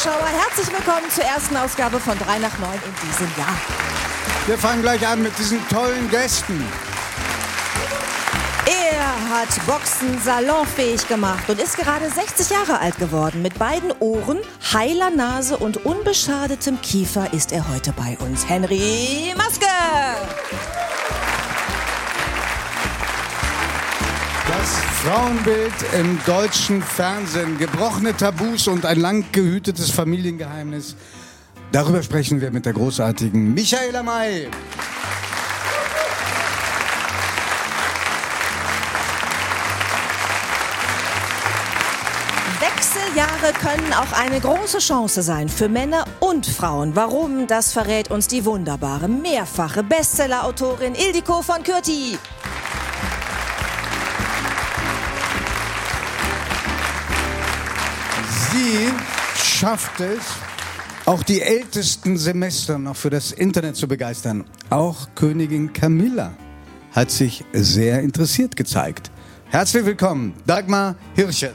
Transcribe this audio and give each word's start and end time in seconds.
Zuschauer, 0.00 0.28
herzlich 0.28 0.68
willkommen 0.68 1.10
zur 1.10 1.24
ersten 1.24 1.56
Ausgabe 1.56 1.98
von 1.98 2.16
3 2.16 2.38
nach 2.38 2.56
9 2.56 2.70
in 2.72 3.08
diesem 3.08 3.26
Jahr. 3.36 3.56
Wir 4.46 4.56
fangen 4.56 4.80
gleich 4.82 5.04
an 5.04 5.20
mit 5.20 5.36
diesen 5.36 5.66
tollen 5.68 6.08
Gästen. 6.08 6.64
Er 8.64 9.30
hat 9.36 9.66
Boxen 9.66 10.20
salonfähig 10.22 11.08
gemacht 11.08 11.48
und 11.48 11.58
ist 11.60 11.76
gerade 11.76 12.08
60 12.08 12.48
Jahre 12.48 12.78
alt 12.78 12.96
geworden. 12.98 13.42
Mit 13.42 13.58
beiden 13.58 13.90
Ohren, 13.98 14.38
heiler 14.72 15.10
Nase 15.10 15.56
und 15.56 15.84
unbeschadetem 15.84 16.80
Kiefer 16.80 17.32
ist 17.32 17.50
er 17.50 17.68
heute 17.68 17.92
bei 17.92 18.16
uns. 18.20 18.48
Henry 18.48 19.34
Maske! 19.36 19.66
Frauenbild 25.08 25.72
im 25.98 26.20
deutschen 26.26 26.82
Fernsehen, 26.82 27.56
gebrochene 27.56 28.14
Tabus 28.14 28.68
und 28.68 28.84
ein 28.84 29.00
lang 29.00 29.24
gehütetes 29.32 29.90
Familiengeheimnis. 29.90 30.96
Darüber 31.72 32.02
sprechen 32.02 32.42
wir 32.42 32.50
mit 32.50 32.66
der 32.66 32.74
großartigen 32.74 33.54
Michaela 33.54 34.02
May. 34.02 34.48
Wechseljahre 42.60 43.54
können 43.62 43.94
auch 43.94 44.12
eine 44.12 44.40
große 44.40 44.76
Chance 44.76 45.22
sein 45.22 45.48
für 45.48 45.70
Männer 45.70 46.04
und 46.20 46.44
Frauen. 46.44 46.94
Warum? 46.94 47.46
Das 47.46 47.72
verrät 47.72 48.10
uns 48.10 48.28
die 48.28 48.44
wunderbare, 48.44 49.08
mehrfache 49.08 49.82
Bestsellerautorin 49.82 50.94
Ildiko 50.94 51.40
von 51.40 51.62
Kürti. 51.62 52.18
Sie 58.68 58.90
schafft 59.42 59.98
es, 60.00 60.20
auch 61.06 61.22
die 61.22 61.40
ältesten 61.40 62.18
Semester 62.18 62.78
noch 62.78 62.96
für 62.96 63.08
das 63.08 63.32
Internet 63.32 63.76
zu 63.76 63.88
begeistern. 63.88 64.44
Auch 64.68 65.08
Königin 65.14 65.72
Camilla 65.72 66.34
hat 66.92 67.10
sich 67.10 67.46
sehr 67.54 68.02
interessiert 68.02 68.56
gezeigt. 68.56 69.10
Herzlich 69.46 69.86
willkommen, 69.86 70.34
Dagmar 70.46 70.96
Hirsche. 71.14 71.54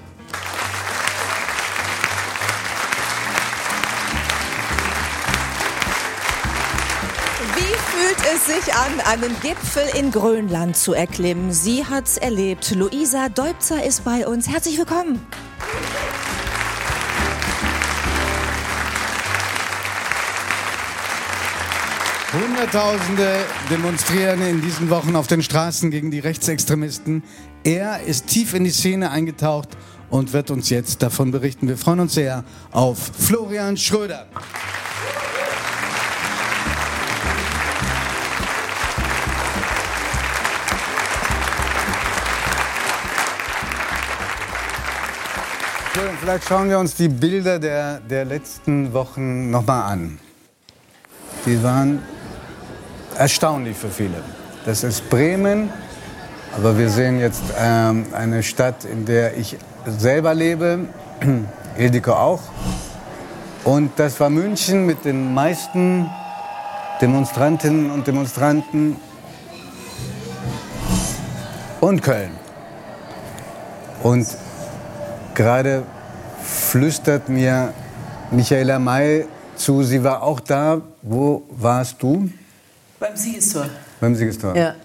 Wie 7.56 7.76
fühlt 7.92 8.34
es 8.34 8.46
sich 8.48 8.74
an, 8.74 9.00
einen 9.02 9.36
Gipfel 9.42 9.84
in 10.00 10.10
Grönland 10.10 10.76
zu 10.76 10.94
erklimmen? 10.94 11.54
Sie 11.54 11.86
hat's 11.86 12.18
erlebt. 12.18 12.74
Luisa 12.76 13.30
Deubzer 13.30 13.86
ist 13.86 14.04
bei 14.04 14.26
uns. 14.26 14.50
Herzlich 14.50 14.80
willkommen. 14.80 15.20
Hunderttausende 22.34 23.46
demonstrieren 23.70 24.42
in 24.42 24.60
diesen 24.60 24.90
Wochen 24.90 25.16
auf 25.16 25.28
den 25.28 25.44
Straßen 25.44 25.92
gegen 25.92 26.10
die 26.10 26.18
Rechtsextremisten. 26.18 27.22
Er 27.64 28.02
ist 28.02 28.26
tief 28.26 28.56
in 28.56 28.64
die 28.64 28.72
Szene 28.72 29.12
eingetaucht 29.12 29.70
und 30.10 30.34
wird 30.34 30.50
uns 30.50 30.72
jetzt 30.72 31.04
davon 31.04 31.30
berichten. 31.30 31.68
Wir 31.68 31.78
freuen 31.78 32.00
uns 32.00 32.16
sehr 32.16 32.44
auf 32.72 32.98
Florian 33.20 33.78
Schröder. 33.78 34.26
Vielleicht 46.20 46.48
schauen 46.48 46.70
wir 46.70 46.80
uns 46.80 46.96
die 46.96 47.10
Bilder 47.10 47.60
der, 47.60 48.00
der 48.00 48.26
letzten 48.26 48.92
Wochen 48.92 49.52
nochmal 49.52 49.92
an. 49.92 50.20
Die 51.46 51.62
waren 51.62 52.02
erstaunlich 53.18 53.78
für 53.78 53.90
viele. 53.90 54.22
Das 54.66 54.84
ist 54.84 55.10
Bremen, 55.10 55.70
aber 56.56 56.78
wir 56.78 56.90
sehen 56.90 57.20
jetzt 57.20 57.44
ähm, 57.60 58.06
eine 58.14 58.44
Stadt, 58.44 58.86
in 58.86 59.06
der 59.06 59.38
ich 59.38 59.58
selber 59.86 60.34
lebe, 60.34 60.88
Ildiko 61.78 62.14
auch. 62.14 62.42
Und 63.64 63.92
das 63.98 64.20
war 64.20 64.30
München 64.30 64.86
mit 64.86 65.06
den 65.06 65.34
meisten 65.34 66.10
Demonstrantinnen 67.02 67.92
und 67.92 68.08
Demonstranten 68.08 68.98
und 71.82 72.02
Köln. 72.02 72.32
Und 74.04 74.28
gerade 75.34 75.84
flüstert 76.42 77.30
mir 77.30 77.74
Michaela 78.32 78.80
May 78.80 79.26
zu, 79.56 79.84
sie 79.84 80.04
war 80.04 80.24
auch 80.24 80.40
da. 80.40 80.82
Wo 81.02 81.44
warst 81.50 82.02
du? 82.02 82.30
Beim 83.04 83.18
Siegestor. 83.18 83.66
Beim 84.00 84.16
Siegestor. 84.16 84.56
Ja. 84.56 84.76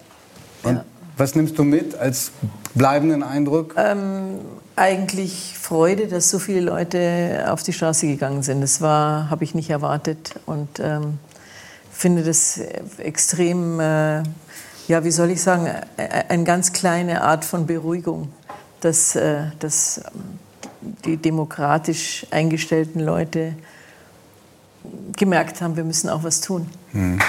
Und 0.65 0.75
ja. 0.75 0.85
was 1.17 1.37
nimmst 1.37 1.57
du 1.57 1.63
mit 1.63 1.95
als 1.95 2.33
bleibenden 2.75 3.23
Eindruck? 3.23 3.77
Ähm, 3.77 4.41
eigentlich 4.75 5.57
Freude, 5.57 6.09
dass 6.09 6.29
so 6.29 6.41
viele 6.41 6.63
Leute 6.63 7.47
auf 7.49 7.63
die 7.63 7.73
Straße 7.73 8.09
gegangen 8.09 8.43
sind. 8.43 8.61
Das 8.61 8.81
war, 8.81 9.31
habe 9.31 9.45
ich 9.45 9.55
nicht 9.55 9.71
erwartet 9.71 10.35
und 10.47 10.81
ähm, 10.81 11.21
finde 11.93 12.25
das 12.25 12.61
extrem, 12.99 13.79
äh, 13.79 14.25
ja, 14.89 15.05
wie 15.05 15.13
soll 15.13 15.31
ich 15.31 15.41
sagen, 15.41 15.71
eine 16.29 16.43
ganz 16.43 16.73
kleine 16.73 17.23
Art 17.23 17.45
von 17.45 17.69
Beruhigung, 17.69 18.33
dass, 18.81 19.15
äh, 19.15 19.43
dass 19.61 20.01
die 21.05 21.19
demokratisch 21.19 22.27
eingestellten 22.33 22.99
Leute 22.99 23.55
gemerkt 25.17 25.61
haben, 25.61 25.77
wir 25.77 25.85
müssen 25.85 26.09
auch 26.09 26.25
was 26.25 26.41
tun. 26.41 26.69
Hm. 26.91 27.21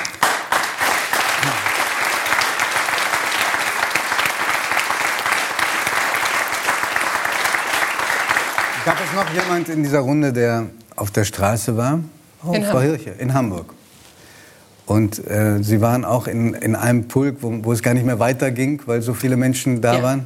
Gab 8.89 8.97
es 9.05 9.13
noch 9.13 9.18
jemand 9.33 9.69
in 9.69 9.83
dieser 9.83 9.99
Runde, 9.99 10.33
der 10.33 10.67
auf 10.95 11.11
der 11.11 11.23
Straße 11.23 11.77
war? 11.77 11.99
Oh, 12.45 12.53
in 12.53 12.63
Frau 12.63 12.79
Hirche, 12.79 13.11
in 13.11 13.33
Hamburg. 13.33 13.73
Und 14.85 15.25
äh, 15.27 15.61
Sie 15.61 15.81
waren 15.81 16.03
auch 16.03 16.27
in, 16.27 16.53
in 16.55 16.75
einem 16.75 17.07
Pulk, 17.07 17.37
wo, 17.41 17.63
wo, 17.63 17.71
es 17.71 17.83
gar 17.83 17.93
nicht 17.93 18.05
mehr 18.05 18.19
weiterging, 18.19 18.81
weil 18.85 19.01
so 19.01 19.13
viele 19.13 19.37
Menschen 19.37 19.81
da 19.81 19.95
ja. 19.95 20.03
waren? 20.03 20.25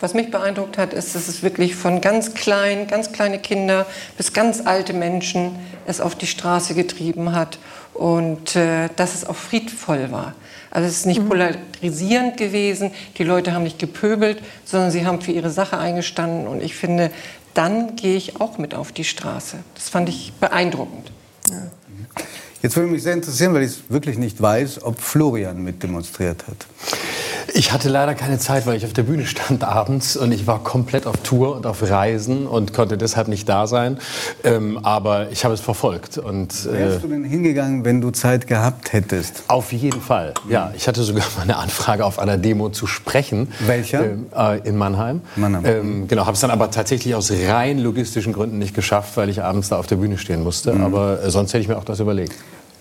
Was 0.00 0.14
mich 0.14 0.30
beeindruckt 0.30 0.76
hat, 0.76 0.92
ist, 0.92 1.14
dass 1.14 1.28
es 1.28 1.42
wirklich 1.42 1.74
von 1.74 2.00
ganz 2.00 2.34
klein, 2.34 2.86
ganz 2.86 3.10
kleine 3.10 3.38
Kinder 3.38 3.86
bis 4.16 4.32
ganz 4.32 4.60
alte 4.64 4.92
Menschen 4.92 5.56
es 5.86 6.00
auf 6.00 6.14
die 6.14 6.26
Straße 6.26 6.74
getrieben 6.74 7.34
hat 7.34 7.58
und 7.94 8.54
äh, 8.54 8.88
dass 8.96 9.14
es 9.14 9.24
auch 9.24 9.36
friedvoll 9.36 10.12
war. 10.12 10.34
Also 10.70 10.88
es 10.88 10.98
ist 10.98 11.06
nicht 11.06 11.22
mhm. 11.22 11.28
polarisierend 11.28 12.36
gewesen, 12.36 12.90
die 13.16 13.24
Leute 13.24 13.52
haben 13.52 13.62
nicht 13.62 13.78
gepöbelt, 13.78 14.42
sondern 14.64 14.90
sie 14.90 15.06
haben 15.06 15.20
für 15.20 15.32
ihre 15.32 15.50
Sache 15.50 15.78
eingestanden 15.78 16.48
und 16.48 16.62
ich 16.62 16.74
finde, 16.74 17.10
dann 17.54 17.96
gehe 17.96 18.16
ich 18.16 18.40
auch 18.40 18.58
mit 18.58 18.74
auf 18.74 18.92
die 18.92 19.04
Straße. 19.04 19.58
Das 19.74 19.88
fand 19.88 20.08
ich 20.08 20.32
beeindruckend. 20.40 21.10
Ja. 21.50 21.70
Jetzt 22.62 22.76
würde 22.76 22.90
mich 22.90 23.02
sehr 23.02 23.12
interessieren, 23.12 23.52
weil 23.54 23.62
ich 23.62 23.72
es 23.72 23.78
wirklich 23.90 24.16
nicht 24.16 24.40
weiß, 24.40 24.82
ob 24.82 25.00
Florian 25.00 25.62
mit 25.62 25.82
demonstriert 25.82 26.46
hat. 26.46 26.66
Ich 27.52 27.72
hatte 27.72 27.88
leider 27.88 28.14
keine 28.14 28.38
Zeit, 28.38 28.66
weil 28.66 28.76
ich 28.76 28.84
auf 28.84 28.92
der 28.92 29.02
Bühne 29.02 29.26
stand 29.26 29.64
abends 29.64 30.16
und 30.16 30.32
ich 30.32 30.46
war 30.46 30.62
komplett 30.62 31.06
auf 31.06 31.16
Tour 31.18 31.56
und 31.56 31.66
auf 31.66 31.88
Reisen 31.88 32.46
und 32.46 32.72
konnte 32.72 32.96
deshalb 32.96 33.28
nicht 33.28 33.48
da 33.48 33.66
sein. 33.66 33.98
Ähm, 34.42 34.78
aber 34.82 35.30
ich 35.30 35.44
habe 35.44 35.54
es 35.54 35.60
verfolgt. 35.60 36.18
Und, 36.18 36.66
äh, 36.66 36.78
Wärst 36.78 37.04
du 37.04 37.08
denn 37.08 37.24
hingegangen, 37.24 37.84
wenn 37.84 38.00
du 38.00 38.10
Zeit 38.10 38.46
gehabt 38.46 38.92
hättest? 38.92 39.44
Auf 39.48 39.72
jeden 39.72 40.00
Fall. 40.00 40.34
Ja, 40.48 40.72
ich 40.76 40.88
hatte 40.88 41.02
sogar 41.02 41.24
mal 41.36 41.42
eine 41.42 41.56
Anfrage 41.56 42.04
auf 42.04 42.18
einer 42.18 42.38
Demo 42.38 42.70
zu 42.70 42.86
sprechen. 42.86 43.52
Welcher? 43.60 44.04
Äh, 44.36 44.60
in 44.64 44.76
Mannheim. 44.76 45.20
Mannheim. 45.36 45.64
Ähm, 45.64 46.08
genau, 46.08 46.22
habe 46.26 46.34
es 46.34 46.40
dann 46.40 46.50
aber 46.50 46.70
tatsächlich 46.70 47.14
aus 47.14 47.30
rein 47.30 47.78
logistischen 47.78 48.32
Gründen 48.32 48.58
nicht 48.58 48.74
geschafft, 48.74 49.16
weil 49.16 49.28
ich 49.28 49.42
abends 49.42 49.68
da 49.68 49.78
auf 49.78 49.86
der 49.86 49.96
Bühne 49.96 50.18
stehen 50.18 50.42
musste. 50.42 50.72
Mhm. 50.72 50.84
Aber 50.84 51.22
äh, 51.22 51.30
sonst 51.30 51.52
hätte 51.52 51.62
ich 51.62 51.68
mir 51.68 51.76
auch 51.76 51.84
das 51.84 52.00
überlegt. 52.00 52.34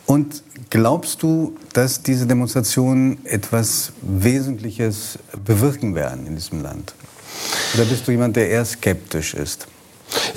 Und 0.05 0.43
glaubst 0.69 1.23
du, 1.23 1.55
dass 1.73 2.03
diese 2.03 2.27
Demonstrationen 2.27 3.25
etwas 3.25 3.93
Wesentliches 4.01 5.17
bewirken 5.45 5.95
werden 5.95 6.27
in 6.27 6.35
diesem 6.35 6.61
Land? 6.61 6.93
Oder 7.73 7.85
bist 7.85 8.07
du 8.07 8.11
jemand, 8.11 8.35
der 8.35 8.49
eher 8.49 8.65
skeptisch 8.65 9.33
ist? 9.33 9.67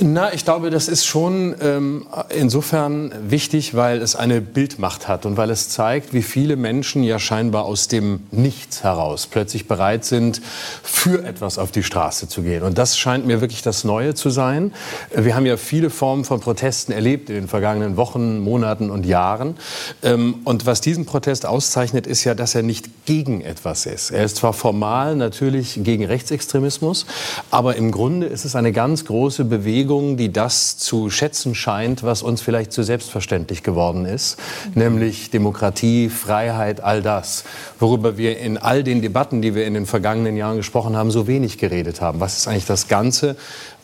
Na, 0.01 0.33
ich 0.33 0.45
glaube, 0.45 0.71
das 0.71 0.89
ist 0.89 1.07
schon 1.07 1.55
ähm, 1.61 2.07
insofern 2.29 3.13
wichtig, 3.29 3.75
weil 3.75 4.03
es 4.03 4.17
eine 4.17 4.41
Bildmacht 4.41 5.09
hat 5.09 5.27
und 5.27 5.37
weil 5.37 5.51
es 5.51 5.69
zeigt, 5.69 6.13
wie 6.13 6.23
viele 6.23 6.57
Menschen 6.57 7.03
ja 7.03 7.19
scheinbar 7.19 7.65
aus 7.65 7.89
dem 7.89 8.21
Nichts 8.31 8.83
heraus 8.83 9.27
plötzlich 9.27 9.69
bereit 9.69 10.05
sind, 10.05 10.41
für 10.83 11.25
etwas 11.25 11.59
auf 11.59 11.71
die 11.71 11.83
Straße 11.83 12.29
zu 12.29 12.43
gehen. 12.43 12.63
Und 12.63 12.79
das 12.79 12.99
scheint 12.99 13.27
mir 13.27 13.41
wirklich 13.41 13.63
das 13.63 13.85
Neue 13.85 14.15
zu 14.15 14.31
sein. 14.31 14.73
Wir 15.15 15.35
haben 15.35 15.47
ja 15.47 15.57
viele 15.57 15.91
Formen 15.91 16.25
von 16.25 16.41
Protesten 16.41 16.93
erlebt 16.93 17.31
in 17.31 17.37
den 17.37 17.49
vergangenen 17.49 17.97
Wochen, 17.97 18.41
Monaten 18.41 18.91
und 18.91 19.07
Jahren. 19.07 19.57
Ähm, 20.03 20.37
und 20.45 20.67
was 20.67 20.81
diesen 20.81 21.07
Protest 21.07 21.47
auszeichnet, 21.47 22.07
ist 22.07 22.25
ja, 22.25 22.35
dass 22.35 22.55
er 22.55 22.63
nicht 22.63 23.07
gegen 23.07 23.41
etwas 23.41 23.87
ist. 23.87 24.11
Er 24.11 24.25
ist 24.25 24.37
zwar 24.37 24.53
formal 24.53 25.17
natürlich 25.17 25.81
gegen 25.83 26.05
Rechtsextremismus, 26.05 27.07
aber 27.51 27.77
im 27.77 27.91
Grunde 27.91 28.27
ist 28.27 28.45
es 28.45 28.57
eine 28.57 28.73
ganz 28.73 29.05
große 29.05 29.45
Bewegung, 29.45 29.66
Bewegung, 29.67 30.17
die 30.17 30.33
das 30.33 30.77
zu 30.79 31.11
schätzen 31.11 31.57
scheint, 31.57 32.05
was 32.05 32.23
uns 32.23 32.41
vielleicht 32.41 32.71
zu 32.71 32.85
selbstverständlich 32.85 33.65
geworden 33.65 34.05
ist, 34.05 34.39
mhm. 34.67 34.83
nämlich 34.83 35.31
Demokratie, 35.31 36.09
Freiheit, 36.09 36.81
all 36.85 37.03
das, 37.03 37.43
worüber 37.81 38.17
wir 38.17 38.39
in 38.39 38.59
all 38.59 38.85
den 38.85 39.03
Debatten, 39.03 39.43
die 39.43 39.57
wir 39.57 39.67
in 39.67 39.75
den 39.75 39.87
vergangenen 39.87 40.37
Jahren 40.37 40.57
gesprochen 40.57 40.95
haben, 40.95 41.11
so 41.11 41.27
wenig 41.27 41.59
geredet 41.59 42.01
haben. 42.01 42.21
Was 42.21 42.39
ist 42.39 42.47
eigentlich 42.47 42.67
das 42.67 42.87
Ganze, 42.87 43.35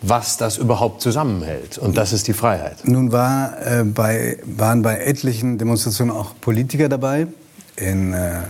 was 0.03 0.37
das 0.37 0.57
überhaupt 0.57 1.03
zusammenhält? 1.03 1.79
Und 1.79 1.97
das 1.97 2.13
ist 2.13 2.29
die 2.29 2.33
Freiheit. 2.33 2.77
Nun 2.85 3.11
war, 3.11 3.55
äh, 3.67 3.83
bei, 3.83 4.39
waren 4.45 4.83
bei 4.83 4.99
etlichen 4.99 5.59
Demonstrationen 5.59 6.15
auch 6.15 6.31
Politiker 6.41 6.89
dabei. 6.89 7.27
In 7.75 8.13
äh, 8.13 8.43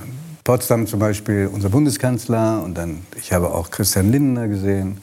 Potsdam 0.44 0.87
zum 0.87 1.00
Beispiel 1.00 1.49
unser 1.50 1.70
Bundeskanzler 1.70 2.62
und 2.62 2.76
dann, 2.76 3.06
ich 3.17 3.32
habe 3.32 3.55
auch 3.55 3.70
Christian 3.70 4.12
Lindner 4.12 4.49
gesehen 4.49 4.99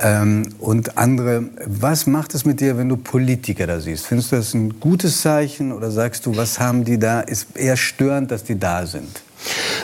ähm, 0.00 0.48
und 0.58 0.98
andere. 0.98 1.44
Was 1.66 2.06
macht 2.06 2.34
es 2.34 2.44
mit 2.44 2.60
dir, 2.60 2.76
wenn 2.76 2.88
du 2.88 2.96
Politiker 2.96 3.66
da 3.66 3.80
siehst? 3.80 4.06
Findest 4.06 4.32
du 4.32 4.36
das 4.36 4.54
ein 4.54 4.80
gutes 4.80 5.20
Zeichen 5.20 5.72
oder 5.72 5.90
sagst 5.90 6.26
du, 6.26 6.36
was 6.36 6.58
haben 6.58 6.84
die 6.84 6.98
da? 6.98 7.20
Ist 7.20 7.56
eher 7.56 7.76
störend, 7.76 8.30
dass 8.30 8.44
die 8.44 8.58
da 8.58 8.86
sind? 8.86 9.22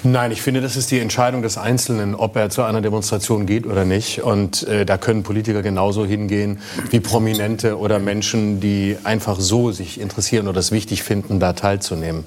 Nein, 0.02 0.30
ich 0.30 0.42
finde, 0.42 0.60
das 0.60 0.76
ist 0.76 0.90
die 0.90 1.00
Entscheidung 1.00 1.42
des 1.42 1.58
Einzelnen, 1.58 2.14
ob 2.14 2.36
er 2.36 2.50
zu 2.50 2.62
einer 2.62 2.80
Demonstration 2.80 3.46
geht 3.46 3.66
oder 3.66 3.84
nicht. 3.84 4.22
Und 4.22 4.66
äh, 4.68 4.84
da 4.84 4.98
können 4.98 5.22
Politiker 5.22 5.62
genauso 5.62 6.04
hingehen 6.04 6.60
wie 6.90 7.00
Prominente 7.00 7.78
oder 7.78 7.98
Menschen, 7.98 8.60
die 8.60 8.96
einfach 9.04 9.40
so 9.40 9.72
sich 9.72 10.00
interessieren 10.00 10.48
oder 10.48 10.60
es 10.60 10.72
wichtig 10.72 11.02
finden, 11.02 11.40
da 11.40 11.52
teilzunehmen. 11.52 12.24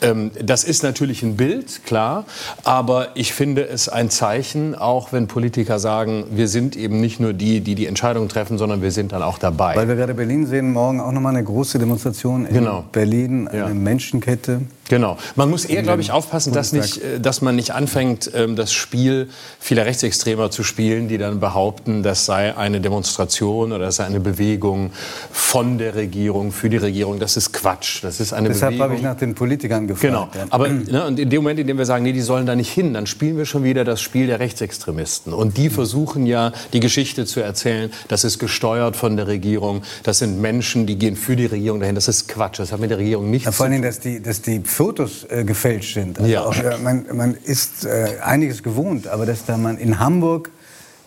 Ähm, 0.00 0.30
das 0.42 0.64
ist 0.64 0.82
natürlich 0.82 1.22
ein 1.22 1.36
Bild, 1.36 1.84
klar, 1.84 2.24
aber 2.64 3.08
ich 3.14 3.32
finde 3.32 3.66
es 3.66 3.88
ein 3.88 4.10
Zeichen, 4.10 4.74
auch 4.74 5.12
wenn 5.12 5.26
Politiker 5.26 5.78
sagen, 5.78 6.24
wir 6.30 6.48
sind 6.48 6.76
eben 6.76 7.00
nicht 7.00 7.20
nur 7.20 7.32
die, 7.32 7.60
die 7.60 7.74
die 7.74 7.86
Entscheidung 7.86 8.28
treffen, 8.28 8.58
sondern 8.58 8.82
wir 8.82 8.92
sind 8.92 9.12
dann 9.12 9.22
auch 9.22 9.38
dabei. 9.38 9.76
Weil 9.76 9.88
wir 9.88 9.96
gerade 9.96 10.14
Berlin 10.14 10.46
sehen, 10.46 10.72
morgen 10.72 11.00
auch 11.00 11.12
nochmal 11.12 11.34
eine 11.34 11.44
große 11.44 11.78
Demonstration 11.78 12.46
in 12.46 12.54
genau. 12.54 12.84
Berlin, 12.92 13.48
eine 13.48 13.58
ja. 13.58 13.68
Menschenkette. 13.68 14.62
Genau. 14.88 15.18
Man 15.36 15.50
muss 15.50 15.64
eher, 15.64 15.82
glaube 15.82 16.00
ich, 16.00 16.10
aufpassen, 16.10 16.52
dass, 16.52 16.72
nicht, 16.72 17.02
äh, 17.02 17.20
dass 17.20 17.42
man 17.42 17.56
nicht 17.56 17.72
anfängt, 17.72 18.30
ähm, 18.34 18.56
das 18.56 18.72
Spiel 18.72 19.28
vieler 19.60 19.86
Rechtsextremer 19.86 20.50
zu 20.50 20.62
spielen, 20.62 21.08
die 21.08 21.18
dann 21.18 21.40
behaupten, 21.40 22.02
das 22.02 22.24
sei 22.24 22.56
eine 22.56 22.80
Demonstration 22.80 23.72
oder 23.72 23.86
das 23.86 23.96
sei 23.96 24.04
eine 24.04 24.20
Bewegung 24.20 24.90
von 25.30 25.78
der 25.78 25.94
Regierung, 25.94 26.52
für 26.52 26.70
die 26.70 26.76
Regierung. 26.78 27.18
Das 27.18 27.36
ist 27.36 27.52
Quatsch. 27.52 28.02
Das 28.02 28.20
ist 28.20 28.32
eine 28.32 28.48
Deshalb 28.48 28.72
Bewegung. 28.72 28.84
habe 28.84 28.94
ich 28.96 29.02
nach 29.02 29.16
den 29.16 29.34
Politikern 29.34 29.86
gefragt. 29.86 30.02
Genau. 30.02 30.28
Aber 30.50 30.68
ne, 30.68 31.06
und 31.06 31.18
in 31.18 31.30
dem 31.30 31.42
Moment, 31.42 31.60
in 31.60 31.66
dem 31.66 31.78
wir 31.78 31.86
sagen, 31.86 32.04
nee, 32.04 32.12
die 32.12 32.20
sollen 32.20 32.46
da 32.46 32.56
nicht 32.56 32.70
hin, 32.70 32.94
dann 32.94 33.06
spielen 33.06 33.36
wir 33.36 33.44
schon 33.44 33.64
wieder 33.64 33.84
das 33.84 34.00
Spiel 34.00 34.26
der 34.26 34.40
Rechtsextremisten. 34.40 35.32
Und 35.32 35.56
die 35.56 35.70
versuchen 35.70 36.26
ja, 36.26 36.52
die 36.72 36.80
Geschichte 36.80 37.26
zu 37.26 37.40
erzählen, 37.40 37.90
das 38.08 38.24
ist 38.24 38.38
gesteuert 38.38 38.96
von 38.96 39.16
der 39.16 39.26
Regierung, 39.26 39.82
das 40.02 40.18
sind 40.18 40.40
Menschen, 40.40 40.86
die 40.86 40.96
gehen 40.96 41.16
für 41.16 41.36
die 41.36 41.46
Regierung 41.46 41.80
dahin. 41.80 41.94
Das 41.94 42.08
ist 42.08 42.28
Quatsch. 42.28 42.58
Das 42.58 42.72
hat 42.72 42.80
mit 42.80 42.90
der 42.90 42.98
Regierung 42.98 43.30
nichts 43.30 43.46
ja, 43.46 43.52
vor 43.52 43.66
allem, 43.66 43.82
dass 43.82 44.00
die, 44.00 44.22
dass 44.22 44.42
die 44.42 44.60
Fotos 44.78 45.26
äh, 45.28 45.42
gefälscht 45.42 45.94
sind. 45.94 46.20
Also 46.20 46.30
ja. 46.30 46.44
Auch, 46.44 46.56
äh, 46.56 46.78
man, 46.78 47.04
man, 47.12 47.34
ist 47.34 47.84
äh, 47.84 48.18
einiges 48.22 48.62
gewohnt, 48.62 49.08
aber 49.08 49.26
dass 49.26 49.44
da 49.44 49.56
man 49.56 49.76
in 49.76 49.98
Hamburg 49.98 50.52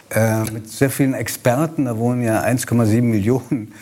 äh, 0.09 0.41
mit 0.51 0.69
sehr 0.69 0.89
vielen 0.89 1.13
Experten, 1.13 1.85
da 1.85 1.97
wohnen 1.97 2.21
ja 2.21 2.43
1,7 2.43 3.01
Millionen, 3.01 3.73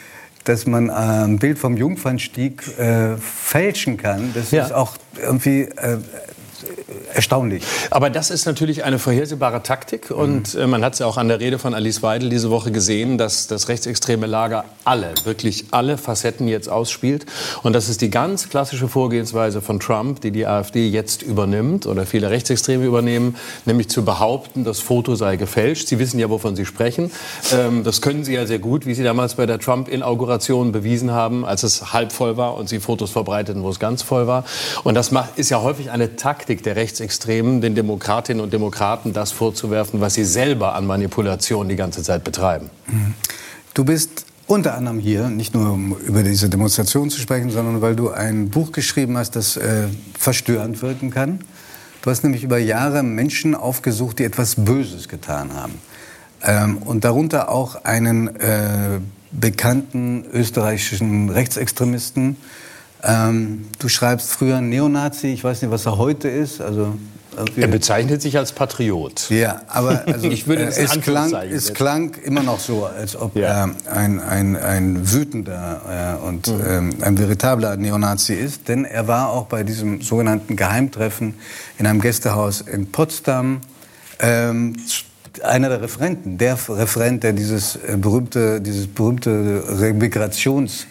dass 0.44 0.68
man 0.68 0.92
ein 0.92 1.40
Bild 1.40 1.58
vom 1.58 1.76
Jungfernstieg 1.76 2.62
äh, 2.78 3.18
fälschen 3.18 3.98
kann, 3.98 4.32
das 4.36 4.52
ja. 4.52 4.64
ist 4.64 4.74
auch 4.74 4.96
irgendwie 5.20 5.62
äh, 5.62 5.98
erstaunlich. 7.14 7.64
Aber 7.92 8.10
das 8.10 8.30
ist 8.30 8.46
natürlich 8.46 8.84
eine 8.84 9.00
vorhersehbare 9.00 9.64
Taktik. 9.64 10.12
Und 10.12 10.56
mhm. 10.56 10.70
man 10.70 10.84
hat 10.84 10.94
es 10.94 11.00
ja 11.00 11.06
auch 11.06 11.18
an 11.18 11.28
der 11.28 11.40
Rede 11.40 11.60
von 11.60 11.74
Alice 11.74 12.02
Weidel 12.02 12.30
diese 12.30 12.50
Woche 12.50 12.72
gesehen, 12.72 13.18
dass 13.18 13.48
das 13.48 13.68
rechtsextreme 13.68 14.26
Lager 14.26 14.66
alle, 14.86 15.14
wirklich 15.24 15.66
alle 15.72 15.98
Facetten 15.98 16.48
jetzt 16.48 16.70
ausspielt. 16.70 17.26
Und 17.64 17.74
das 17.74 17.90
ist 17.90 18.02
die 18.02 18.10
ganz 18.10 18.50
klassische 18.50 18.88
Vorgehensweise 18.88 19.62
von 19.62 19.80
Trump, 19.80 20.22
die 20.22 20.32
die 20.32 20.46
AfD 20.46 20.88
jetzt 20.88 21.22
übernimmt 21.22 21.86
oder 21.86 22.06
viele 22.06 22.30
Rechtsextreme 22.30 22.86
übernehmen, 22.86 23.36
nämlich 23.66 23.90
zu 23.90 24.04
behaupten, 24.04 24.64
das 24.64 24.80
Foto 24.80 25.16
sei 25.16 25.36
gefälscht. 25.36 25.88
Sie 25.88 26.00
wissen 26.00 26.20
ja, 26.20 26.30
wovon 26.30 26.56
Sie 26.56 26.66
sprechen. 26.66 27.12
Ähm, 27.54 27.84
das 27.84 28.02
können 28.02 28.24
Sie 28.24 28.34
ja 28.34 28.46
sehr 28.46 28.60
gut, 28.60 28.86
wie 28.86 28.94
Sie 28.94 29.04
damals 29.04 29.36
bei 29.36 29.46
der 29.46 29.60
Trump-Inauguration 29.60 30.72
bewiesen 30.72 31.12
haben, 31.12 31.46
als 31.46 31.64
es 31.64 31.94
halb 31.94 32.12
voll 32.12 32.38
war 32.38 32.56
und 32.56 32.70
Sie 32.70 32.80
Fotos 32.80 33.12
verbreiteten, 33.12 33.64
wo 33.64 33.70
es 33.70 33.80
ganz 33.80 34.02
voll 34.02 34.28
war. 34.28 34.44
Und 34.84 34.96
das 34.96 35.12
ist 35.36 35.50
ja 35.50 35.62
häufig 35.62 35.92
eine 35.92 36.16
Taktik 36.16 36.49
der 36.58 36.76
Rechtsextremen, 36.76 37.62
den 37.62 37.76
Demokratinnen 37.76 38.44
und 38.44 38.52
Demokraten 38.52 39.14
das 39.14 39.32
vorzuwerfen, 39.32 40.02
was 40.02 40.16
sie 40.16 40.26
selber 40.26 40.76
an 40.76 40.86
Manipulation 40.86 41.70
die 41.70 41.76
ganze 41.76 42.04
Zeit 42.04 42.24
betreiben. 42.24 42.70
Mhm. 42.88 43.14
Du 43.74 43.86
bist 43.86 44.26
unter 44.48 44.76
anderem 44.76 45.00
hier, 45.00 45.30
nicht 45.30 45.54
nur 45.54 45.72
um 45.72 45.96
über 46.00 46.24
diese 46.24 46.50
Demonstration 46.50 47.10
zu 47.10 47.20
sprechen, 47.20 47.52
sondern 47.52 47.82
weil 47.82 47.96
du 47.96 48.10
ein 48.10 48.50
Buch 48.50 48.72
geschrieben 48.72 49.18
hast, 49.18 49.36
das 49.36 49.58
äh, 49.58 49.88
verstörend 50.18 50.82
wirken 50.82 51.12
kann. 51.12 51.40
Du 52.02 52.10
hast 52.10 52.24
nämlich 52.24 52.44
über 52.44 52.58
Jahre 52.58 53.04
Menschen 53.04 53.54
aufgesucht, 53.54 54.20
die 54.20 54.24
etwas 54.24 54.56
Böses 54.56 55.08
getan 55.08 55.54
haben. 55.54 55.76
Ähm, 56.42 56.78
und 56.78 57.04
darunter 57.04 57.50
auch 57.50 57.84
einen 57.84 58.36
äh, 58.38 59.00
bekannten 59.32 60.26
österreichischen 60.32 61.30
Rechtsextremisten, 61.30 62.38
ähm, 63.04 63.66
du 63.80 63.88
schreibst 63.88 64.32
früher 64.32 64.62
Neonazi, 64.62 65.28
ich 65.28 65.44
weiß 65.44 65.62
nicht, 65.62 65.72
was 65.72 65.86
er 65.86 65.98
heute 65.98 66.28
ist. 66.28 66.62
Also, 66.62 66.96
er 67.56 67.68
bezeichnet 67.68 68.22
sich 68.22 68.38
als 68.38 68.52
Patriot. 68.52 69.30
Ja, 69.30 69.62
aber 69.68 70.04
also, 70.08 70.28
ich 70.28 70.48
würde 70.48 70.64
äh, 70.64 70.68
es, 70.68 71.00
klang, 71.00 71.34
es 71.34 71.74
klang 71.74 72.16
immer 72.24 72.44
noch 72.44 72.60
so, 72.60 72.86
als 72.86 73.16
ob 73.16 73.36
ja. 73.36 73.48
er 73.48 73.70
ein, 73.92 74.20
ein, 74.20 74.58
ein 74.58 75.14
wütender 75.14 76.18
äh, 76.22 76.28
und 76.28 76.48
mhm. 76.48 76.64
ähm, 76.68 76.90
ein 77.02 77.18
veritabler 77.18 77.78
Neonazi 77.78 78.34
ist. 78.34 78.68
Denn 78.68 78.84
er 78.84 79.08
war 79.08 79.30
auch 79.30 79.46
bei 79.46 79.64
diesem 79.64 80.02
sogenannten 80.02 80.56
Geheimtreffen 80.56 81.36
in 81.78 81.88
einem 81.88 82.02
Gästehaus 82.02 82.62
in 82.62 82.92
Potsdam 82.92 83.62
ähm, 84.20 84.76
einer 85.44 85.70
der 85.70 85.82
Referenten, 85.82 86.38
der 86.38 86.58
Referent, 86.68 87.24
der 87.24 87.32
dieses 87.32 87.78
äh, 87.78 87.96
berühmte, 87.96 88.60
dieses 88.60 88.88
berühmte 88.88 89.64
Migrations 89.94 90.88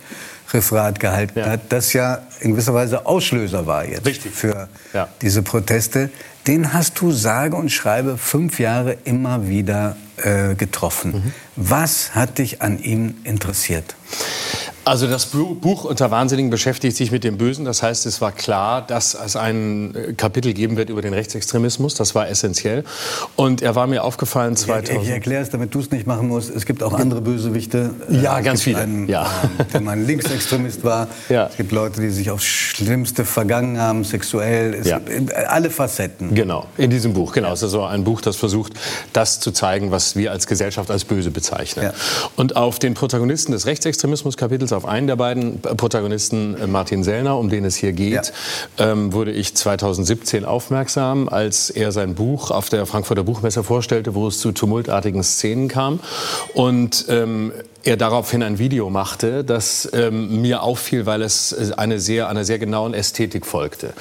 Referat 0.52 0.98
gehalten 1.00 1.40
ja. 1.40 1.46
hat, 1.46 1.60
das 1.70 1.92
ja 1.92 2.22
in 2.40 2.52
gewisser 2.52 2.74
Weise 2.74 3.06
Auslöser 3.06 3.66
war 3.66 3.84
jetzt 3.84 4.06
Richtig. 4.06 4.32
für 4.34 4.68
ja. 4.92 5.08
diese 5.20 5.42
Proteste. 5.42 6.10
Den 6.46 6.72
hast 6.72 7.00
du 7.00 7.12
sage 7.12 7.56
und 7.56 7.70
schreibe 7.70 8.16
fünf 8.16 8.58
Jahre 8.58 8.96
immer 9.04 9.48
wieder 9.48 9.96
äh, 10.16 10.54
getroffen. 10.54 11.12
Mhm. 11.12 11.32
Was 11.56 12.14
hat 12.14 12.38
dich 12.38 12.62
an 12.62 12.78
ihm 12.78 13.16
interessiert? 13.24 13.94
Also 14.88 15.06
das 15.06 15.26
Buch 15.26 15.84
Unter 15.84 16.10
Wahnsinnigen 16.10 16.50
beschäftigt 16.50 16.96
sich 16.96 17.12
mit 17.12 17.22
dem 17.22 17.36
Bösen. 17.36 17.66
Das 17.66 17.82
heißt, 17.82 18.06
es 18.06 18.22
war 18.22 18.32
klar, 18.32 18.80
dass 18.80 19.12
es 19.12 19.36
ein 19.36 19.94
äh, 19.94 20.14
Kapitel 20.14 20.54
geben 20.54 20.78
wird 20.78 20.88
über 20.88 21.02
den 21.02 21.12
Rechtsextremismus. 21.12 21.94
Das 21.94 22.14
war 22.14 22.28
essentiell. 22.30 22.84
Und 23.36 23.60
er 23.60 23.74
war 23.74 23.86
mir 23.86 24.02
aufgefallen 24.02 24.56
2000. 24.56 25.02
Ich, 25.02 25.08
ich 25.08 25.10
erkläre 25.10 25.42
es, 25.42 25.50
damit 25.50 25.74
du 25.74 25.80
es 25.80 25.90
nicht 25.90 26.06
machen 26.06 26.28
musst. 26.28 26.48
Es 26.48 26.64
gibt 26.64 26.82
auch 26.82 26.94
andere 26.94 27.20
Bösewichte. 27.20 27.90
Ja, 28.08 28.40
ganz 28.40 28.62
viele. 28.62 28.78
Einen, 28.78 29.08
ja. 29.08 29.26
Ähm, 29.58 29.66
der 29.74 29.80
mal 29.82 29.92
ein 29.92 30.06
Linksextremist 30.06 30.82
war. 30.84 31.08
Ja. 31.28 31.48
Es 31.48 31.58
gibt 31.58 31.70
Leute, 31.70 32.00
die 32.00 32.08
sich 32.08 32.30
aufs 32.30 32.46
Schlimmste 32.46 33.26
vergangen 33.26 33.78
haben, 33.78 34.04
sexuell. 34.04 34.72
Es 34.72 34.88
ja. 34.88 35.00
alle 35.48 35.68
Facetten. 35.68 36.34
Genau, 36.34 36.64
in 36.78 36.88
diesem 36.88 37.12
Buch. 37.12 37.32
Genau, 37.32 37.52
es 37.52 37.58
ist 37.58 37.64
also 37.64 37.84
ein 37.84 38.04
Buch, 38.04 38.22
das 38.22 38.36
versucht, 38.36 38.72
das 39.12 39.38
zu 39.38 39.52
zeigen, 39.52 39.90
was 39.90 40.16
wir 40.16 40.32
als 40.32 40.46
Gesellschaft 40.46 40.90
als 40.90 41.04
böse 41.04 41.30
bezeichnen. 41.30 41.84
Ja. 41.84 41.92
Und 42.36 42.56
auf 42.56 42.78
den 42.78 42.94
Protagonisten 42.94 43.52
des 43.52 43.66
Rechtsextremismus-Kapitels 43.66 44.72
auf 44.78 44.86
einen 44.86 45.06
der 45.08 45.16
beiden 45.16 45.60
Protagonisten, 45.60 46.56
äh, 46.56 46.66
Martin 46.66 47.02
Sellner, 47.04 47.36
um 47.36 47.50
den 47.50 47.64
es 47.64 47.76
hier 47.76 47.92
geht, 47.92 48.32
ja. 48.78 48.92
ähm, 48.92 49.12
wurde 49.12 49.32
ich 49.32 49.54
2017 49.54 50.44
aufmerksam, 50.44 51.28
als 51.28 51.68
er 51.68 51.92
sein 51.92 52.14
Buch 52.14 52.50
auf 52.50 52.68
der 52.68 52.86
Frankfurter 52.86 53.24
Buchmesse 53.24 53.62
vorstellte, 53.64 54.14
wo 54.14 54.28
es 54.28 54.38
zu 54.38 54.52
tumultartigen 54.52 55.22
Szenen 55.22 55.68
kam. 55.68 56.00
Und 56.54 57.06
ähm, 57.08 57.52
er 57.84 57.96
daraufhin 57.96 58.42
ein 58.42 58.58
Video 58.58 58.90
machte, 58.90 59.44
das 59.44 59.88
ähm, 59.92 60.40
mir 60.42 60.62
auffiel, 60.62 61.06
weil 61.06 61.22
es 61.22 61.52
äh, 61.52 61.72
eine 61.76 62.00
sehr, 62.00 62.28
einer 62.28 62.44
sehr 62.44 62.58
genauen 62.58 62.92
Ästhetik 62.92 63.46
folgte. 63.46 63.92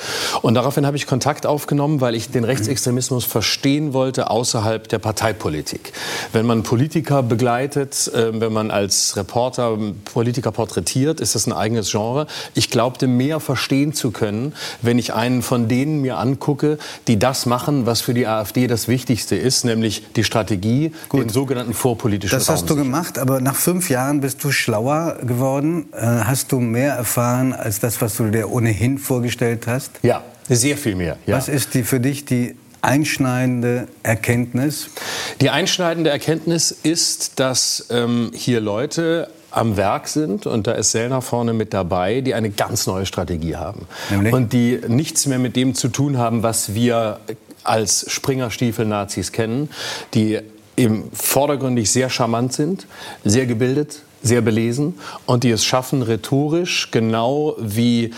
Und 0.42 0.56
daraufhin 0.56 0.86
habe 0.86 0.98
ich 0.98 1.06
Kontakt 1.06 1.46
aufgenommen, 1.46 2.02
weil 2.02 2.16
ich 2.16 2.32
den 2.32 2.44
Rechtsextremismus 2.44 3.26
verstehen 3.26 3.94
wollte 3.94 4.30
außerhalb 4.30 4.88
der 4.88 5.00
Parteipolitik. 5.00 5.94
Wenn 6.34 6.46
man 6.46 6.64
Politiker 6.64 7.22
begleitet, 7.22 8.12
äh, 8.14 8.40
wenn 8.40 8.52
man 8.52 8.72
als 8.72 9.16
Reporter 9.16 9.78
Politiker 10.06 10.52
porträtiert, 10.52 11.20
ist 11.20 11.36
das 11.36 11.46
ein 11.46 11.54
eigenes 11.54 11.92
Genre. 11.92 12.26
Ich 12.56 12.72
glaubte 12.72 13.08
mehr 13.08 13.40
verstehen 13.40 13.94
zu 13.94 14.12
können, 14.12 14.54
wenn 14.82 14.98
ich 14.98 15.14
einen 15.14 15.44
von 15.44 15.68
denen 15.68 16.02
mir 16.02 16.18
angucke, 16.18 16.80
die 17.08 17.20
das 17.20 17.46
machen, 17.46 17.86
was 17.86 18.02
für 18.02 18.16
die 18.16 18.26
AfD 18.26 18.66
das 18.66 18.88
Wichtigste 18.88 19.36
ist, 19.36 19.66
nämlich 19.66 20.04
die 20.16 20.24
Strategie, 20.24 20.94
Gut. 21.10 21.22
den 21.22 21.30
sogenannten 21.30 21.76
vorpolitischen 21.76 22.38
Das 22.38 22.50
hast 22.50 22.62
Raum 22.62 22.68
du 22.68 22.76
gemacht, 22.76 23.20
aber 23.20 23.40
nach 23.40 23.56
fünf 23.68 23.90
Jahren 23.90 24.22
bist 24.22 24.42
du 24.46 24.54
schlauer 24.54 25.18
geworden. 25.24 25.88
Äh, 25.92 26.00
hast 26.00 26.54
du 26.54 26.62
mehr 26.62 26.94
erfahren 26.94 27.52
als 27.52 27.82
das, 27.82 28.00
was 28.00 28.16
du 28.16 28.30
dir 28.30 28.50
ohnehin 28.50 28.98
vorgestellt 28.98 29.68
hast? 29.68 29.92
Ja, 30.04 30.24
sehr 30.48 30.78
viel 30.78 30.96
mehr. 30.96 31.18
Ja. 31.26 31.36
Was 31.36 31.50
ist 31.50 31.74
die 31.74 31.84
für 31.84 32.00
dich 32.00 32.24
die 32.24 32.56
einschneidende 32.82 33.90
Erkenntnis? 34.04 34.88
Die 35.42 35.50
einschneidende 35.50 36.12
Erkenntnis 36.12 36.72
ist, 36.72 37.42
dass 37.42 37.88
ähm, 37.90 38.32
hier 38.34 38.62
Leute 38.62 39.30
am 39.52 39.76
Werk 39.76 40.08
sind, 40.08 40.46
und 40.46 40.66
da 40.66 40.72
ist 40.72 40.92
Sellner 40.92 41.22
vorne 41.22 41.52
mit 41.52 41.74
dabei, 41.74 42.22
die 42.22 42.36
eine 42.36 42.52
ganz 42.52 42.88
neue 42.88 43.06
Strategie 43.06 43.58
haben. 43.58 43.86
Nämlich? 44.10 44.32
Und 44.32 44.54
die 44.54 44.80
nichts 44.88 45.26
mehr 45.26 45.40
mit 45.40 45.58
dem 45.58 45.76
zu 45.76 45.90
tun 45.90 46.18
haben, 46.18 46.42
was 46.42 46.74
wir 46.74 47.20
als 47.66 48.10
Springerstiefel-Nazis 48.10 49.34
kennen, 49.34 49.70
die 50.14 50.40
eben 50.78 51.10
vordergründig 51.12 51.92
sehr 51.92 52.10
charmant 52.10 52.54
sind, 52.54 52.88
sehr 53.26 53.46
gebildet, 53.46 54.04
sehr 54.22 54.42
belesen 54.42 54.96
und 55.26 55.44
die 55.44 55.52
es 55.52 55.66
schaffen, 55.66 56.04
rhetorisch 56.04 56.90
genau 56.92 57.56
wie 57.60 58.12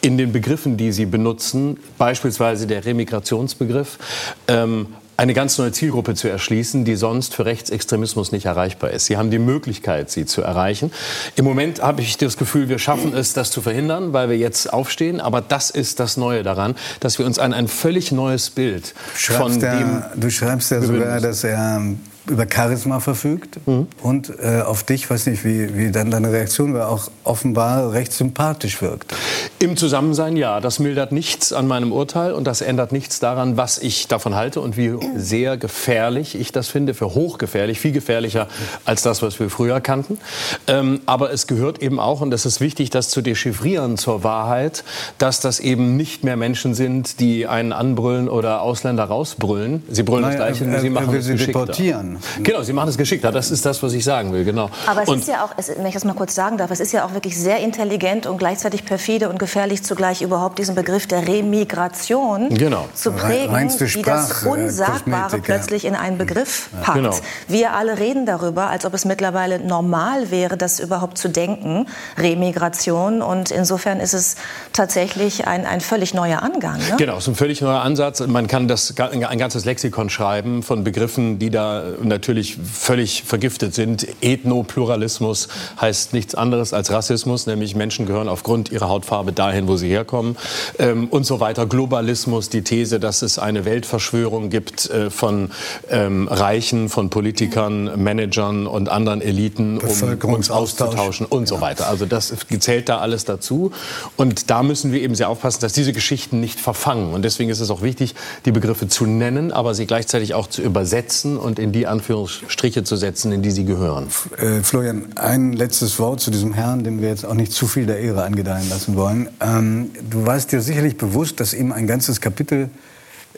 in 0.00 0.16
den 0.16 0.32
Begriffen, 0.32 0.76
die 0.76 0.92
sie 0.92 1.06
benutzen, 1.06 1.78
beispielsweise 1.98 2.66
der 2.66 2.84
Remigrationsbegriff, 2.84 3.98
ähm, 4.46 4.86
eine 5.18 5.34
ganz 5.34 5.58
neue 5.58 5.72
Zielgruppe 5.72 6.14
zu 6.14 6.28
erschließen, 6.28 6.84
die 6.84 6.94
sonst 6.94 7.34
für 7.34 7.44
Rechtsextremismus 7.44 8.30
nicht 8.30 8.46
erreichbar 8.46 8.90
ist. 8.90 9.06
Sie 9.06 9.16
haben 9.16 9.32
die 9.32 9.40
Möglichkeit, 9.40 10.10
sie 10.10 10.26
zu 10.26 10.42
erreichen. 10.42 10.92
Im 11.34 11.44
Moment 11.44 11.82
habe 11.82 12.02
ich 12.02 12.16
das 12.18 12.36
Gefühl, 12.36 12.68
wir 12.68 12.78
schaffen 12.78 13.12
es, 13.14 13.32
das 13.32 13.50
zu 13.50 13.60
verhindern, 13.60 14.12
weil 14.12 14.30
wir 14.30 14.38
jetzt 14.38 14.72
aufstehen. 14.72 15.20
Aber 15.20 15.40
das 15.40 15.70
ist 15.70 15.98
das 15.98 16.16
Neue 16.16 16.44
daran, 16.44 16.76
dass 17.00 17.18
wir 17.18 17.26
uns 17.26 17.40
an 17.40 17.52
ein 17.52 17.66
völlig 17.66 18.12
neues 18.12 18.50
Bild 18.50 18.94
von 19.12 19.58
der, 19.58 19.78
dem... 19.78 20.02
Du 20.14 20.30
schreibst 20.30 20.70
ja 20.70 20.80
sogar, 20.80 21.20
dass 21.20 21.42
er 21.42 21.82
über 22.30 22.46
Charisma 22.50 23.00
verfügt 23.00 23.58
mhm. 23.66 23.86
und 24.02 24.32
äh, 24.40 24.62
auf 24.62 24.82
dich, 24.82 25.08
weiß 25.08 25.26
nicht, 25.26 25.44
wie, 25.44 25.76
wie 25.76 25.90
dann 25.90 26.10
deine 26.10 26.32
Reaktion 26.32 26.74
war, 26.74 26.88
auch 26.88 27.10
offenbar 27.24 27.92
recht 27.92 28.12
sympathisch 28.12 28.80
wirkt. 28.82 29.14
Im 29.58 29.76
Zusammensein 29.76 30.36
ja. 30.36 30.60
Das 30.60 30.78
mildert 30.78 31.12
nichts 31.12 31.52
an 31.52 31.66
meinem 31.66 31.92
Urteil 31.92 32.32
und 32.32 32.44
das 32.44 32.60
ändert 32.60 32.92
nichts 32.92 33.20
daran, 33.20 33.56
was 33.56 33.78
ich 33.78 34.08
davon 34.08 34.34
halte 34.34 34.60
und 34.60 34.76
wie 34.76 34.94
sehr 35.16 35.56
gefährlich 35.56 36.34
ich 36.34 36.52
das 36.52 36.68
finde, 36.68 36.94
für 36.94 37.14
hochgefährlich, 37.14 37.80
viel 37.80 37.92
gefährlicher 37.92 38.48
als 38.84 39.02
das, 39.02 39.22
was 39.22 39.38
wir 39.40 39.50
früher 39.50 39.80
kannten. 39.80 40.18
Ähm, 40.66 41.00
aber 41.06 41.32
es 41.32 41.46
gehört 41.46 41.82
eben 41.82 42.00
auch, 42.00 42.20
und 42.20 42.30
das 42.30 42.46
ist 42.46 42.60
wichtig, 42.60 42.90
das 42.90 43.08
zu 43.08 43.22
dechiffrieren 43.22 43.96
zur 43.96 44.24
Wahrheit, 44.24 44.84
dass 45.18 45.40
das 45.40 45.60
eben 45.60 45.96
nicht 45.96 46.24
mehr 46.24 46.36
Menschen 46.36 46.74
sind, 46.74 47.20
die 47.20 47.46
einen 47.46 47.72
anbrüllen 47.72 48.28
oder 48.28 48.62
Ausländer 48.62 49.04
rausbrüllen. 49.04 49.82
Sie 49.90 50.02
brüllen 50.02 50.22
naja, 50.22 50.38
das 50.38 50.58
Gleiche, 50.58 50.70
nur 50.70 50.80
sie 50.80 50.90
machen 50.90 51.14
es 51.14 51.26
sie 51.26 51.36
deportieren. 51.36 52.17
Genau, 52.42 52.62
Sie 52.62 52.72
machen 52.72 52.88
es 52.88 52.98
geschickter. 52.98 53.32
Das 53.32 53.50
ist 53.50 53.64
das, 53.64 53.82
was 53.82 53.92
ich 53.92 54.04
sagen 54.04 54.32
will, 54.32 54.44
genau. 54.44 54.70
Aber 54.86 55.02
es 55.02 55.08
und 55.08 55.20
ist 55.20 55.28
ja 55.28 55.44
auch, 55.44 55.50
wenn 55.76 55.86
ich 55.86 55.94
das 55.94 56.04
mal 56.04 56.14
kurz 56.14 56.34
sagen 56.34 56.56
darf, 56.56 56.70
es 56.70 56.80
ist 56.80 56.92
ja 56.92 57.04
auch 57.04 57.14
wirklich 57.14 57.38
sehr 57.38 57.58
intelligent 57.58 58.26
und 58.26 58.38
gleichzeitig 58.38 58.84
perfide 58.84 59.28
und 59.28 59.38
gefährlich 59.38 59.82
zugleich 59.82 60.22
überhaupt 60.22 60.58
diesen 60.58 60.74
Begriff 60.74 61.06
der 61.06 61.26
Remigration 61.26 62.48
genau. 62.50 62.88
zu 62.94 63.12
prägen, 63.12 63.54
wie 63.54 64.02
das 64.02 64.44
äh, 64.44 64.48
Unsagbare 64.48 65.38
plötzlich 65.38 65.84
in 65.84 65.94
einen 65.94 66.18
Begriff 66.18 66.68
packt. 66.82 66.96
Genau. 66.96 67.14
Wir 67.48 67.72
alle 67.72 67.98
reden 67.98 68.26
darüber, 68.26 68.68
als 68.68 68.84
ob 68.84 68.94
es 68.94 69.04
mittlerweile 69.04 69.58
normal 69.58 70.30
wäre, 70.30 70.56
das 70.56 70.80
überhaupt 70.80 71.18
zu 71.18 71.28
denken, 71.28 71.86
Remigration. 72.16 73.22
Und 73.22 73.50
insofern 73.50 74.00
ist 74.00 74.14
es 74.14 74.36
tatsächlich 74.72 75.46
ein, 75.46 75.66
ein 75.66 75.80
völlig 75.80 76.14
neuer 76.14 76.42
Angang. 76.42 76.78
Ne? 76.78 76.96
Genau, 76.98 77.16
es 77.16 77.24
ist 77.24 77.28
ein 77.28 77.34
völlig 77.34 77.60
neuer 77.60 77.80
Ansatz. 77.80 78.20
Man 78.26 78.46
kann 78.46 78.68
das 78.68 78.94
ein 78.98 79.38
ganzes 79.38 79.64
Lexikon 79.64 80.10
schreiben 80.10 80.62
von 80.62 80.84
Begriffen, 80.84 81.38
die 81.38 81.50
da 81.50 81.82
natürlich 82.08 82.56
völlig 82.56 83.22
vergiftet 83.24 83.74
sind. 83.74 84.06
Ethnopluralismus 84.20 85.48
heißt 85.80 86.12
nichts 86.12 86.34
anderes 86.34 86.72
als 86.72 86.90
Rassismus, 86.90 87.46
nämlich 87.46 87.74
Menschen 87.74 88.06
gehören 88.06 88.28
aufgrund 88.28 88.70
ihrer 88.72 88.88
Hautfarbe 88.88 89.32
dahin, 89.32 89.68
wo 89.68 89.76
sie 89.76 89.88
herkommen 89.88 90.36
ähm, 90.78 91.08
und 91.08 91.24
so 91.24 91.40
weiter. 91.40 91.66
Globalismus, 91.66 92.48
die 92.48 92.62
These, 92.62 93.00
dass 93.00 93.22
es 93.22 93.38
eine 93.38 93.64
Weltverschwörung 93.64 94.50
gibt 94.50 94.90
äh, 94.90 95.10
von 95.10 95.50
ähm, 95.90 96.28
Reichen, 96.28 96.88
von 96.88 97.10
Politikern, 97.10 98.02
Managern 98.02 98.66
und 98.66 98.88
anderen 98.88 99.20
Eliten, 99.20 99.78
um 99.78 100.34
uns 100.34 100.50
auszutauschen 100.50 101.26
und 101.26 101.42
ja. 101.42 101.46
so 101.46 101.60
weiter. 101.60 101.88
Also 101.88 102.06
das 102.06 102.32
zählt 102.60 102.88
da 102.88 102.98
alles 102.98 103.24
dazu. 103.24 103.72
Und 104.16 104.50
da 104.50 104.62
müssen 104.62 104.92
wir 104.92 105.00
eben 105.00 105.14
sehr 105.14 105.28
aufpassen, 105.28 105.60
dass 105.60 105.72
diese 105.72 105.92
Geschichten 105.92 106.40
nicht 106.40 106.60
verfangen. 106.60 107.12
Und 107.12 107.22
deswegen 107.22 107.50
ist 107.50 107.60
es 107.60 107.70
auch 107.70 107.82
wichtig, 107.82 108.14
die 108.44 108.52
Begriffe 108.52 108.88
zu 108.88 109.06
nennen, 109.06 109.52
aber 109.52 109.74
sie 109.74 109.86
gleichzeitig 109.86 110.34
auch 110.34 110.46
zu 110.46 110.62
übersetzen 110.62 111.36
und 111.36 111.58
in 111.58 111.72
die 111.72 111.86
Anführungsstriche 111.88 112.84
zu 112.84 112.96
setzen, 112.96 113.32
in 113.32 113.42
die 113.42 113.50
sie 113.50 113.64
gehören. 113.64 114.08
Äh, 114.36 114.62
Florian, 114.62 115.16
ein 115.16 115.52
letztes 115.52 115.98
Wort 115.98 116.20
zu 116.20 116.30
diesem 116.30 116.52
Herrn, 116.52 116.84
dem 116.84 117.00
wir 117.00 117.08
jetzt 117.08 117.24
auch 117.24 117.34
nicht 117.34 117.52
zu 117.52 117.66
viel 117.66 117.86
der 117.86 117.98
Ehre 117.98 118.22
angedeihen 118.22 118.68
lassen 118.68 118.96
wollen. 118.96 119.28
Ähm, 119.40 119.90
du 120.08 120.26
warst 120.26 120.52
dir 120.52 120.60
sicherlich 120.60 120.96
bewusst, 120.96 121.40
dass 121.40 121.54
ihm 121.54 121.72
ein 121.72 121.86
ganzes 121.86 122.20
Kapitel 122.20 122.70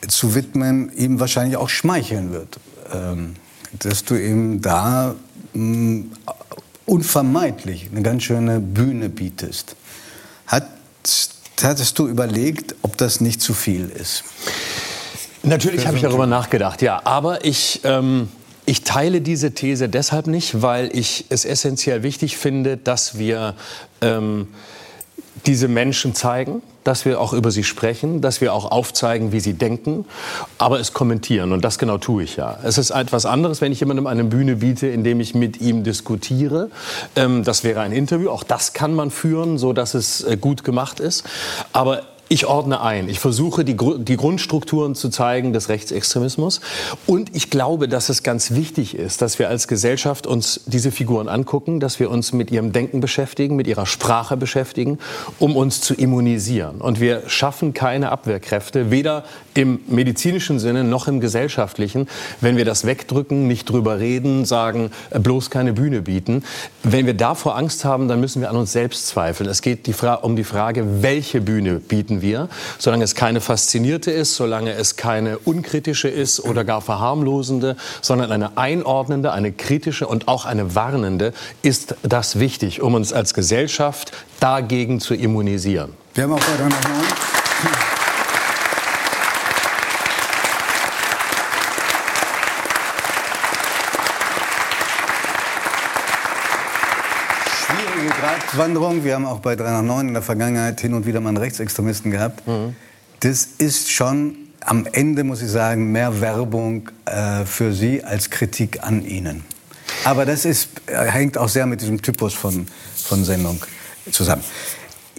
zu 0.09 0.35
widmen 0.35 0.92
ihm 0.97 1.21
wahrscheinlich 1.21 1.57
auch 1.57 1.69
schmeicheln 1.69 2.33
wird. 2.33 2.59
Ähm, 2.92 3.37
dass 3.78 4.04
du 4.04 4.16
ihm 4.16 4.61
da 4.61 5.14
mh, 5.52 5.62
mm, 5.62 6.11
unvermeidlich 6.87 7.88
eine 7.90 8.02
ganz 8.02 8.25
schöne 8.25 8.59
Bühne 8.59 9.09
bietest. 9.09 9.76
Hat, 10.47 10.66
hattest 11.62 11.99
du 11.99 12.09
überlegt, 12.09 12.75
ob 12.83 12.97
das 12.97 13.21
nicht 13.21 13.40
zu 13.40 13.54
viel 13.54 13.88
ist? 13.88 14.25
Natürlich 15.42 15.87
habe 15.87 15.97
ich 15.97 16.02
darüber 16.02 16.26
nachgedacht, 16.26 16.83
ja. 16.83 17.00
Aber 17.04 17.45
ich, 17.45 17.80
ähm, 17.85 18.28
ich 18.67 18.85
teile 18.85 19.21
diese 19.21 19.52
These 19.52 19.88
deshalb 19.88 20.26
nicht, 20.26 20.62
weil 20.62 20.95
ich 20.97 21.26
es 21.29 21.45
essentiell 21.45 22.02
wichtig 22.02 22.37
finde, 22.37 22.76
dass 22.76 23.19
wir 23.19 23.55
ähm, 24.00 24.49
diese 25.47 25.69
Menschen 25.69 26.14
zeigen, 26.14 26.62
dass 26.85 27.05
wir 27.05 27.21
auch 27.21 27.33
über 27.33 27.50
sie 27.50 27.64
sprechen, 27.64 28.21
dass 28.21 28.40
wir 28.40 28.55
auch 28.55 28.71
aufzeigen, 28.71 29.33
wie 29.33 29.40
sie 29.40 29.55
denken, 29.55 30.05
aber 30.59 30.81
es 30.81 30.93
kommentieren. 30.93 31.52
Und 31.52 31.64
das 31.64 31.79
genau 31.79 31.99
tue 31.99 32.25
ich 32.25 32.37
ja. 32.37 32.59
Es 32.62 32.79
ist 32.79 32.90
etwas 32.90 33.26
anderes, 33.26 33.61
wenn 33.61 33.73
ich 33.73 33.81
jemandem 33.81 34.07
eine 34.07 34.25
Bühne 34.25 34.57
biete, 34.57 34.87
indem 34.88 35.21
ich 35.21 35.35
mit 35.35 35.61
ihm 35.61 35.85
diskutiere. 35.85 36.71
Ähm, 37.17 37.45
das 37.45 37.64
wäre 37.64 37.81
ein 37.81 37.93
Interview. 37.93 38.31
Auch 38.31 38.45
das 38.45 38.73
kann 38.73 38.95
man 38.95 39.11
führen, 39.11 39.59
so 39.59 39.73
dass 39.73 39.95
es 39.95 40.23
äh, 40.23 40.37
gut 40.37 40.64
gemacht 40.64 41.00
ist. 41.00 41.25
Aber 41.73 42.02
ich 42.32 42.46
ordne 42.46 42.80
ein. 42.80 43.08
Ich 43.08 43.18
versuche, 43.18 43.64
die, 43.64 43.76
die, 43.76 44.16
Grundstrukturen 44.16 44.94
zu 44.94 45.08
zeigen 45.08 45.52
des 45.52 45.68
Rechtsextremismus. 45.68 46.60
Und 47.04 47.34
ich 47.34 47.50
glaube, 47.50 47.88
dass 47.88 48.08
es 48.08 48.22
ganz 48.22 48.52
wichtig 48.52 48.94
ist, 48.94 49.20
dass 49.20 49.40
wir 49.40 49.49
als 49.49 49.66
Gesellschaft 49.66 50.28
uns 50.28 50.60
diese 50.66 50.92
Figuren 50.92 51.28
angucken, 51.28 51.80
dass 51.80 51.99
wir 51.99 52.08
uns 52.08 52.32
mit 52.32 52.52
ihrem 52.52 52.70
Denken 52.70 53.00
beschäftigen, 53.00 53.56
mit 53.56 53.66
ihrer 53.66 53.84
Sprache 53.84 54.37
beschäftigen, 54.37 55.00
um 55.40 55.56
uns 55.56 55.80
zu 55.80 55.92
immunisieren. 55.92 56.80
Und 56.80 57.00
wir 57.00 57.25
schaffen 57.28 57.75
keine 57.75 58.12
Abwehrkräfte, 58.12 58.92
weder 58.92 59.25
im 59.54 59.80
medizinischen 59.88 60.59
Sinne 60.59 60.85
noch 60.85 61.09
im 61.09 61.21
gesellschaftlichen, 61.21 62.09
wenn 62.40 62.57
wir 62.57 62.64
das 62.64 62.87
wegdrücken, 62.87 63.47
nicht 63.47 63.69
drüber 63.69 63.99
reden, 63.99 64.45
sagen, 64.45 64.90
äh, 65.11 65.19
bloß 65.19 65.50
keine 65.50 65.73
Bühne 65.73 66.02
bieten. 66.02 66.45
Wenn 66.83 67.07
wir 67.07 67.14
davor 67.14 67.57
Angst 67.57 67.85
haben, 67.85 68.09
dann 68.09 68.21
müssen 68.21 68.40
wir 68.40 68.50
an 68.50 68.57
uns 68.57 68.73
selbst 68.73 69.07
zweifeln. 69.07 69.49
Es 69.49 69.62
geht 69.62 69.87
die 69.87 69.95
um 70.23 70.35
die 70.35 70.45
Frage, 70.45 71.02
welche 71.02 71.40
Bühne 71.40 71.75
bieten 71.75 72.23
wir, 72.23 72.49
solange 72.78 73.04
es 73.04 73.14
keine 73.14 73.40
faszinierte 73.40 74.11
ist, 74.11 74.35
solange 74.35 74.73
es 74.73 74.97
keine 74.97 75.38
unkritische 75.38 76.09
ist 76.09 76.40
oder 76.40 76.64
gar 76.64 76.80
verharmlosende, 76.80 77.76
sondern 78.00 78.33
eine 78.33 78.57
einordnende, 78.57 79.33
eine 79.33 79.52
kritische 79.52 80.07
und 80.07 80.26
auch 80.28 80.47
eine 80.47 80.75
warnende, 80.75 81.33
ist 81.62 81.97
das 82.02 82.38
wichtig, 82.38 82.80
um 82.80 82.95
uns 82.95 83.12
als 83.12 83.35
Gesellschaft 83.35 84.12
dagegen 84.40 85.00
zu 85.00 85.14
immunisieren. 85.14 85.92
Wir 86.14 86.25
haben 86.25 86.33
auch 86.33 86.40
weiter 86.40 86.64
noch 86.64 86.83
mal. 86.85 87.89
Gratwanderung. 98.50 99.04
Wir 99.04 99.14
haben 99.14 99.26
auch 99.26 99.38
bei 99.38 99.54
3 99.54 99.71
nach 99.71 99.83
9 99.83 100.09
in 100.09 100.14
der 100.14 100.23
Vergangenheit 100.23 100.80
hin 100.80 100.95
und 100.95 101.07
wieder 101.07 101.21
mal 101.21 101.28
einen 101.28 101.38
Rechtsextremisten 101.38 102.11
gehabt. 102.11 102.47
Mhm. 102.49 102.75
Das 103.21 103.45
ist 103.59 103.90
schon 103.90 104.37
am 104.61 104.87
Ende, 104.90 105.23
muss 105.25 105.40
ich 105.40 105.50
sagen, 105.50 105.92
mehr 105.92 106.21
Werbung 106.21 106.88
äh, 107.04 107.45
für 107.45 107.73
Sie 107.73 108.02
als 108.02 108.30
Kritik 108.30 108.83
an 108.83 109.04
Ihnen. 109.04 109.45
Aber 110.04 110.26
das 110.26 110.45
ist, 110.45 110.69
äh, 110.87 110.97
hängt 111.07 111.38
auch 111.38 111.49
sehr 111.49 111.66
mit 111.66 111.80
diesem 111.80 112.02
Typus 112.02 112.35
von, 112.35 112.66
von 112.97 113.25
Sendung 113.25 113.64
zusammen. 114.11 114.42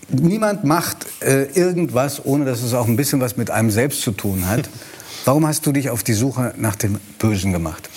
Niemand 0.10 0.66
macht 0.66 1.06
äh, 1.22 1.44
irgendwas, 1.54 2.26
ohne 2.26 2.44
dass 2.44 2.62
es 2.62 2.74
auch 2.74 2.88
ein 2.88 2.98
bisschen 2.98 3.22
was 3.22 3.38
mit 3.38 3.50
einem 3.50 3.72
selbst 3.72 4.02
zu 4.02 4.12
tun 4.12 4.48
hat. 4.48 4.70
Warum 5.26 5.46
hast 5.46 5.66
du 5.66 5.72
dich 5.72 5.90
auf 5.90 6.04
die 6.04 6.14
Suche 6.14 6.54
nach 6.58 6.76
dem 6.76 7.00
Bösen 7.20 7.52
gemacht? 7.52 7.90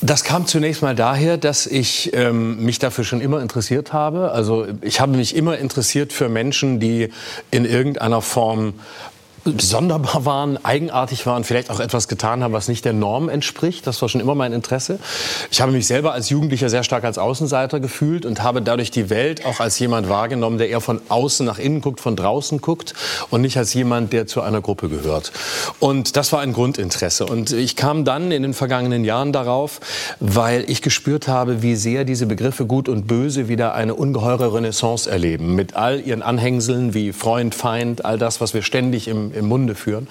Das 0.00 0.24
kam 0.24 0.46
zunächst 0.46 0.82
mal 0.82 0.96
daher, 0.96 1.36
dass 1.36 1.66
ich 1.66 2.10
ähm, 2.12 2.64
mich 2.64 2.80
dafür 2.80 3.04
schon 3.04 3.20
immer 3.20 3.40
interessiert 3.40 3.92
habe. 3.92 4.32
Also 4.32 4.66
ich 4.80 5.00
habe 5.00 5.16
mich 5.16 5.36
immer 5.36 5.58
interessiert 5.58 6.12
für 6.12 6.28
Menschen, 6.28 6.80
die 6.80 7.10
in 7.52 7.64
irgendeiner 7.64 8.20
Form 8.20 8.74
sonderbar 9.44 10.24
waren, 10.24 10.64
eigenartig 10.64 11.26
waren, 11.26 11.42
vielleicht 11.44 11.70
auch 11.70 11.80
etwas 11.80 12.06
getan 12.06 12.42
haben, 12.42 12.52
was 12.52 12.68
nicht 12.68 12.84
der 12.84 12.92
Norm 12.92 13.28
entspricht. 13.28 13.86
Das 13.86 14.00
war 14.00 14.08
schon 14.08 14.20
immer 14.20 14.34
mein 14.34 14.52
Interesse. 14.52 14.98
Ich 15.50 15.60
habe 15.60 15.72
mich 15.72 15.86
selber 15.86 16.12
als 16.12 16.30
Jugendlicher 16.30 16.68
sehr 16.68 16.84
stark 16.84 17.04
als 17.04 17.18
Außenseiter 17.18 17.80
gefühlt 17.80 18.24
und 18.24 18.42
habe 18.42 18.62
dadurch 18.62 18.90
die 18.90 19.10
Welt 19.10 19.44
auch 19.44 19.58
als 19.58 19.78
jemand 19.78 20.08
wahrgenommen, 20.08 20.58
der 20.58 20.68
eher 20.68 20.80
von 20.80 21.00
außen 21.08 21.44
nach 21.44 21.58
innen 21.58 21.80
guckt, 21.80 22.00
von 22.00 22.14
draußen 22.14 22.60
guckt 22.60 22.94
und 23.30 23.40
nicht 23.40 23.56
als 23.56 23.74
jemand, 23.74 24.12
der 24.12 24.26
zu 24.26 24.42
einer 24.42 24.60
Gruppe 24.60 24.88
gehört. 24.88 25.32
Und 25.80 26.16
das 26.16 26.32
war 26.32 26.40
ein 26.40 26.52
Grundinteresse. 26.52 27.26
Und 27.26 27.52
ich 27.52 27.74
kam 27.74 28.04
dann 28.04 28.30
in 28.30 28.42
den 28.42 28.54
vergangenen 28.54 29.04
Jahren 29.04 29.32
darauf, 29.32 29.80
weil 30.20 30.64
ich 30.70 30.82
gespürt 30.82 31.26
habe, 31.26 31.62
wie 31.62 31.74
sehr 31.74 32.04
diese 32.04 32.26
Begriffe 32.26 32.66
gut 32.66 32.88
und 32.88 33.08
böse 33.08 33.48
wieder 33.48 33.74
eine 33.74 33.94
ungeheure 33.94 34.54
Renaissance 34.54 35.10
erleben. 35.10 35.56
Mit 35.56 35.74
all 35.74 36.00
ihren 36.00 36.22
Anhängseln 36.22 36.94
wie 36.94 37.12
Freund, 37.12 37.54
Feind, 37.54 38.04
all 38.04 38.18
das, 38.18 38.40
was 38.40 38.54
wir 38.54 38.62
ständig 38.62 39.08
im 39.08 39.31
im, 39.34 39.46
Munde 39.46 39.74
führen. 39.74 40.08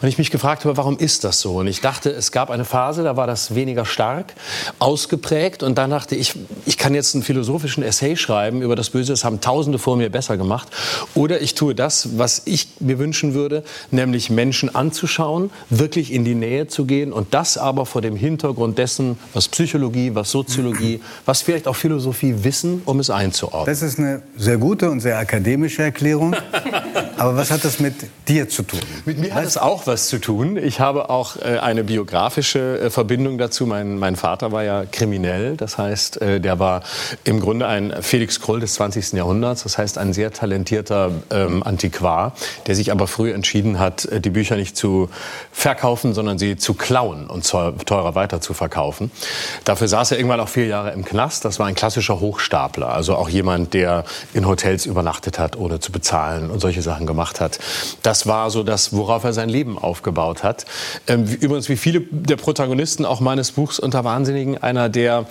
Und 0.00 0.08
ich 0.08 0.18
mich 0.18 0.30
gefragt 0.30 0.64
habe, 0.64 0.76
warum 0.76 0.98
ist 0.98 1.24
das 1.24 1.40
so? 1.40 1.56
Und 1.56 1.66
ich 1.66 1.80
dachte, 1.80 2.10
es 2.10 2.32
gab 2.32 2.50
eine 2.50 2.64
Phase, 2.64 3.02
da 3.02 3.16
war 3.16 3.26
das 3.26 3.54
weniger 3.54 3.84
stark, 3.84 4.34
ausgeprägt. 4.78 5.62
Und 5.62 5.78
dann 5.78 5.90
dachte 5.90 6.14
ich, 6.14 6.34
ich 6.66 6.78
kann 6.78 6.94
jetzt 6.94 7.14
einen 7.14 7.24
philosophischen 7.24 7.82
Essay 7.82 8.16
schreiben 8.16 8.62
über 8.62 8.76
das 8.76 8.90
Böse. 8.90 9.12
Das 9.12 9.24
haben 9.24 9.40
Tausende 9.40 9.78
vor 9.78 9.96
mir 9.96 10.10
besser 10.10 10.36
gemacht. 10.36 10.68
Oder 11.14 11.40
ich 11.40 11.54
tue 11.54 11.74
das, 11.74 12.18
was 12.18 12.42
ich 12.44 12.68
mir 12.80 12.98
wünschen 12.98 13.34
würde, 13.34 13.64
nämlich 13.90 14.30
Menschen 14.30 14.74
anzuschauen, 14.74 15.50
wirklich 15.70 16.12
in 16.12 16.24
die 16.24 16.34
Nähe 16.34 16.66
zu 16.68 16.84
gehen 16.84 17.12
und 17.12 17.34
das 17.34 17.58
aber 17.58 17.86
vor 17.86 18.02
dem 18.02 18.16
Hintergrund 18.16 18.78
dessen, 18.78 19.18
was 19.32 19.48
Psychologie, 19.48 20.14
was 20.14 20.30
Soziologie, 20.30 21.00
was 21.24 21.42
vielleicht 21.42 21.68
auch 21.68 21.76
Philosophie 21.76 22.34
wissen, 22.42 22.82
um 22.84 23.00
es 23.00 23.10
einzuordnen. 23.10 23.66
Das 23.66 23.82
ist 23.82 23.98
eine 23.98 24.22
sehr 24.36 24.58
gute 24.58 24.90
und 24.90 25.00
sehr 25.00 25.18
akademische 25.18 25.82
Erklärung. 25.82 26.34
Aber 27.16 27.36
was 27.36 27.50
hat 27.50 27.64
das 27.64 27.78
mit 27.78 27.94
dir 28.28 28.48
zu 28.48 28.63
tun? 28.64 28.80
Mit 29.04 29.18
mir 29.18 29.34
hat 29.34 29.44
es 29.44 29.56
auch 29.56 29.86
was 29.86 30.08
zu 30.08 30.18
tun. 30.18 30.56
Ich 30.56 30.80
habe 30.80 31.10
auch 31.10 31.36
äh, 31.36 31.58
eine 31.58 31.84
biografische 31.84 32.80
äh, 32.80 32.90
Verbindung 32.90 33.38
dazu. 33.38 33.66
Mein, 33.66 33.98
mein, 33.98 34.16
Vater 34.16 34.52
war 34.52 34.62
ja 34.62 34.84
kriminell. 34.84 35.56
Das 35.56 35.78
heißt, 35.78 36.20
äh, 36.22 36.40
der 36.40 36.58
war 36.58 36.82
im 37.24 37.40
Grunde 37.40 37.66
ein 37.66 37.94
Felix 38.00 38.40
Krull 38.40 38.60
des 38.60 38.74
20. 38.74 39.12
Jahrhunderts. 39.12 39.64
Das 39.64 39.78
heißt, 39.78 39.98
ein 39.98 40.12
sehr 40.12 40.32
talentierter 40.32 41.10
ähm, 41.30 41.62
Antiquar, 41.62 42.34
der 42.66 42.74
sich 42.74 42.92
aber 42.92 43.06
früh 43.06 43.32
entschieden 43.32 43.78
hat, 43.78 44.04
äh, 44.06 44.20
die 44.20 44.30
Bücher 44.30 44.56
nicht 44.56 44.76
zu 44.76 45.08
verkaufen, 45.52 46.14
sondern 46.14 46.38
sie 46.38 46.56
zu 46.56 46.74
klauen 46.74 47.28
und 47.28 47.48
teurer 47.48 48.14
weiter 48.14 48.40
zu 48.40 48.54
verkaufen. 48.54 49.10
Dafür 49.64 49.88
saß 49.88 50.12
er 50.12 50.18
irgendwann 50.18 50.40
auch 50.40 50.48
vier 50.48 50.66
Jahre 50.66 50.92
im 50.92 51.04
Knast. 51.04 51.44
Das 51.44 51.58
war 51.58 51.66
ein 51.66 51.74
klassischer 51.74 52.20
Hochstapler. 52.20 52.88
Also 52.88 53.16
auch 53.16 53.28
jemand, 53.28 53.74
der 53.74 54.04
in 54.32 54.46
Hotels 54.46 54.86
übernachtet 54.86 55.38
hat, 55.38 55.56
ohne 55.56 55.80
zu 55.80 55.92
bezahlen 55.92 56.50
und 56.50 56.60
solche 56.60 56.82
Sachen 56.82 57.06
gemacht 57.06 57.40
hat. 57.40 57.58
Das 58.02 58.26
war 58.26 58.50
so 58.54 58.62
das, 58.62 58.94
worauf 58.94 59.24
er 59.24 59.34
sein 59.34 59.50
Leben 59.50 59.76
aufgebaut 59.76 60.42
hat. 60.42 60.64
Ähm, 61.06 61.26
übrigens, 61.26 61.68
wie 61.68 61.76
viele 61.76 62.00
der 62.00 62.36
Protagonisten 62.36 63.04
auch 63.04 63.20
meines 63.20 63.52
Buchs 63.52 63.78
unter 63.78 64.04
Wahnsinnigen, 64.04 64.56
einer, 64.62 64.88
der 64.88 65.26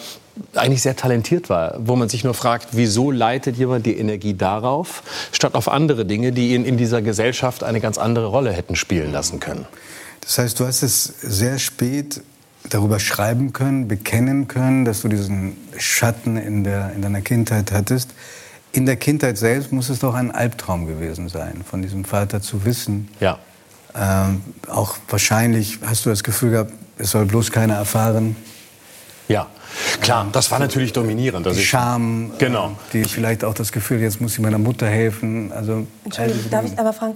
eigentlich 0.56 0.84
sehr 0.84 0.96
talentiert 0.96 1.50
war, 1.50 1.76
wo 1.80 1.96
man 1.96 2.10
sich 2.10 2.24
nur 2.24 2.34
fragt, 2.36 2.70
wieso 2.74 3.10
leitet 3.10 3.58
jemand 3.58 3.86
die 3.86 3.98
Energie 3.98 4.36
darauf, 4.36 5.04
statt 5.32 5.56
auf 5.56 5.68
andere 5.68 6.06
Dinge, 6.06 6.32
die 6.32 6.54
ihn 6.54 6.66
in 6.66 6.78
dieser 6.78 7.02
Gesellschaft 7.02 7.64
eine 7.64 7.80
ganz 7.80 7.98
andere 7.98 8.28
Rolle 8.28 8.52
hätten 8.52 8.76
spielen 8.76 9.12
lassen 9.12 9.40
können. 9.40 9.66
Das 10.22 10.38
heißt, 10.38 10.60
du 10.60 10.66
hast 10.66 10.84
es 10.84 11.04
sehr 11.04 11.60
spät 11.60 12.22
darüber 12.70 13.00
schreiben 13.00 13.54
können, 13.54 13.88
bekennen 13.88 14.48
können, 14.48 14.86
dass 14.86 15.02
du 15.02 15.10
diesen 15.10 15.58
Schatten 15.78 16.38
in, 16.38 16.64
der, 16.64 16.94
in 16.94 17.02
deiner 17.02 17.22
Kindheit 17.22 17.72
hattest. 17.72 18.12
In 18.74 18.88
der 18.88 18.96
Kindheit 18.96 19.38
selbst 19.38 19.72
muss 19.72 19.90
es 19.90 20.00
doch 20.00 20.16
ein 20.16 20.32
Albtraum 20.32 20.88
gewesen 20.88 21.30
sein, 21.30 21.64
von 21.64 21.84
diesem 21.84 22.06
Vater 22.06 22.42
zu 22.42 22.66
wissen. 22.66 23.08
Ja. 23.20 23.38
Ähm, 23.96 24.42
auch 24.68 24.98
wahrscheinlich 25.08 25.78
hast 25.86 26.06
du 26.06 26.10
das 26.10 26.24
Gefühl 26.24 26.52
gehabt, 26.52 26.74
es 26.98 27.12
soll 27.12 27.26
bloß 27.26 27.52
keiner 27.52 27.76
erfahren. 27.76 28.36
Ja, 29.28 29.48
klar, 30.02 30.28
das 30.32 30.50
war 30.50 30.58
natürlich 30.58 30.92
dominierend. 30.92 31.46
Die 31.46 31.64
Scham, 31.64 32.32
genau. 32.40 32.76
die 32.92 33.04
vielleicht 33.04 33.44
auch 33.44 33.54
das 33.54 33.72
Gefühl, 33.72 34.02
jetzt 34.02 34.20
muss 34.20 34.34
ich 34.34 34.40
meiner 34.40 34.58
Mutter 34.58 34.88
helfen. 34.88 35.52
Also, 35.52 35.86
Entschuldigung, 36.04 36.50
darf 36.50 36.66
ich 36.66 36.78
aber 36.78 36.94
fragen, 36.94 37.16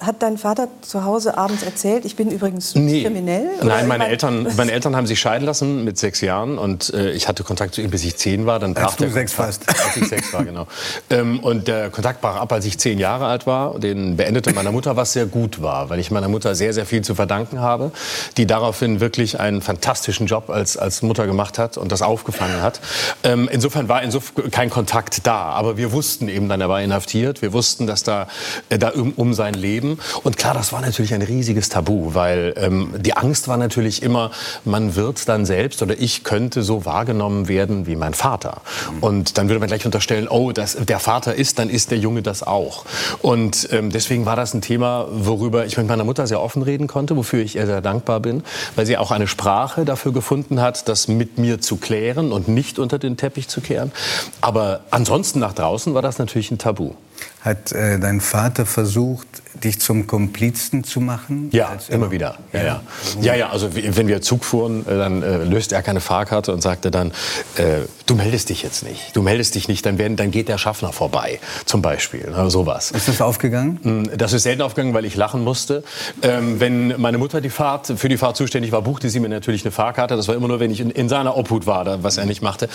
hat 0.00 0.22
dein 0.22 0.36
Vater 0.36 0.68
zu 0.82 1.04
Hause 1.04 1.38
abends 1.38 1.62
erzählt, 1.62 2.04
ich 2.04 2.16
bin 2.16 2.30
übrigens 2.30 2.74
nee. 2.74 3.02
kriminell? 3.02 3.48
Nein, 3.62 3.88
meine 3.88 4.08
Eltern, 4.08 4.46
meine 4.56 4.72
Eltern 4.72 4.94
haben 4.94 5.06
sich 5.06 5.18
scheiden 5.18 5.46
lassen 5.46 5.84
mit 5.84 5.96
sechs 5.96 6.20
Jahren 6.20 6.58
und 6.58 6.92
äh, 6.92 7.12
ich 7.12 7.28
hatte 7.28 7.44
Kontakt 7.44 7.74
zu 7.74 7.80
ihm, 7.80 7.90
bis 7.90 8.04
ich 8.04 8.16
zehn 8.16 8.44
war. 8.44 8.58
Dann 8.58 8.74
brach 8.74 8.88
als 8.88 8.96
du 8.96 9.10
sechs 9.10 9.32
fast. 9.32 9.66
Als 9.68 9.96
ich 9.96 10.08
sechs 10.08 10.32
war, 10.34 10.44
genau. 10.44 10.66
Ähm, 11.08 11.40
und 11.40 11.66
der 11.66 11.88
Kontakt 11.90 12.20
brach 12.20 12.36
ab, 12.36 12.52
als 12.52 12.66
ich 12.66 12.78
zehn 12.78 12.98
Jahre 12.98 13.26
alt 13.26 13.46
war. 13.46 13.78
Den 13.78 14.16
beendete 14.16 14.52
meiner 14.52 14.70
Mutter, 14.70 14.96
was 14.96 15.14
sehr 15.14 15.26
gut 15.26 15.62
war, 15.62 15.88
weil 15.88 15.98
ich 15.98 16.10
meiner 16.10 16.28
Mutter 16.28 16.54
sehr, 16.54 16.74
sehr 16.74 16.84
viel 16.84 17.02
zu 17.02 17.14
verdanken 17.14 17.60
habe, 17.60 17.90
die 18.36 18.46
daraufhin 18.46 19.00
wirklich 19.00 19.40
einen 19.40 19.62
fantastischen 19.62 20.26
Job 20.26 20.50
als, 20.50 20.76
als 20.76 21.00
Mutter 21.00 21.26
gemacht 21.26 21.58
hat 21.58 21.78
und 21.78 21.90
das 21.90 22.02
aufgefangen 22.02 22.60
hat. 22.60 22.80
Ähm, 23.22 23.48
insofern 23.50 23.88
war 23.88 24.02
insofern 24.02 24.50
kein 24.50 24.68
Kontakt 24.68 25.26
da, 25.26 25.50
aber 25.52 25.78
wir 25.78 25.92
wussten 25.92 26.28
eben 26.28 26.50
dann, 26.50 26.60
er 26.60 26.68
war 26.68 26.82
inhaftiert. 26.82 27.40
Wir 27.40 27.54
wussten, 27.54 27.86
dass 27.86 28.02
da, 28.02 28.28
äh, 28.68 28.78
da 28.78 28.90
um, 28.90 29.12
um 29.16 29.32
sein 29.32 29.54
Leben 29.54 29.85
Leben. 29.86 29.98
Und 30.22 30.36
klar, 30.36 30.54
das 30.54 30.72
war 30.72 30.80
natürlich 30.80 31.14
ein 31.14 31.22
riesiges 31.22 31.68
Tabu, 31.68 32.14
weil 32.14 32.54
ähm, 32.56 32.94
die 32.98 33.16
Angst 33.16 33.48
war 33.48 33.56
natürlich 33.56 34.02
immer, 34.02 34.30
man 34.64 34.94
wird 34.96 35.28
dann 35.28 35.46
selbst 35.46 35.82
oder 35.82 35.98
ich 35.98 36.24
könnte 36.24 36.62
so 36.62 36.84
wahrgenommen 36.84 37.48
werden 37.48 37.86
wie 37.86 37.96
mein 37.96 38.14
Vater. 38.14 38.60
Und 39.00 39.38
dann 39.38 39.48
würde 39.48 39.60
man 39.60 39.68
gleich 39.68 39.84
unterstellen, 39.84 40.28
oh, 40.28 40.52
das, 40.52 40.76
der 40.76 40.98
Vater 40.98 41.34
ist, 41.34 41.58
dann 41.58 41.70
ist 41.70 41.90
der 41.90 41.98
Junge 41.98 42.22
das 42.22 42.42
auch. 42.42 42.84
Und 43.22 43.68
ähm, 43.72 43.90
deswegen 43.90 44.26
war 44.26 44.36
das 44.36 44.54
ein 44.54 44.60
Thema, 44.60 45.06
worüber 45.10 45.66
ich 45.66 45.76
mit 45.76 45.86
meiner 45.86 46.04
Mutter 46.04 46.26
sehr 46.26 46.40
offen 46.40 46.62
reden 46.62 46.86
konnte, 46.86 47.16
wofür 47.16 47.42
ich 47.42 47.56
ihr 47.56 47.66
sehr 47.66 47.80
dankbar 47.80 48.20
bin, 48.20 48.42
weil 48.74 48.86
sie 48.86 48.96
auch 48.96 49.10
eine 49.10 49.26
Sprache 49.26 49.84
dafür 49.84 50.12
gefunden 50.12 50.60
hat, 50.60 50.88
das 50.88 51.08
mit 51.08 51.38
mir 51.38 51.60
zu 51.60 51.76
klären 51.76 52.32
und 52.32 52.48
nicht 52.48 52.78
unter 52.78 52.98
den 52.98 53.16
Teppich 53.16 53.48
zu 53.48 53.60
kehren. 53.60 53.92
Aber 54.40 54.80
ansonsten 54.90 55.40
nach 55.40 55.52
draußen 55.52 55.94
war 55.94 56.02
das 56.02 56.18
natürlich 56.18 56.50
ein 56.50 56.58
Tabu. 56.58 56.92
Hat 57.40 57.72
äh, 57.72 57.98
dein 57.98 58.20
Vater 58.20 58.66
versucht, 58.66 59.26
dich 59.62 59.80
zum 59.80 60.06
Komplizen 60.06 60.84
zu 60.84 61.00
machen? 61.00 61.48
Ja, 61.52 61.76
immer 61.88 62.10
wieder. 62.10 62.38
Ja, 62.52 62.62
ja. 62.62 62.82
ja, 63.20 63.34
ja 63.34 63.48
also 63.50 63.74
wenn 63.74 64.08
wir 64.08 64.22
Zug 64.22 64.44
fuhren, 64.44 64.86
äh, 64.86 64.96
dann 64.96 65.22
äh, 65.22 65.44
löste 65.44 65.74
er 65.74 65.82
keine 65.82 66.00
Fahrkarte 66.00 66.52
und 66.52 66.62
sagte 66.62 66.90
dann, 66.90 67.12
äh, 67.56 67.82
du 68.06 68.14
meldest 68.14 68.48
dich 68.48 68.62
jetzt 68.62 68.82
nicht. 68.82 69.14
Du 69.14 69.22
meldest 69.22 69.54
dich 69.54 69.68
nicht, 69.68 69.84
dann, 69.84 69.98
werden, 69.98 70.16
dann 70.16 70.30
geht 70.30 70.48
der 70.48 70.58
Schaffner 70.58 70.92
vorbei, 70.92 71.40
zum 71.64 71.82
Beispiel. 71.82 72.30
Ne, 72.30 72.50
sowas. 72.50 72.90
Ist 72.92 73.08
das 73.08 73.20
aufgegangen? 73.20 73.80
Mm, 73.82 74.16
das 74.16 74.32
ist 74.32 74.44
selten 74.44 74.62
aufgegangen, 74.62 74.94
weil 74.94 75.04
ich 75.04 75.16
lachen 75.16 75.42
musste. 75.42 75.82
Ähm, 76.22 76.60
wenn 76.60 77.00
meine 77.00 77.18
Mutter 77.18 77.40
die 77.40 77.50
Fahrt, 77.50 77.92
für 77.96 78.08
die 78.08 78.16
Fahrt 78.16 78.36
zuständig 78.36 78.72
war, 78.72 78.82
buchte 78.82 79.10
sie 79.10 79.20
mir 79.20 79.28
natürlich 79.28 79.64
eine 79.64 79.72
Fahrkarte. 79.72 80.16
Das 80.16 80.28
war 80.28 80.34
immer 80.34 80.48
nur, 80.48 80.60
wenn 80.60 80.70
ich 80.70 80.80
in, 80.80 80.90
in 80.90 81.08
seiner 81.08 81.36
Obhut 81.36 81.66
war, 81.66 82.02
was 82.02 82.16
er 82.16 82.26
nicht 82.26 82.42
machte. 82.42 82.68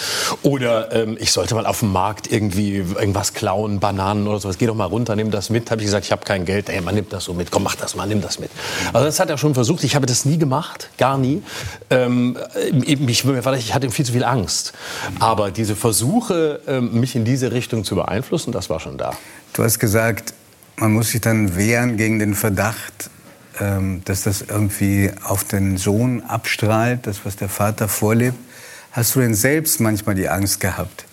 Oder 0.44 0.92
ähm, 0.94 1.18
ich 1.20 1.32
sollte 1.32 1.56
mal 1.56 1.66
auf 1.66 1.80
dem 1.80 1.92
Markt 1.92 2.32
irgendwie 2.32 2.78
irgendwas 2.78 3.34
klauen, 3.34 3.80
Bananen 3.80 4.28
oder 4.28 4.40
sowas. 4.40 4.58
Geh 4.58 4.68
doch 4.68 4.76
mal 4.76 4.86
runter, 4.86 5.16
nimm 5.16 5.32
das 5.32 5.50
mit. 5.50 5.72
Habe 5.72 5.82
ich 5.82 5.86
gesagt, 5.86 6.06
ich 6.06 6.12
habe 6.12 6.24
kein 6.24 6.46
Geld 6.46 6.70
ey, 6.70 6.82
man 6.82 6.96
nimmt 6.96 7.14
das 7.14 7.26
so 7.26 7.34
mit, 7.34 7.52
komm, 7.52 7.64
mach 7.64 7.76
das 7.76 7.96
mal, 7.96 8.08
nimm 8.08 8.22
das 8.22 8.40
mit. 8.40 8.50
Also 8.94 9.06
das 9.06 9.20
hat 9.20 9.30
er 9.30 9.38
schon 9.38 9.54
versucht. 9.54 9.84
Ich 9.84 9.96
habe 9.96 10.06
das 10.06 10.26
nie 10.26 10.38
gemacht, 10.38 10.90
gar 10.98 11.18
nie. 11.18 11.42
Ähm, 11.90 12.38
ich, 12.84 13.26
ich 13.26 13.74
hatte 13.74 13.90
viel 13.92 14.06
zu 14.06 14.12
viel 14.12 14.24
Angst. 14.24 14.74
Aber 15.22 15.52
diese 15.52 15.76
Versuche, 15.76 16.62
ähm, 16.68 17.00
mich 17.00 17.16
in 17.16 17.26
diese 17.26 17.52
Richtung 17.52 17.84
zu 17.84 17.96
beeinflussen, 17.96 18.52
das 18.52 18.70
war 18.70 18.80
schon 18.80 18.98
da. 18.98 19.12
Du 19.54 19.64
hast 19.64 19.80
gesagt, 19.80 20.34
man 20.78 20.94
muss 20.94 21.12
sich 21.12 21.22
dann 21.22 21.56
wehren 21.56 21.96
gegen 21.96 22.18
den 22.18 22.34
Verdacht, 22.34 23.12
ähm, 23.60 24.02
dass 24.06 24.24
das 24.24 24.42
irgendwie 24.42 25.12
auf 25.24 25.44
den 25.44 25.78
Sohn 25.78 26.24
abstrahlt, 26.24 27.06
das, 27.06 27.24
was 27.24 27.36
der 27.36 27.50
Vater 27.50 27.88
vorlebt. 27.88 28.38
Hast 28.92 29.16
du 29.16 29.20
denn 29.20 29.36
selbst 29.36 29.80
manchmal 29.80 30.16
die 30.16 30.28
Angst 30.28 30.60
gehabt, 30.60 31.06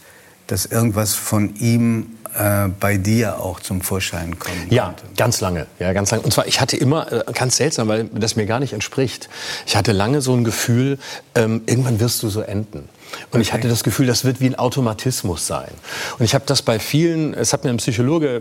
dass 0.47 0.65
irgendwas 0.65 1.15
von 1.15 1.55
ihm 1.57 2.07
äh, 2.35 2.69
bei 2.81 2.97
dir 2.97 3.39
auch 3.41 3.61
zum 3.61 3.83
Vorschein 3.83 4.39
kommen 4.39 4.57
Ja, 4.71 4.87
konnte. 4.87 5.03
ganz 5.17 5.41
lange. 5.43 5.67
Ja, 5.79 5.93
ganz 5.93 6.11
lange. 6.11 6.23
Und 6.23 6.33
zwar, 6.33 6.47
ich 6.47 6.61
hatte 6.63 6.77
immer, 6.79 7.13
äh, 7.13 7.33
ganz 7.35 7.57
seltsam, 7.59 7.89
weil 7.89 8.05
das 8.05 8.37
mir 8.37 8.47
gar 8.47 8.61
nicht 8.61 8.73
entspricht. 8.73 9.29
Ich 9.67 9.77
hatte 9.77 9.93
lange 9.93 10.23
so 10.23 10.35
ein 10.35 10.45
Gefühl, 10.45 10.99
ähm, 11.35 11.61
irgendwann 11.67 12.01
wirst 12.01 12.23
du 12.23 12.31
so 12.31 12.41
enden. 12.41 12.89
Und 13.31 13.41
ich 13.41 13.53
hatte 13.53 13.69
das 13.69 13.85
Gefühl, 13.85 14.07
das 14.07 14.25
wird 14.25 14.41
wie 14.41 14.47
ein 14.47 14.59
Automatismus 14.59 15.47
sein. 15.47 15.71
Und 16.19 16.25
ich 16.25 16.35
habe 16.35 16.45
das 16.47 16.63
bei 16.63 16.79
vielen, 16.79 17.35
es 17.35 17.53
hat 17.53 17.65
mir 17.65 17.71
ein 17.71 17.77
Psychologe 17.77 18.37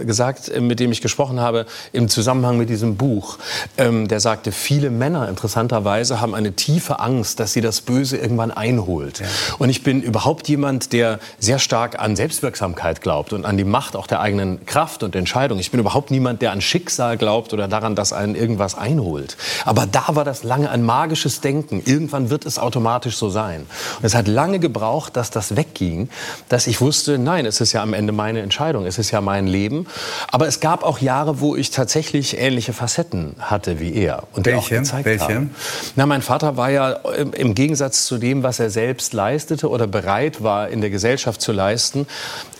äh, 0.00 0.04
gesagt, 0.04 0.48
äh, 0.48 0.60
mit 0.60 0.80
dem 0.80 0.92
ich 0.92 1.00
gesprochen 1.00 1.40
habe, 1.40 1.66
im 1.92 2.08
Zusammenhang 2.08 2.58
mit 2.58 2.68
diesem 2.68 2.96
Buch, 2.96 3.38
ähm, 3.78 4.08
der 4.08 4.20
sagte, 4.20 4.52
viele 4.52 4.90
Männer 4.90 5.28
interessanterweise 5.28 6.20
haben 6.20 6.34
eine 6.34 6.52
tiefe 6.52 7.00
Angst, 7.00 7.40
dass 7.40 7.52
sie 7.52 7.60
das 7.60 7.80
Böse 7.80 8.16
irgendwann 8.16 8.50
einholt. 8.50 9.20
Ja. 9.20 9.26
Und 9.58 9.70
ich 9.70 9.82
bin 9.82 10.02
überhaupt 10.02 10.48
jemand, 10.48 10.92
der 10.92 11.18
sehr 11.38 11.58
stark 11.58 11.98
an 12.00 12.16
Selbstwirksamkeit 12.16 13.00
glaubt 13.00 13.32
und 13.32 13.44
an 13.44 13.56
die 13.56 13.64
Macht 13.64 13.96
auch 13.96 14.06
der 14.06 14.20
eigenen 14.20 14.66
Kraft 14.66 15.02
und 15.02 15.14
Entscheidung. 15.14 15.58
Ich 15.58 15.70
bin 15.70 15.80
überhaupt 15.80 16.10
niemand, 16.10 16.42
der 16.42 16.52
an 16.52 16.60
Schicksal 16.60 17.16
glaubt 17.16 17.52
oder 17.52 17.68
daran, 17.68 17.94
dass 17.94 18.12
einen 18.12 18.34
irgendwas 18.34 18.76
einholt. 18.76 19.36
Aber 19.64 19.86
da 19.86 20.04
war 20.08 20.24
das 20.24 20.42
lange 20.42 20.70
ein 20.70 20.82
magisches 20.82 21.40
Denken. 21.40 21.82
Irgendwann 21.84 22.30
wird 22.30 22.46
es 22.46 22.58
automatisch 22.58 23.16
so 23.16 23.30
sein. 23.30 23.66
Es 24.04 24.14
hat 24.14 24.28
lange 24.28 24.58
gebraucht, 24.58 25.16
dass 25.16 25.30
das 25.30 25.56
wegging, 25.56 26.10
dass 26.50 26.66
ich 26.66 26.80
wusste, 26.82 27.16
nein, 27.18 27.46
es 27.46 27.60
ist 27.62 27.72
ja 27.72 27.82
am 27.82 27.94
Ende 27.94 28.12
meine 28.12 28.40
Entscheidung, 28.42 28.84
es 28.84 28.98
ist 28.98 29.10
ja 29.12 29.22
mein 29.22 29.46
Leben. 29.46 29.86
Aber 30.30 30.46
es 30.46 30.60
gab 30.60 30.82
auch 30.84 30.98
Jahre, 30.98 31.40
wo 31.40 31.56
ich 31.56 31.70
tatsächlich 31.70 32.38
ähnliche 32.38 32.74
Facetten 32.74 33.34
hatte 33.40 33.80
wie 33.80 33.94
er 33.94 34.24
und 34.34 34.44
der 34.44 34.58
auch 34.58 34.70
Welche? 34.70 34.82
gezeigt 34.82 35.04
Welche? 35.06 35.24
haben. 35.34 35.54
Na, 35.96 36.04
mein 36.04 36.20
Vater 36.20 36.58
war 36.58 36.70
ja 36.70 36.90
im- 37.16 37.32
im 37.32 37.54
Gegensatz 37.54 38.04
zu 38.04 38.18
dem, 38.18 38.42
was 38.42 38.60
er 38.60 38.68
selbst 38.68 39.14
leistete 39.14 39.70
oder 39.70 39.86
bereit 39.86 40.42
war 40.42 40.68
in 40.68 40.82
der 40.82 40.90
Gesellschaft 40.90 41.40
zu 41.40 41.52
leisten, 41.52 42.06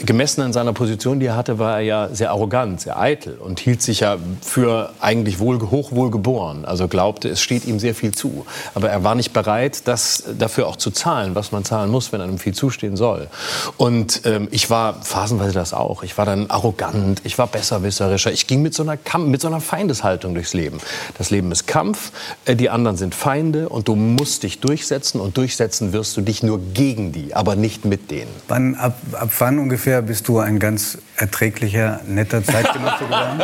gemessen 0.05 0.41
an 0.41 0.55
seiner 0.55 0.73
Position, 0.73 1.21
die 1.21 1.27
er 1.27 1.37
hatte, 1.37 1.59
war 1.59 1.75
er 1.77 1.81
ja 1.83 2.09
sehr 2.11 2.31
arrogant, 2.31 2.81
sehr 2.81 2.99
eitel 2.99 3.35
und 3.37 3.61
hielt 3.61 3.83
sich 3.83 4.01
ja 4.01 4.17
für 4.41 4.93
eigentlich 5.01 5.41
wohl, 5.41 5.61
hochwohl 5.61 6.11
geboren. 6.11 6.65
Also 6.65 6.89
glaubte, 6.89 7.29
es 7.29 7.43
steht 7.43 7.67
ihm 7.67 7.79
sehr 7.79 7.95
viel 7.95 8.13
zu. 8.13 8.47
Aber 8.75 8.89
er 8.89 9.05
war 9.05 9.15
nicht 9.15 9.35
bereit, 9.35 9.87
das 9.87 10.25
dafür 10.39 10.69
auch 10.69 10.77
zu 10.77 10.91
zahlen, 10.91 11.34
was 11.35 11.53
man 11.53 11.65
zahlen 11.65 11.91
muss, 11.91 12.13
wenn 12.13 12.21
einem 12.21 12.39
viel 12.39 12.55
zustehen 12.55 12.97
soll. 12.97 13.29
Und 13.77 14.23
ähm, 14.25 14.49
ich 14.51 14.71
war 14.71 15.03
phasenweise 15.03 15.53
das 15.53 15.73
auch. 15.73 16.03
Ich 16.03 16.17
war 16.19 16.27
dann 16.27 16.51
arrogant, 16.51 17.21
ich 17.25 17.39
war 17.39 17.47
besserwisserischer. 17.47 18.33
Ich 18.33 18.47
ging 18.47 18.63
mit 18.63 18.75
so 18.75 18.83
einer, 18.83 18.97
Kamp 18.97 19.29
mit 19.29 19.41
so 19.41 19.49
einer 19.49 19.61
Feindeshaltung 19.61 20.35
durchs 20.35 20.55
Leben. 20.55 20.79
Das 21.19 21.31
Leben 21.31 21.51
ist 21.53 21.67
Kampf, 21.67 22.13
äh, 22.45 22.57
die 22.57 22.71
anderen 22.71 22.97
sind 22.97 23.15
Feinde 23.15 23.69
und 23.69 23.89
du 23.89 23.95
musst 23.95 24.43
dich 24.43 24.61
durchsetzen 24.61 25.21
und 25.21 25.37
durchsetzen 25.37 25.93
wirst 25.93 26.17
du 26.17 26.21
dich 26.21 26.43
nur 26.43 26.61
gegen 26.75 27.13
die, 27.13 27.35
aber 27.35 27.57
nicht 27.57 27.85
mit 27.85 28.11
denen. 28.11 28.31
Wann, 28.49 28.75
ab, 28.75 28.97
ab 29.13 29.31
wann 29.39 29.59
ungefähr 29.59 30.03
bist 30.03 30.29
du 30.29 30.39
ein 30.39 30.59
ganz 30.59 30.99
erträglicher, 31.17 32.01
netter 32.07 32.43
Zeitgenosse 32.43 33.05
geworden? 33.05 33.43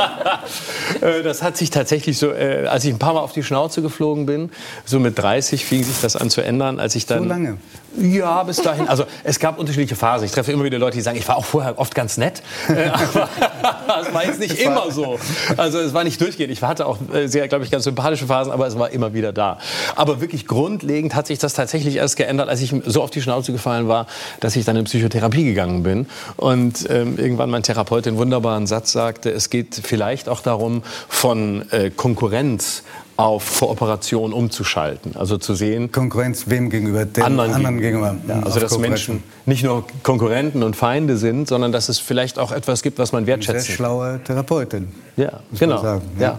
Äh, 1.01 1.23
Das 1.23 1.43
hat 1.43 1.57
sich 1.57 1.71
tatsächlich 1.71 2.19
so, 2.19 2.33
äh, 2.33 2.67
als 2.69 2.85
ich 2.85 2.93
ein 2.93 2.99
paar 2.99 3.15
Mal 3.15 3.21
auf 3.21 3.33
die 3.33 3.43
Schnauze 3.43 3.83
geflogen 3.83 4.27
bin, 4.27 4.51
so 4.85 4.99
mit 5.01 5.19
30 5.19 5.65
fing 5.65 5.83
sich 5.85 6.01
das 6.01 6.17
an 6.17 6.31
zu 6.31 6.41
ändern, 6.41 6.81
als 6.81 6.95
ich 6.95 7.07
dann... 7.07 7.23
So 7.25 7.29
lange? 7.29 7.57
Ja, 7.99 8.45
bis 8.45 8.59
dahin. 8.59 8.87
Also 8.89 9.05
es 9.25 9.41
gab 9.41 9.59
unterschiedliche 9.59 9.97
Phasen. 9.97 10.25
Ich 10.25 10.31
treffe 10.31 10.53
immer 10.53 10.63
wieder 10.63 10.79
Leute, 10.79 10.97
die 10.97 11.03
sagen, 11.03 11.19
ich 11.19 11.27
war 11.27 11.37
auch 11.37 11.45
vorher 11.45 11.77
oft 11.77 11.93
ganz 11.93 12.19
nett. 12.19 12.41
Äh, 12.69 12.89
Aber 13.89 14.07
es 14.07 14.15
war 14.15 14.25
jetzt 14.25 14.39
nicht 14.39 14.61
immer 14.61 14.93
so. 14.93 15.19
Also 15.57 15.81
es 15.81 15.93
war 15.93 16.05
nicht 16.05 16.21
durchgehend. 16.21 16.53
Ich 16.53 16.63
hatte 16.63 16.87
auch 16.87 16.99
äh, 17.13 17.27
sehr, 17.27 17.49
glaube 17.49 17.65
ich, 17.65 17.71
ganz 17.73 17.83
sympathische 17.85 18.27
Phasen, 18.27 18.53
aber 18.53 18.69
es 18.69 18.79
war 18.79 18.91
immer 18.91 19.13
wieder 19.13 19.33
da. 19.33 19.59
Aber 19.97 20.21
wirklich 20.21 20.47
grundlegend 20.47 21.17
hat 21.17 21.27
sich 21.27 21.41
das 21.41 21.55
tatsächlich 21.55 21.97
erst 21.97 22.17
geändert, 22.17 22.49
als 22.49 22.61
ich 22.61 22.73
so 22.87 23.03
auf 23.03 23.11
die 23.11 23.23
Schnauze 23.23 23.51
gefallen 23.51 23.89
war, 23.89 24.07
dass 24.39 24.55
ich 24.55 24.65
dann 24.65 24.77
in 24.77 24.85
Psychotherapie 24.85 25.43
gegangen 25.45 25.83
bin. 25.83 26.07
Und 26.37 26.89
ähm, 26.91 27.19
irgendwann 27.19 27.51
mein 27.51 27.60
Therapeut 27.63 28.07
den 28.07 28.17
wunderbaren 28.17 28.67
Satz 28.67 28.93
sagte, 28.93 29.31
es 29.31 29.51
geht 29.51 29.81
vielleicht 29.83 30.29
auch 30.29 30.41
darum, 30.41 30.83
von 31.09 31.71
äh, 31.71 31.91
Konkurrenz 31.91 32.83
auf 33.21 33.59
Kooperation 33.59 34.33
umzuschalten. 34.33 35.15
Also 35.15 35.37
zu 35.37 35.55
sehen, 35.55 35.93
Konkurrenz 35.93 36.45
wem 36.49 36.71
gegenüber? 36.71 37.05
Den 37.05 37.23
anderen, 37.23 37.53
anderen 37.53 37.79
gegenüber. 37.79 38.17
Ja, 38.27 38.37
also 38.37 38.49
Auf 38.49 38.59
dass. 38.61 38.79
Menschen 38.79 39.23
nicht 39.45 39.63
nur 39.63 39.85
Konkurrenten 40.03 40.63
und 40.63 40.75
Feinde 40.75 41.19
sind, 41.19 41.47
sondern 41.47 41.71
dass 41.71 41.91
es 41.91 41.99
vielleicht 41.99 42.39
auch 42.39 42.51
etwas 42.51 42.83
gibt, 42.83 42.99
was 42.99 43.13
man 43.13 43.27
Sehr 43.27 43.35
wertschätzt. 43.35 43.69
schlaue 43.69 44.21
Therapeutin. 44.25 44.89
Ja, 45.19 45.41
genau. 45.59 45.83
sagen. 45.83 46.03
Ja. 46.19 46.39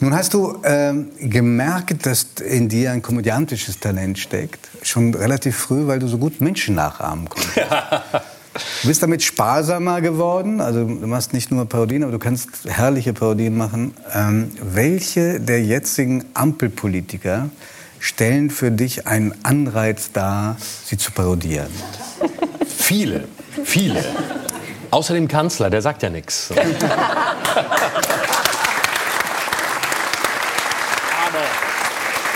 Nun 0.00 0.14
hast 0.14 0.34
du 0.34 0.56
ähm, 0.64 1.10
gemerkt, 1.20 2.04
dass 2.04 2.26
in 2.44 2.68
dir 2.68 2.90
ein 2.90 3.00
komödiantisches 3.00 3.78
Talent 3.78 4.18
steckt, 4.18 4.68
schon 4.82 5.14
relativ 5.14 5.56
früh, 5.56 5.86
weil 5.86 6.00
du 6.00 6.08
so 6.08 6.18
gut 6.18 6.40
Menschen 6.40 6.74
nachahmen 6.74 7.28
konntest. 7.28 7.60
Du 8.82 8.88
bist 8.88 9.02
damit 9.02 9.22
sparsamer 9.22 10.00
geworden, 10.00 10.60
also 10.60 10.84
du 10.84 11.06
machst 11.06 11.32
nicht 11.32 11.50
nur 11.50 11.66
Parodien, 11.66 12.02
aber 12.02 12.12
du 12.12 12.18
kannst 12.18 12.48
herrliche 12.66 13.12
Parodien 13.12 13.56
machen. 13.56 13.94
Ähm, 14.14 14.52
welche 14.62 15.40
der 15.40 15.62
jetzigen 15.62 16.24
Ampelpolitiker 16.34 17.48
stellen 17.98 18.50
für 18.50 18.70
dich 18.70 19.06
einen 19.06 19.34
Anreiz 19.42 20.12
dar, 20.12 20.56
sie 20.84 20.96
zu 20.96 21.12
parodieren? 21.12 21.70
Viele, 22.66 23.24
viele. 23.64 24.04
Außer 24.90 25.14
dem 25.14 25.28
Kanzler, 25.28 25.70
der 25.70 25.82
sagt 25.82 26.02
ja 26.02 26.10
nichts. 26.10 26.50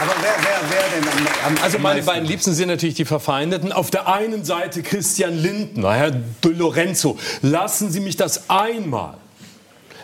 Aber 0.00 0.14
wer, 0.22 0.34
wer, 0.40 0.70
wer 0.70 1.00
denn 1.00 1.08
am, 1.46 1.56
am 1.56 1.62
Also 1.62 1.78
meine 1.78 2.02
beiden 2.02 2.26
Liebsten 2.26 2.54
sind 2.54 2.68
natürlich 2.68 2.94
die 2.94 3.04
Verfeindeten. 3.04 3.70
Auf 3.70 3.90
der 3.90 4.08
einen 4.08 4.44
Seite 4.44 4.82
Christian 4.82 5.36
Lindner, 5.36 5.92
Herr 5.92 6.10
De 6.10 6.52
Lorenzo. 6.52 7.18
Lassen 7.42 7.90
Sie 7.90 8.00
mich 8.00 8.16
das 8.16 8.48
einmal 8.48 9.18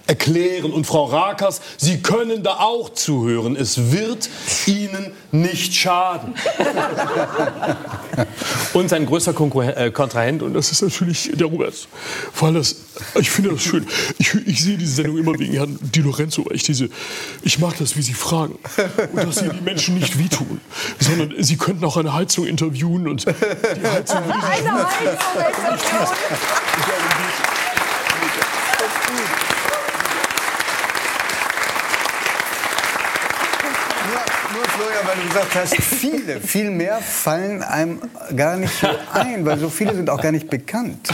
erklären. 0.06 0.72
Und 0.72 0.86
Frau 0.86 1.04
Rakers, 1.04 1.60
Sie 1.76 2.00
können 2.00 2.42
da 2.42 2.58
auch 2.58 2.90
zuhören. 2.90 3.56
Es 3.56 3.92
wird 3.92 4.28
Ihnen 4.66 5.12
nicht 5.32 5.74
schaden. 5.74 6.34
und 8.72 8.88
sein 8.88 9.06
größter 9.06 9.32
Konkurrent, 9.32 9.76
äh, 9.76 9.90
Kontrahent, 9.90 10.42
und 10.42 10.54
das 10.54 10.72
ist 10.72 10.82
natürlich 10.82 11.30
der 11.34 11.46
Robert. 11.46 11.88
Weil 12.38 12.54
das, 12.54 12.76
ich 13.16 13.30
finde 13.30 13.50
das 13.50 13.62
schön. 13.62 13.86
Ich, 14.18 14.34
ich 14.34 14.62
sehe 14.62 14.78
diese 14.78 14.94
Sendung 14.94 15.18
immer 15.18 15.38
wegen 15.38 15.52
Herrn 15.52 15.78
Di 15.80 16.00
Lorenzo, 16.00 16.46
weil 16.46 16.56
ich 16.56 16.62
diese, 16.62 16.88
ich 17.42 17.58
mag 17.58 17.76
das, 17.78 17.96
wie 17.96 18.02
Sie 18.02 18.14
fragen. 18.14 18.58
Und 19.12 19.26
dass 19.26 19.36
Sie 19.36 19.48
die 19.48 19.60
Menschen 19.60 19.98
nicht 19.98 20.18
wehtun, 20.18 20.60
sondern 21.00 21.34
Sie 21.42 21.56
könnten 21.56 21.84
auch 21.84 21.96
eine 21.96 22.14
Heizung 22.14 22.46
interviewen 22.46 23.08
und 23.08 23.26
die 23.26 23.86
Heizung 23.86 24.16
Eine 24.26 24.42
Heizung, 24.42 24.66
Nur, 34.06 34.22
nur 34.54 34.64
Florian, 34.68 35.06
weil 35.06 35.16
du 35.16 35.22
gesagt 35.36 35.54
hast, 35.54 35.76
viele, 35.76 36.40
viel 36.40 36.70
mehr 36.70 36.98
fallen 36.98 37.62
einem 37.62 38.00
gar 38.34 38.56
nicht 38.56 38.72
so 38.80 38.86
ein, 39.12 39.44
weil 39.44 39.58
so 39.58 39.68
viele 39.68 39.94
sind 39.94 40.08
auch 40.08 40.20
gar 40.20 40.32
nicht 40.32 40.48
bekannt. 40.48 41.08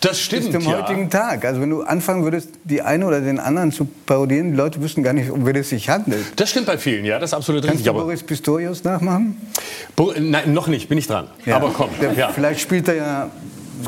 Das 0.00 0.12
Bis 0.12 0.20
stimmt, 0.20 0.52
zum 0.52 0.62
ja. 0.62 0.78
heutigen 0.78 1.10
Tag. 1.10 1.44
Also 1.44 1.60
wenn 1.60 1.70
du 1.70 1.82
anfangen 1.82 2.22
würdest, 2.22 2.50
die 2.62 2.82
eine 2.82 3.04
oder 3.04 3.20
den 3.20 3.40
anderen 3.40 3.72
zu 3.72 3.88
parodieren, 4.06 4.52
die 4.52 4.56
Leute 4.56 4.80
wüssten 4.80 5.02
gar 5.02 5.12
nicht, 5.12 5.30
um 5.30 5.44
wen 5.44 5.56
es 5.56 5.70
sich 5.70 5.88
handelt. 5.88 6.24
Das 6.36 6.50
stimmt 6.50 6.66
bei 6.66 6.78
vielen, 6.78 7.04
ja, 7.04 7.18
das 7.18 7.30
ist 7.30 7.34
absolut 7.34 7.62
Kannst 7.62 7.78
richtig. 7.78 7.86
du 7.86 7.90
Aber 7.90 8.04
Boris 8.04 8.22
Pistorius 8.22 8.84
nachmachen? 8.84 9.36
Bo 9.96 10.12
nein, 10.16 10.52
noch 10.52 10.68
nicht, 10.68 10.88
bin 10.88 10.98
ich 10.98 11.08
dran. 11.08 11.26
Aber 11.50 11.70
komm, 11.70 11.90
Der, 12.00 12.12
ja. 12.12 12.28
Vielleicht 12.28 12.60
spielt 12.60 12.86
er 12.86 12.94
ja 12.94 13.30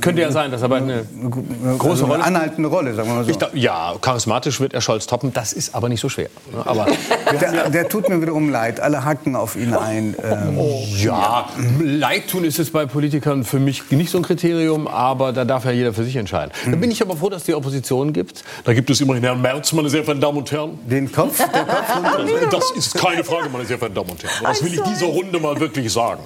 könnte 0.00 0.22
ja 0.22 0.30
sein, 0.32 0.50
dass 0.50 0.62
er 0.62 0.70
eine 0.72 1.04
eine 1.20 1.30
große 1.78 1.90
also 1.90 2.04
eine 2.04 2.12
Rolle 2.14 2.24
anhaltende 2.24 2.68
Rolle, 2.68 2.94
sagen 2.94 3.08
wir 3.08 3.14
mal 3.16 3.24
so. 3.24 3.30
Ich 3.30 3.38
glaub, 3.38 3.54
ja, 3.54 3.94
charismatisch 4.00 4.60
wird 4.60 4.74
er 4.74 4.80
Scholz 4.80 5.06
toppen. 5.06 5.32
Das 5.32 5.52
ist 5.52 5.74
aber 5.74 5.88
nicht 5.88 6.00
so 6.00 6.08
schwer. 6.08 6.28
ne? 6.52 6.62
Aber 6.64 6.86
Der, 7.40 7.70
der 7.70 7.88
tut 7.88 8.08
mir 8.08 8.20
wiederum 8.20 8.50
leid. 8.50 8.80
Alle 8.80 9.04
hacken 9.04 9.36
auf 9.36 9.56
ihn 9.56 9.74
ein. 9.74 10.16
Ähm, 10.22 10.58
ja, 10.96 11.48
Leid 11.80 12.28
tun 12.28 12.44
ist 12.44 12.58
jetzt 12.58 12.72
bei 12.72 12.86
Politikern 12.86 13.44
für 13.44 13.58
mich 13.58 13.90
nicht 13.90 14.10
so 14.10 14.18
ein 14.18 14.24
Kriterium, 14.24 14.86
aber 14.88 15.32
da 15.32 15.44
darf 15.44 15.64
ja 15.64 15.70
jeder 15.70 15.92
für 15.92 16.04
sich 16.04 16.16
entscheiden. 16.16 16.52
Da 16.66 16.76
bin 16.76 16.90
ich 16.90 17.00
aber 17.02 17.16
froh, 17.16 17.28
dass 17.28 17.42
es 17.42 17.46
die 17.46 17.54
Opposition 17.54 18.12
gibt. 18.12 18.42
Da 18.64 18.72
gibt 18.74 18.90
es 18.90 19.00
immerhin 19.00 19.22
Herrn 19.24 19.40
Merz, 19.40 19.72
meine 19.72 19.88
sehr 19.88 20.02
verehrten 20.02 20.20
Damen 20.20 20.38
und 20.38 20.50
Herren. 20.50 20.78
Den 20.88 21.10
Kopf, 21.12 21.38
der 21.38 21.46
Kopf. 21.64 22.50
Das 22.50 22.70
ist 22.72 22.94
keine 22.94 23.22
Frage, 23.24 23.48
meine 23.50 23.64
sehr 23.64 23.78
verehrten 23.78 23.94
Damen 23.94 24.10
und 24.10 24.22
Herren. 24.22 24.34
Das 24.42 24.62
will 24.62 24.74
ich 24.74 24.80
dieser 24.82 25.06
Runde 25.06 25.38
mal 25.38 25.58
wirklich 25.60 25.92
sagen. 25.92 26.20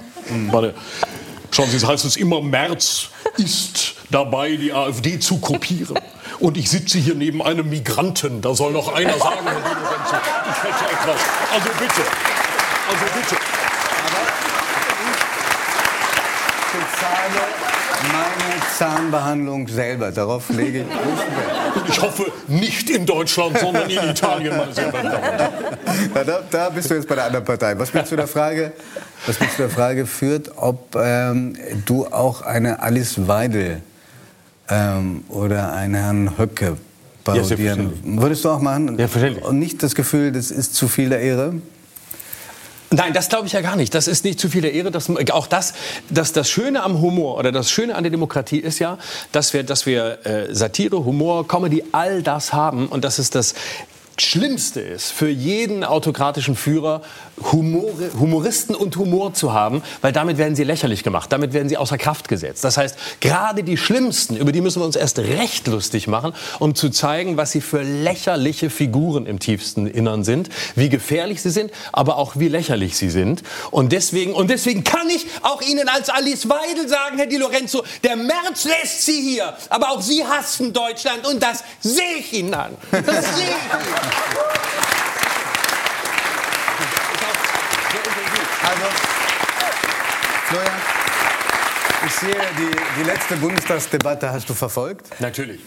Meine, 0.50 0.74
schauen 1.54 1.70
Sie, 1.70 1.76
es 1.76 1.86
heißt 1.86 2.04
es 2.04 2.16
immer, 2.16 2.40
Merz 2.42 3.08
ist 3.36 3.94
dabei, 4.10 4.56
die 4.56 4.72
AfD 4.72 5.18
zu 5.18 5.38
kopieren. 5.38 5.98
Und 6.40 6.56
ich 6.56 6.68
sitze 6.68 6.98
hier 6.98 7.14
neben 7.14 7.42
einem 7.42 7.68
Migranten. 7.70 8.40
Da 8.40 8.54
soll 8.54 8.72
noch 8.72 8.92
einer 8.92 9.16
sagen, 9.18 9.46
ich 9.46 10.62
hätte 10.62 10.92
etwas. 10.92 11.20
Also 11.52 11.68
bitte, 11.78 12.02
also 12.90 13.04
bitte. 13.14 13.36
bezahle 16.74 17.42
meine 18.12 18.63
Zahnbehandlung 18.78 19.68
selber. 19.68 20.10
Darauf 20.10 20.50
lege 20.50 20.80
ich 20.80 20.88
großen 20.88 21.06
Wert. 21.06 21.76
Und 21.76 21.88
ich 21.88 22.02
hoffe, 22.02 22.32
nicht 22.48 22.90
in 22.90 23.06
Deutschland, 23.06 23.58
sondern 23.58 23.88
in 23.88 24.10
Italien, 24.10 24.56
meine 24.56 24.72
sehr. 24.72 24.92
Ja, 26.14 26.24
da, 26.24 26.42
da 26.50 26.68
bist 26.70 26.90
du 26.90 26.94
jetzt 26.94 27.08
bei 27.08 27.14
der 27.14 27.24
anderen 27.24 27.44
Partei. 27.44 27.78
Was 27.78 27.92
mich 27.92 28.04
zu 28.04 28.16
der 28.16 28.26
Frage, 28.26 28.72
was 29.26 29.40
mich 29.40 29.50
zu 29.50 29.58
der 29.58 29.70
Frage 29.70 30.06
führt, 30.06 30.52
ob 30.56 30.96
ähm, 30.96 31.56
du 31.86 32.06
auch 32.06 32.42
eine 32.42 32.80
Alice 32.80 33.28
Weidel 33.28 33.82
ähm, 34.68 35.24
oder 35.28 35.72
einen 35.72 35.94
Herrn 35.94 36.38
Höcke 36.38 36.76
parodieren 37.24 37.46
selbstverständlich. 37.46 38.22
würdest 38.22 38.44
du 38.44 38.50
auch 38.50 38.60
machen? 38.60 38.96
Selbstverständlich. 38.96 39.44
Und 39.44 39.58
nicht 39.58 39.82
das 39.82 39.94
Gefühl, 39.94 40.32
das 40.32 40.50
ist 40.50 40.74
zu 40.74 40.88
viel 40.88 41.08
der 41.08 41.20
Ehre? 41.20 41.54
Nein, 42.96 43.12
das 43.12 43.28
glaube 43.28 43.46
ich 43.46 43.52
ja 43.52 43.60
gar 43.60 43.76
nicht. 43.76 43.94
Das 43.94 44.06
ist 44.06 44.24
nicht 44.24 44.38
zu 44.38 44.48
viel 44.48 44.62
der 44.62 44.72
Ehre. 44.72 44.90
Das, 44.90 45.10
auch 45.32 45.46
das, 45.46 45.74
das, 46.10 46.32
das 46.32 46.48
Schöne 46.48 46.82
am 46.82 47.00
Humor 47.00 47.38
oder 47.38 47.50
das 47.50 47.70
Schöne 47.70 47.96
an 47.96 48.04
der 48.04 48.10
Demokratie 48.10 48.58
ist 48.58 48.78
ja, 48.78 48.98
dass 49.32 49.52
wir, 49.52 49.64
dass 49.64 49.84
wir 49.86 50.24
äh, 50.24 50.54
Satire, 50.54 51.04
Humor, 51.04 51.48
Comedy, 51.48 51.82
all 51.92 52.22
das 52.22 52.52
haben 52.52 52.86
und 52.86 53.04
dass 53.04 53.18
es 53.18 53.30
das 53.30 53.54
Schlimmste 54.16 54.80
ist 54.80 55.10
für 55.10 55.28
jeden 55.28 55.82
autokratischen 55.82 56.54
Führer, 56.54 57.02
Humor, 57.52 57.92
Humoristen 58.18 58.74
und 58.74 58.96
Humor 58.96 59.34
zu 59.34 59.52
haben, 59.52 59.82
weil 60.00 60.12
damit 60.12 60.38
werden 60.38 60.54
sie 60.54 60.64
lächerlich 60.64 61.02
gemacht, 61.02 61.32
damit 61.32 61.52
werden 61.52 61.68
sie 61.68 61.76
außer 61.76 61.98
Kraft 61.98 62.28
gesetzt. 62.28 62.64
Das 62.64 62.76
heißt, 62.76 62.96
gerade 63.20 63.64
die 63.64 63.76
Schlimmsten, 63.76 64.36
über 64.36 64.52
die 64.52 64.60
müssen 64.60 64.80
wir 64.80 64.86
uns 64.86 64.96
erst 64.96 65.18
recht 65.18 65.66
lustig 65.66 66.06
machen, 66.06 66.32
um 66.58 66.74
zu 66.74 66.90
zeigen, 66.90 67.36
was 67.36 67.52
sie 67.52 67.60
für 67.60 67.82
lächerliche 67.82 68.70
Figuren 68.70 69.26
im 69.26 69.38
tiefsten 69.38 69.86
Innern 69.86 70.24
sind, 70.24 70.48
wie 70.76 70.88
gefährlich 70.88 71.42
sie 71.42 71.50
sind, 71.50 71.70
aber 71.92 72.16
auch 72.16 72.36
wie 72.36 72.48
lächerlich 72.48 72.96
sie 72.96 73.10
sind. 73.10 73.42
Und 73.70 73.92
deswegen, 73.92 74.32
und 74.32 74.50
deswegen 74.50 74.84
kann 74.84 75.08
ich 75.08 75.26
auch 75.42 75.62
Ihnen 75.62 75.88
als 75.88 76.08
Alice 76.10 76.48
Weidel 76.48 76.88
sagen, 76.88 77.16
Herr 77.16 77.26
Di 77.26 77.36
Lorenzo, 77.36 77.84
der 78.02 78.16
März 78.16 78.64
lässt 78.64 79.02
Sie 79.06 79.20
hier, 79.20 79.54
aber 79.68 79.90
auch 79.90 80.00
Sie 80.00 80.24
hassen 80.24 80.72
Deutschland 80.72 81.26
und 81.26 81.42
das 81.42 81.64
sehe 81.80 82.18
ich 82.18 82.32
Ihnen 82.32 82.54
an. 82.54 82.76
Das 82.90 83.24
sehe 83.36 83.44
ich 83.44 83.72
Ihnen. 83.72 84.64
Also, 88.64 88.86
Florian, 90.46 90.72
ich 92.06 92.12
sehe, 92.12 92.34
die, 92.58 93.00
die 93.00 93.04
letzte 93.04 93.36
Bundestagsdebatte 93.36 94.30
hast 94.30 94.48
du 94.48 94.54
verfolgt. 94.54 95.20
Natürlich. 95.20 95.60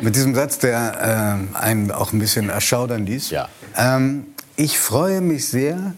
Mit 0.00 0.14
diesem 0.16 0.34
Satz, 0.34 0.58
der 0.58 1.48
äh, 1.54 1.58
einen 1.58 1.90
auch 1.90 2.12
ein 2.12 2.18
bisschen 2.18 2.48
erschaudern 2.50 3.06
ließ. 3.06 3.30
Ja. 3.30 3.48
Ähm, 3.76 4.26
ich 4.56 4.78
freue 4.78 5.20
mich 5.20 5.48
sehr, 5.48 5.94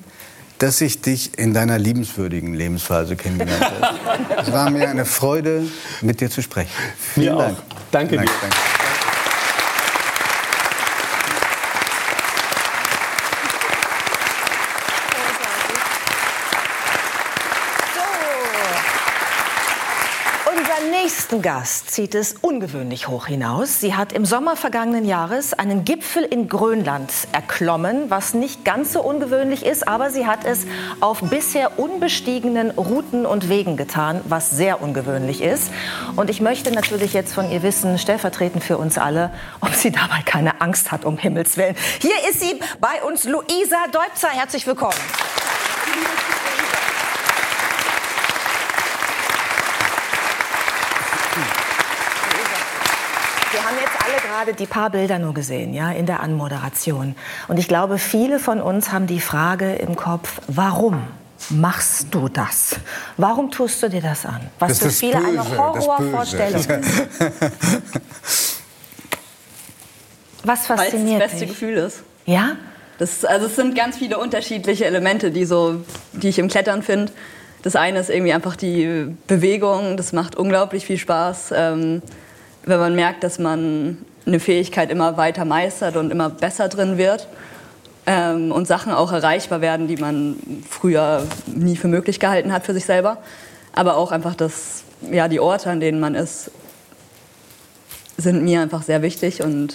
dass 0.59 0.81
ich 0.83 1.00
dich 1.00 1.38
in 1.38 1.55
deiner 1.55 1.79
liebenswürdigen 1.79 2.55
Lebensphase 2.55 3.16
kennengelernt 3.16 3.64
habe. 3.64 4.42
es 4.42 4.53
war 4.53 4.70
mir 4.70 4.88
eine 4.88 5.07
Freude, 5.07 5.66
mit 6.03 6.20
dir 6.20 6.31
zu 6.31 6.42
sprechen. 6.42 6.70
Vielen 7.14 7.26
Mir 7.26 7.37
auch. 7.37 7.42
Dank. 7.42 7.59
Danke 7.90 8.18
dir. 8.18 8.24
danke. 8.40 8.57
Nächsten 21.31 21.43
Gast 21.43 21.90
zieht 21.93 22.16
es 22.16 22.35
ungewöhnlich 22.40 23.07
hoch 23.07 23.27
hinaus. 23.27 23.79
Sie 23.79 23.95
hat 23.95 24.12
im 24.12 24.25
Sommer 24.25 24.57
vergangenen 24.57 25.05
Jahres 25.05 25.53
einen 25.53 25.85
Gipfel 25.85 26.25
in 26.25 26.49
Grönland 26.49 27.12
erklommen, 27.31 28.11
was 28.11 28.35
nicht 28.35 28.64
ganz 28.64 28.93
so 28.93 29.01
ungewöhnlich 29.01 29.64
ist, 29.64 29.87
aber 29.87 30.11
sie 30.11 30.27
hat 30.27 30.45
es 30.45 30.66
auf 30.99 31.21
bisher 31.21 31.79
unbestiegenen 31.79 32.73
Routen 32.73 33.27
und 33.27 33.49
Wegen 33.49 33.77
getan, 33.77 34.23
was 34.25 34.51
sehr 34.51 34.83
ungewöhnlich 34.83 35.40
ist. 35.40 35.71
Und 36.16 36.31
ich 36.31 36.40
möchte 36.40 36.73
natürlich 36.73 37.12
jetzt 37.12 37.33
von 37.33 37.49
ihr 37.49 37.62
wissen, 37.62 38.01
stellvertretend 38.01 38.64
für 38.64 38.77
uns 38.77 38.99
alle, 38.99 39.31
ob 39.61 39.73
sie 39.75 39.93
dabei 39.93 40.23
keine 40.25 40.61
Angst 40.61 40.90
hat, 40.90 41.05
um 41.05 41.16
Himmels 41.16 41.57
Willen. 41.57 41.77
Hier 42.01 42.29
ist 42.29 42.40
sie 42.40 42.59
bei 42.81 43.05
uns, 43.07 43.23
Luisa 43.23 43.87
Deubzer. 43.93 44.31
Herzlich 44.31 44.66
willkommen. 44.66 44.99
Wir 53.53 53.64
haben 53.64 53.77
jetzt 53.81 53.99
alle 54.05 54.30
gerade 54.40 54.55
die 54.55 54.66
paar 54.66 54.90
Bilder 54.90 55.18
nur 55.18 55.35
gesehen, 55.35 55.74
ja, 55.74 55.90
in 55.90 56.07
der 56.07 56.20
Anmoderation. 56.20 57.14
Und 57.48 57.59
ich 57.59 57.68
glaube, 57.68 57.98
viele 57.98 58.38
von 58.38 58.61
uns 58.61 58.90
haben 58.90 59.07
die 59.07 59.20
Frage 59.20 59.74
im 59.74 59.96
Kopf, 59.96 60.40
warum 60.46 61.03
machst 61.50 62.09
du 62.11 62.29
das? 62.29 62.76
Warum 63.16 63.50
tust 63.50 63.83
du 63.83 63.90
dir 63.90 64.00
das 64.00 64.24
an? 64.24 64.40
Was 64.59 64.79
Das 64.79 64.79
für 64.79 64.90
viele 64.90 65.16
eine 65.16 65.38
böse, 65.38 65.48
das 65.48 65.59
Horrorvorstellung 65.59 66.61
ist. 66.61 66.70
Was 70.42 70.46
Weil 70.46 70.55
es 70.55 70.66
das 70.66 70.66
fasziniert 70.66 71.20
beste 71.20 71.38
dich? 71.40 71.48
Gefühl 71.48 71.74
ist. 71.74 72.03
Ja? 72.24 72.57
Das, 72.98 73.24
also 73.26 73.46
es 73.46 73.57
sind 73.57 73.74
ganz 73.74 73.98
viele 73.98 74.18
unterschiedliche 74.18 74.87
Elemente, 74.87 75.31
die, 75.31 75.44
so, 75.44 75.83
die 76.12 76.29
ich 76.29 76.38
im 76.38 76.48
Klettern 76.48 76.83
finde. 76.83 77.12
Das 77.62 77.76
eine 77.76 77.98
ist 77.98 78.09
irgendwie 78.09 78.33
einfach 78.33 78.57
die 78.57 79.14
Bewegung, 79.26 79.98
das 79.98 80.14
macht 80.14 80.35
unglaublich 80.35 80.87
viel 80.87 80.96
Spaß, 80.96 81.53
ähm, 81.55 82.00
wenn 82.64 82.79
man 82.79 82.94
merkt, 82.94 83.22
dass 83.22 83.38
man 83.38 83.98
eine 84.31 84.40
Fähigkeit 84.40 84.90
immer 84.90 85.16
weiter 85.16 85.45
meistert 85.45 85.97
und 85.97 86.11
immer 86.11 86.31
besser 86.31 86.69
drin 86.69 86.99
wird 86.99 87.29
ähm, 88.07 88.53
und 88.53 88.66
Sachen 88.66 88.93
auch 88.93 89.12
erreichbar 89.12 89.61
werden, 89.61 89.88
die 89.88 89.97
man 89.97 90.37
früher 90.69 91.27
nie 91.47 91.77
für 91.77 91.88
möglich 91.88 92.21
gehalten 92.21 92.53
hat 92.53 92.64
für 92.64 92.75
sich 92.75 92.85
selber. 92.85 93.19
Aber 93.73 93.97
auch 93.97 94.12
einfach 94.12 94.35
das, 94.35 94.85
ja, 95.11 95.29
die 95.29 95.40
Orte, 95.40 95.71
an 95.71 95.81
denen 95.81 96.01
man 96.01 96.14
ist, 96.14 96.51
sind 98.16 98.43
mir 98.43 98.61
einfach 98.61 98.83
sehr 98.83 99.03
wichtig 99.03 99.43
und 99.43 99.75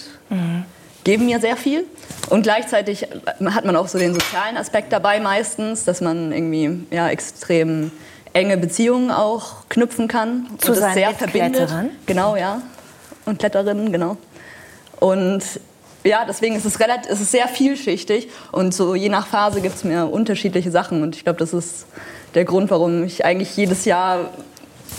geben 1.06 1.26
mir 1.26 1.40
sehr 1.40 1.56
viel. 1.56 1.84
Und 2.30 2.42
gleichzeitig 2.42 3.06
hat 3.44 3.64
man 3.64 3.76
auch 3.76 3.86
so 3.86 3.96
den 3.96 4.12
sozialen 4.12 4.56
Aspekt 4.56 4.92
dabei 4.92 5.20
meistens, 5.20 5.84
dass 5.84 6.00
man 6.00 6.32
irgendwie 6.32 6.84
ja, 6.90 7.08
extrem 7.08 7.92
enge 8.32 8.56
Beziehungen 8.56 9.12
auch 9.12 9.68
knüpfen 9.68 10.08
kann. 10.08 10.46
Zu 10.58 10.72
und 10.72 10.80
das 10.80 10.94
sehr 10.94 11.14
verbindet. 11.14 11.52
Mitkletterern? 11.52 11.90
Genau, 12.06 12.36
ja. 12.36 12.60
Und 13.24 13.38
Kletterinnen, 13.38 13.92
genau. 13.92 14.16
Und 15.00 15.42
ja, 16.04 16.24
deswegen 16.24 16.56
ist 16.56 16.64
es, 16.64 16.80
relativ, 16.80 17.10
ist 17.10 17.20
es 17.20 17.30
sehr 17.30 17.48
vielschichtig 17.48 18.28
und 18.52 18.72
so 18.72 18.94
je 18.94 19.08
nach 19.08 19.26
Phase 19.26 19.60
gibt 19.60 19.74
es 19.74 19.84
mir 19.84 20.06
unterschiedliche 20.06 20.70
Sachen 20.70 21.02
und 21.02 21.16
ich 21.16 21.24
glaube, 21.24 21.38
das 21.38 21.52
ist 21.52 21.86
der 22.34 22.44
Grund, 22.44 22.70
warum 22.70 23.04
ich 23.04 23.24
eigentlich 23.24 23.56
jedes 23.56 23.84
Jahr 23.84 24.30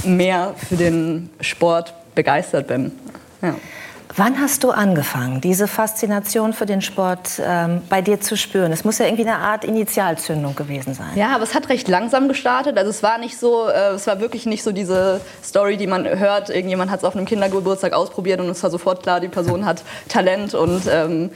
mehr 0.04 0.54
für 0.58 0.76
den 0.76 1.30
Sport 1.40 1.94
begeistert 2.14 2.68
bin. 2.68 2.92
Ja. 3.42 3.56
Wann 4.20 4.42
hast 4.42 4.64
du 4.64 4.72
angefangen, 4.72 5.42
diese 5.42 5.68
Faszination 5.68 6.52
für 6.52 6.66
den 6.66 6.82
Sport 6.82 7.40
ähm, 7.40 7.84
bei 7.88 8.02
dir 8.02 8.20
zu 8.20 8.36
spüren? 8.36 8.72
Es 8.72 8.84
muss 8.84 8.98
ja 8.98 9.06
irgendwie 9.06 9.28
eine 9.28 9.38
Art 9.38 9.64
Initialzündung 9.64 10.56
gewesen 10.56 10.96
sein. 10.96 11.12
Ja, 11.14 11.36
aber 11.36 11.44
es 11.44 11.54
hat 11.54 11.70
recht 11.70 11.88
langsam 11.88 12.28
gestartet. 12.28 12.80
Also 12.80 12.90
es 12.90 13.04
war 13.04 13.20
nicht 13.20 13.38
so, 13.38 13.68
äh, 13.70 13.92
es 13.92 14.08
war 14.08 14.20
wirklich 14.20 14.48
nicht 14.48 14.64
so 14.64 14.72
diese 14.72 15.22
Story, 15.44 15.78
die 15.78 15.86
man 15.86 16.08
hört. 16.08 16.50
Irgendjemand 16.50 16.90
hat 16.90 17.02
es 17.02 17.04
auf 17.04 17.16
einem 17.16 17.28
Kindergeburtstag 17.28 17.94
ausprobiert 17.94 18.42
und 18.42 18.50
es 18.50 18.64
war 18.64 18.72
sofort 18.72 19.04
klar, 19.04 19.20
die 19.20 19.28
Person 19.28 19.68
hat 19.68 19.84
Talent 20.10 20.56
und 20.56 20.88
ähm, 20.92 21.30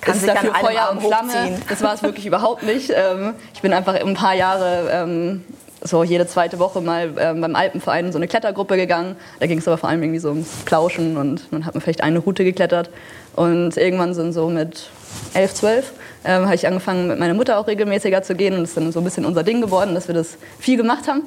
Kann 0.00 0.16
ist 0.16 0.28
dafür 0.28 0.54
Feuer 0.54 0.88
und 0.92 1.02
Flamme. 1.02 1.58
Das 1.68 1.82
war 1.82 1.94
es 1.94 2.04
wirklich 2.04 2.26
überhaupt 2.26 2.62
nicht. 2.62 2.92
Ähm, 2.94 3.34
ich 3.54 3.60
bin 3.60 3.72
einfach 3.72 3.94
ein 3.94 4.14
paar 4.14 4.34
Jahre 4.34 4.88
ähm, 4.92 5.44
so 5.82 6.04
jede 6.04 6.26
zweite 6.26 6.58
Woche 6.58 6.80
mal 6.80 7.12
ähm, 7.18 7.40
beim 7.40 7.56
Alpenverein 7.56 8.06
in 8.06 8.12
so 8.12 8.18
eine 8.18 8.28
Klettergruppe 8.28 8.76
gegangen. 8.76 9.16
Da 9.38 9.46
ging 9.46 9.58
es 9.58 9.68
aber 9.68 9.78
vor 9.78 9.88
allem 9.88 10.02
irgendwie 10.02 10.20
so 10.20 10.28
ums 10.28 10.48
Plauschen 10.64 11.16
und 11.16 11.42
dann 11.50 11.64
hat 11.64 11.74
man 11.74 11.80
vielleicht 11.80 12.02
eine 12.02 12.18
Route 12.18 12.44
geklettert. 12.44 12.90
Und 13.36 13.76
irgendwann 13.76 14.14
sind 14.14 14.32
so 14.32 14.48
mit 14.48 14.90
11, 15.34 15.54
12 15.54 15.92
ähm, 16.24 16.44
habe 16.44 16.54
ich 16.54 16.66
angefangen 16.66 17.08
mit 17.08 17.18
meiner 17.18 17.34
Mutter 17.34 17.58
auch 17.58 17.66
regelmäßiger 17.66 18.22
zu 18.22 18.34
gehen 18.34 18.54
und 18.54 18.60
das 18.60 18.70
ist 18.70 18.76
dann 18.76 18.92
so 18.92 19.00
ein 19.00 19.04
bisschen 19.04 19.24
unser 19.24 19.42
Ding 19.42 19.60
geworden, 19.60 19.94
dass 19.94 20.08
wir 20.08 20.14
das 20.14 20.36
viel 20.58 20.76
gemacht 20.76 21.08
haben. 21.08 21.22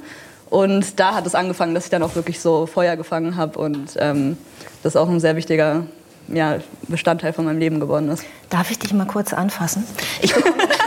Und 0.49 0.99
da 0.99 1.15
hat 1.15 1.25
es 1.25 1.33
angefangen, 1.33 1.73
dass 1.73 1.85
ich 1.85 1.89
dann 1.89 2.03
auch 2.03 2.15
wirklich 2.15 2.39
so 2.39 2.67
Feuer 2.67 2.95
gefangen 2.95 3.37
habe 3.37 3.57
und 3.57 3.97
ähm, 3.97 4.37
das 4.83 4.95
auch 4.95 5.09
ein 5.09 5.19
sehr 5.19 5.35
wichtiger 5.35 5.87
ja, 6.27 6.57
Bestandteil 6.87 7.33
von 7.33 7.45
meinem 7.45 7.57
Leben 7.57 7.79
geworden 7.79 8.09
ist. 8.09 8.23
Darf 8.49 8.69
ich 8.69 8.77
dich 8.77 8.93
mal 8.93 9.07
kurz 9.07 9.33
anfassen? 9.33 9.83
Ich 10.21 10.33
bekomme, 10.33 10.55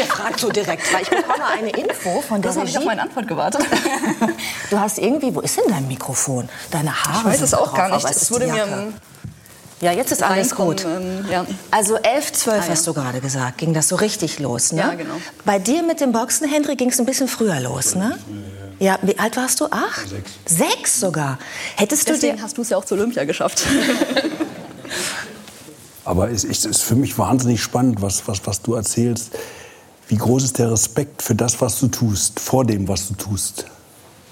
ich 0.00 0.06
frage 0.06 0.38
so 0.38 0.50
direkt, 0.50 0.92
weil 0.92 1.02
ich 1.02 1.10
bekomme 1.10 1.44
eine 1.58 1.70
Info 1.70 2.20
von 2.22 2.42
der 2.42 2.50
Das 2.50 2.58
habe 2.58 2.68
ich 2.68 2.76
auf 2.78 2.84
meine 2.84 3.02
Antwort 3.02 3.28
gewartet. 3.28 3.64
Du 4.70 4.80
hast 4.80 4.98
irgendwie, 4.98 5.32
wo 5.34 5.40
ist 5.40 5.56
denn 5.56 5.64
dein 5.68 5.86
Mikrofon? 5.86 6.48
Deine 6.72 6.92
Haare 7.04 7.18
Ich 7.20 7.24
weiß 7.26 7.34
sind 7.36 7.44
es 7.44 7.54
auch 7.54 7.68
drauf, 7.68 7.76
gar 7.76 7.88
nicht. 7.88 8.04
aber 8.04 8.10
es 8.10 8.16
Es 8.16 8.22
ist 8.22 8.30
wurde 8.32 8.46
die 8.46 8.50
mir 8.52 8.58
Jacke. 8.58 8.92
Ja, 9.80 9.92
jetzt 9.92 10.10
ist 10.10 10.22
alles 10.22 10.52
Reinkommen, 10.58 10.76
gut. 10.76 10.84
ähm, 10.86 11.24
ja. 11.30 11.46
Also 11.70 11.96
11, 11.96 12.32
12 12.32 12.62
Ah, 12.62 12.64
ja. 12.64 12.70
hast 12.72 12.86
du 12.86 12.94
gerade 12.94 13.20
gesagt, 13.20 13.58
ging 13.58 13.74
das 13.74 13.88
so 13.88 13.96
richtig 13.96 14.38
los, 14.38 14.72
ne? 14.72 14.80
Ja, 14.80 14.94
genau. 14.94 15.14
Bei 15.44 15.58
dir 15.58 15.82
mit 15.82 16.00
dem 16.00 16.12
Boxen, 16.12 16.48
Henry, 16.48 16.76
ging 16.76 16.88
es 16.90 16.98
ein 16.98 17.04
bisschen 17.06 17.28
früher 17.28 17.60
los, 17.60 17.94
ne? 17.94 18.18
Ja, 18.78 18.98
wie 19.02 19.18
alt 19.18 19.36
warst 19.36 19.60
du? 19.60 19.66
Acht? 19.66 20.08
Sechs. 20.08 20.30
Sechs 20.46 21.00
sogar. 21.00 21.38
Hättest 21.76 22.08
du 22.08 22.12
Deswegen 22.14 22.36
dir... 22.38 22.42
hast 22.42 22.56
du 22.58 22.62
es 22.62 22.70
ja 22.70 22.76
auch 22.78 22.84
zu 22.86 22.94
Olympia 22.94 23.24
geschafft. 23.24 23.62
Aber 26.04 26.30
es 26.30 26.44
ist, 26.44 26.64
ist 26.66 26.82
für 26.82 26.94
mich 26.94 27.18
wahnsinnig 27.18 27.62
spannend, 27.62 28.00
was, 28.00 28.26
was, 28.28 28.46
was 28.46 28.62
du 28.62 28.74
erzählst. 28.74 29.30
Wie 30.08 30.16
groß 30.16 30.44
ist 30.44 30.58
der 30.58 30.70
Respekt 30.70 31.20
für 31.20 31.34
das, 31.34 31.60
was 31.60 31.80
du 31.80 31.88
tust, 31.88 32.38
vor 32.38 32.64
dem, 32.64 32.86
was 32.86 33.08
du 33.08 33.14
tust? 33.14 33.66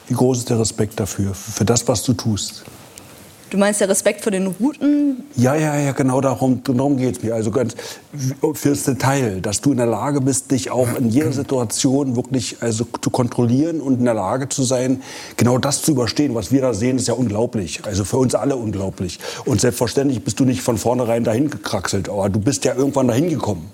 Wie 0.06 0.14
groß 0.14 0.38
ist 0.38 0.50
der 0.50 0.60
Respekt 0.60 1.00
dafür, 1.00 1.34
für 1.34 1.64
das, 1.64 1.88
was 1.88 2.02
du 2.04 2.12
tust? 2.12 2.64
Du 3.50 3.58
meinst 3.58 3.80
der 3.80 3.88
Respekt 3.88 4.20
vor 4.20 4.32
den 4.32 4.46
Routen? 4.46 5.24
Ja, 5.36 5.54
ja, 5.54 5.76
ja, 5.76 5.92
genau 5.92 6.20
darum, 6.20 6.62
darum 6.64 6.96
geht 6.96 7.16
es 7.16 7.22
mir. 7.22 7.34
Also 7.34 7.50
ganz 7.50 7.74
fürs 8.54 8.84
Detail, 8.84 9.40
dass 9.40 9.60
du 9.60 9.72
in 9.72 9.76
der 9.76 9.86
Lage 9.86 10.20
bist, 10.20 10.50
dich 10.50 10.70
auch 10.70 10.88
in 10.96 11.08
jeder 11.08 11.32
Situation 11.32 12.16
wirklich 12.16 12.56
also 12.60 12.86
zu 13.00 13.10
kontrollieren 13.10 13.80
und 13.80 13.98
in 13.98 14.04
der 14.04 14.14
Lage 14.14 14.48
zu 14.48 14.64
sein, 14.64 15.02
genau 15.36 15.58
das 15.58 15.82
zu 15.82 15.92
überstehen, 15.92 16.34
was 16.34 16.50
wir 16.52 16.62
da 16.62 16.74
sehen, 16.74 16.96
ist 16.96 17.08
ja 17.08 17.14
unglaublich. 17.14 17.84
Also 17.84 18.04
für 18.04 18.16
uns 18.16 18.34
alle 18.34 18.56
unglaublich. 18.56 19.18
Und 19.44 19.60
selbstverständlich 19.60 20.24
bist 20.24 20.40
du 20.40 20.44
nicht 20.44 20.62
von 20.62 20.78
vornherein 20.78 21.24
dahin 21.24 21.50
gekraxelt, 21.50 22.08
aber 22.08 22.28
du 22.28 22.40
bist 22.40 22.64
ja 22.64 22.74
irgendwann 22.74 23.08
dahin 23.08 23.28
gekommen. 23.28 23.70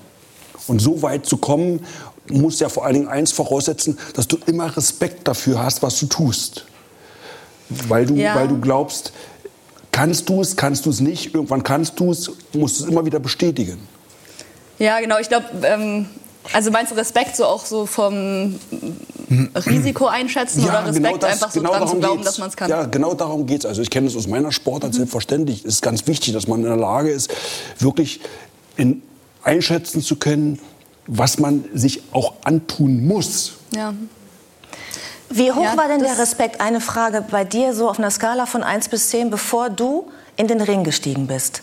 Und 0.66 0.80
so 0.80 1.02
weit 1.02 1.26
zu 1.26 1.36
kommen, 1.36 1.84
muss 2.28 2.60
ja 2.60 2.68
vor 2.68 2.84
allen 2.84 2.94
Dingen 2.94 3.08
eins 3.08 3.32
voraussetzen, 3.32 3.98
dass 4.14 4.28
du 4.28 4.38
immer 4.46 4.76
Respekt 4.76 5.26
dafür 5.26 5.62
hast, 5.62 5.82
was 5.82 5.98
du 5.98 6.06
tust. 6.06 6.64
Weil 7.68 8.06
du, 8.06 8.14
Ja. 8.14 8.34
weil 8.34 8.48
du 8.48 8.60
glaubst, 8.60 9.12
kannst 9.92 10.28
du 10.28 10.40
es, 10.40 10.56
kannst 10.56 10.86
du 10.86 10.90
es 10.90 11.00
nicht, 11.00 11.34
irgendwann 11.34 11.62
kannst 11.62 11.98
du 11.98 12.10
es, 12.12 12.30
musst 12.52 12.80
du 12.80 12.84
es 12.84 12.90
immer 12.90 13.04
wieder 13.04 13.18
bestätigen. 13.20 13.78
Ja, 14.78 15.00
genau. 15.00 15.18
Ich 15.18 15.28
glaube, 15.28 15.46
ähm, 15.62 16.06
also 16.52 16.70
meinst 16.70 16.90
du 16.92 16.96
Respekt 16.96 17.36
so 17.36 17.44
auch 17.44 17.66
so 17.66 17.86
vom 17.86 18.58
Risiko 19.66 20.06
einschätzen 20.06 20.64
oder 20.64 20.86
Respekt 20.86 21.22
einfach 21.24 21.50
so 21.50 21.60
dran 21.62 21.86
zu 21.86 21.96
glauben, 21.96 22.16
geht's. 22.16 22.26
dass 22.26 22.38
man 22.38 22.48
es 22.48 22.56
kann? 22.56 22.70
Ja, 22.70 22.84
genau 22.86 23.14
darum 23.14 23.46
geht 23.46 23.60
es. 23.60 23.66
Also 23.66 23.82
ich 23.82 23.90
kenne 23.90 24.06
es 24.08 24.16
aus 24.16 24.26
meiner 24.26 24.50
Sportart 24.50 24.94
selbstverständlich. 24.94 25.60
Es 25.64 25.74
ist 25.74 25.82
ganz 25.82 26.06
wichtig, 26.06 26.32
dass 26.32 26.46
man 26.48 26.60
in 26.60 26.66
der 26.66 26.76
Lage 26.76 27.10
ist, 27.10 27.30
wirklich 27.78 28.20
in, 28.76 29.02
einschätzen 29.42 30.02
zu 30.02 30.16
können, 30.16 30.58
was 31.06 31.38
man 31.38 31.64
sich 31.74 32.02
auch 32.12 32.34
antun 32.44 33.06
muss. 33.06 33.54
Ja. 33.74 33.94
Wie 35.28 35.52
hoch 35.52 35.62
Ja, 35.62 35.76
war 35.76 35.88
denn 35.88 36.00
der 36.02 36.18
Respekt? 36.18 36.60
Eine 36.60 36.80
Frage 36.80 37.24
bei 37.28 37.44
dir 37.44 37.74
so 37.74 37.88
auf 37.88 37.98
einer 37.98 38.10
Skala 38.10 38.46
von 38.46 38.62
1 38.62 38.88
bis 38.88 39.10
10, 39.10 39.30
bevor 39.30 39.70
du 39.70 40.10
in 40.36 40.48
den 40.48 40.60
Ring 40.60 40.82
gestiegen 40.84 41.26
bist. 41.26 41.62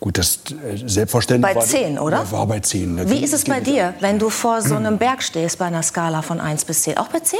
Gut, 0.00 0.18
das 0.18 0.40
äh, 0.64 0.76
selbstverständlich 0.86 1.54
Bei 1.54 1.60
war, 1.60 1.66
10, 1.66 1.98
oder? 1.98 2.18
Ja, 2.18 2.32
war 2.32 2.46
bei 2.46 2.60
10. 2.60 2.96
Da 2.96 3.10
Wie 3.10 3.22
ist 3.22 3.34
es 3.34 3.44
bei 3.44 3.60
dir, 3.60 3.94
wenn 4.00 4.18
du 4.18 4.30
vor 4.30 4.62
so 4.62 4.74
einem 4.74 4.98
Berg 4.98 5.22
stehst 5.22 5.58
bei 5.58 5.66
einer 5.66 5.82
Skala 5.82 6.22
von 6.22 6.40
1 6.40 6.64
bis 6.64 6.82
10? 6.82 6.96
Auch 6.96 7.08
bei 7.08 7.20
10? 7.20 7.38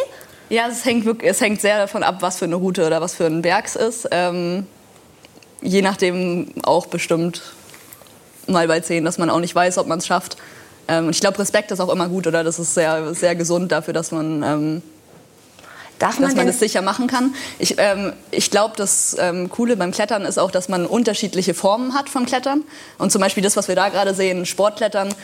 Ja, 0.51 0.69
es 0.69 0.85
hängt, 0.85 1.05
wirklich, 1.05 1.31
es 1.31 1.41
hängt 1.41 1.61
sehr 1.61 1.79
davon 1.79 2.03
ab, 2.03 2.17
was 2.21 2.37
für 2.39 2.45
eine 2.45 2.57
Route 2.57 2.87
oder 2.87 3.01
was 3.01 3.15
für 3.15 3.27
ein 3.27 3.41
Berg 3.43 3.67
es 3.67 3.77
ist. 3.77 4.09
Ähm, 4.11 4.67
je 5.63 5.81
nachdem 5.81 6.53
auch 6.63 6.87
bestimmt 6.87 7.43
mal 8.47 8.67
bei 8.69 8.81
10, 8.81 9.05
dass 9.05 9.19
man 9.19 9.31
auch 9.31 9.41
nicht 9.41 9.55
weiß, 9.55 9.79
ob 9.79 9.87
man 9.87 9.99
es 9.99 10.07
schafft. 10.07 10.37
Ähm, 10.89 11.07
und 11.07 11.11
ich 11.15 11.21
glaube, 11.21 11.39
Respekt 11.39 11.71
ist 11.71 11.81
auch 11.81 11.89
immer 11.89 12.09
gut, 12.09 12.27
oder? 12.27 12.45
Das 12.45 12.59
ist 12.59 12.75
sehr, 12.75 13.15
sehr 13.15 13.35
gesund 13.35 13.73
dafür, 13.73 13.95
dass 13.95 14.11
man, 14.11 14.43
ähm, 14.43 14.83
Darf 16.01 16.19
man 16.19 16.29
dass 16.29 16.37
man 16.37 16.49
es 16.49 16.59
sicher 16.59 16.81
machen 16.81 17.09
kann. 17.09 17.35
Ich, 17.59 17.75
ähm, 17.77 18.15
ich 18.31 18.51
glaube, 18.51 18.75
das 18.77 19.15
ähm, 19.21 19.51
Coole 19.51 19.77
beim 19.77 19.93
Klettern 19.93 20.25
ist 20.25 20.39
auch, 20.39 20.51
dass 20.51 20.71
man 20.71 20.87
unterschiedliche 20.87 21.53
Formen 21.53 21.95
hat 21.95 22.09
vom 22.09 22.25
Klettern. 22.25 22.65
Und 22.97 23.13
zum 23.13 23.21
Beispiel 23.21 23.43
das, 23.43 23.57
was 23.57 23.69
wir 23.69 23.77
da 23.77 23.91
gerade 23.91 24.15
sehen, 24.15 24.47
Sportklettern, 24.47 25.15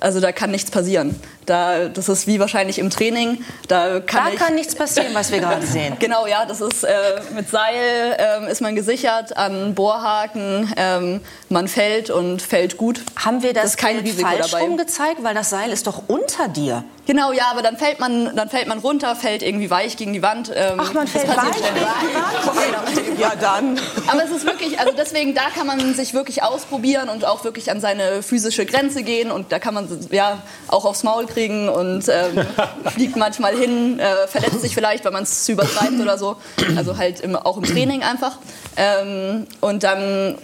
also 0.00 0.20
da 0.20 0.32
kann 0.32 0.50
nichts 0.50 0.70
passieren. 0.70 1.18
Da, 1.46 1.88
das 1.88 2.08
ist 2.08 2.26
wie 2.26 2.40
wahrscheinlich 2.40 2.78
im 2.78 2.90
Training. 2.90 3.44
Da 3.68 4.00
kann, 4.00 4.26
da 4.26 4.32
ich, 4.32 4.38
kann 4.38 4.54
nichts 4.54 4.74
passieren, 4.74 5.14
was 5.14 5.32
wir 5.32 5.40
gerade 5.40 5.66
sehen. 5.66 5.96
Genau, 6.08 6.26
ja, 6.26 6.44
das 6.46 6.60
ist 6.60 6.84
äh, 6.84 6.90
mit 7.34 7.48
Seil 7.50 8.16
ähm, 8.18 8.46
ist 8.48 8.60
man 8.60 8.74
gesichert 8.74 9.36
an 9.36 9.74
Bohrhaken, 9.74 10.72
ähm, 10.76 11.20
man 11.48 11.68
fällt 11.68 12.10
und 12.10 12.40
fällt 12.40 12.76
gut. 12.76 13.00
Haben 13.16 13.42
wir 13.42 13.52
das, 13.52 13.64
ist 13.64 13.76
kein 13.78 13.98
Risiko 13.98 14.28
falsch 14.28 14.50
dabei. 14.50 14.64
rum 14.64 14.76
gezeigt? 14.76 15.22
Weil 15.22 15.34
das 15.34 15.50
Seil 15.50 15.70
ist 15.70 15.86
doch 15.86 16.02
unter 16.06 16.48
dir. 16.48 16.84
Genau, 17.08 17.32
ja, 17.32 17.44
aber 17.50 17.62
dann 17.62 17.78
fällt 17.78 18.00
man, 18.00 18.36
dann 18.36 18.50
fällt 18.50 18.68
man 18.68 18.80
runter, 18.80 19.16
fällt 19.16 19.42
irgendwie 19.42 19.70
weich 19.70 19.96
gegen 19.96 20.12
die 20.12 20.20
Wand. 20.20 20.52
Ähm, 20.54 20.74
Ach, 20.76 20.92
man 20.92 21.06
das 21.10 21.22
fällt 21.22 21.26
weich 21.26 21.54
gegen 21.54 23.06
die 23.16 23.20
Ja, 23.22 23.32
dann. 23.34 23.80
Aber 24.08 24.22
es 24.22 24.30
ist 24.30 24.44
wirklich, 24.44 24.78
also 24.78 24.92
deswegen, 24.94 25.34
da 25.34 25.48
kann 25.48 25.66
man 25.66 25.94
sich 25.94 26.12
wirklich 26.12 26.42
ausprobieren 26.42 27.08
und 27.08 27.24
auch 27.24 27.44
wirklich 27.44 27.70
an 27.70 27.80
seine 27.80 28.22
physische 28.22 28.66
Grenze 28.66 29.02
gehen 29.02 29.30
und 29.30 29.52
da 29.52 29.58
kann 29.58 29.72
man 29.72 29.88
ja 30.10 30.42
auch 30.68 30.84
aufs 30.84 31.02
Maul 31.02 31.24
kriegen 31.24 31.70
und 31.70 32.04
ähm, 32.10 32.46
fliegt 32.92 33.16
manchmal 33.16 33.56
hin, 33.56 33.98
äh, 33.98 34.26
verletzt 34.26 34.60
sich 34.60 34.74
vielleicht, 34.74 35.06
weil 35.06 35.12
man 35.12 35.22
es 35.22 35.44
zu 35.44 35.52
übertreibt 35.52 35.98
oder 35.98 36.18
so. 36.18 36.36
Also 36.76 36.98
halt 36.98 37.20
im, 37.20 37.36
auch 37.36 37.56
im 37.56 37.64
Training 37.64 38.02
einfach. 38.02 38.36
Ähm, 38.76 39.46
und 39.62 39.82
dann 39.82 40.36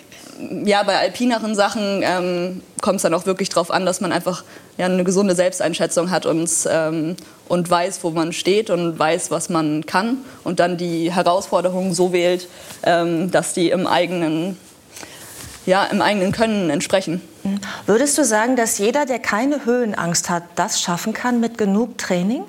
ja, 0.65 0.83
bei 0.83 0.99
alpineren 0.99 1.55
Sachen 1.55 2.03
ähm, 2.03 2.63
kommt 2.81 2.97
es 2.97 3.03
dann 3.03 3.15
auch 3.15 3.27
wirklich 3.27 3.49
darauf 3.49 3.71
an, 3.71 3.87
dass 3.87 4.01
man 4.01 4.13
einfach 4.13 4.45
ja, 4.77 4.87
eine 4.87 5.05
gesunde 5.05 5.35
Selbsteinschätzung 5.35 6.11
hat 6.11 6.27
und, 6.27 6.51
ähm, 6.69 7.17
und 7.49 7.71
weiß, 7.71 8.01
wo 8.03 8.11
man 8.11 8.33
steht 8.33 8.71
und 8.71 8.99
weiß, 8.99 9.31
was 9.31 9.49
man 9.49 9.87
kann 9.87 10.19
und 10.43 10.61
dann 10.61 10.77
die 10.77 11.13
Herausforderungen 11.13 11.95
so 11.95 12.13
wählt, 12.13 12.49
ähm, 12.83 13.31
dass 13.31 13.53
die 13.55 13.71
im 13.71 13.87
eigenen, 13.87 14.57
ja, 15.67 15.85
im 15.85 16.03
eigenen 16.03 16.33
Können 16.33 16.71
entsprechen. 16.71 17.21
Würdest 17.87 18.19
du 18.19 18.25
sagen, 18.25 18.57
dass 18.57 18.79
jeder, 18.79 19.07
der 19.07 19.19
keine 19.19 19.65
Höhenangst 19.65 20.31
hat, 20.31 20.43
das 20.57 20.81
schaffen 20.81 21.13
kann 21.13 21.41
mit 21.41 21.59
genug 21.59 21.99
Training? 21.99 22.43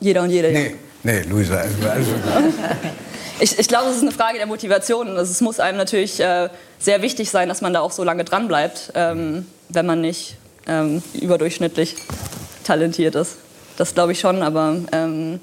Jeder 0.00 0.22
und 0.22 0.30
jede. 0.30 0.52
Nee, 0.52 0.74
nee, 1.02 1.22
Luisa, 1.22 1.56
also, 1.56 1.88
also, 1.88 2.10
Ich, 3.40 3.58
ich 3.58 3.68
glaube, 3.68 3.90
es 3.90 3.96
ist 3.96 4.02
eine 4.02 4.12
Frage 4.12 4.38
der 4.38 4.46
Motivation. 4.46 5.08
und 5.08 5.16
Es 5.16 5.40
muss 5.40 5.60
einem 5.60 5.78
natürlich 5.78 6.20
äh, 6.20 6.48
sehr 6.78 7.02
wichtig 7.02 7.30
sein, 7.30 7.48
dass 7.48 7.60
man 7.60 7.72
da 7.72 7.80
auch 7.80 7.92
so 7.92 8.04
lange 8.04 8.24
dran 8.24 8.48
bleibt, 8.48 8.92
ähm, 8.94 9.46
wenn 9.68 9.86
man 9.86 10.00
nicht 10.00 10.36
ähm, 10.66 11.02
überdurchschnittlich 11.14 11.96
talentiert 12.64 13.14
ist. 13.14 13.36
Das 13.76 13.94
glaube 13.94 14.12
ich 14.12 14.20
schon, 14.20 14.42
aber 14.42 14.76
ähm, 14.92 15.40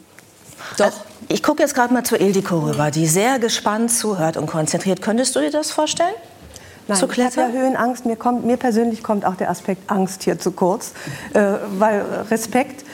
doch. 0.78 0.92
Ich 1.28 1.44
gucke 1.44 1.62
jetzt 1.62 1.76
gerade 1.76 1.94
mal 1.94 2.04
zu 2.04 2.16
Ildiko 2.16 2.60
rüber, 2.60 2.92
die 2.92 3.08
sehr 3.08 3.40
gespannt 3.40 3.92
zuhört 3.92 4.38
und 4.38 4.48
konzentriert. 4.48 5.02
Könntest 5.02 5.36
du 5.36 5.40
dir 5.40 5.52
das 5.52 5.72
vorstellen? 5.72 6.14
Nein, 6.88 6.98
zu 6.98 7.06
ich 7.06 7.12
habe 7.12 7.22
ja 7.22 7.30
klettern? 7.30 7.54
Höhenangst. 7.54 8.06
Mir, 8.06 8.16
kommt, 8.16 8.46
mir 8.46 8.58
persönlich 8.58 9.04
kommt 9.04 9.26
auch 9.26 9.36
der 9.36 9.50
Aspekt 9.50 9.90
Angst 9.90 10.24
hier 10.24 10.40
zu 10.40 10.52
kurz. 10.52 10.94
Äh, 11.34 11.54
weil 11.78 12.06
Respekt, 12.30 12.86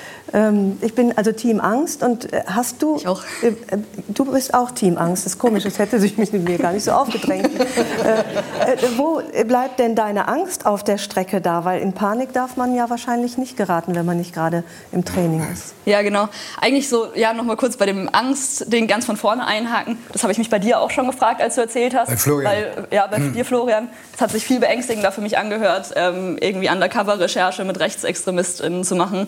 ich 0.82 0.94
bin 0.94 1.18
also 1.18 1.32
Team 1.32 1.60
Angst. 1.60 2.04
Und 2.04 2.32
äh, 2.34 2.44
hast 2.46 2.82
du. 2.82 2.98
Ich 2.98 3.08
auch. 3.08 3.24
Äh, 3.42 3.48
äh, 3.48 3.78
du 4.10 4.26
bist 4.26 4.54
auch 4.54 4.72
Team 4.72 4.98
Angst. 4.98 5.26
Das 5.26 5.34
ist 5.34 5.40
komisch, 5.40 5.63
das 5.63 5.80
hätte 5.80 6.00
sich 6.00 6.18
mit 6.18 6.34
mir 6.34 6.58
gar 6.58 6.74
nicht 6.74 6.84
so 6.84 6.92
aufgedrängt. 6.92 7.50
äh, 8.06 8.74
äh, 8.74 8.78
wo 8.98 9.22
bleibt 9.46 9.80
denn 9.80 9.96
deine 9.96 10.28
Angst 10.28 10.66
auf 10.66 10.84
der 10.84 10.98
Strecke 10.98 11.40
da? 11.40 11.66
Weil 11.66 11.82
in 11.82 11.94
Panik 11.94 12.34
darf 12.34 12.58
man 12.58 12.76
ja 12.76 12.90
wahrscheinlich 12.90 13.38
nicht 13.38 13.56
geraten, 13.58 13.96
wenn 13.96 14.06
man 14.06 14.18
nicht 14.18 14.34
gerade 14.34 14.63
im 14.92 15.06
Training 15.06 15.46
ist. 15.52 15.74
Ja, 15.86 16.02
genau. 16.02 16.28
Eigentlich 16.60 16.90
so, 16.90 17.08
ja, 17.16 17.34
noch 17.34 17.46
mal 17.46 17.56
kurz 17.56 17.78
bei 17.78 17.86
dem 17.86 18.10
Angst-Ding 18.12 18.88
ganz 18.88 19.06
von 19.06 19.16
vorne 19.16 19.46
einhaken. 19.46 19.98
Das 20.12 20.24
habe 20.24 20.34
ich 20.34 20.38
mich 20.38 20.50
bei 20.50 20.60
dir 20.60 20.80
auch 20.80 20.92
schon 20.92 21.08
gefragt, 21.08 21.42
als 21.42 21.56
du 21.56 21.62
erzählt 21.62 21.96
hast. 21.96 22.10
Bei 22.10 22.18
Florian. 22.18 22.52
Weil, 22.52 22.88
ja, 22.92 23.08
bei 23.08 23.20
dir, 23.20 23.46
Florian. 23.46 23.90
Es 24.13 24.22
hat 24.22 24.32
sich 24.32 24.44
viel 24.44 24.60
beängstigender 24.60 25.12
für 25.12 25.22
mich 25.22 25.38
angehört, 25.38 25.94
ähm, 25.96 26.38
irgendwie 26.42 26.70
Undercover-Recherche 26.70 27.63
mit 27.63 27.80
RechtsextremistInnen 27.80 28.84
zu 28.84 28.96
machen. 28.96 29.28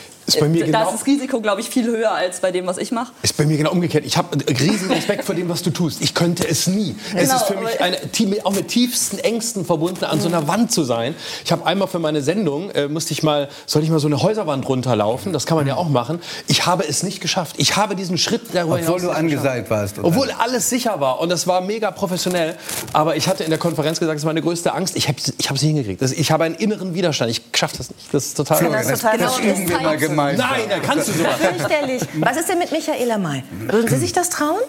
Ist 0.35 0.39
bei 0.39 0.47
mir 0.49 0.59
da 0.61 0.65
genau 0.65 0.89
ist 0.89 0.99
das 0.99 1.05
Risiko, 1.07 1.41
glaube 1.41 1.61
ich, 1.61 1.69
viel 1.69 1.85
höher 1.85 2.11
als 2.11 2.39
bei 2.39 2.51
dem, 2.51 2.65
was 2.67 2.77
ich 2.77 2.91
mache. 2.91 3.11
Ist 3.23 3.37
bei 3.37 3.45
mir 3.45 3.57
genau 3.57 3.71
umgekehrt. 3.71 4.05
Ich 4.05 4.17
habe 4.17 4.37
riesen 4.47 4.91
Respekt 4.91 5.23
vor 5.25 5.35
dem, 5.35 5.49
was 5.49 5.61
du 5.63 5.69
tust. 5.71 6.01
Ich 6.01 6.13
könnte 6.13 6.47
es 6.47 6.67
nie. 6.67 6.95
es 7.15 7.23
Genau, 7.29 7.35
ist 7.35 7.43
für 7.45 7.57
mich 7.57 7.81
eine, 7.81 7.97
auch 8.45 8.53
mit 8.53 8.67
tiefsten 8.67 9.19
Ängsten 9.19 9.65
verbunden, 9.65 10.05
an 10.05 10.19
so 10.19 10.27
einer 10.27 10.47
Wand 10.47 10.71
zu 10.71 10.83
sein. 10.83 11.15
Ich 11.45 11.51
habe 11.51 11.65
einmal 11.65 11.87
für 11.87 11.99
meine 11.99 12.21
Sendung, 12.21 12.69
äh, 12.71 12.87
musste 12.87 13.13
ich 13.13 13.23
mal, 13.23 13.49
sollte 13.65 13.85
ich 13.85 13.91
mal 13.91 13.99
so 13.99 14.07
eine 14.07 14.21
Häuserwand 14.21 14.67
runterlaufen. 14.67 15.33
Das 15.33 15.45
kann 15.45 15.57
man 15.57 15.67
ja 15.67 15.75
auch 15.75 15.89
machen. 15.89 16.19
Ich 16.47 16.65
habe 16.65 16.87
es 16.87 17.03
nicht 17.03 17.21
geschafft. 17.21 17.55
Ich 17.59 17.75
habe 17.75 17.95
diesen 17.95 18.17
Schritt 18.17 18.41
darüber 18.53 18.75
obwohl 18.75 18.85
hinaus 18.85 19.01
du 19.01 19.09
angeseilt 19.11 19.69
warst. 19.69 19.99
oder? 19.99 20.07
obwohl 20.07 20.31
alles 20.31 20.69
sicher 20.69 20.99
war 20.99 21.19
und 21.19 21.29
das 21.29 21.47
war 21.47 21.61
mega 21.61 21.91
professionell. 21.91 22.55
Aber 22.93 23.15
ich 23.15 23.27
hatte 23.27 23.43
in 23.43 23.49
der 23.49 23.59
Konferenz 23.59 23.99
gesagt, 23.99 24.15
das 24.15 24.21
ist 24.21 24.25
meine 24.25 24.41
größte 24.41 24.73
Angst. 24.73 24.95
Ich 24.95 25.07
habe 25.07 25.17
ich 25.19 25.27
es 25.45 25.51
nicht 25.51 25.61
hingekriegt. 25.61 26.01
Das, 26.01 26.11
ich 26.11 26.31
habe 26.31 26.43
einen 26.43 26.55
inneren 26.55 26.93
Widerstand. 26.93 27.31
Ich 27.31 27.41
schaffe 27.55 27.77
das 27.77 27.89
nicht. 27.89 28.13
Das 28.13 28.25
ist 28.25 28.37
total. 28.37 28.57
Florian, 28.57 28.87
das, 28.87 28.99
total 29.01 29.17
das 29.17 29.37
genau, 29.37 29.53
üben 29.53 29.69
wir 29.69 29.73
das 29.75 29.81
mal 29.83 29.89
zeigt- 29.89 30.01
gemeinsam. 30.29 30.49
Nein, 30.49 30.69
da 30.69 30.79
kannst 30.79 31.07
du 31.07 31.13
sowas. 31.13 31.35
Fürchterlich. 31.35 32.03
Was 32.19 32.37
ist 32.37 32.49
denn 32.49 32.59
mit 32.59 32.71
Michaela 32.71 33.17
May? 33.17 33.43
Würden 33.51 33.89
Sie 33.89 33.97
sich 33.97 34.13
das 34.13 34.29
trauen? 34.29 34.61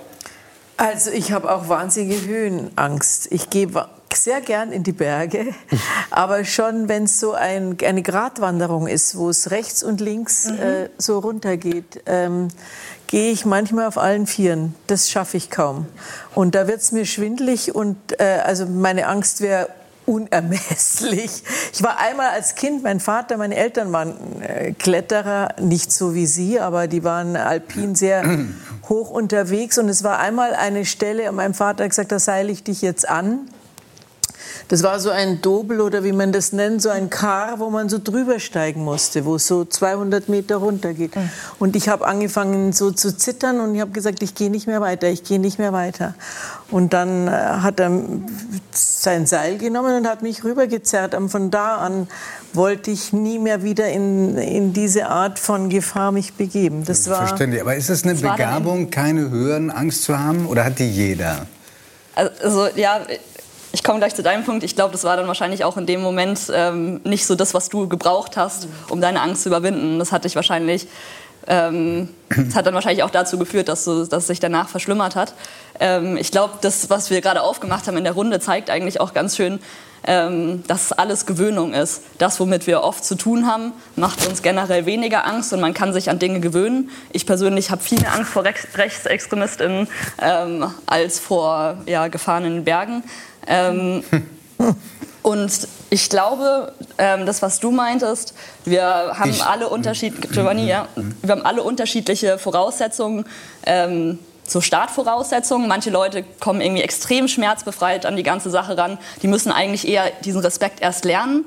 Also 0.76 1.10
ich 1.10 1.32
habe 1.32 1.52
auch 1.52 1.68
wahnsinnige 1.68 2.26
Höhenangst. 2.26 3.30
Ich 3.30 3.50
gehe 3.50 3.68
sehr 4.14 4.40
gern 4.40 4.72
in 4.72 4.82
die 4.82 4.92
Berge, 4.92 5.46
aber 6.10 6.44
schon 6.44 6.88
wenn 6.88 7.04
es 7.04 7.20
so 7.20 7.32
ein, 7.32 7.76
eine 7.84 8.02
Gratwanderung 8.02 8.86
ist, 8.86 9.16
wo 9.16 9.30
es 9.30 9.50
rechts 9.50 9.82
und 9.82 10.00
links 10.00 10.46
äh, 10.46 10.88
so 10.98 11.18
runtergeht, 11.18 12.02
ähm, 12.06 12.48
gehe 13.06 13.32
ich 13.32 13.44
manchmal 13.44 13.86
auf 13.86 13.98
allen 13.98 14.26
Vieren. 14.26 14.74
Das 14.86 15.10
schaffe 15.10 15.36
ich 15.36 15.50
kaum. 15.50 15.86
Und 16.34 16.54
da 16.54 16.66
wird 16.66 16.80
es 16.80 16.92
mir 16.92 17.06
schwindlig 17.06 17.74
und 17.74 17.96
äh, 18.18 18.40
also 18.44 18.66
meine 18.66 19.06
Angst 19.06 19.40
wäre 19.40 19.68
unermesslich. 20.12 21.42
Ich 21.72 21.82
war 21.82 21.98
einmal 21.98 22.28
als 22.28 22.54
Kind, 22.54 22.82
mein 22.82 23.00
Vater, 23.00 23.36
meine 23.36 23.56
Eltern 23.56 23.92
waren 23.92 24.42
äh, 24.42 24.72
Kletterer, 24.72 25.54
nicht 25.60 25.90
so 25.90 26.14
wie 26.14 26.26
Sie, 26.26 26.60
aber 26.60 26.86
die 26.86 27.02
waren 27.02 27.36
alpin 27.36 27.94
sehr 27.94 28.22
hoch 28.88 29.10
unterwegs. 29.10 29.78
Und 29.78 29.88
es 29.88 30.04
war 30.04 30.18
einmal 30.18 30.54
eine 30.54 30.84
Stelle, 30.84 31.30
und 31.30 31.36
mein 31.36 31.54
Vater 31.54 31.84
hat 31.84 31.90
gesagt, 31.90 32.12
da 32.12 32.18
seile 32.18 32.52
ich 32.52 32.62
dich 32.62 32.82
jetzt 32.82 33.08
an. 33.08 33.48
Das 34.68 34.82
war 34.82 35.00
so 35.00 35.10
ein 35.10 35.40
Dobel 35.42 35.80
oder 35.80 36.04
wie 36.04 36.12
man 36.12 36.32
das 36.32 36.52
nennt, 36.52 36.82
so 36.82 36.88
ein 36.88 37.10
Kar, 37.10 37.58
wo 37.58 37.70
man 37.70 37.88
so 37.88 37.98
drüber 38.02 38.40
steigen 38.40 38.84
musste, 38.84 39.24
wo 39.24 39.36
es 39.36 39.46
so 39.46 39.64
200 39.64 40.28
Meter 40.28 40.56
runter 40.56 40.94
geht. 40.94 41.12
Und 41.58 41.76
ich 41.76 41.88
habe 41.88 42.06
angefangen 42.06 42.72
so 42.72 42.90
zu 42.90 43.16
zittern 43.16 43.60
und 43.60 43.74
ich 43.74 43.80
habe 43.80 43.90
gesagt, 43.90 44.22
ich 44.22 44.34
gehe 44.34 44.50
nicht 44.50 44.66
mehr 44.66 44.80
weiter, 44.80 45.08
ich 45.08 45.24
gehe 45.24 45.38
nicht 45.38 45.58
mehr 45.58 45.72
weiter. 45.72 46.14
Und 46.70 46.92
dann 46.92 47.28
äh, 47.28 47.30
hat 47.30 47.80
er 47.80 47.90
sein 48.70 49.26
Seil 49.26 49.58
genommen 49.58 49.96
und 49.96 50.08
hat 50.08 50.22
mich 50.22 50.44
rübergezerrt. 50.44 51.14
Und 51.14 51.28
von 51.28 51.50
da 51.50 51.76
an 51.76 52.08
wollte 52.52 52.90
ich 52.90 53.12
nie 53.12 53.38
mehr 53.38 53.62
wieder 53.62 53.88
in, 53.88 54.36
in 54.38 54.72
diese 54.72 55.08
Art 55.08 55.38
von 55.38 55.68
Gefahr 55.68 56.12
mich 56.12 56.34
begeben. 56.34 56.84
Das 56.84 57.08
war 57.10 57.26
Verständlich. 57.26 57.60
Aber 57.60 57.76
ist 57.76 57.90
es 57.90 58.04
eine 58.04 58.14
Begabung, 58.14 58.90
keine 58.90 59.30
Höhenangst 59.30 60.04
zu 60.04 60.18
haben? 60.18 60.46
Oder 60.46 60.64
hat 60.64 60.78
die 60.78 60.90
jeder? 60.90 61.46
Also 62.14 62.68
ja, 62.74 63.00
ich 63.72 63.82
komme 63.82 63.98
gleich 63.98 64.14
zu 64.14 64.22
deinem 64.22 64.44
Punkt. 64.44 64.64
Ich 64.64 64.74
glaube, 64.74 64.92
das 64.92 65.04
war 65.04 65.16
dann 65.16 65.26
wahrscheinlich 65.26 65.64
auch 65.64 65.76
in 65.76 65.86
dem 65.86 66.02
Moment 66.02 66.40
ähm, 66.54 67.00
nicht 67.04 67.26
so 67.26 67.34
das, 67.34 67.54
was 67.54 67.68
du 67.68 67.88
gebraucht 67.88 68.36
hast, 68.36 68.68
um 68.88 69.00
deine 69.00 69.20
Angst 69.20 69.42
zu 69.42 69.48
überwinden. 69.48 69.98
Das 69.98 70.12
hatte 70.12 70.28
ich 70.28 70.36
wahrscheinlich 70.36 70.86
Ähm, 71.46 72.08
das 72.28 72.54
hat 72.54 72.66
dann 72.66 72.74
wahrscheinlich 72.74 73.02
auch 73.02 73.10
dazu 73.10 73.38
geführt, 73.38 73.68
dass, 73.68 73.84
so, 73.84 74.06
dass 74.06 74.26
sich 74.26 74.40
danach 74.40 74.68
verschlimmert 74.68 75.16
hat. 75.16 75.34
Ähm, 75.80 76.16
ich 76.16 76.30
glaube, 76.30 76.54
das, 76.60 76.88
was 76.90 77.10
wir 77.10 77.20
gerade 77.20 77.42
aufgemacht 77.42 77.86
haben 77.86 77.96
in 77.96 78.04
der 78.04 78.12
Runde, 78.12 78.40
zeigt 78.40 78.70
eigentlich 78.70 79.00
auch 79.00 79.12
ganz 79.12 79.36
schön, 79.36 79.58
ähm, 80.04 80.64
dass 80.66 80.92
alles 80.92 81.26
Gewöhnung 81.26 81.74
ist. 81.74 82.02
Das, 82.18 82.40
womit 82.40 82.66
wir 82.66 82.82
oft 82.82 83.04
zu 83.04 83.14
tun 83.16 83.46
haben, 83.46 83.72
macht 83.96 84.26
uns 84.26 84.42
generell 84.42 84.86
weniger 84.86 85.26
Angst 85.26 85.52
und 85.52 85.60
man 85.60 85.74
kann 85.74 85.92
sich 85.92 86.10
an 86.10 86.18
Dinge 86.18 86.40
gewöhnen. 86.40 86.90
Ich 87.12 87.26
persönlich 87.26 87.70
habe 87.70 87.82
viel 87.82 88.00
mehr 88.00 88.12
Angst 88.14 88.30
vor 88.30 88.44
Rechts 88.44 88.76
RechtsextremistInnen 88.76 89.88
ähm, 90.20 90.66
als 90.86 91.18
vor 91.18 91.76
ja, 91.86 92.08
Gefahren 92.08 92.64
Bergen. 92.64 93.04
Ähm, 93.46 94.02
und 95.22 95.68
ich 95.90 96.08
glaube, 96.08 96.72
ähm, 96.98 97.26
das, 97.26 97.42
was 97.42 97.60
du 97.60 97.70
meintest, 97.70 98.34
wir 98.64 98.82
haben 98.84 99.30
Ich- 99.30 99.42
alle 99.44 99.68
unterschiedliche, 99.68 100.28
Giovanni, 100.28 100.66
ja, 100.66 100.88
wir 101.22 101.30
haben 101.32 101.42
alle 101.44 101.62
unterschiedliche 101.62 102.38
Voraussetzungen. 102.38 103.24
Ähm, 103.66 104.18
so 104.44 104.60
Startvoraussetzungen. 104.60 105.68
Manche 105.68 105.90
Leute 105.90 106.24
kommen 106.40 106.60
irgendwie 106.60 106.82
extrem 106.82 107.28
schmerzbefreit 107.28 108.04
an 108.04 108.16
die 108.16 108.24
ganze 108.24 108.50
Sache 108.50 108.76
ran. 108.76 108.98
Die 109.22 109.28
müssen 109.28 109.52
eigentlich 109.52 109.86
eher 109.86 110.10
diesen 110.24 110.40
Respekt 110.40 110.80
erst 110.80 111.04
lernen 111.04 111.44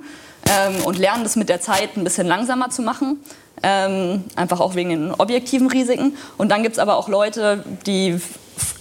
ähm, 0.49 0.83
und 0.85 0.97
lernen, 0.97 1.23
das 1.23 1.35
mit 1.35 1.49
der 1.49 1.59
Zeit 1.59 1.97
ein 1.97 2.03
bisschen 2.05 2.25
langsamer 2.25 2.69
zu 2.69 2.81
machen. 2.81 3.19
Ähm, 3.63 4.23
einfach 4.35 4.59
auch 4.59 4.75
wegen 4.75 4.89
den 4.89 5.13
objektiven 5.13 5.69
Risiken. 5.69 6.15
Und 6.37 6.49
dann 6.49 6.63
gibt 6.63 6.75
es 6.75 6.79
aber 6.79 6.95
auch 6.95 7.09
Leute, 7.09 7.63
die 7.85 8.19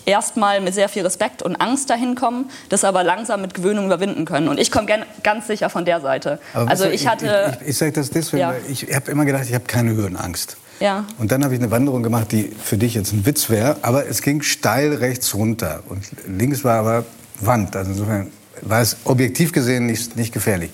erstmal 0.06 0.60
mit 0.60 0.74
sehr 0.74 0.88
viel 0.88 1.02
Respekt 1.02 1.42
und 1.42 1.56
Angst 1.56 1.90
dahin 1.90 2.14
kommen, 2.14 2.50
das 2.68 2.84
aber 2.84 3.04
langsam 3.04 3.40
mit 3.40 3.54
Gewöhnung 3.54 3.86
überwinden 3.86 4.24
können. 4.24 4.48
Und 4.48 4.58
ich 4.58 4.70
komme 4.70 4.86
ganz 5.22 5.46
sicher 5.46 5.70
von 5.70 5.84
der 5.84 6.00
Seite. 6.00 6.38
Aber 6.52 6.70
also 6.70 6.84
du, 6.84 6.92
ich 6.92 7.06
hatte... 7.06 7.54
Ich, 7.56 7.62
ich, 7.62 7.68
ich 7.68 7.78
sage 7.78 7.92
das 7.92 8.10
deswegen, 8.10 8.40
Ja. 8.40 8.48
weil 8.50 8.62
ich 8.68 8.94
habe 8.94 9.10
immer 9.10 9.24
gedacht, 9.24 9.44
ich 9.46 9.54
habe 9.54 9.64
keine 9.64 9.92
Höhenangst. 9.92 10.56
Ja. 10.80 11.04
Und 11.18 11.32
dann 11.32 11.44
habe 11.44 11.54
ich 11.54 11.60
eine 11.60 11.70
Wanderung 11.70 12.02
gemacht, 12.02 12.32
die 12.32 12.50
für 12.62 12.76
dich 12.76 12.94
jetzt 12.94 13.12
ein 13.12 13.24
Witz 13.26 13.48
wäre, 13.48 13.76
aber 13.82 14.06
es 14.06 14.22
ging 14.22 14.42
steil 14.42 14.92
rechts 14.94 15.34
runter. 15.34 15.82
Und 15.88 16.04
links 16.26 16.64
war 16.64 16.80
aber 16.80 17.04
Wand. 17.40 17.76
Also 17.76 17.92
insofern 17.92 18.30
war 18.60 18.80
es 18.80 18.96
objektiv 19.04 19.52
gesehen 19.52 19.86
nicht, 19.86 20.16
nicht 20.16 20.32
gefährlich. 20.32 20.70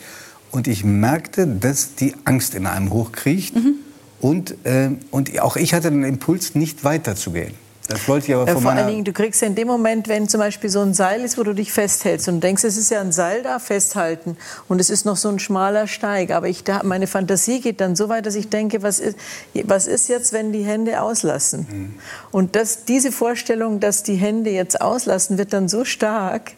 Und 0.50 0.66
ich 0.66 0.84
merkte, 0.84 1.46
dass 1.46 1.94
die 1.94 2.14
Angst 2.24 2.54
in 2.54 2.66
einem 2.66 2.90
hochkriecht. 2.92 3.54
Mhm. 3.54 3.74
Und, 4.20 4.54
ähm, 4.64 4.98
und 5.10 5.38
auch 5.40 5.56
ich 5.56 5.74
hatte 5.74 5.90
den 5.90 6.02
Impuls, 6.02 6.54
nicht 6.54 6.82
weiterzugehen. 6.82 7.54
Das 7.90 8.08
wollte 8.08 8.28
ich 8.28 8.34
aber 8.34 8.46
Ja, 8.46 8.54
von 8.54 8.62
vor 8.62 8.70
meiner... 8.70 8.86
allen 8.86 8.92
Dingen, 8.92 9.04
du 9.04 9.12
kriegst 9.12 9.42
ja 9.42 9.48
in 9.48 9.54
dem 9.54 9.66
Moment, 9.66 10.08
wenn 10.08 10.28
zum 10.28 10.40
Beispiel 10.40 10.70
so 10.70 10.80
ein 10.80 10.94
Seil 10.94 11.22
ist, 11.22 11.36
wo 11.36 11.42
du 11.42 11.52
dich 11.52 11.72
festhältst 11.72 12.28
und 12.28 12.42
denkst, 12.42 12.64
es 12.64 12.76
ist 12.76 12.90
ja 12.90 13.00
ein 13.00 13.12
Seil 13.12 13.42
da, 13.42 13.58
festhalten 13.58 14.36
und 14.68 14.80
es 14.80 14.90
ist 14.90 15.04
noch 15.04 15.16
so 15.16 15.28
ein 15.28 15.38
schmaler 15.38 15.86
Steig. 15.86 16.30
Aber 16.30 16.48
ich, 16.48 16.64
da, 16.64 16.82
meine 16.84 17.06
Fantasie 17.06 17.60
geht 17.60 17.80
dann 17.80 17.96
so 17.96 18.08
weit, 18.08 18.26
dass 18.26 18.36
ich 18.36 18.48
denke, 18.48 18.82
was 18.82 19.00
ist, 19.00 19.18
was 19.64 19.86
ist 19.86 20.08
jetzt, 20.08 20.32
wenn 20.32 20.52
die 20.52 20.62
Hände 20.62 21.02
auslassen? 21.02 21.66
Mhm. 21.70 21.94
Und 22.30 22.56
das, 22.56 22.84
diese 22.84 23.10
Vorstellung, 23.12 23.80
dass 23.80 24.02
die 24.02 24.14
Hände 24.14 24.50
jetzt 24.50 24.80
auslassen, 24.80 25.36
wird 25.36 25.52
dann 25.52 25.68
so 25.68 25.84
stark, 25.84 26.52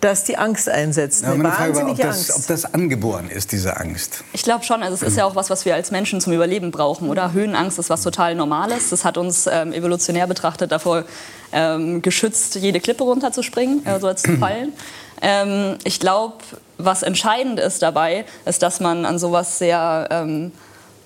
dass 0.00 0.24
die 0.24 0.36
Angst 0.36 0.68
einsetzt. 0.68 1.22
Ja, 1.22 1.32
Eine 1.32 1.42
meine 1.42 1.54
Frage 1.54 1.74
war, 1.76 1.90
ob 1.90 1.96
das, 1.96 2.36
ob 2.36 2.46
das 2.46 2.72
angeboren 2.74 3.28
ist, 3.30 3.52
diese 3.52 3.76
Angst. 3.78 4.24
Ich 4.32 4.42
glaube 4.42 4.64
schon, 4.64 4.82
also 4.82 4.94
es 4.94 5.02
ist 5.02 5.16
ja 5.16 5.24
auch 5.24 5.34
was, 5.34 5.50
was 5.50 5.64
wir 5.64 5.74
als 5.74 5.90
Menschen 5.90 6.20
zum 6.20 6.32
Überleben 6.32 6.70
brauchen, 6.70 7.08
oder? 7.08 7.32
Höhenangst 7.32 7.78
ist 7.78 7.90
was 7.90 8.02
total 8.02 8.34
Normales. 8.34 8.90
Das 8.90 9.04
hat 9.04 9.16
uns 9.16 9.46
ähm, 9.46 9.72
evolutionär 9.72 10.26
betrachtet 10.26 10.72
davor 10.72 11.04
ähm, 11.52 12.02
geschützt, 12.02 12.56
jede 12.56 12.80
Klippe 12.80 13.04
runterzuspringen, 13.04 13.84
äh, 13.86 13.98
so 14.00 14.06
als 14.06 14.22
zu 14.22 14.36
fallen. 14.38 14.72
Ähm, 15.20 15.78
ich 15.84 15.98
glaube, 15.98 16.36
was 16.76 17.02
entscheidend 17.02 17.58
ist 17.58 17.82
dabei, 17.82 18.24
ist, 18.44 18.62
dass 18.62 18.80
man 18.80 19.04
an 19.04 19.18
sowas 19.18 19.58
sehr 19.58 20.08
ähm, 20.10 20.52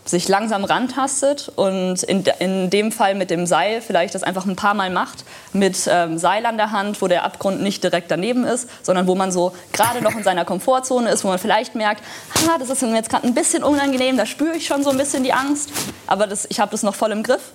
sich 0.04 0.28
langsam 0.28 0.64
rantastet 0.64 1.52
und 1.54 2.02
in, 2.02 2.24
in 2.40 2.70
dem 2.70 2.90
Fall 2.90 3.14
mit 3.14 3.30
dem 3.30 3.46
Seil 3.46 3.80
vielleicht 3.80 4.14
das 4.14 4.22
einfach 4.22 4.46
ein 4.46 4.56
paar 4.56 4.74
Mal 4.74 4.90
macht, 4.90 5.24
mit 5.52 5.88
ähm, 5.88 6.18
Seil 6.18 6.44
an 6.46 6.56
der 6.56 6.72
Hand, 6.72 7.00
wo 7.00 7.08
der 7.08 7.24
Abgrund 7.24 7.62
nicht 7.62 7.84
direkt 7.84 8.10
daneben 8.10 8.44
ist, 8.44 8.68
sondern 8.82 9.06
wo 9.06 9.14
man 9.14 9.30
so 9.30 9.52
gerade 9.72 10.02
noch 10.02 10.14
in 10.16 10.24
seiner 10.24 10.44
Komfortzone 10.44 11.10
ist, 11.10 11.24
wo 11.24 11.28
man 11.28 11.38
vielleicht 11.38 11.74
merkt, 11.74 12.02
ah, 12.48 12.58
das 12.58 12.70
ist 12.70 12.82
mir 12.82 12.94
jetzt 12.94 13.10
gerade 13.10 13.26
ein 13.26 13.34
bisschen 13.34 13.62
unangenehm, 13.62 14.16
da 14.16 14.26
spüre 14.26 14.56
ich 14.56 14.66
schon 14.66 14.82
so 14.82 14.90
ein 14.90 14.98
bisschen 14.98 15.22
die 15.22 15.32
Angst, 15.32 15.70
aber 16.06 16.26
das, 16.26 16.46
ich 16.50 16.58
habe 16.58 16.70
das 16.70 16.82
noch 16.82 16.94
voll 16.94 17.12
im 17.12 17.22
Griff. 17.22 17.52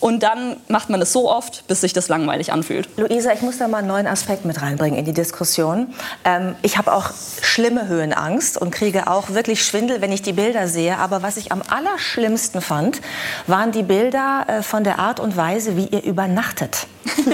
Und 0.00 0.22
dann 0.22 0.56
macht 0.68 0.90
man 0.90 1.02
es 1.02 1.12
so 1.12 1.30
oft, 1.30 1.66
bis 1.66 1.80
sich 1.80 1.92
das 1.92 2.08
langweilig 2.08 2.52
anfühlt. 2.52 2.88
Luisa, 2.96 3.32
ich 3.32 3.42
muss 3.42 3.58
da 3.58 3.66
mal 3.66 3.78
einen 3.78 3.88
neuen 3.88 4.06
Aspekt 4.06 4.44
mit 4.44 4.62
reinbringen 4.62 4.98
in 4.98 5.04
die 5.04 5.12
Diskussion. 5.12 5.92
Ähm, 6.24 6.54
ich 6.62 6.78
habe 6.78 6.92
auch 6.92 7.10
schlimme 7.40 7.88
Höhenangst 7.88 8.58
und 8.58 8.70
kriege 8.70 9.08
auch 9.08 9.30
wirklich 9.30 9.64
Schwindel, 9.64 10.00
wenn 10.00 10.12
ich 10.12 10.22
die 10.22 10.32
Bilder 10.32 10.68
sehe. 10.68 10.98
Aber 10.98 11.22
was 11.22 11.36
ich 11.36 11.50
am 11.50 11.62
allerschlimmsten 11.68 12.60
fand, 12.60 13.00
waren 13.48 13.72
die 13.72 13.82
Bilder 13.82 14.44
äh, 14.46 14.62
von 14.62 14.84
der 14.84 15.00
Art 15.00 15.18
und 15.18 15.36
Weise, 15.36 15.76
wie 15.76 15.86
ihr 15.86 16.04
übernachtet. 16.04 16.86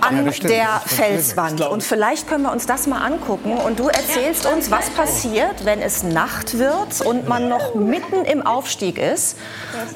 An 0.00 0.32
stimmt. 0.32 0.52
der 0.52 0.80
Felswand. 0.84 1.60
Und 1.62 1.82
vielleicht 1.82 2.28
können 2.28 2.44
wir 2.44 2.52
uns 2.52 2.66
das 2.66 2.86
mal 2.86 3.04
angucken. 3.04 3.52
Und 3.52 3.78
du 3.78 3.88
erzählst 3.88 4.46
uns, 4.46 4.70
was 4.70 4.90
passiert, 4.90 5.64
wenn 5.64 5.80
es 5.80 6.02
Nacht 6.02 6.58
wird 6.58 7.00
und 7.04 7.28
man 7.28 7.48
noch 7.48 7.74
mitten 7.74 8.24
im 8.24 8.46
Aufstieg 8.46 8.98
ist. 8.98 9.36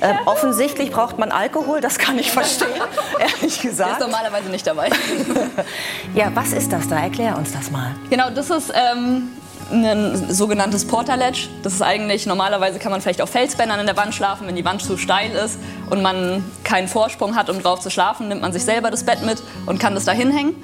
Ähm, 0.01 0.17
offensichtlich 0.25 0.91
braucht 0.91 1.19
man 1.19 1.31
Alkohol, 1.31 1.81
das 1.81 1.92
kann 1.99 2.19
ich 2.19 2.31
verstehen, 2.31 2.69
ehrlich 3.19 3.39
Der 3.41 3.49
ist 3.49 3.63
gesagt. 3.63 4.01
normalerweise 4.01 4.49
nicht 4.49 4.67
dabei. 4.67 4.91
Ja, 6.15 6.31
was 6.35 6.53
ist 6.53 6.71
das 6.73 6.89
da? 6.89 6.99
Erklär 7.01 7.39
uns 7.39 7.53
das 7.53 7.71
mal. 7.71 7.95
Genau, 8.11 8.29
das 8.29 8.51
ist 8.51 8.71
ähm, 8.75 9.31
ein 9.71 10.31
sogenanntes 10.31 10.87
Porter 10.87 11.17
Ledge. 11.17 11.49
Das 11.63 11.73
ist 11.73 11.81
eigentlich, 11.83 12.27
normalerweise 12.27 12.79
kann 12.79 12.93
man 12.93 13.01
vielleicht 13.01 13.23
auf 13.23 13.31
Felsbändern 13.31 13.81
in 13.81 13.87
der 13.87 13.97
Wand 13.97 14.15
schlafen, 14.15 14.47
wenn 14.47 14.57
die 14.57 14.65
Wand 14.65 14.83
zu 14.83 14.99
steil 14.99 15.31
ist 15.33 15.59
und 15.89 16.03
man 16.03 16.45
keinen 16.65 16.89
Vorsprung 16.89 17.35
hat, 17.35 17.49
um 17.49 17.63
drauf 17.63 17.81
zu 17.81 17.89
schlafen, 17.91 18.29
nimmt 18.29 18.43
man 18.43 18.53
sich 18.53 18.65
selber 18.65 18.91
das 18.91 19.05
Bett 19.05 19.23
mit 19.25 19.43
und 19.67 19.79
kann 19.81 19.95
das 19.95 20.05
da 20.05 20.13
hinhängen. 20.13 20.55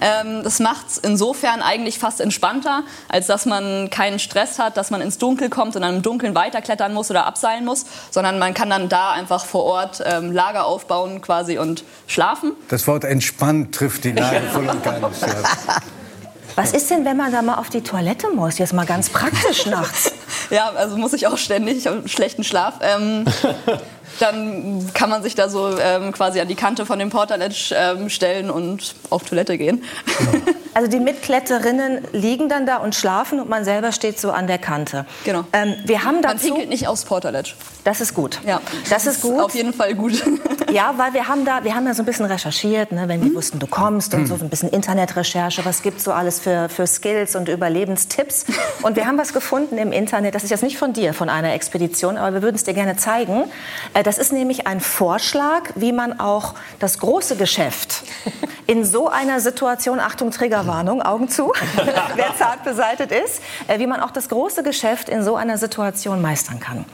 Ähm, 0.00 0.42
das 0.42 0.60
macht 0.60 0.88
es 0.88 0.98
insofern 0.98 1.62
eigentlich 1.62 1.98
fast 1.98 2.20
entspannter, 2.20 2.82
als 3.08 3.26
dass 3.26 3.46
man 3.46 3.90
keinen 3.90 4.18
Stress 4.18 4.58
hat, 4.58 4.76
dass 4.76 4.90
man 4.90 5.00
ins 5.00 5.18
Dunkel 5.18 5.48
kommt 5.48 5.76
und 5.76 5.82
dann 5.82 5.96
im 5.96 6.02
Dunkeln 6.02 6.34
weiterklettern 6.34 6.92
muss 6.92 7.10
oder 7.10 7.26
abseilen 7.26 7.64
muss, 7.64 7.86
sondern 8.10 8.38
man 8.38 8.54
kann 8.54 8.70
dann 8.70 8.88
da 8.88 9.12
einfach 9.12 9.44
vor 9.44 9.64
Ort 9.64 10.02
ähm, 10.04 10.32
Lager 10.32 10.66
aufbauen 10.66 11.20
quasi 11.20 11.58
und 11.58 11.84
schlafen. 12.06 12.52
Das 12.68 12.86
Wort 12.86 13.04
entspannt 13.04 13.74
trifft 13.74 14.04
die 14.04 14.12
Lage 14.12 14.40
voll 14.52 14.68
und 14.68 14.82
ganz. 14.82 15.20
Ja. 15.20 15.28
Was 16.56 16.72
ist 16.72 16.90
denn, 16.90 17.04
wenn 17.04 17.18
man 17.18 17.30
da 17.32 17.42
mal 17.42 17.56
auf 17.56 17.68
die 17.68 17.82
Toilette 17.82 18.28
muss? 18.30 18.58
Jetzt 18.58 18.72
mal 18.72 18.86
ganz 18.86 19.10
praktisch 19.10 19.66
nachts. 19.66 20.12
Ja, 20.50 20.70
also 20.70 20.96
muss 20.96 21.12
ich 21.12 21.26
auch 21.26 21.38
ständig, 21.38 21.78
ich 21.78 21.86
habe 21.86 21.98
einen 21.98 22.08
schlechten 22.08 22.44
Schlaf. 22.44 22.74
Ähm, 22.80 23.24
dann 24.20 24.90
kann 24.94 25.10
man 25.10 25.22
sich 25.22 25.34
da 25.34 25.48
so 25.48 25.78
ähm, 25.78 26.12
quasi 26.12 26.40
an 26.40 26.48
die 26.48 26.54
Kante 26.54 26.86
von 26.86 26.98
dem 26.98 27.10
Porter 27.10 27.36
Ledge 27.36 27.74
ähm, 27.76 28.08
stellen 28.08 28.50
und 28.50 28.94
auf 29.10 29.24
Toilette 29.24 29.58
gehen. 29.58 29.82
Also 30.76 30.90
die 30.90 31.00
Mitkletterinnen 31.00 32.06
liegen 32.12 32.50
dann 32.50 32.66
da 32.66 32.76
und 32.76 32.94
schlafen 32.94 33.40
und 33.40 33.48
man 33.48 33.64
selber 33.64 33.92
steht 33.92 34.20
so 34.20 34.30
an 34.30 34.46
der 34.46 34.58
Kante. 34.58 35.06
Genau. 35.24 35.44
Ähm, 35.54 35.74
wir 35.86 36.04
haben 36.04 36.16
Man 36.16 36.22
dazu, 36.24 36.48
pinkelt 36.48 36.68
nicht 36.68 36.86
aufs 36.86 37.06
Porter 37.06 37.32
Ledge. 37.32 37.54
das 37.84 38.02
ist 38.02 38.12
gut. 38.12 38.40
Ja, 38.46 38.60
Das 38.90 39.06
ist 39.06 39.22
gut. 39.22 39.40
Auf 39.40 39.54
jeden 39.54 39.72
Fall 39.72 39.94
gut. 39.94 40.22
Ja, 40.72 40.94
weil 40.96 41.14
wir 41.14 41.28
haben 41.28 41.44
da, 41.44 41.62
wir 41.62 41.76
haben 41.76 41.86
ja 41.86 41.94
so 41.94 42.02
ein 42.02 42.06
bisschen 42.06 42.26
recherchiert, 42.26 42.90
ne, 42.90 43.04
wenn 43.06 43.22
wir 43.24 43.32
wussten, 43.36 43.60
du 43.60 43.68
kommst 43.68 44.12
und 44.14 44.26
so, 44.26 44.36
so 44.36 44.44
ein 44.44 44.50
bisschen 44.50 44.68
Internetrecherche, 44.68 45.64
was 45.64 45.80
gibt's 45.80 46.02
so 46.02 46.12
alles 46.12 46.40
für, 46.40 46.68
für 46.68 46.88
Skills 46.88 47.36
und 47.36 47.48
Überlebenstipps. 47.48 48.46
Und 48.82 48.96
wir 48.96 49.06
haben 49.06 49.16
was 49.16 49.32
gefunden 49.32 49.78
im 49.78 49.92
Internet, 49.92 50.25
das 50.30 50.44
ist 50.44 50.50
jetzt 50.50 50.62
nicht 50.62 50.78
von 50.78 50.92
dir, 50.92 51.14
von 51.14 51.28
einer 51.28 51.52
Expedition, 51.54 52.16
aber 52.16 52.34
wir 52.34 52.42
würden 52.42 52.56
es 52.56 52.64
dir 52.64 52.74
gerne 52.74 52.96
zeigen. 52.96 53.44
Äh, 53.94 54.02
Das 54.02 54.18
ist 54.18 54.32
nämlich 54.32 54.66
ein 54.66 54.80
Vorschlag, 54.80 55.70
wie 55.74 55.92
man 55.92 56.18
auch 56.20 56.54
das 56.78 56.98
große 56.98 57.36
Geschäft 57.36 58.02
in 58.66 58.84
so 58.84 59.08
einer 59.08 59.40
Situation, 59.40 60.00
Achtung, 60.00 60.30
Triggerwarnung, 60.30 61.02
Augen 61.02 61.28
zu, 61.28 61.52
wer 62.14 62.36
zart 62.36 62.64
beseitet 62.64 63.10
ist, 63.12 63.42
äh, 63.68 63.78
wie 63.78 63.86
man 63.86 64.00
auch 64.00 64.10
das 64.10 64.28
große 64.28 64.62
Geschäft 64.62 65.08
in 65.08 65.22
so 65.22 65.36
einer 65.36 65.58
Situation 65.58 66.20
meistern 66.22 66.60
kann. 66.60 66.84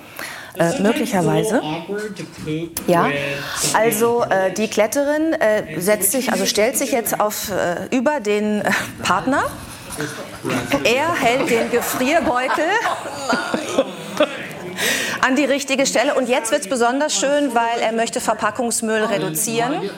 Äh, 0.58 0.82
möglicherweise. 0.82 1.62
Ja, 2.86 3.06
also 3.72 4.22
äh, 4.24 4.52
die 4.52 4.68
Kletterin 4.68 5.32
äh, 5.32 5.80
setzt 5.80 6.12
sich, 6.12 6.30
also 6.30 6.44
stellt 6.44 6.76
sich 6.76 6.92
jetzt 6.92 7.18
auf, 7.20 7.50
äh, 7.50 7.94
über 7.96 8.20
den 8.20 8.62
Partner. 9.02 9.44
Er 10.84 11.14
hält 11.14 11.50
den 11.50 11.70
Gefrierbeutel 11.70 12.64
an 15.20 15.36
die 15.36 15.44
richtige 15.44 15.86
Stelle. 15.86 16.14
Und 16.14 16.28
jetzt 16.28 16.50
wird 16.50 16.62
es 16.62 16.68
besonders 16.68 17.14
schön, 17.14 17.54
weil 17.54 17.80
er 17.80 17.92
möchte 17.92 18.20
Verpackungsmüll 18.20 19.04
reduzieren 19.04 19.90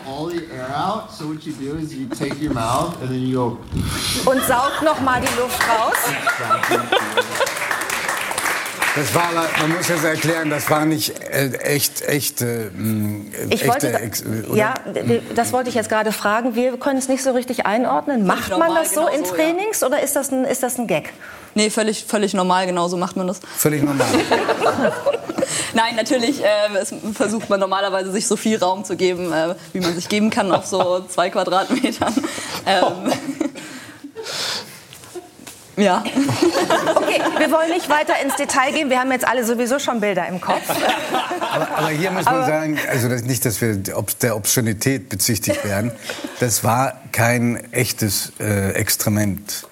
und 4.24 4.42
saugt 4.45 4.82
noch 4.82 5.01
mal 5.01 5.20
die 5.20 5.40
Luft 5.40 5.62
raus. 5.68 5.97
Das 8.97 9.12
war, 9.14 9.28
man 9.61 9.76
muss 9.76 9.88
jetzt 9.88 10.05
erklären, 10.05 10.51
das 10.51 10.70
war 10.70 10.84
nicht 10.84 11.18
äh, 11.18 11.51
echt, 11.59 12.03
echt, 12.03 12.42
äh, 12.42 12.68
Ich 13.51 13.55
echte 13.62 13.68
wollte, 13.68 13.92
Ex- 13.95 14.22
oder? 14.24 14.57
ja, 14.57 14.74
d- 14.86 15.20
das 15.34 15.53
wollte 15.53 15.68
ich 15.68 15.74
jetzt 15.74 15.88
gerade 15.88 16.12
fragen. 16.12 16.55
Wir 16.55 16.76
können 16.76 16.99
es 16.99 17.09
nicht 17.09 17.22
so 17.24 17.32
richtig 17.32 17.66
einordnen. 17.66 18.24
Macht 18.24 18.57
man 18.57 18.72
das 18.74 18.95
so 18.95 19.09
in 19.09 19.14
genau 19.22 19.26
so, 19.26 19.34
ja. 19.36 19.42
Trainings 19.45 19.82
oder 19.82 20.01
ist 20.01 20.14
das 20.14 20.30
ein, 20.30 20.45
ist 20.45 20.62
das 20.62 20.78
ein 20.78 20.86
Gag? 20.86 21.12
Nee, 21.57 21.70
völlig, 21.70 22.05
völlig 22.05 22.34
normal, 22.34 22.66
genau 22.66 22.86
so 22.86 22.97
macht 22.97 23.16
man 23.16 23.26
das. 23.26 23.40
Völlig 23.57 23.82
normal. 23.82 24.07
Nein, 25.74 25.97
natürlich 25.97 26.42
äh, 26.45 26.47
es 26.80 26.95
versucht 27.14 27.51
man 27.51 27.59
normalerweise, 27.59 28.12
sich 28.12 28.26
so 28.28 28.36
viel 28.36 28.59
Raum 28.59 28.84
zu 28.84 28.95
geben, 28.97 29.32
äh, 29.32 29.57
wie 29.72 29.80
man 29.80 29.92
sich 29.95 30.09
geben 30.09 30.30
kann 30.30 30.53
auf 30.53 30.66
so 30.66 31.05
zwei 31.09 31.30
Quadratmetern. 31.30 32.14
Ähm, 32.66 33.12
ja. 35.77 36.03
Okay, 36.95 37.20
wir 37.39 37.51
wollen 37.51 37.70
nicht 37.70 37.89
weiter 37.89 38.14
ins 38.22 38.37
Detail 38.37 38.72
gehen. 38.72 38.91
Wir 38.91 38.99
haben 38.99 39.12
jetzt 39.12 39.27
alle 39.27 39.45
sowieso 39.45 39.79
schon 39.79 40.01
Bilder 40.01 40.27
im 40.29 40.41
Kopf. 40.41 40.62
Aber, 41.53 41.68
aber 41.77 41.89
hier 41.89 42.11
muss 42.11 42.25
man 42.25 42.47
sagen, 42.47 42.79
also 42.91 43.09
das, 43.09 43.22
nicht, 43.22 43.45
dass 43.45 43.61
wir 43.61 43.77
der 43.77 44.37
Obszönität 44.37 45.09
bezichtigt 45.09 45.64
werden. 45.64 45.93
Das 46.41 46.64
war 46.64 47.01
kein 47.12 47.72
echtes 47.72 48.33
äh, 48.41 48.72
Extrement, 48.72 49.66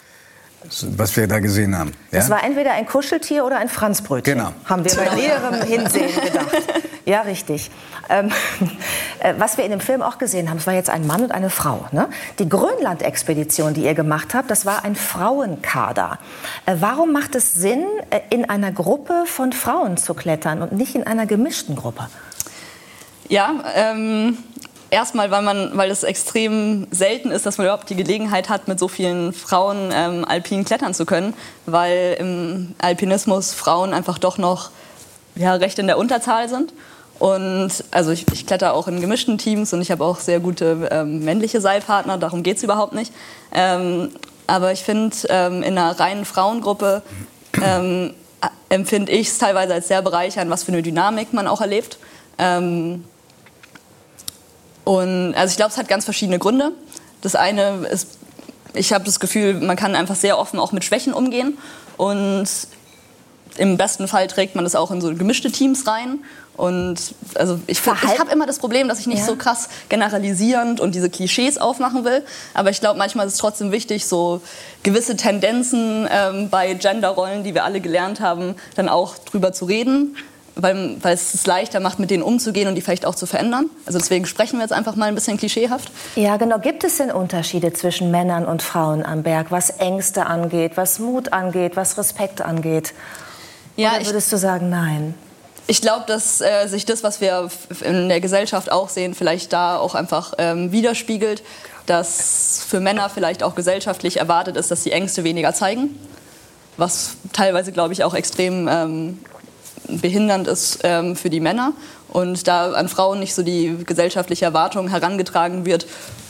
was 0.83 1.17
wir 1.17 1.27
da 1.27 1.39
gesehen 1.41 1.77
haben. 1.77 1.93
Ja? 2.11 2.21
Es 2.21 2.31
war 2.31 2.45
entweder 2.45 2.73
ein 2.73 2.87
Kuscheltier 2.87 3.45
oder 3.45 3.59
ein 3.59 3.69
Franzbrötchen. 3.69 4.39
Genau. 4.39 4.53
Haben 4.65 4.85
wir 4.85 4.95
bei 4.95 5.15
näherem 5.15 5.63
Hinsehen 5.63 6.15
gedacht. 6.15 6.57
Ja, 7.05 7.23
richtig. 7.23 7.69
Ähm, 8.09 8.31
äh, 9.21 9.35
was 9.39 9.57
wir 9.57 9.65
in 9.65 9.71
dem 9.71 9.81
Film 9.81 10.03
auch 10.03 10.19
gesehen 10.19 10.51
haben, 10.51 10.59
es 10.59 10.67
war 10.67 10.75
jetzt 10.75 10.91
ein 10.91 11.07
Mann 11.07 11.23
und 11.23 11.33
eine 11.33 11.51
Frau. 11.51 11.87
Ne? 11.93 12.09
Die 12.39 12.49
Grönland-Expedition, 12.49 13.75
die 13.75 13.85
ihr 13.85 13.95
gemacht 13.95 14.35
habt, 14.35 14.51
das 14.51 14.67
war 14.67 14.85
ein 14.85 14.97
Frauenkader. 14.97 16.19
Äh, 16.67 16.77
warum 16.81 17.13
macht 17.13 17.35
es 17.35 17.55
Sinn, 17.55 17.85
äh, 18.11 18.21
in 18.31 18.49
einer 18.49 18.73
Gruppe 18.73 19.25
von 19.27 19.53
Frauen 19.53 19.97
zu 19.97 20.15
klettern 20.15 20.63
und 20.63 20.73
nicht 20.73 20.95
in 20.95 21.07
einer 21.07 21.27
gemischten 21.27 21.77
Gruppe? 21.77 22.09
Ja, 23.29 23.65
ähm, 23.75 24.39
erstmal, 24.91 25.31
weil, 25.31 25.43
man, 25.43 25.71
weil 25.75 25.91
es 25.91 26.03
extrem 26.03 26.87
selten 26.91 27.31
ist, 27.31 27.47
dass 27.47 27.59
man 27.59 27.67
überhaupt 27.67 27.89
die 27.89 27.97
Gelegenheit 27.97 28.49
hat, 28.49 28.69
mit 28.69 28.79
so 28.79 28.89
vielen 28.89 29.33
Frauen 29.33 29.91
ähm, 29.93 30.25
alpin 30.25 30.65
klettern 30.65 30.95
zu 30.95 31.07
können, 31.07 31.35
weil 31.67 32.17
im 32.19 32.75
Alpinismus 32.79 33.55
Frauen 33.55 33.95
einfach 33.95 34.19
doch 34.19 34.39
noch 34.39 34.71
ja, 35.35 35.55
recht 35.55 35.79
in 35.79 35.87
der 35.87 35.99
Unterzahl 35.99 36.49
sind. 36.49 36.73
Und 37.23 37.71
also 37.93 38.11
ich, 38.11 38.27
ich 38.33 38.47
kletter 38.47 38.75
auch 38.75 38.89
in 38.89 39.01
gemischten 39.01 39.39
Teams 39.39 39.73
und 39.73 39.81
ich 39.81 39.93
habe 39.93 40.05
auch 40.05 40.19
sehr 40.19 40.41
gute 40.41 40.89
ähm, 40.91 41.25
männliche 41.25 41.61
Seilpartner, 41.61 42.19
darum 42.19 42.43
geht 42.43 42.57
es 42.57 42.65
überhaupt 42.65 42.95
nicht. 42.95 43.13
Ähm, 43.53 44.11
aber 44.49 44.73
ich 44.73 44.83
finde, 44.83 45.17
ähm, 45.29 45.63
in 45.63 45.79
einer 45.79 46.01
reinen 46.01 46.25
Frauengruppe 46.25 47.03
ähm, 47.63 48.13
a- 48.41 48.51
empfinde 48.71 49.13
ich 49.13 49.29
es 49.29 49.39
teilweise 49.39 49.73
als 49.73 49.87
sehr 49.87 50.03
bereichernd, 50.03 50.51
was 50.51 50.65
für 50.65 50.73
eine 50.73 50.83
Dynamik 50.83 51.33
man 51.33 51.47
auch 51.47 51.61
erlebt. 51.61 51.99
Ähm, 52.39 53.05
und 54.83 55.35
also 55.35 55.53
ich 55.53 55.57
glaube, 55.57 55.71
es 55.71 55.79
hat 55.79 55.87
ganz 55.87 56.05
verschiedene 56.05 56.41
Gründe. 56.41 56.73
Das 57.21 57.37
eine 57.37 57.87
ist, 57.87 58.19
ich 58.75 58.93
habe 58.93 59.05
das 59.05 59.21
Gefühl, 59.21 59.61
man 59.61 59.77
kann 59.77 59.95
einfach 59.95 60.17
sehr 60.17 60.41
offen 60.41 60.59
auch 60.59 60.73
mit 60.73 60.83
Schwächen 60.83 61.13
umgehen. 61.13 61.57
Und 61.97 62.49
im 63.57 63.77
besten 63.77 64.09
Fall 64.09 64.27
trägt 64.29 64.55
man 64.55 64.65
das 64.65 64.75
auch 64.75 64.91
in 64.91 65.01
so 65.01 65.15
gemischte 65.15 65.51
Teams 65.51 65.87
rein. 65.87 66.21
Und 66.57 67.15
also 67.35 67.59
ich, 67.67 67.81
ich 67.81 68.19
habe 68.19 68.31
immer 68.31 68.47
das 68.47 68.59
Problem, 68.59 68.87
dass 68.87 68.99
ich 69.01 69.07
nicht 69.07 69.21
Ja. 69.21 69.25
so 69.25 69.37
krass 69.37 69.69
generalisierend 69.89 70.81
und 70.81 70.95
diese 70.95 71.09
Klischees 71.09 71.57
aufmachen 71.59 72.05
will. 72.05 72.23
Aber 72.55 72.69
ich 72.71 72.81
glaube, 72.81 72.99
manchmal 72.99 73.27
ist 73.27 73.35
es 73.35 73.39
trotzdem 73.39 73.73
wichtig, 73.73 74.07
so 74.07 74.43
gewisse 74.83 75.17
Tendenzen 75.17 76.07
ähm, 76.11 76.51
bei 76.51 76.75
Genderrollen, 76.75 77.43
die 77.43 77.55
wir 77.55 77.65
alle 77.65 77.81
gelernt 77.81 78.21
haben, 78.21 78.55
dann 78.77 78.89
auch 78.89 79.17
drüber 79.19 79.53
zu 79.53 79.65
reden. 79.65 80.17
Weil, 80.55 80.97
weil 81.01 81.15
es 81.15 81.33
es 81.33 81.47
leichter 81.47 81.81
macht, 81.81 81.99
mit 81.99 82.11
denen 82.11 82.23
umzugehen 82.23 82.69
und 82.69 82.75
die 82.75 82.83
vielleicht 82.83 83.07
auch 83.07 83.15
zu 83.15 83.25
verändern. 83.25 83.71
Also 83.87 83.99
deswegen 83.99 84.27
sprechen 84.27 84.59
wir 84.59 84.65
jetzt 84.65 84.75
einfach 84.75 84.97
mal 84.97 85.07
ein 85.07 85.15
bisschen 85.15 85.39
klischeehaft. 85.39 85.91
Ja, 86.15 86.37
genau. 86.37 86.59
Gibt 86.59 86.85
es 86.85 86.99
denn 86.99 87.11
Unterschiede 87.11 87.73
zwischen 87.73 88.11
Männern 88.11 88.45
und 88.45 88.61
Frauen 88.61 89.03
am 89.03 89.23
Berg, 89.23 89.47
was 89.49 89.71
Ängste 89.71 90.27
angeht, 90.27 90.73
was 90.75 90.99
Mut 90.99 91.33
angeht, 91.33 91.75
was 91.77 91.97
Respekt 91.97 92.43
angeht? 92.43 92.93
Ja, 93.77 93.91
Oder 93.93 94.01
ich- 94.01 94.07
würdest 94.09 94.33
du 94.33 94.37
sagen, 94.37 94.69
nein? 94.71 95.15
Ich 95.69 95.81
glaube, 95.81 96.05
dass 96.09 96.41
äh, 96.41 96.67
sich 96.67 96.85
das, 96.87 97.03
was 97.05 97.21
wir 97.21 97.49
in 97.83 98.09
der 98.09 98.21
Gesellschaft 98.21 98.71
auch 98.71 98.89
sehen, 98.89 99.15
vielleicht 99.15 99.53
da 99.53 99.79
auch 99.79 99.95
einfach 99.95 100.35
ähm, 100.39 100.73
widerspiegelt, 100.73 101.43
dass 101.87 102.65
für 102.69 102.81
Männer 102.81 103.09
vielleicht 103.09 103.43
auch 103.43 103.55
gesellschaftlich 103.55 104.19
erwartet 104.19 104.57
ist, 104.57 104.71
dass 104.73 104.83
sie 104.83 104.91
Ängste 104.91 105.23
weniger 105.25 105.55
zeigen, 105.55 105.99
was 106.77 107.13
teilweise, 107.33 107.71
glaube 107.71 107.93
ich, 107.93 108.03
auch 108.03 108.15
extrem 108.15 108.69
ähm, 108.69 109.19
behindernd 109.89 110.49
ist 110.49 110.81
ähm, 110.83 111.15
für 111.17 111.31
die 111.31 111.41
Männer 111.41 111.73
und 112.09 112.47
da 112.49 112.73
an 112.73 112.89
Frauen 112.89 113.21
nicht 113.21 113.35
so 113.35 113.43
die 113.43 113.77
gesellschaftliche 113.87 114.45
Erwartung 114.45 114.89
herangetragen 114.89 115.65
wird, 115.65 115.87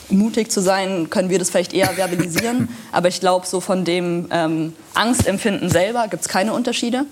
mutig 0.09 0.51
zu 0.51 0.61
sein, 0.61 1.09
können 1.09 1.29
wir 1.29 1.39
das 1.39 1.49
vielleicht 1.49 1.73
eher 1.73 1.89
verbalisieren. 1.89 2.69
Aber 2.91 3.07
ich 3.07 3.19
glaube, 3.19 3.47
so 3.47 3.61
von 3.61 3.83
dem 3.83 4.27
ähm, 4.31 4.73
Angstempfinden 4.93 5.69
selber 5.69 6.07
gibt 6.07 6.21
es 6.21 6.29
keine 6.29 6.53
Unterschiede. 6.53 7.05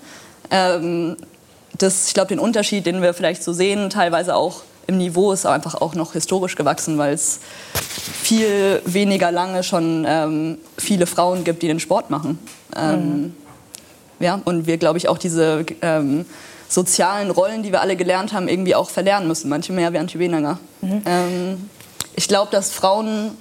Ähm, 0.52 1.16
das, 1.78 2.06
ich 2.06 2.14
glaube, 2.14 2.28
den 2.28 2.38
Unterschied, 2.38 2.86
den 2.86 3.02
wir 3.02 3.14
vielleicht 3.14 3.42
so 3.42 3.52
sehen, 3.52 3.90
teilweise 3.90 4.36
auch 4.36 4.62
im 4.86 4.98
Niveau, 4.98 5.32
ist 5.32 5.46
einfach 5.46 5.74
auch 5.74 5.94
noch 5.94 6.12
historisch 6.12 6.54
gewachsen, 6.54 6.98
weil 6.98 7.14
es 7.14 7.40
viel 7.74 8.80
weniger 8.84 9.32
lange 9.32 9.62
schon 9.62 10.04
ähm, 10.06 10.58
viele 10.76 11.06
Frauen 11.06 11.44
gibt, 11.44 11.62
die 11.62 11.68
den 11.68 11.80
Sport 11.80 12.10
machen. 12.10 12.38
Ähm, 12.76 13.34
ja, 14.20 14.40
und 14.44 14.66
wir, 14.66 14.76
glaube 14.76 14.98
ich, 14.98 15.08
auch 15.08 15.18
diese 15.18 15.64
ähm, 15.82 16.26
sozialen 16.68 17.30
Rollen, 17.30 17.62
die 17.62 17.72
wir 17.72 17.80
alle 17.80 17.96
gelernt 17.96 18.32
haben, 18.32 18.48
irgendwie 18.48 18.74
auch 18.74 18.90
verlernen 18.90 19.28
müssen. 19.28 19.48
Manche 19.48 19.72
mehr, 19.72 19.90
manche 19.90 20.18
weniger. 20.18 20.58
Ähm, 21.04 21.68
ich 22.14 22.28
glaube, 22.28 22.50
dass 22.50 22.70
Frauen, 22.70 23.32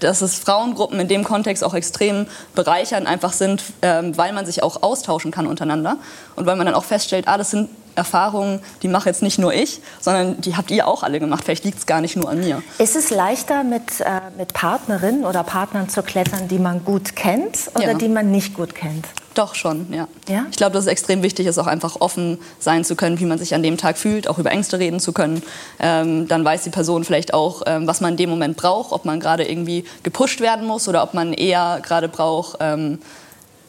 dass 0.00 0.22
es 0.22 0.38
Frauengruppen 0.38 1.00
in 1.00 1.08
dem 1.08 1.24
Kontext 1.24 1.64
auch 1.64 1.74
extrem 1.74 2.26
bereichernd 2.54 3.06
einfach 3.06 3.32
sind, 3.32 3.62
ähm, 3.82 4.16
weil 4.16 4.32
man 4.32 4.46
sich 4.46 4.62
auch 4.62 4.82
austauschen 4.82 5.30
kann 5.30 5.46
untereinander 5.46 5.96
und 6.36 6.46
weil 6.46 6.56
man 6.56 6.66
dann 6.66 6.74
auch 6.74 6.84
feststellt, 6.84 7.28
ah, 7.28 7.38
das 7.38 7.50
sind 7.50 7.68
Erfahrungen, 7.96 8.60
die 8.82 8.88
mache 8.88 9.08
jetzt 9.08 9.22
nicht 9.22 9.38
nur 9.38 9.52
ich, 9.52 9.80
sondern 10.00 10.40
die 10.40 10.56
habt 10.56 10.70
ihr 10.70 10.86
auch 10.86 11.02
alle 11.02 11.18
gemacht. 11.18 11.44
Vielleicht 11.44 11.64
liegt 11.64 11.78
es 11.78 11.86
gar 11.86 12.00
nicht 12.00 12.14
nur 12.16 12.28
an 12.28 12.38
mir. 12.40 12.62
Ist 12.78 12.94
es 12.94 13.10
leichter, 13.10 13.64
mit, 13.64 14.00
äh, 14.00 14.20
mit 14.38 14.52
Partnerinnen 14.52 15.24
oder 15.24 15.42
Partnern 15.42 15.88
zu 15.88 16.02
klettern, 16.02 16.48
die 16.48 16.58
man 16.58 16.84
gut 16.84 17.16
kennt 17.16 17.58
oder 17.74 17.92
Ja. 17.92 17.94
die 17.94 18.08
man 18.08 18.30
nicht 18.30 18.54
gut 18.54 18.74
kennt? 18.74 19.06
Doch 19.34 19.54
schon, 19.54 19.92
ja. 19.92 20.08
Ja? 20.28 20.46
Ich 20.50 20.56
glaube, 20.56 20.72
dass 20.72 20.84
es 20.84 20.90
extrem 20.90 21.22
wichtig 21.22 21.46
ist, 21.46 21.58
auch 21.58 21.66
einfach 21.66 21.96
offen 22.00 22.38
sein 22.58 22.84
zu 22.84 22.96
können, 22.96 23.20
wie 23.20 23.26
man 23.26 23.38
sich 23.38 23.54
an 23.54 23.62
dem 23.62 23.76
Tag 23.76 23.98
fühlt, 23.98 24.28
auch 24.28 24.38
über 24.38 24.50
Ängste 24.50 24.78
reden 24.78 24.98
zu 24.98 25.12
können. 25.12 25.42
Ähm, 25.78 26.26
dann 26.26 26.42
weiß 26.42 26.62
die 26.62 26.70
Person 26.70 27.04
vielleicht 27.04 27.34
auch, 27.34 27.62
ähm, 27.66 27.86
was 27.86 28.00
man 28.00 28.12
in 28.12 28.16
dem 28.16 28.30
Moment 28.30 28.56
braucht, 28.56 28.92
ob 28.92 29.04
man 29.04 29.20
gerade 29.20 29.44
irgendwie 29.46 29.84
gepusht 30.02 30.40
werden 30.40 30.66
muss 30.66 30.88
oder 30.88 31.02
ob 31.02 31.12
man 31.12 31.34
eher 31.34 31.80
gerade 31.82 32.08
braucht, 32.08 32.56
ähm, 32.60 32.98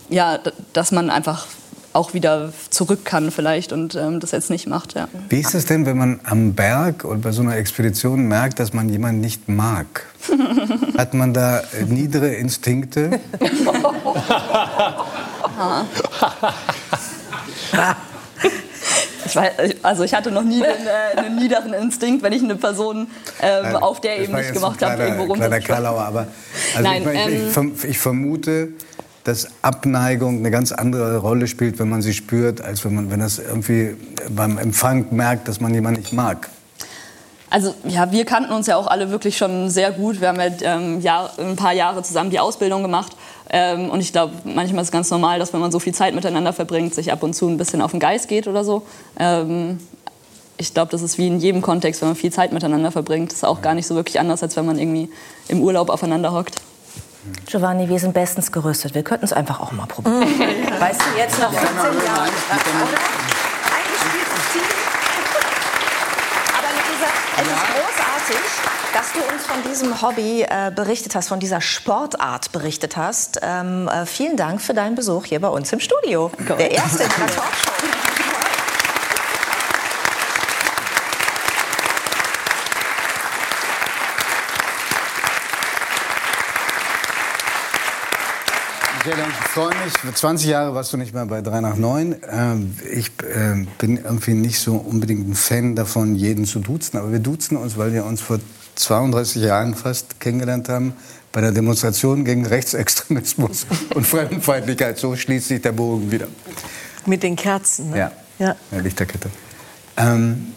ja, 0.09 0.39
dass 0.71 0.93
man 0.93 1.09
einfach 1.09 1.45
auch 1.97 2.13
wieder 2.13 2.53
zurück 2.69 3.03
kann 3.03 3.31
vielleicht 3.31 3.73
und 3.73 3.95
ähm, 3.95 4.19
das 4.19 4.31
jetzt 4.31 4.51
nicht 4.51 4.67
macht. 4.67 4.93
Ja. 4.93 5.07
Wie 5.29 5.39
ist 5.39 5.55
es 5.55 5.65
denn, 5.65 5.85
wenn 5.87 5.97
man 5.97 6.19
am 6.23 6.53
Berg 6.53 7.03
und 7.03 7.21
bei 7.21 7.31
so 7.31 7.41
einer 7.41 7.57
Expedition 7.57 8.27
merkt, 8.27 8.59
dass 8.59 8.71
man 8.71 8.87
jemanden 8.87 9.19
nicht 9.19 9.49
mag? 9.49 10.05
Hat 10.97 11.15
man 11.15 11.33
da 11.33 11.59
äh, 11.59 11.83
niedere 11.87 12.33
Instinkte? 12.35 13.19
Ich 19.25 19.35
weiß, 19.35 19.51
also 19.83 20.03
ich 20.03 20.13
hatte 20.13 20.31
noch 20.31 20.43
nie 20.43 20.63
einen, 20.63 20.87
äh, 20.87 21.19
einen 21.19 21.35
niederen 21.35 21.73
Instinkt, 21.73 22.23
wenn 22.23 22.31
ich 22.31 22.41
eine 22.41 22.55
Person 22.55 23.07
ähm, 23.41 23.75
auf 23.75 23.99
der 23.99 24.21
Ebene 24.21 24.39
nicht 24.39 24.53
gemacht 24.53 24.81
habe, 24.81 24.95
kleiner, 24.95 25.17
irgendwo 25.17 25.33
kleiner. 25.33 25.59
Karlauer, 25.59 26.01
aber 26.01 26.27
also 26.73 26.89
Nein, 26.89 27.01
ich, 27.01 27.49
ich, 27.49 27.57
ähm, 27.57 27.73
ich 27.83 27.99
vermute, 27.99 28.69
dass 29.27 29.47
Abneigung 29.61 30.37
eine 30.37 30.51
ganz 30.51 30.71
andere 30.71 31.17
Rolle 31.17 31.47
spielt, 31.47 31.79
wenn 31.79 31.89
man 31.89 32.01
sie 32.01 32.13
spürt, 32.13 32.61
als 32.61 32.85
wenn 32.85 32.95
man, 32.95 33.11
wenn 33.11 33.19
das 33.19 33.39
irgendwie 33.39 33.95
beim 34.29 34.57
Empfang 34.57 35.07
merkt, 35.11 35.47
dass 35.49 35.59
man 35.59 35.73
jemanden 35.73 35.99
nicht 35.99 36.13
mag. 36.13 36.49
Also 37.49 37.73
ja, 37.85 38.11
wir 38.11 38.25
kannten 38.25 38.51
uns 38.51 38.67
ja 38.67 38.77
auch 38.77 38.87
alle 38.87 39.09
wirklich 39.09 39.37
schon 39.37 39.69
sehr 39.69 39.91
gut. 39.91 40.21
Wir 40.21 40.29
haben 40.29 40.39
ja 40.39 40.47
ähm, 40.61 41.01
Jahr, 41.01 41.31
ein 41.39 41.55
paar 41.55 41.73
Jahre 41.73 42.03
zusammen 42.03 42.29
die 42.29 42.39
Ausbildung 42.39 42.83
gemacht. 42.83 43.17
Ähm, 43.49 43.89
und 43.89 43.99
ich 43.99 44.11
glaube, 44.13 44.33
manchmal 44.43 44.81
ist 44.81 44.89
es 44.89 44.91
ganz 44.91 45.09
normal, 45.09 45.39
dass 45.39 45.53
wenn 45.53 45.59
man 45.59 45.71
so 45.71 45.79
viel 45.79 45.93
Zeit 45.93 46.15
miteinander 46.15 46.53
verbringt, 46.53 46.93
sich 46.93 47.11
ab 47.11 47.23
und 47.23 47.33
zu 47.33 47.47
ein 47.47 47.57
bisschen 47.57 47.81
auf 47.81 47.91
den 47.91 47.99
Geist 47.99 48.27
geht 48.29 48.47
oder 48.47 48.63
so. 48.63 48.83
Ähm, 49.17 49.79
ich 50.57 50.73
glaube, 50.73 50.91
das 50.91 51.01
ist 51.01 51.17
wie 51.17 51.27
in 51.27 51.39
jedem 51.39 51.61
Kontext, 51.61 52.01
wenn 52.01 52.09
man 52.09 52.15
viel 52.15 52.31
Zeit 52.31 52.51
miteinander 52.51 52.91
verbringt. 52.91 53.31
Das 53.31 53.39
ist 53.39 53.43
auch 53.45 53.61
gar 53.61 53.75
nicht 53.75 53.87
so 53.87 53.95
wirklich 53.95 54.19
anders, 54.19 54.41
als 54.41 54.55
wenn 54.55 54.65
man 54.65 54.79
irgendwie 54.79 55.09
im 55.47 55.61
Urlaub 55.61 55.89
aufeinander 55.89 56.33
hockt. 56.33 56.55
Giovanni, 57.45 57.89
wir 57.89 57.99
sind 57.99 58.13
bestens 58.13 58.51
gerüstet. 58.51 58.93
Wir 58.95 59.03
könnten 59.03 59.25
es 59.25 59.33
einfach 59.33 59.59
auch 59.59 59.71
mal 59.71 59.85
probieren. 59.85 60.21
Weißt 60.79 61.01
du, 61.01 61.17
jetzt 61.17 61.39
nach 61.39 61.51
15 61.51 62.05
Jahren. 62.05 62.29
Eingespieltes 63.69 64.51
Team. 64.53 64.61
Aber 66.57 66.69
Luisa, 66.73 67.07
es 67.35 67.49
ist 67.49 67.65
großartig, 67.73 68.43
dass 68.93 69.13
du 69.13 69.19
uns 69.33 69.45
von 69.45 69.63
diesem 69.69 70.01
Hobby 70.01 70.43
äh, 70.43 70.71
berichtet 70.73 71.15
hast, 71.15 71.27
von 71.27 71.39
dieser 71.39 71.61
Sportart 71.61 72.51
berichtet 72.51 72.97
hast. 72.97 73.39
Ähm, 73.41 73.87
äh, 73.87 74.05
vielen 74.05 74.37
Dank 74.37 74.61
für 74.61 74.73
deinen 74.73 74.95
Besuch 74.95 75.25
hier 75.25 75.41
bei 75.41 75.49
uns 75.49 75.71
im 75.73 75.79
Studio. 75.79 76.31
Der 76.57 76.71
erste 76.71 77.03
in 77.03 77.09
der 77.09 77.27
Talkshow. 77.27 77.71
Michael, 89.07 89.29
ich 89.29 89.47
freue 89.51 89.69
mich. 89.85 90.15
20 90.15 90.49
Jahre 90.49 90.75
warst 90.75 90.91
du 90.91 90.97
nicht 90.97 91.13
mehr 91.13 91.25
bei 91.25 91.41
3 91.41 91.61
nach 91.61 91.77
9. 91.77 92.15
Ähm, 92.29 92.75
ich 92.91 93.07
äh, 93.23 93.65
bin 93.77 93.95
irgendwie 94.03 94.33
nicht 94.33 94.59
so 94.59 94.75
unbedingt 94.75 95.29
ein 95.29 95.33
Fan 95.33 95.77
davon, 95.77 96.15
jeden 96.15 96.43
zu 96.43 96.59
duzen. 96.59 96.97
Aber 96.97 97.13
wir 97.13 97.19
duzen 97.19 97.55
uns, 97.55 97.77
weil 97.77 97.93
wir 97.93 98.03
uns 98.03 98.19
vor 98.19 98.39
32 98.75 99.43
Jahren 99.43 99.75
fast 99.75 100.19
kennengelernt 100.19 100.67
haben 100.67 100.91
bei 101.31 101.39
der 101.39 101.53
Demonstration 101.53 102.25
gegen 102.25 102.45
Rechtsextremismus 102.45 103.65
und 103.95 104.05
Fremdenfeindlichkeit. 104.05 104.97
So 104.97 105.15
schließt 105.15 105.47
sich 105.47 105.61
der 105.61 105.71
Bogen 105.71 106.11
wieder. 106.11 106.27
Mit 107.05 107.23
den 107.23 107.37
Kerzen, 107.37 107.91
ne? 107.91 107.99
Ja, 107.99 108.11
ja. 108.39 108.55
ja 108.73 108.79
Lichterkette. 108.79 109.29
Ähm, 109.95 110.47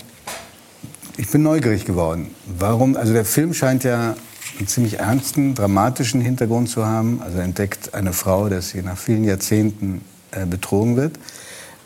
ich 1.17 1.31
bin 1.31 1.45
neugierig 1.45 1.85
geworden. 1.85 2.35
Warum? 2.59 2.97
Also 2.97 3.13
der 3.13 3.25
Film 3.25 3.55
scheint 3.55 3.85
ja 3.85 4.17
einen 4.61 4.69
ziemlich 4.69 4.99
ernsten, 5.01 5.55
dramatischen 5.55 6.21
Hintergrund 6.21 6.69
zu 6.69 6.87
haben. 6.87 7.21
Also 7.23 7.39
entdeckt 7.39 7.95
eine 7.95 8.13
Frau, 8.13 8.49
dass 8.49 8.71
sie 8.71 8.83
nach 8.83 8.99
vielen 8.99 9.25
Jahrzehnten 9.25 10.03
äh, 10.31 10.47
betrogen 10.47 10.97
wird. 10.97 11.19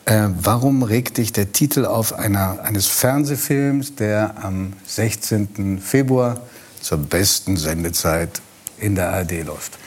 Äh, 0.05 0.29
warum 0.41 0.83
regt 0.83 1.17
dich 1.17 1.33
der 1.33 1.53
Titel 1.53 1.87
auf 1.87 2.13
einer, 2.13 2.61
eines 2.63 2.87
Fernsehfilms, 2.87 3.95
der 3.95 4.35
am 4.43 4.75
16. 4.87 5.79
Februar 5.81 6.41
zur 6.81 6.99
besten 6.99 7.57
Sendezeit 7.57 8.43
in 8.79 8.97
der 8.97 9.11
ARD 9.11 9.45
läuft? 9.45 9.79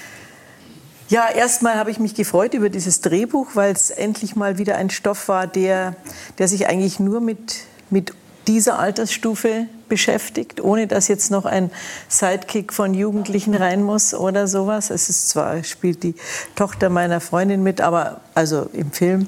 Ja, 1.09 1.29
erstmal 1.29 1.75
habe 1.75 1.91
ich 1.91 1.99
mich 1.99 2.15
gefreut 2.15 2.53
über 2.53 2.69
dieses 2.69 3.01
Drehbuch, 3.01 3.49
weil 3.53 3.73
es 3.73 3.91
endlich 3.91 4.35
mal 4.35 4.57
wieder 4.57 4.75
ein 4.75 4.89
Stoff 4.89 5.29
war, 5.29 5.45
der, 5.47 5.95
der 6.38 6.47
sich 6.47 6.67
eigentlich 6.67 6.99
nur 6.99 7.21
mit, 7.21 7.57
mit 7.89 8.13
dieser 8.47 8.79
Altersstufe 8.79 9.67
beschäftigt, 9.89 10.61
ohne 10.61 10.88
dass 10.88 11.07
jetzt 11.07 11.31
noch 11.31 11.45
ein 11.45 11.71
Sidekick 12.09 12.73
von 12.73 12.93
Jugendlichen 12.93 13.55
rein 13.55 13.83
muss 13.83 14.13
oder 14.13 14.47
sowas. 14.47 14.89
Es 14.89 15.09
ist 15.09 15.29
zwar, 15.29 15.63
spielt 15.63 16.03
die 16.03 16.15
Tochter 16.55 16.89
meiner 16.89 17.19
Freundin 17.19 17.63
mit, 17.63 17.81
aber 17.81 18.21
also 18.35 18.69
im 18.73 18.91
Film. 18.91 19.27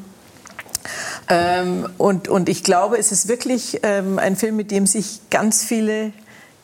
Ähm, 1.28 1.88
und, 1.98 2.28
und 2.28 2.50
ich 2.50 2.64
glaube, 2.64 2.98
es 2.98 3.12
ist 3.12 3.28
wirklich 3.28 3.80
ähm, 3.84 4.20
ein 4.20 4.36
Film, 4.36 4.56
mit 4.56 4.72
dem 4.72 4.88
sich 4.88 5.22
ganz 5.30 5.64
viele 5.64 6.12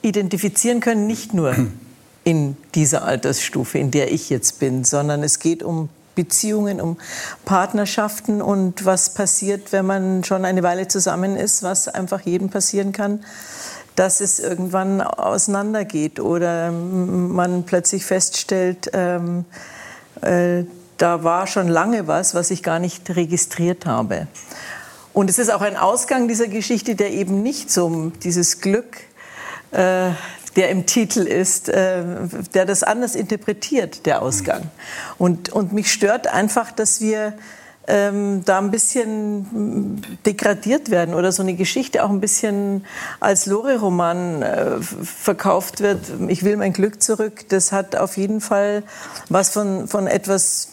identifizieren 0.02 0.80
können, 0.80 1.08
nicht 1.08 1.34
nur 1.34 1.56
in 2.24 2.58
dieser 2.74 3.04
Altersstufe, 3.04 3.78
in 3.78 3.92
der 3.92 4.12
ich 4.12 4.30
jetzt 4.30 4.60
bin, 4.60 4.84
sondern 4.84 5.24
es 5.24 5.40
geht 5.40 5.64
um 5.64 5.90
Beziehungen, 6.16 6.82
um 6.82 6.98
Partnerschaften 7.44 8.42
und 8.42 8.86
was 8.86 9.14
passiert, 9.14 9.72
wenn 9.72 9.86
man 9.86 10.24
schon 10.24 10.46
eine 10.46 10.64
Weile 10.64 10.88
zusammen 10.88 11.36
ist, 11.36 11.62
was 11.62 11.88
einfach 11.88 12.22
jedem 12.22 12.50
passieren 12.50 12.94
kann, 12.94 13.24
dass 13.96 14.22
es 14.22 14.40
irgendwann 14.40 15.02
auseinandergeht 15.02 16.20
oder 16.20 16.72
man 16.72 17.64
plötzlich 17.64 18.06
feststellt, 18.06 18.92
ähm, 18.94 19.46
äh, 20.22 20.64
da 20.98 21.24
war 21.24 21.48
schon 21.48 21.68
lange 21.68 22.08
was, 22.08 22.36
was 22.36 22.52
ich 22.52 22.64
gar 22.64 22.80
nicht 22.80 23.16
registriert 23.16 23.86
habe. 23.86 24.28
Und 25.14 25.30
es 25.30 25.40
ist 25.40 25.52
auch 25.52 25.62
ein 25.62 25.78
Ausgang 25.78 26.28
dieser 26.28 26.48
Geschichte, 26.48 26.96
der 26.96 27.12
eben 27.12 27.42
nicht 27.42 27.72
so 27.72 28.12
dieses 28.24 28.62
Glück 28.62 28.98
äh, 29.72 30.12
der 30.56 30.70
im 30.70 30.86
Titel 30.86 31.22
ist, 31.22 31.70
äh, 31.70 32.04
der 32.54 32.66
das 32.66 32.84
anders 32.84 33.16
interpretiert, 33.16 34.06
der 34.06 34.22
Ausgang. 34.22 34.70
Und, 35.18 35.50
und 35.50 35.74
mich 35.74 35.92
stört 35.92 36.28
einfach, 36.28 36.72
dass 36.72 37.02
wir 37.02 37.34
ähm, 37.88 38.44
da 38.46 38.58
ein 38.58 38.72
bisschen 38.72 40.02
degradiert 40.26 40.90
werden 40.90 41.14
oder 41.14 41.32
so 41.32 41.44
eine 41.44 41.54
Geschichte 41.54 42.04
auch 42.04 42.10
ein 42.10 42.20
bisschen 42.20 42.86
als 43.20 43.46
Lore-Roman 43.46 44.42
äh, 44.42 44.82
verkauft 44.82 45.82
wird. 45.82 46.00
Ich 46.28 46.44
will 46.44 46.58
mein 46.58 46.74
Glück 46.74 47.02
zurück. 47.02 47.48
Das 47.50 47.72
hat 47.72 47.96
auf 47.96 48.18
jeden 48.18 48.42
Fall 48.42 48.84
was 49.30 49.52
von, 49.52 49.88
von 49.88 50.08
etwas, 50.08 50.70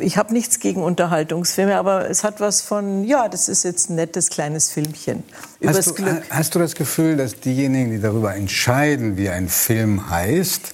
ich 0.00 0.16
habe 0.16 0.32
nichts 0.32 0.60
gegen 0.60 0.82
Unterhaltungsfilme, 0.82 1.76
aber 1.76 2.10
es 2.10 2.24
hat 2.24 2.40
was 2.40 2.60
von, 2.60 3.04
ja, 3.04 3.28
das 3.28 3.48
ist 3.48 3.64
jetzt 3.64 3.90
ein 3.90 3.96
nettes 3.96 4.30
kleines 4.30 4.70
Filmchen 4.70 5.22
übers 5.60 5.78
hast 5.78 5.86
du, 5.86 5.94
Glück. 5.94 6.22
Hast 6.30 6.54
du 6.54 6.58
das 6.58 6.74
Gefühl, 6.74 7.16
dass 7.16 7.38
diejenigen, 7.40 7.90
die 7.90 8.00
darüber 8.00 8.34
entscheiden, 8.34 9.16
wie 9.16 9.28
ein 9.28 9.48
Film 9.48 10.10
heißt, 10.10 10.72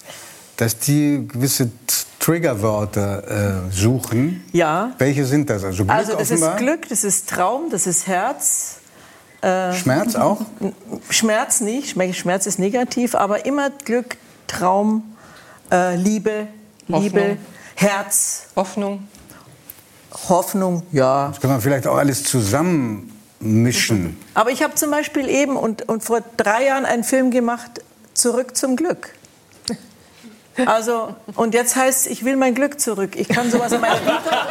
dass 0.57 0.79
die 0.79 1.27
gewisse 1.27 1.71
Triggerwörter 2.25 3.67
äh, 3.69 3.71
suchen. 3.71 4.43
Ja. 4.53 4.93
Welche 4.97 5.27
sind 5.27 5.51
das? 5.51 5.63
Also 5.63 5.85
Glück 5.85 5.95
Also 5.95 6.13
das 6.13 6.31
offenbar? 6.31 6.53
ist 6.53 6.59
Glück, 6.59 6.89
das 6.89 7.05
ist 7.05 7.29
Traum, 7.29 7.69
das 7.71 7.87
ist 7.87 8.07
Herz. 8.07 8.77
Äh, 9.43 9.75
Schmerz 9.75 10.15
auch? 10.15 10.41
Schmerz 11.11 11.61
nicht, 11.61 11.99
Schmerz 12.17 12.47
ist 12.47 12.59
negativ, 12.59 13.15
aber 13.15 13.45
immer 13.45 13.69
Glück, 13.69 14.17
Traum, 14.47 15.15
äh, 15.71 15.97
Liebe, 15.97 16.47
Liebe, 16.87 17.21
Hoffnung. 17.21 17.39
Herz, 17.75 18.47
Hoffnung. 18.57 19.07
Hoffnung, 20.31 20.83
ja. 20.93 21.29
Das 21.29 21.43
kann 21.43 21.51
man 21.51 21.61
vielleicht 21.61 21.87
auch 21.87 21.97
alles 21.97 22.25
zusammenmischen. 22.25 24.17
Aber 24.33 24.49
ich 24.51 24.63
habe 24.63 24.75
zum 24.77 24.91
Beispiel 24.91 25.29
eben 25.29 25.59
und, 25.59 25.87
und 25.91 26.03
vor 26.03 26.23
drei 26.39 26.65
Jahren 26.65 26.87
einen 26.87 27.05
Film 27.05 27.31
gemacht, 27.31 27.83
Zurück 28.15 28.57
zum 28.57 28.77
Glück. 28.77 29.11
Also, 30.67 31.15
und 31.35 31.55
jetzt 31.55 31.77
heißt 31.77 32.07
es, 32.07 32.13
ich 32.13 32.25
will 32.25 32.37
mein 32.37 32.55
Glück 32.55 32.81
zurück. 32.81 33.17
Ich 33.17 33.29
kann 33.29 33.51
sowas 33.51 33.73
in 33.73 33.81
meiner 33.81 34.01
Vita, 34.01 34.47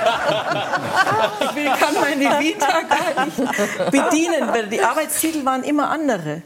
ich 1.42 1.56
will, 1.56 1.66
kann 1.66 1.94
meine 1.94 2.40
Vita 2.40 2.82
gar 2.82 3.26
nicht 3.26 3.92
bedienen, 3.92 4.48
weil 4.50 4.68
die 4.68 4.82
Arbeitstitel 4.82 5.46
waren 5.46 5.64
immer 5.64 5.90
andere. 5.90 6.42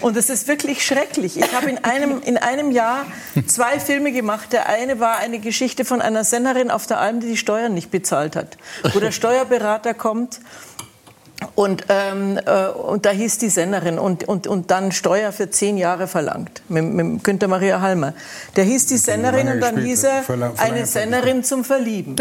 Und 0.00 0.16
es 0.16 0.28
ist 0.28 0.48
wirklich 0.48 0.84
schrecklich. 0.84 1.38
Ich 1.38 1.54
habe 1.54 1.70
in 1.70 1.84
einem, 1.84 2.20
in 2.22 2.36
einem 2.36 2.72
Jahr 2.72 3.06
zwei 3.46 3.78
Filme 3.78 4.10
gemacht. 4.10 4.52
Der 4.52 4.68
eine 4.68 4.98
war 4.98 5.18
eine 5.18 5.38
Geschichte 5.38 5.84
von 5.84 6.02
einer 6.02 6.24
Sennerin 6.24 6.70
auf 6.70 6.86
der 6.88 6.98
Alm, 6.98 7.20
die 7.20 7.28
die 7.28 7.36
Steuern 7.36 7.72
nicht 7.72 7.92
bezahlt 7.92 8.34
hat. 8.34 8.58
Wo 8.92 8.98
der 8.98 9.12
Steuerberater 9.12 9.94
kommt 9.94 10.40
und, 11.54 11.84
ähm, 11.88 12.38
äh, 12.44 12.68
und 12.68 13.06
da 13.06 13.10
hieß 13.10 13.38
die 13.38 13.48
Sennerin 13.48 13.98
und, 13.98 14.28
und, 14.28 14.46
und 14.46 14.70
dann 14.70 14.92
Steuer 14.92 15.32
für 15.32 15.50
zehn 15.50 15.76
Jahre 15.76 16.06
verlangt 16.06 16.62
mit, 16.68 16.84
mit 16.84 17.24
Günther 17.24 17.48
Maria 17.48 17.80
Halmer. 17.80 18.14
Der 18.56 18.64
hieß 18.64 18.86
die 18.86 18.96
Sennerin 18.96 19.46
lange 19.46 19.54
und 19.54 19.60
dann 19.60 19.78
hieß 19.78 20.04
er 20.04 20.24
eine 20.58 20.86
Sennerin 20.86 21.44
zum 21.44 21.64
Verlieben. 21.64 22.16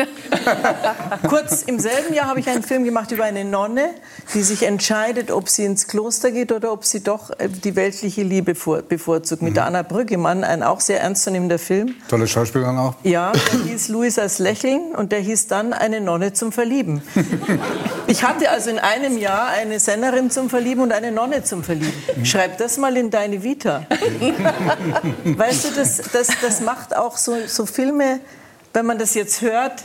Kurz 1.27 1.63
im 1.63 1.79
selben 1.79 2.13
Jahr 2.13 2.27
habe 2.27 2.39
ich 2.39 2.49
einen 2.49 2.63
Film 2.63 2.83
gemacht 2.83 3.11
über 3.11 3.23
eine 3.23 3.45
Nonne, 3.45 3.89
die 4.33 4.43
sich 4.43 4.63
entscheidet, 4.63 5.31
ob 5.31 5.49
sie 5.49 5.65
ins 5.65 5.87
Kloster 5.87 6.31
geht 6.31 6.51
oder 6.51 6.71
ob 6.71 6.85
sie 6.85 7.01
doch 7.01 7.31
äh, 7.31 7.49
die 7.49 7.75
weltliche 7.75 8.23
Liebe 8.23 8.55
vor, 8.55 8.81
bevorzugt. 8.81 9.41
Mit 9.41 9.55
der 9.55 9.65
Anna 9.65 9.83
Brüggemann, 9.83 10.43
ein 10.43 10.63
auch 10.63 10.79
sehr 10.79 11.01
ernstzunehmender 11.01 11.59
Film. 11.59 11.95
Tolle 12.07 12.27
Schauspielerin 12.27 12.77
auch. 12.77 12.95
Ja, 13.03 13.31
der 13.31 13.71
hieß 13.71 13.89
Luisas 13.89 14.39
Lächeln 14.39 14.95
und 14.95 15.11
der 15.11 15.19
hieß 15.19 15.47
dann 15.47 15.73
eine 15.73 16.01
Nonne 16.01 16.33
zum 16.33 16.51
Verlieben. 16.51 17.01
Ich 18.07 18.25
hatte 18.25 18.49
also 18.49 18.69
in 18.69 18.77
einem 18.77 19.10
Jahr 19.17 19.47
eine 19.47 19.79
Sennerin 19.79 20.31
zum 20.31 20.49
Verlieben 20.49 20.81
und 20.81 20.91
eine 20.91 21.11
Nonne 21.11 21.43
zum 21.43 21.63
Verlieben. 21.63 21.93
Schreib 22.23 22.57
das 22.57 22.77
mal 22.77 22.95
in 22.97 23.09
deine 23.09 23.43
Vita. 23.43 23.85
Weißt 25.23 25.65
du, 25.65 25.69
das, 25.75 25.97
das, 26.11 26.29
das 26.41 26.61
macht 26.61 26.95
auch 26.95 27.17
so, 27.17 27.35
so 27.47 27.65
Filme, 27.65 28.19
wenn 28.73 28.85
man 28.85 28.97
das 28.97 29.13
jetzt 29.13 29.41
hört, 29.41 29.83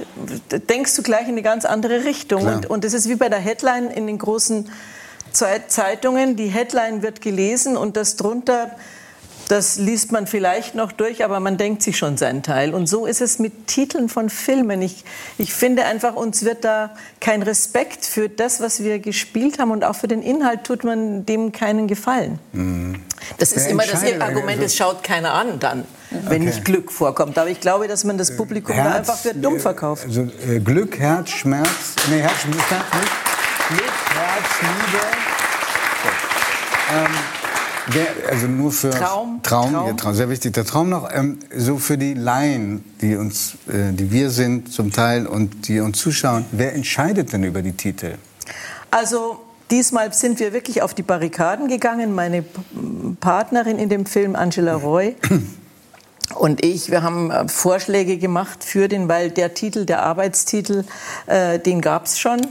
denkst 0.69 0.95
du 0.97 1.03
gleich 1.03 1.23
in 1.23 1.31
eine 1.31 1.43
ganz 1.43 1.65
andere 1.65 2.05
Richtung. 2.05 2.41
Klar. 2.43 2.57
Und, 2.57 2.67
und 2.71 2.85
das 2.85 2.95
ist 2.95 3.09
wie 3.09 3.17
bei 3.17 3.29
der 3.29 3.41
Headline 3.41 3.91
in 3.91 4.07
den 4.07 4.19
großen 4.19 4.71
Zeit- 5.33 5.71
Zeitungen. 5.71 6.37
Die 6.37 6.49
Headline 6.49 7.03
wird 7.03 7.21
gelesen 7.21 7.77
und 7.77 7.97
das 7.97 8.17
drunter 8.17 8.71
das 9.49 9.79
liest 9.79 10.13
man 10.13 10.27
vielleicht 10.27 10.75
noch 10.75 10.93
durch, 10.93 11.25
aber 11.25 11.41
man 11.41 11.57
denkt 11.57 11.83
sich 11.83 11.97
schon 11.97 12.17
seinen 12.17 12.43
Teil. 12.43 12.75
Und 12.75 12.87
so 12.89 13.07
ist 13.07 13.21
es 13.21 13.39
mit 13.39 13.67
Titeln 13.67 14.09
von 14.09 14.29
Filmen. 14.29 14.83
Ich, 14.83 15.05
ich 15.39 15.53
finde 15.53 15.85
einfach, 15.85 16.15
uns 16.15 16.45
wird 16.45 16.65
da 16.65 16.91
kein 17.21 17.43
Respekt 17.43 18.05
für 18.05 18.29
das, 18.29 18.61
was 18.61 18.83
wir 18.83 18.99
gespielt 18.99 19.59
haben 19.59 19.71
und 19.71 19.85
auch 19.85 19.95
für 19.95 20.09
den 20.09 20.23
Inhalt 20.23 20.65
tut 20.65 20.85
man 20.85 21.25
dem 21.27 21.53
keinen 21.53 21.87
Gefallen. 21.87 22.39
Das 23.39 23.53
ist 23.53 23.69
immer 23.69 23.85
das 23.85 24.03
Argument, 24.21 24.63
es 24.63 24.77
schaut 24.77 25.03
keiner 25.03 25.33
an 25.33 25.59
dann, 25.61 25.85
wenn 26.11 26.37
Okay. 26.37 26.45
nicht 26.47 26.65
Glück 26.65 26.93
vorkommt. 26.93 27.39
Aber 27.39 27.49
ich 27.49 27.61
glaube, 27.61 27.89
dass 27.89 28.05
man 28.05 28.19
das 28.19 28.37
Publikum 28.37 28.77
da 28.77 28.95
einfach 28.95 29.17
für 29.17 29.35
dumm 29.35 29.57
äh, 29.57 29.61
verkauft. 29.61 30.05
Also 30.07 30.29
äh, 30.49 30.61
Glück, 30.61 30.99
Herz, 30.99 31.31
Schmerz. 31.31 31.95
Nee, 32.11 32.21
Herz, 32.21 32.41
Schmerz 32.43 32.57
nicht. 32.57 32.69
Glück, 33.69 33.93
Herz, 34.15 34.47
Liebe. 34.61 35.05
Ähm, 36.89 37.36
wer, 37.89 38.07
also 38.31 38.47
nur 38.47 38.73
für 38.73 38.91
Traum, 38.91 39.41
Traum, 39.43 39.73
Traum. 39.73 39.87
Ja, 39.87 39.93
Traum, 39.95 40.15
sehr 40.15 40.29
wichtig. 40.29 40.55
Der 40.55 40.65
Traum 40.65 40.89
noch, 40.89 41.09
ähm, 41.13 41.39
so 41.55 41.79
für 41.79 41.99
die 41.99 42.15
Laien, 42.15 42.85
die 43.01 43.17
uns, 43.17 43.55
äh, 43.69 43.93
die 43.93 44.11
wir 44.11 44.31
sind 44.31 44.73
zum 44.73 44.93
Teil 44.93 45.27
und 45.27 45.69
die 45.69 45.81
uns 45.81 45.99
zuschauen. 45.99 46.47
Wer 46.53 46.75
entscheidet 46.75 47.33
denn 47.33 47.45
über 47.45 47.63
die 47.63 47.73
Titel? 47.73 48.15
Also 48.91 49.41
diesmal 49.71 50.13
sind 50.13 50.41
wir 50.41 50.53
wirklich 50.53 50.83
auf 50.83 50.95
die 50.95 51.03
Barrikaden 51.03 51.69
gegangen. 51.69 52.15
Meine 52.15 52.45
Partnerin 53.21 53.79
in 53.79 53.89
dem 53.89 54.07
Film, 54.07 54.37
Angela 54.37 54.75
Roy, 54.75 55.17
und 56.35 56.65
ich, 56.65 56.91
wir 56.91 57.03
haben 57.03 57.31
äh, 57.31 57.49
Vorschläge 57.49 58.19
gemacht 58.19 58.65
für 58.65 58.89
den, 58.89 59.09
weil 59.09 59.31
der 59.31 59.55
Titel, 59.55 59.85
der 59.85 60.03
Arbeitstitel, 60.03 60.85
äh, 61.27 61.59
den 61.59 61.81
gab 61.81 62.07
es 62.07 62.19
schon. 62.19 62.47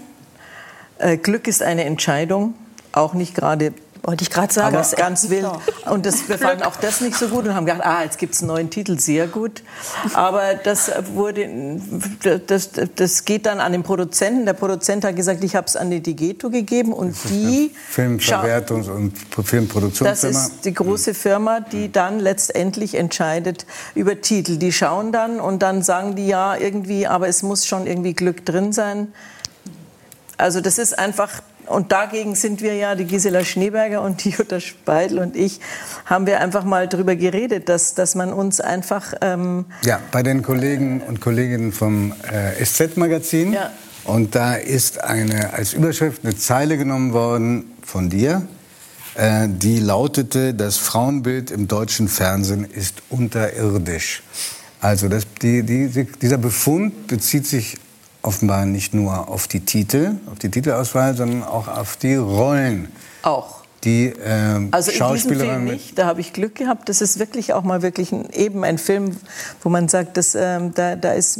Äh, 0.98 1.18
Glück 1.18 1.48
ist 1.48 1.62
eine 1.62 1.84
Entscheidung, 1.84 2.54
auch 2.92 3.14
nicht 3.14 3.36
gerade 3.36 3.74
Wollte 4.06 4.22
ich 4.22 4.30
gerade 4.30 4.54
sagen. 4.54 4.68
Aber 4.68 4.78
das 4.78 4.94
ist 4.94 4.98
ganz 4.98 5.30
wild. 5.32 5.42
klar. 5.42 5.62
Und 5.92 6.06
das, 6.06 6.30
wir 6.30 6.38
fanden 6.38 6.62
auch 6.62 6.76
das 6.76 7.02
nicht 7.02 7.16
so 7.16 7.28
gut 7.28 7.46
und 7.46 7.56
haben 7.56 7.66
gedacht, 7.66 7.84
ah, 7.84 8.04
jetzt 8.04 8.20
gibt 8.20 8.36
es 8.36 8.42
einen 8.42 8.50
neuen 8.50 8.70
Titel, 8.70 9.00
sehr 9.00 9.26
gut. 9.26 9.64
Aber 10.14 10.54
das 10.54 10.92
wurde, 11.16 11.50
das, 12.46 12.70
das 12.96 13.26
geht 13.26 13.48
dann 13.48 13.60
an 13.60 13.72
den 13.72 13.82
Produzenten. 13.82 14.46
Der 14.46 14.54
Produzent 14.54 15.04
hat 15.06 15.16
gesagt, 15.16 15.44
ich 15.44 15.56
habe 15.56 15.66
es 15.66 15.76
an 15.76 15.90
die 15.90 16.02
Digeto 16.02 16.52
gegeben 16.52 16.94
und 16.94 17.16
die 17.30 17.72
Filmverwertungs- 17.92 18.92
und 18.92 19.14
das 19.36 19.46
Filmproduktionsfirma. 19.48 20.40
ist 20.40 20.66
die 20.66 20.74
große 20.74 21.16
Firma, 21.16 21.62
die 21.62 21.92
dann 21.92 22.20
letztendlich 22.20 22.94
entscheidet 22.94 23.66
über 23.96 24.22
Titel. 24.22 24.58
Die 24.58 24.72
schauen 24.72 25.12
dann 25.14 25.40
und 25.40 25.64
dann 25.64 25.82
sagen 25.82 26.16
die 26.16 26.28
ja 26.28 26.56
irgendwie, 26.56 27.08
aber 27.08 27.28
es 27.28 27.42
muss 27.42 27.66
schon 27.66 27.88
irgendwie 27.88 28.14
Glück 28.14 28.46
drin 28.46 28.72
sein. 28.72 29.08
Also 30.38 30.62
das 30.62 30.78
ist 30.78 31.00
einfach, 31.00 31.42
und 31.68 31.92
dagegen 31.92 32.36
sind 32.36 32.62
wir 32.62 32.76
ja, 32.76 32.96
die 32.96 33.06
Gisela 33.06 33.44
Schneeberger 33.44 34.02
und 34.02 34.24
die 34.24 34.30
Jutta 34.30 34.60
Speidel 34.60 35.20
und 35.20 35.36
ich, 35.36 35.60
haben 36.06 36.26
wir 36.26 36.40
einfach 36.40 36.64
mal 36.64 36.88
drüber 36.88 37.16
geredet, 37.16 37.70
dass, 37.70 37.94
dass 37.94 38.16
man 38.16 38.32
uns 38.32 38.60
einfach... 38.62 39.14
Ähm, 39.22 39.66
Ja, 39.84 40.00
bei 40.12 40.24
den 40.24 40.42
Kollegen 40.42 41.02
und 41.02 41.22
Kolleginnen 41.22 41.72
vom 41.72 42.14
äh, 42.32 42.64
SZ-Magazin. 42.64 43.54
Ja. 43.54 43.72
Und 44.04 44.36
da 44.36 44.54
ist 44.54 45.04
eine, 45.04 45.54
als 45.54 45.74
Überschrift 45.74 46.24
eine 46.24 46.38
Zeile 46.38 46.78
genommen 46.78 47.14
worden 47.14 47.72
von 47.84 48.10
dir, 48.10 48.44
äh, 49.16 49.48
die 49.50 49.80
lautete, 49.80 50.54
das 50.54 50.78
Frauenbild 50.78 51.50
im 51.50 51.68
deutschen 51.68 52.08
Fernsehen 52.08 52.66
ist 52.66 53.02
unterirdisch. 53.10 54.24
Also 54.82 55.08
das, 55.08 55.26
die, 55.42 55.64
die, 55.64 56.06
dieser 56.22 56.38
Befund 56.38 57.08
bezieht 57.08 57.48
sich 57.48 57.78
offenbar 58.26 58.66
nicht 58.66 58.94
nur 58.94 59.30
auf 59.30 59.48
die 59.48 59.62
Titel, 59.62 60.16
auf 60.32 60.40
die 60.40 60.50
Titelauswahl, 60.50 61.16
sondern 61.16 61.44
auch 61.44 61.68
auf 61.68 61.98
die 61.98 62.16
Rollen, 62.16 62.90
auch. 63.22 63.64
die 63.84 64.08
äh, 64.08 64.68
Also 64.72 64.92
Schauspielerin 64.92 65.50
Film 65.50 65.66
nicht, 65.66 65.98
da 65.98 66.06
habe 66.06 66.22
ich 66.22 66.34
Glück 66.34 66.56
gehabt. 66.56 66.90
Das 66.90 67.02
ist 67.02 67.20
wirklich 67.20 67.54
auch 67.54 67.64
mal 67.64 67.82
wirklich 67.82 68.12
ein, 68.12 68.30
eben 68.32 68.64
ein 68.64 68.78
Film, 68.78 69.16
wo 69.62 69.70
man 69.70 69.88
sagt, 69.88 70.18
dass, 70.18 70.36
ähm, 70.36 70.74
da, 70.74 70.96
da 70.96 71.14
ist, 71.14 71.40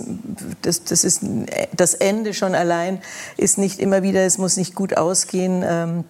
das, 0.62 0.84
das, 0.84 1.04
ist 1.04 1.22
das 1.76 1.94
Ende 1.96 2.34
schon 2.34 2.56
allein 2.56 3.00
ist 3.38 3.58
nicht 3.58 3.80
immer 3.80 4.04
wieder, 4.04 4.26
es 4.26 4.38
muss 4.38 4.58
nicht 4.58 4.76
gut 4.76 4.96
ausgehen. 4.96 5.64
Ähm, 5.68 6.04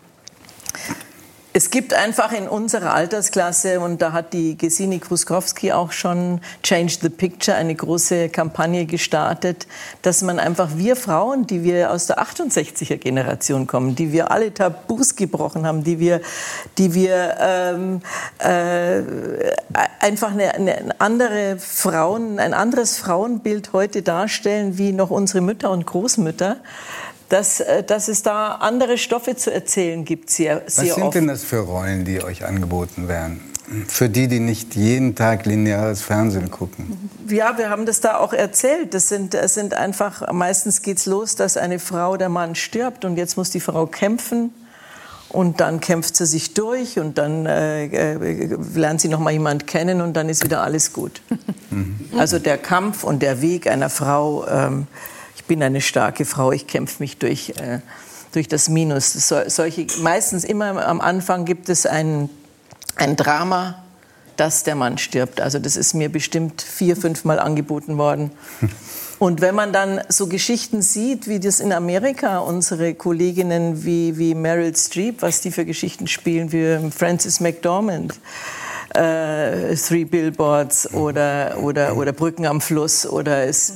es 1.58 1.70
gibt 1.70 1.94
einfach 1.94 2.34
in 2.34 2.50
unserer 2.50 2.94
Altersklasse, 2.94 3.80
und 3.80 4.02
da 4.02 4.12
hat 4.12 4.34
die 4.34 4.58
Gesine 4.58 5.00
Kruskowski 5.00 5.72
auch 5.72 5.94
schon 5.94 6.42
Change 6.64 6.98
the 7.02 7.08
Picture, 7.08 7.56
eine 7.56 7.74
große 7.74 8.28
Kampagne 8.28 8.86
gestartet, 8.86 9.66
dass 10.02 10.22
man 10.22 10.38
einfach 10.38 10.72
wir 10.76 10.98
Frauen, 10.98 11.48
die 11.48 11.64
wir 11.64 11.92
aus 11.92 12.08
der 12.08 12.22
68er 12.22 12.98
Generation 12.98 13.68
kommen, 13.68 13.96
die 13.96 14.12
wir 14.12 14.32
alle 14.32 14.54
Tabus 14.54 15.16
gebrochen 15.16 15.66
haben, 15.66 15.86
die 15.86 15.98
wir, 15.98 16.20
die 16.78 16.94
wir 16.94 17.38
ähm, 17.40 18.02
äh, 18.40 19.02
einfach 20.02 20.32
eine, 20.32 20.56
eine 20.56 21.00
andere 21.00 21.56
Frauen, 21.58 22.38
ein 22.38 22.54
anderes 22.54 22.98
Frauenbild 22.98 23.72
heute 23.72 24.02
darstellen 24.02 24.78
wie 24.78 24.92
noch 24.92 25.10
unsere 25.10 25.40
Mütter 25.40 25.72
und 25.72 25.86
Großmütter. 25.86 26.58
Dass, 27.30 27.60
äh, 27.60 27.84
dass 27.84 28.08
es 28.08 28.22
da 28.24 28.56
andere 28.56 28.98
Stoffe 28.98 29.36
zu 29.36 29.52
erzählen 29.52 30.06
gibt, 30.06 30.30
sehr, 30.30 30.62
Was 30.66 30.76
sehr 30.76 30.94
sind 30.94 31.04
oft. 31.04 31.16
denn 31.16 31.28
das 31.28 31.44
für 31.44 31.60
Rollen, 31.60 32.06
die 32.06 32.24
euch 32.24 32.46
angeboten 32.46 33.08
werden? 33.08 33.42
Für 33.88 34.10
die, 34.10 34.28
die 34.28 34.40
nicht 34.40 34.76
jeden 34.76 35.16
Tag 35.16 35.48
lineares 35.48 36.02
Fernsehen 36.02 36.52
gucken. 36.52 37.10
Ja, 37.28 37.58
wir 37.58 37.72
haben 37.72 37.88
das 37.88 38.00
da 38.00 38.18
auch 38.20 38.32
erzählt. 38.32 38.94
Das 38.94 39.10
sind, 39.10 39.34
es 39.34 39.56
sind 39.56 39.74
einfach, 39.74 40.32
meistens 40.32 40.84
geht's 40.84 41.08
los, 41.08 41.36
dass 41.36 41.58
eine 41.58 41.80
Frau, 41.80 42.16
der 42.16 42.30
Mann 42.30 42.54
stirbt 42.54 43.06
und 43.06 43.18
jetzt 43.18 43.38
muss 43.38 43.50
die 43.50 43.60
Frau 43.60 43.88
kämpfen. 43.88 44.54
Und 45.30 45.60
dann 45.62 45.80
kämpft 45.80 46.16
sie 46.16 46.28
sich 46.28 46.54
durch 46.54 47.00
und 47.00 47.18
dann 47.18 47.48
äh, 47.48 47.88
äh, 47.88 48.56
lernt 48.76 49.02
sie 49.02 49.10
noch 49.10 49.20
mal 49.20 49.32
jemand 49.32 49.66
kennen 49.66 50.00
und 50.02 50.14
dann 50.14 50.30
ist 50.30 50.44
wieder 50.44 50.62
alles 50.62 50.94
gut. 50.94 51.22
Also 52.18 52.40
der 52.40 52.58
Kampf 52.58 53.04
und 53.04 53.22
der 53.22 53.42
Weg 53.42 53.68
einer 53.68 53.90
Frau. 53.90 54.48
Ähm, 54.48 54.88
bin 55.48 55.64
eine 55.64 55.82
starke 55.82 56.26
Frau. 56.26 56.52
Ich 56.52 56.68
kämpfe 56.68 57.02
mich 57.02 57.18
durch 57.18 57.50
äh, 57.62 57.80
durch 58.34 58.48
das 58.48 58.70
Minus. 58.70 59.14
So, 59.14 59.38
solche 59.48 59.88
meistens 60.00 60.44
immer 60.44 60.86
am 60.86 61.02
Anfang 61.02 61.46
gibt 61.46 61.70
es 61.70 61.86
ein 61.86 62.30
ein 62.96 63.16
Drama, 63.16 63.84
dass 64.38 64.64
der 64.64 64.76
Mann 64.76 64.98
stirbt. 64.98 65.42
Also 65.42 65.60
das 65.60 65.76
ist 65.76 65.94
mir 65.94 66.10
bestimmt 66.10 66.62
vier, 66.62 66.96
fünf 66.96 67.26
Mal 67.26 67.40
angeboten 67.40 67.98
worden. 67.98 68.32
Und 69.18 69.40
wenn 69.40 69.56
man 69.56 69.72
dann 69.72 70.02
so 70.10 70.28
Geschichten 70.28 70.82
sieht, 70.82 71.30
wie 71.30 71.40
das 71.40 71.62
in 71.62 71.72
Amerika 71.72 72.40
unsere 72.40 72.94
Kolleginnen 72.94 73.86
wie, 73.86 74.18
wie 74.18 74.36
Meryl 74.36 74.76
Streep, 74.76 75.22
was 75.22 75.40
die 75.40 75.52
für 75.52 75.64
Geschichten 75.64 76.08
spielen, 76.08 76.52
wie 76.52 76.92
Frances 76.92 77.40
McDormand, 77.40 78.20
äh, 78.94 79.74
Three 79.76 80.04
Billboards 80.04 80.94
oder, 80.94 81.58
oder, 81.62 81.96
oder 81.96 82.12
Brücken 82.12 82.46
am 82.46 82.60
Fluss 82.60 83.06
oder 83.06 83.46
es, 83.46 83.76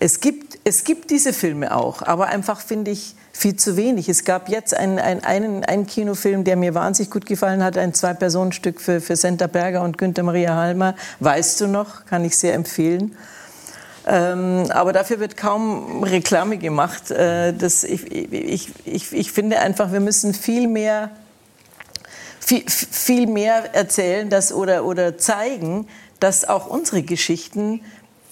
es, 0.00 0.20
gibt, 0.20 0.58
es 0.64 0.84
gibt 0.84 1.10
diese 1.10 1.32
Filme 1.32 1.74
auch, 1.74 2.02
aber 2.02 2.26
einfach 2.26 2.60
finde 2.60 2.90
ich 2.90 3.14
viel 3.32 3.56
zu 3.56 3.76
wenig. 3.76 4.08
Es 4.08 4.24
gab 4.24 4.48
jetzt 4.48 4.76
einen, 4.76 4.98
einen, 4.98 5.64
einen, 5.64 5.86
Kinofilm, 5.86 6.44
der 6.44 6.56
mir 6.56 6.74
wahnsinnig 6.74 7.10
gut 7.10 7.26
gefallen 7.26 7.64
hat, 7.64 7.76
ein 7.76 7.92
Zwei-Personen-Stück 7.92 8.80
für, 8.80 9.00
für 9.00 9.16
Senta 9.16 9.48
Berger 9.48 9.82
und 9.82 9.98
Günther 9.98 10.22
Maria 10.22 10.54
Halmer. 10.54 10.94
Weißt 11.20 11.60
du 11.60 11.66
noch? 11.66 12.06
Kann 12.06 12.24
ich 12.24 12.36
sehr 12.36 12.54
empfehlen. 12.54 13.16
Ähm, 14.06 14.66
aber 14.70 14.92
dafür 14.92 15.18
wird 15.18 15.36
kaum 15.36 16.04
Reklame 16.04 16.58
gemacht. 16.58 17.10
Äh, 17.10 17.52
das, 17.54 17.84
ich, 17.84 18.10
ich, 18.12 18.70
ich, 18.84 19.12
ich 19.12 19.32
finde 19.32 19.58
einfach, 19.58 19.92
wir 19.92 20.00
müssen 20.00 20.34
viel 20.34 20.68
mehr, 20.68 21.10
viel, 22.38 22.64
viel 22.68 23.26
mehr 23.26 23.74
erzählen 23.74 24.28
dass, 24.28 24.52
oder, 24.52 24.84
oder 24.84 25.16
zeigen, 25.16 25.88
dass 26.20 26.46
auch 26.46 26.66
unsere 26.66 27.02
Geschichten 27.02 27.80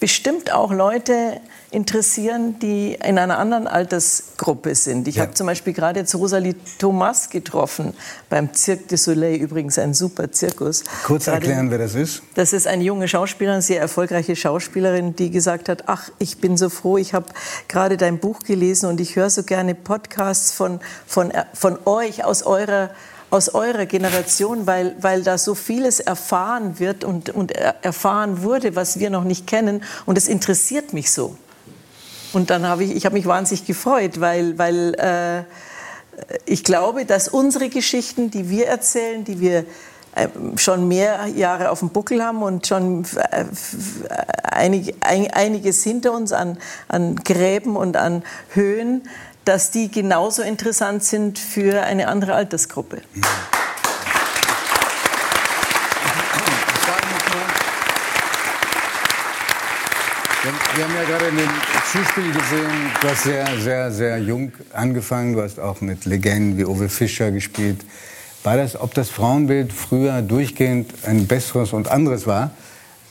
bestimmt 0.02 0.52
auch 0.52 0.72
Leute 0.72 1.40
interessieren, 1.70 2.58
die 2.58 2.94
in 2.94 3.18
einer 3.18 3.38
anderen 3.38 3.68
Altersgruppe 3.68 4.74
sind. 4.74 5.06
Ich 5.06 5.14
Ja. 5.14 5.22
habe 5.22 5.34
zum 5.34 5.46
Beispiel 5.46 5.72
gerade 5.72 6.00
jetzt 6.00 6.12
Rosalie 6.16 6.56
Thomas 6.80 7.30
getroffen 7.30 7.94
beim 8.28 8.52
Cirque 8.52 8.88
du 8.88 8.96
Soleil, 8.96 9.36
übrigens 9.36 9.78
ein 9.78 9.94
super 9.94 10.32
Zirkus. 10.32 10.82
Kurz 11.04 11.26
Gerade- 11.26 11.36
erklären, 11.46 11.70
wer 11.70 11.78
das 11.78 11.94
ist. 11.94 12.20
das 12.34 12.52
ist 12.52 12.66
eine 12.66 12.82
junge 12.82 13.06
Schauspielerin, 13.06 13.60
sehr 13.62 13.80
erfolgreiche 13.80 14.34
Schauspielerin, 14.34 15.14
die 15.14 15.30
gesagt 15.30 15.68
hat, 15.68 15.84
ach, 15.86 16.10
ich 16.18 16.38
bin 16.40 16.56
so 16.56 16.68
froh, 16.68 16.98
ich 16.98 17.14
habe 17.14 17.26
gerade 17.68 17.96
dein 17.96 18.18
Buch 18.18 18.40
gelesen 18.40 18.86
und 18.90 19.00
ich 19.00 19.14
höre 19.14 19.30
so 19.30 19.44
gerne 19.44 19.76
Podcasts 19.76 20.50
von, 20.50 20.80
von, 21.06 21.32
von 21.54 21.78
euch, 21.84 22.24
aus 22.24 22.42
eurer, 22.42 22.90
aus 23.32 23.48
eurer 23.54 23.86
Generation, 23.86 24.66
weil, 24.66 24.94
weil 25.00 25.22
da 25.22 25.38
so 25.38 25.54
vieles 25.54 26.00
erfahren 26.00 26.78
wird 26.78 27.02
und, 27.02 27.30
und 27.30 27.50
er- 27.52 27.76
erfahren 27.82 28.42
wurde, 28.42 28.76
was 28.76 28.98
wir 28.98 29.08
noch 29.08 29.24
nicht 29.24 29.46
kennen. 29.46 29.82
Und 30.04 30.18
es 30.18 30.28
interessiert 30.28 30.92
mich 30.92 31.10
so. 31.10 31.36
Und 32.34 32.50
dann 32.50 32.66
habe 32.66 32.84
ich, 32.84 32.94
ich 32.94 33.06
habe 33.06 33.14
mich 33.14 33.24
wahnsinnig 33.26 33.64
gefreut, 33.66 34.20
weil, 34.20 34.58
weil 34.58 34.94
äh, 34.94 35.44
ich 36.44 36.62
glaube, 36.62 37.06
dass 37.06 37.28
unsere 37.28 37.70
Geschichten, 37.70 38.30
die 38.30 38.50
wir 38.50 38.66
erzählen, 38.66 39.24
die 39.24 39.40
wir 39.40 39.64
ähm, 40.14 40.58
schon 40.58 40.86
mehr 40.86 41.26
Jahre 41.26 41.70
auf 41.70 41.78
dem 41.78 41.88
Buckel 41.88 42.22
haben 42.22 42.42
und 42.42 42.66
schon 42.66 43.06
äh, 43.30 43.46
einiges 45.32 45.82
hinter 45.82 46.12
uns 46.12 46.32
an, 46.32 46.58
an 46.88 47.16
Gräben 47.16 47.76
und 47.76 47.96
an 47.96 48.22
Höhen, 48.52 49.08
dass 49.44 49.70
die 49.70 49.90
genauso 49.90 50.42
interessant 50.42 51.04
sind 51.04 51.38
für 51.38 51.82
eine 51.82 52.08
andere 52.08 52.34
Altersgruppe. 52.34 53.02
Wir, 60.74 60.84
haben 60.84 60.94
ja 60.96 61.04
gerade 61.04 61.26
in 61.26 61.36
dem 61.36 61.50
Zuspiel 61.92 62.32
gesehen, 62.32 62.90
du 63.00 63.08
hast 63.08 63.22
sehr, 63.22 63.46
sehr, 63.60 63.92
sehr 63.92 64.18
jung 64.18 64.52
angefangen. 64.72 65.34
Du 65.34 65.42
hast 65.42 65.60
auch 65.60 65.80
mit 65.80 66.04
Legenden 66.04 66.58
wie 66.58 66.64
Uwe 66.64 66.88
Fischer 66.88 67.30
gespielt. 67.30 67.84
War 68.42 68.56
das, 68.56 68.80
ob 68.80 68.92
das 68.94 69.08
Frauenbild 69.08 69.72
früher 69.72 70.20
durchgehend 70.20 70.92
ein 71.06 71.28
besseres 71.28 71.72
und 71.72 71.88
anderes 71.88 72.26
war? 72.26 72.50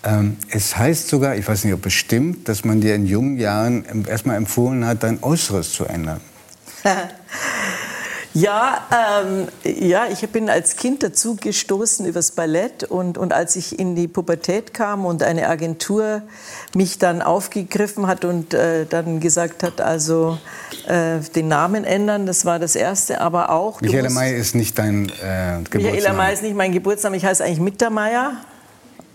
Ähm, 0.03 0.37
es 0.49 0.75
heißt 0.77 1.07
sogar, 1.07 1.35
ich 1.35 1.47
weiß 1.47 1.63
nicht, 1.63 1.73
ob 1.73 1.85
es 1.85 1.93
stimmt, 1.93 2.47
dass 2.49 2.65
man 2.65 2.81
dir 2.81 2.95
in 2.95 3.05
jungen 3.05 3.37
Jahren 3.37 4.05
erstmal 4.07 4.35
empfohlen 4.35 4.85
hat, 4.85 5.03
dein 5.03 5.21
Äußeres 5.21 5.73
zu 5.73 5.85
ändern. 5.85 6.21
Ja, 8.33 8.87
ähm, 9.25 9.47
ja, 9.63 10.05
ich 10.09 10.21
bin 10.29 10.49
als 10.49 10.77
Kind 10.77 11.03
dazu 11.03 11.35
gestoßen 11.35 12.05
übers 12.05 12.31
Ballett 12.31 12.85
und, 12.85 13.17
und 13.17 13.33
als 13.33 13.57
ich 13.57 13.77
in 13.77 13.93
die 13.93 14.07
Pubertät 14.07 14.73
kam 14.73 15.05
und 15.05 15.21
eine 15.21 15.49
Agentur 15.49 16.21
mich 16.73 16.97
dann 16.97 17.21
aufgegriffen 17.21 18.07
hat 18.07 18.23
und 18.23 18.53
äh, 18.53 18.85
dann 18.85 19.19
gesagt 19.19 19.63
hat, 19.63 19.81
also 19.81 20.37
äh, 20.87 21.19
den 21.35 21.49
Namen 21.49 21.83
ändern, 21.83 22.25
das 22.25 22.45
war 22.45 22.57
das 22.57 22.77
Erste, 22.77 23.19
aber 23.19 23.49
auch... 23.49 23.81
Michaela 23.81 24.09
May 24.09 24.39
ist 24.39 24.55
nicht 24.55 24.79
dein 24.79 25.11
äh, 25.21 25.57
Michaela 25.57 25.59
May 25.59 25.63
Geburtsname. 25.63 26.33
ist 26.33 26.43
nicht 26.43 26.55
mein 26.55 26.71
Geburtsname, 26.71 27.17
ich 27.17 27.25
heiße 27.25 27.43
eigentlich 27.43 27.59
Mittermeier. 27.59 28.37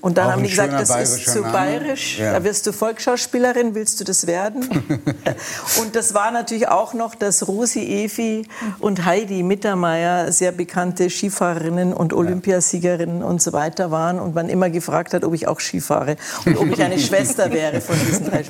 Und 0.06 0.18
dann 0.18 0.28
Auch 0.28 0.32
haben 0.34 0.44
die 0.44 0.50
gesagt, 0.50 0.72
das 0.72 0.90
ist 0.90 1.32
zu 1.32 1.40
Name. 1.40 1.52
bayerisch. 1.52 2.20
Ja. 2.20 2.34
Da 2.34 2.44
wirst 2.44 2.64
du 2.64 2.72
Volksschauspielerin, 2.72 3.74
willst 3.74 3.98
du 3.98 4.04
das 4.04 4.28
werden? 4.28 4.62
und 5.80 5.96
das 5.96 6.14
war 6.14 6.30
natürlich 6.30 6.68
auch 6.68 6.94
noch, 6.94 7.16
dass 7.16 7.48
Rosi 7.48 7.80
Evi 7.80 8.46
und 8.78 9.04
Heidi 9.04 9.42
Mittermeier 9.42 10.30
sehr 10.30 10.52
bekannte 10.52 11.10
Skifahrerinnen 11.10 11.92
und 11.92 12.12
Olympiasiegerinnen 12.12 13.24
und 13.24 13.42
so 13.42 13.52
weiter 13.52 13.90
waren 13.90 14.20
und 14.20 14.32
man 14.32 14.48
immer 14.48 14.70
gefragt 14.70 15.12
hat, 15.12 15.24
ob 15.24 15.34
ich 15.34 15.48
auch 15.48 15.58
Skifahre 15.58 16.14
und 16.44 16.56
ob 16.56 16.68
ich 16.68 16.80
eine 16.80 16.98
Schwester 17.00 17.50
wäre 17.50 17.80
von 17.80 17.96
diesen 18.06 18.30
drei. 18.30 18.44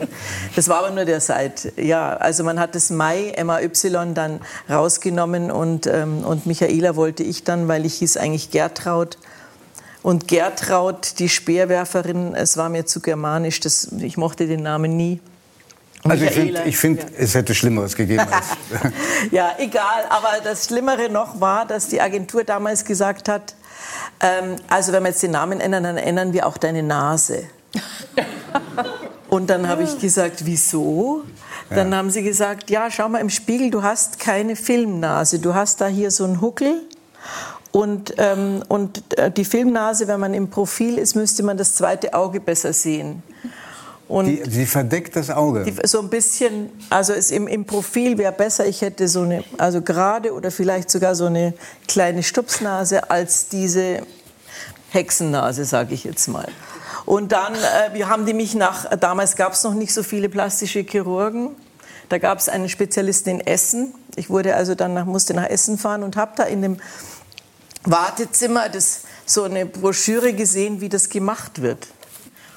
Das 0.55 0.69
war 0.69 0.81
aber 0.81 0.91
nur 0.91 1.07
der 1.07 1.23
Seit. 1.23 1.73
Ja, 1.79 2.19
also 2.19 2.45
man 2.45 2.61
hat 2.61 2.75
das 2.75 2.91
Mai 2.91 3.35
MAY 3.43 3.71
dann 4.13 4.41
rausgenommen 4.69 5.51
und, 5.51 5.87
ähm, 5.87 6.19
und 6.19 6.45
Michaela 6.45 6.97
wollte 6.97 7.23
ich 7.23 7.45
dann, 7.45 7.67
weil 7.67 7.87
ich 7.87 7.95
hieß 7.95 8.19
eigentlich 8.19 8.51
Gertraud. 8.51 9.17
Und 10.07 10.29
Gertraud, 10.29 11.19
die 11.19 11.29
Speerwerferin, 11.29 12.37
es 12.37 12.57
war 12.57 12.69
mir 12.69 12.87
zu 12.87 13.01
germanisch, 13.01 13.59
das, 13.59 13.89
ich 13.99 14.17
mochte 14.17 14.47
den 14.47 14.63
Namen 14.63 14.97
nie. 14.97 15.21
Also 16.05 16.25
ich 16.27 16.31
finde, 16.31 16.73
find, 16.73 17.01
ja. 17.01 17.07
es 17.19 17.35
hätte 17.35 17.57
Schlimmeres 17.57 17.97
gegeben. 17.97 18.25
Ja, 19.33 19.57
egal. 19.59 20.05
Aber 20.11 20.29
das 20.45 20.67
Schlimmere 20.67 21.09
noch 21.09 21.41
war, 21.41 21.67
dass 21.67 21.89
die 21.89 22.01
Agentur 22.01 22.45
damals 22.45 22.85
gesagt 22.85 23.29
hat, 23.29 23.57
ähm, 24.21 24.55
also 24.69 24.93
wenn 24.93 25.03
wir 25.03 25.09
jetzt 25.09 25.25
den 25.25 25.33
Namen 25.33 25.59
ändern, 25.59 25.83
dann 25.83 25.97
ändern 25.97 26.33
wir 26.33 26.47
auch 26.47 26.57
deine 26.57 26.85
Nase. 26.85 27.43
Und 29.29 29.51
dann 29.51 29.67
habe 29.67 29.83
ich 29.83 29.99
gesagt, 29.99 30.47
wieso? 30.47 31.25
Dann 31.69 31.93
haben 31.93 32.11
sie 32.11 32.23
gesagt, 32.23 32.71
ja, 32.71 32.93
schau 32.93 33.09
mal 33.09 33.19
im 33.19 33.31
Spiegel, 33.31 33.71
du 33.71 33.83
hast 33.83 34.21
keine 34.21 34.55
Filmnase. 34.55 35.41
Du 35.41 35.53
hast 35.53 35.81
da 35.81 35.89
hier 35.89 36.13
so 36.13 36.23
einen 36.23 36.41
Huckel. 36.41 36.83
Und, 37.77 38.15
ähm, 38.17 38.63
und 38.69 39.03
äh, 39.19 39.31
die 39.31 39.45
Filmnase, 39.45 40.09
wenn 40.09 40.19
man 40.19 40.33
im 40.33 40.49
Profil 40.49 40.97
ist, 40.97 41.15
müsste 41.15 41.43
man 41.43 41.59
das 41.59 41.75
zweite 41.75 42.15
Auge 42.15 42.41
besser 42.41 42.73
sehen. 42.73 43.23
Und 44.09 44.25
die, 44.25 44.43
sie 44.49 44.65
verdeckt 44.65 45.15
das 45.15 45.29
Auge. 45.29 45.63
die, 45.63 45.75
so 45.87 46.01
ein 46.01 46.09
bisschen, 46.09 46.71
also 46.89 47.13
es 47.13 47.31
im, 47.31 47.47
im 47.47 47.67
Profil 47.67 48.17
wäre 48.17 48.33
besser, 48.33 48.65
ich 48.65 48.81
hätte 48.81 49.09
so 49.09 49.21
eine, 49.21 49.45
also 49.59 49.83
gerade 49.83 50.33
oder 50.33 50.51
vielleicht 50.51 50.91
sogar 50.91 51.15
so 51.15 51.27
eine 51.27 51.53
kleine 51.87 52.23
Stupsnase 52.23 53.11
als 53.11 53.49
diese 53.49 54.01
Hexennase, 54.93 55.67
sage 55.67 55.93
ich 55.93 56.05
jetzt 56.05 56.29
mal. 56.29 56.49
Und 57.05 57.33
dann 57.33 57.53
äh, 57.57 57.93
wir 57.93 58.09
haben 58.09 58.25
die 58.25 58.33
mich 58.33 58.55
nach, 58.55 58.89
damals 58.97 59.37
gab 59.37 59.53
es 59.53 59.63
noch 59.65 59.75
nicht 59.75 59.93
so 59.93 60.03
viele 60.03 60.31
plastische 60.31 60.81
Chirurgen. 60.81 61.51
Da 62.09 62.17
gab 62.17 62.39
es 62.39 62.49
einen 62.49 62.71
Spezialisten 62.71 63.29
in 63.29 63.41
Essen. 63.47 63.93
Ich 64.15 64.31
wurde 64.31 64.57
also 64.57 64.75
dann 64.75 64.95
nach, 64.95 65.05
musste 65.05 65.35
nach 65.35 65.51
Essen 65.51 65.77
fahren 65.77 66.05
und 66.05 66.17
habe 66.17 66.33
da 66.37 66.45
in 66.45 66.63
dem 66.63 66.79
Wartezimmer 67.87 68.69
das, 68.69 69.03
so 69.25 69.45
eine 69.45 69.67
Broschüre 69.67 70.33
gesehen, 70.35 70.81
wie 70.81 70.89
das 70.89 71.09
gemacht 71.09 71.63
wird. 71.63 71.89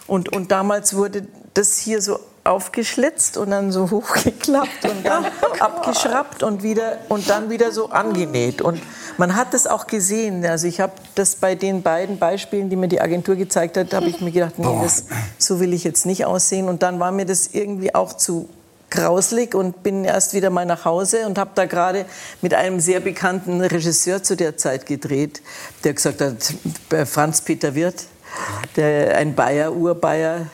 Und, 0.07 0.30
und 0.30 0.51
damals 0.51 0.95
wurde 0.95 1.27
das 1.53 1.77
hier 1.77 2.01
so 2.01 2.19
aufgeschlitzt 2.43 3.38
und 3.38 3.51
dann 3.51 3.71
so 3.71 3.91
hochgeklappt 3.91 4.86
und 4.86 5.05
dann 5.05 5.25
abgeschraubt 5.59 6.43
und, 6.43 6.63
wieder, 6.63 6.97
und 7.09 7.30
dann 7.30 7.49
wieder 7.49 7.71
so 7.71 7.89
angenäht. 7.89 8.61
Und 8.61 8.82
man 9.17 9.36
hat 9.36 9.53
das 9.53 9.67
auch 9.67 9.88
gesehen. 9.88 10.45
Also 10.45 10.67
ich 10.67 10.80
habe 10.80 10.93
das 11.15 11.36
bei 11.36 11.55
den 11.55 11.82
beiden 11.84 12.17
Beispielen, 12.17 12.69
die 12.69 12.75
mir 12.75 12.88
die 12.88 13.01
Agentur 13.01 13.36
gezeigt 13.36 13.77
hat, 13.77 13.93
habe 13.93 14.07
ich 14.07 14.21
mir 14.21 14.32
gedacht, 14.32 14.57
nee, 14.57 14.80
das, 14.82 15.05
so 15.38 15.59
will 15.59 15.73
ich 15.73 15.84
jetzt 15.84 16.05
nicht 16.05 16.25
aussehen. 16.25 16.67
Und 16.67 16.82
dann 16.82 16.99
war 16.99 17.11
mir 17.11 17.25
das 17.25 17.47
irgendwie 17.47 17.93
auch 17.93 18.13
zu 18.13 18.49
grauslig 18.90 19.56
und 19.56 19.84
bin 19.84 20.04
erst 20.04 20.34
wieder 20.34 20.50
mal 20.50 20.66
nach 20.66 20.86
Hause 20.86 21.26
und 21.26 21.38
habe 21.38 21.52
da 21.56 21.66
gerade 21.66 22.06
mit 22.42 22.54
einem 22.54 22.80
sehr 22.80 23.00
bekannten 23.00 23.62
Regisseur 23.62 24.24
zu 24.24 24.36
der 24.36 24.58
Zeit 24.58 24.86
gedreht, 24.86 25.42
der 25.84 25.94
gesagt 25.94 26.22
hat, 26.22 26.54
äh, 26.92 27.06
Franz 27.06 27.42
Peter 27.42 27.76
Wirth, 27.76 28.06
der, 28.76 29.18
ein 29.18 29.36
Bayer, 29.36 29.74
Urbayer, 29.74 30.48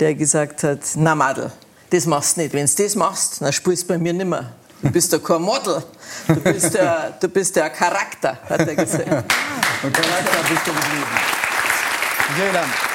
der 0.00 0.14
gesagt 0.14 0.62
hat, 0.62 0.80
na 0.96 1.14
Madel, 1.14 1.52
das 1.90 2.06
machst 2.06 2.36
du 2.36 2.42
nicht. 2.42 2.54
Wenn 2.54 2.66
du 2.66 2.82
das 2.82 2.94
machst, 2.94 3.40
dann 3.40 3.52
spielst 3.52 3.84
du 3.84 3.88
bei 3.88 3.98
mir 3.98 4.12
nimmer. 4.12 4.52
Du 4.82 4.90
bist 4.90 5.12
ja 5.12 5.18
kein 5.18 5.40
Model, 5.40 5.82
du 6.28 6.40
bist 6.40 6.74
der, 6.74 7.14
du 7.18 7.28
bist 7.28 7.56
der 7.56 7.70
Charakter, 7.70 8.38
hat 8.48 8.60
er 8.60 8.74
gesagt. 8.74 9.08
Und 9.82 9.94
Charakter 9.94 10.48
bist 10.48 10.66
du 10.66 10.72
geblieben. 10.72 11.06
Michaela. 12.36 12.93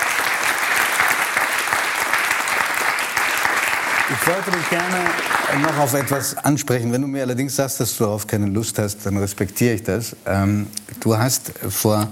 Ich 4.11 4.27
wollte 4.27 4.49
dich 4.49 4.69
gerne 4.69 5.61
noch 5.61 5.77
auf 5.77 5.93
etwas 5.93 6.35
ansprechen. 6.35 6.91
Wenn 6.91 7.03
du 7.03 7.07
mir 7.07 7.21
allerdings 7.21 7.55
sagst, 7.55 7.79
dass 7.79 7.95
du 7.95 8.05
darauf 8.05 8.25
keine 8.25 8.47
Lust 8.47 8.79
hast, 8.79 9.05
dann 9.05 9.17
respektiere 9.17 9.75
ich 9.75 9.83
das. 9.83 10.15
Ähm, 10.25 10.65
du 10.99 11.15
hast 11.15 11.51
vor 11.69 12.07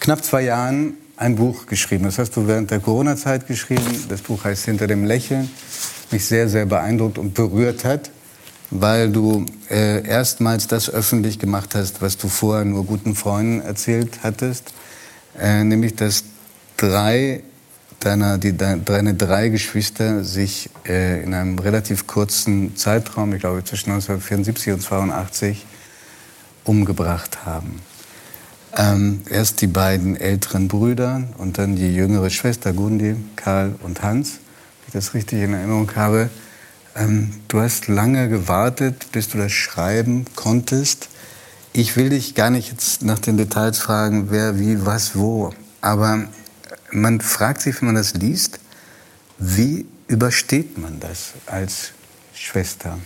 knapp 0.00 0.24
zwei 0.24 0.42
Jahren 0.42 0.94
ein 1.18 1.36
Buch 1.36 1.66
geschrieben. 1.66 2.04
Das 2.04 2.18
hast 2.18 2.36
du 2.36 2.46
während 2.48 2.70
der 2.70 2.80
Corona-Zeit 2.80 3.46
geschrieben. 3.46 4.06
Das 4.08 4.22
Buch 4.22 4.44
heißt 4.44 4.64
Hinter 4.64 4.86
dem 4.86 5.04
Lächeln. 5.04 5.50
Mich 6.10 6.24
sehr, 6.24 6.48
sehr 6.48 6.64
beeindruckt 6.64 7.18
und 7.18 7.34
berührt 7.34 7.84
hat, 7.84 8.10
weil 8.70 9.10
du 9.10 9.44
äh, 9.68 10.06
erstmals 10.08 10.68
das 10.68 10.88
öffentlich 10.88 11.38
gemacht 11.38 11.74
hast, 11.74 12.00
was 12.00 12.16
du 12.16 12.28
vorher 12.28 12.64
nur 12.64 12.86
guten 12.86 13.14
Freunden 13.14 13.60
erzählt 13.60 14.20
hattest. 14.22 14.72
Äh, 15.38 15.64
nämlich, 15.64 15.96
dass 15.96 16.24
drei 16.78 17.42
deiner, 18.00 18.38
die, 18.38 18.52
de, 18.52 18.78
deine 18.84 19.14
drei 19.14 19.48
Geschwister 19.48 20.24
sich 20.24 20.70
äh, 20.86 21.22
in 21.22 21.34
einem 21.34 21.58
relativ 21.58 22.06
kurzen 22.06 22.76
Zeitraum, 22.76 23.32
ich 23.32 23.40
glaube 23.40 23.64
zwischen 23.64 23.90
1974 23.90 24.72
und 24.72 24.82
82, 24.82 25.66
umgebracht 26.64 27.44
haben. 27.44 27.80
Ähm, 28.76 29.22
erst 29.30 29.62
die 29.62 29.68
beiden 29.68 30.16
älteren 30.16 30.68
Brüder 30.68 31.22
und 31.38 31.58
dann 31.58 31.76
die 31.76 31.94
jüngere 31.94 32.28
Schwester 32.28 32.72
Gundi, 32.72 33.16
Karl 33.34 33.74
und 33.82 34.02
Hans, 34.02 34.32
wenn 34.32 34.88
ich 34.88 34.92
das 34.92 35.14
richtig 35.14 35.42
in 35.42 35.54
Erinnerung 35.54 35.90
habe. 35.96 36.28
Ähm, 36.94 37.30
du 37.48 37.60
hast 37.60 37.88
lange 37.88 38.28
gewartet, 38.28 39.06
bis 39.12 39.28
du 39.28 39.38
das 39.38 39.52
schreiben 39.52 40.26
konntest. 40.34 41.08
Ich 41.72 41.96
will 41.96 42.10
dich 42.10 42.34
gar 42.34 42.50
nicht 42.50 42.70
jetzt 42.70 43.02
nach 43.02 43.18
den 43.18 43.36
Details 43.36 43.78
fragen, 43.78 44.30
wer, 44.30 44.58
wie, 44.58 44.84
was, 44.84 45.16
wo. 45.16 45.52
Aber 45.80 46.24
man 46.96 47.20
fragt 47.20 47.60
sich, 47.60 47.80
wenn 47.80 47.86
man 47.86 47.94
das 47.96 48.14
liest, 48.14 48.58
wie 49.38 49.86
übersteht 50.08 50.78
man 50.78 50.98
das 51.00 51.34
als 51.46 51.92
Schwester? 52.34 52.98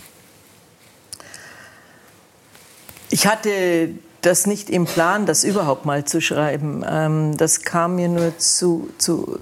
Ich 3.09 3.27
hatte 3.27 3.89
das 4.21 4.47
nicht 4.47 4.69
im 4.69 4.85
Plan, 4.85 5.25
das 5.25 5.43
überhaupt 5.43 5.85
mal 5.85 6.05
zu 6.05 6.21
schreiben. 6.21 6.85
Ähm, 6.87 7.35
das 7.37 7.61
kam 7.61 7.95
mir 7.95 8.07
nur 8.07 8.37
zu, 8.37 8.89
zu 8.97 9.39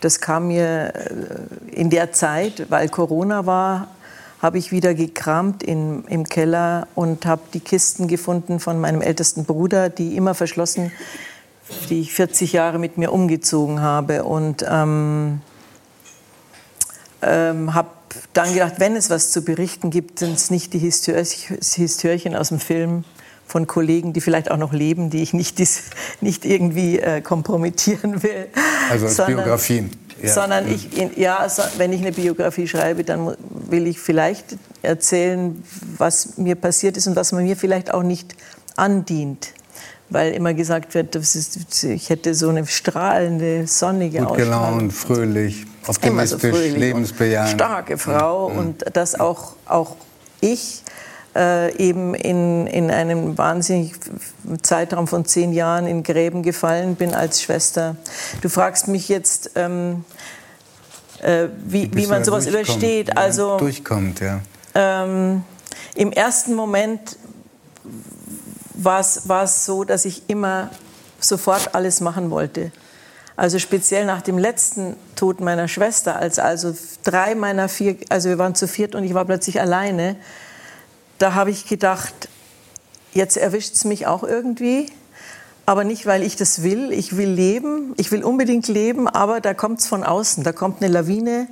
das 0.00 0.20
kam 0.20 0.48
mir 0.48 0.92
äh, 0.94 1.72
in 1.72 1.90
der 1.90 2.12
Zeit, 2.12 2.70
weil 2.70 2.88
Corona 2.88 3.46
war, 3.46 3.88
habe 4.40 4.58
ich 4.58 4.70
wieder 4.70 4.94
gekramt 4.94 5.62
in, 5.62 6.04
im 6.04 6.24
Keller 6.24 6.86
und 6.94 7.24
habe 7.24 7.42
die 7.54 7.60
Kisten 7.60 8.06
gefunden 8.06 8.60
von 8.60 8.78
meinem 8.78 9.00
ältesten 9.00 9.46
Bruder, 9.46 9.88
die 9.88 10.16
immer 10.16 10.34
verschlossen, 10.34 10.92
die 11.90 12.00
ich 12.00 12.12
40 12.12 12.52
Jahre 12.52 12.78
mit 12.78 12.98
mir 12.98 13.12
umgezogen 13.12 13.80
habe. 13.80 14.24
Und 14.24 14.64
ähm, 14.68 15.40
ähm, 17.22 17.74
habe 17.74 17.88
dann 18.32 18.52
gedacht, 18.52 18.74
wenn 18.78 18.96
es 18.96 19.10
was 19.10 19.30
zu 19.30 19.42
berichten 19.42 19.90
gibt, 19.90 20.18
sind 20.18 20.34
es 20.34 20.50
nicht 20.50 20.72
die 20.72 20.78
Histörchen, 20.78 22.36
aus 22.36 22.48
dem 22.48 22.60
Film 22.60 23.04
von 23.46 23.66
Kollegen, 23.66 24.12
die 24.12 24.20
vielleicht 24.20 24.50
auch 24.50 24.56
noch 24.56 24.72
leben, 24.72 25.10
die 25.10 25.22
ich 25.22 25.34
nicht, 25.34 25.58
dis, 25.58 25.84
nicht 26.20 26.44
irgendwie 26.44 26.98
äh, 26.98 27.20
kompromittieren 27.20 28.22
will. 28.22 28.48
Also 28.90 29.06
als 29.06 29.24
Biografien. 29.24 29.90
Ja. 30.22 30.32
Sondern 30.32 30.70
ich, 30.70 30.88
ja, 31.16 31.46
wenn 31.76 31.92
ich 31.92 32.00
eine 32.00 32.12
Biografie 32.12 32.66
schreibe, 32.66 33.04
dann 33.04 33.36
will 33.50 33.86
ich 33.86 33.98
vielleicht 34.00 34.56
erzählen, 34.82 35.62
was 35.98 36.38
mir 36.38 36.54
passiert 36.54 36.96
ist 36.96 37.06
und 37.06 37.16
was 37.16 37.32
man 37.32 37.44
mir 37.44 37.56
vielleicht 37.56 37.92
auch 37.92 38.02
nicht 38.02 38.34
andient. 38.76 39.52
Weil 40.10 40.32
immer 40.32 40.54
gesagt 40.54 40.94
wird, 40.94 41.16
ist, 41.16 41.82
ich 41.82 42.10
hätte 42.10 42.34
so 42.34 42.50
eine 42.50 42.66
strahlende, 42.66 43.66
sonnige 43.66 44.18
Gut 44.18 44.36
gelaunt, 44.36 44.92
fröhlich, 44.92 45.66
optimistisch, 45.86 46.42
so 46.42 46.48
fröhlich 46.50 46.76
lebensbejahend. 46.76 47.50
Starke 47.50 47.96
Frau 47.96 48.50
mhm. 48.50 48.58
und 48.58 48.96
dass 48.96 49.18
auch, 49.18 49.54
auch 49.66 49.96
ich 50.40 50.82
äh, 51.34 51.74
eben 51.76 52.14
in, 52.14 52.66
in 52.66 52.90
einem 52.90 53.36
wahnsinnigen 53.36 53.98
Zeitraum 54.62 55.08
von 55.08 55.24
zehn 55.24 55.52
Jahren 55.52 55.86
in 55.86 56.02
Gräben 56.02 56.42
gefallen 56.42 56.96
bin 56.96 57.14
als 57.14 57.42
Schwester. 57.42 57.96
Du 58.40 58.48
fragst 58.48 58.88
mich 58.88 59.08
jetzt, 59.08 59.52
ähm, 59.56 60.04
äh, 61.22 61.48
wie, 61.66 61.90
wie 61.94 62.06
man 62.06 62.24
sowas 62.24 62.46
übersteht. 62.46 63.08
Ja, 63.08 63.14
also, 63.14 63.56
durchkommt, 63.56 64.20
ja. 64.20 64.40
Ähm, 64.74 65.42
Im 65.94 66.12
ersten 66.12 66.54
Moment 66.54 67.16
war 68.74 69.00
es 69.00 69.64
so, 69.64 69.84
dass 69.84 70.04
ich 70.04 70.22
immer 70.28 70.70
sofort 71.20 71.74
alles 71.74 72.00
machen 72.00 72.30
wollte. 72.30 72.72
Also 73.36 73.58
speziell 73.58 74.06
nach 74.06 74.22
dem 74.22 74.38
letzten 74.38 74.96
Tod 75.16 75.40
meiner 75.40 75.66
Schwester, 75.66 76.16
als 76.16 76.38
also 76.38 76.74
drei 77.02 77.34
meiner 77.34 77.68
vier, 77.68 77.96
also 78.08 78.28
wir 78.28 78.38
waren 78.38 78.54
zu 78.54 78.68
viert 78.68 78.94
und 78.94 79.02
ich 79.02 79.14
war 79.14 79.24
plötzlich 79.24 79.60
alleine, 79.60 80.16
da 81.18 81.34
habe 81.34 81.50
ich 81.50 81.66
gedacht, 81.66 82.28
jetzt 83.12 83.36
erwischt 83.36 83.74
es 83.74 83.84
mich 83.84 84.06
auch 84.06 84.22
irgendwie. 84.22 84.90
aber 85.66 85.84
nicht, 85.84 86.04
weil 86.06 86.22
ich 86.22 86.36
das 86.36 86.62
will. 86.62 86.92
Ich 86.92 87.16
will 87.16 87.30
leben, 87.30 87.94
ich 87.96 88.12
will 88.12 88.22
unbedingt 88.22 88.68
leben, 88.68 89.08
aber 89.08 89.40
da 89.40 89.54
kommt 89.54 89.80
es 89.80 89.86
von 89.86 90.04
außen. 90.04 90.44
Da 90.44 90.52
kommt 90.52 90.82
eine 90.82 90.92
Lawine 90.92 91.48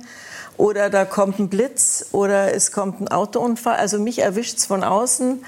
oder 0.55 0.89
da 0.89 1.03
kommt 1.03 1.39
ein 1.39 1.49
Blitz 1.49 2.05
oder 2.11 2.53
es 2.53 2.71
kommt 2.71 3.01
ein 3.01 3.07
Autounfall. 3.07 3.75
Also 3.75 3.99
mich 3.99 4.19
erwischt 4.19 4.59
es 4.59 4.65
von 4.67 4.83
außen 4.83 5.43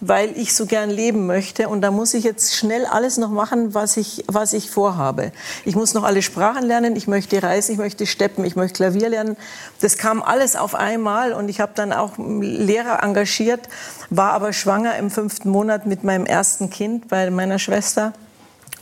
weil 0.00 0.36
ich 0.36 0.54
so 0.54 0.66
gern 0.66 0.90
leben 0.90 1.26
möchte. 1.26 1.68
Und 1.68 1.82
da 1.82 1.90
muss 1.90 2.14
ich 2.14 2.24
jetzt 2.24 2.54
schnell 2.54 2.86
alles 2.86 3.18
noch 3.18 3.30
machen, 3.30 3.74
was 3.74 3.96
ich, 3.96 4.24
was 4.26 4.52
ich 4.52 4.70
vorhabe. 4.70 5.32
Ich 5.64 5.76
muss 5.76 5.94
noch 5.94 6.04
alle 6.04 6.22
Sprachen 6.22 6.64
lernen, 6.64 6.96
ich 6.96 7.06
möchte 7.06 7.42
reisen, 7.42 7.72
ich 7.72 7.78
möchte 7.78 8.06
steppen, 8.06 8.44
ich 8.44 8.56
möchte 8.56 8.76
Klavier 8.76 9.08
lernen. 9.10 9.36
Das 9.80 9.98
kam 9.98 10.22
alles 10.22 10.56
auf 10.56 10.74
einmal 10.74 11.32
und 11.32 11.48
ich 11.48 11.60
habe 11.60 11.72
dann 11.74 11.92
auch 11.92 12.12
Lehrer 12.18 13.02
engagiert, 13.02 13.68
war 14.08 14.32
aber 14.32 14.52
schwanger 14.52 14.96
im 14.96 15.10
fünften 15.10 15.50
Monat 15.50 15.86
mit 15.86 16.04
meinem 16.04 16.26
ersten 16.26 16.70
Kind 16.70 17.08
bei 17.08 17.30
meiner 17.30 17.58
Schwester. 17.58 18.12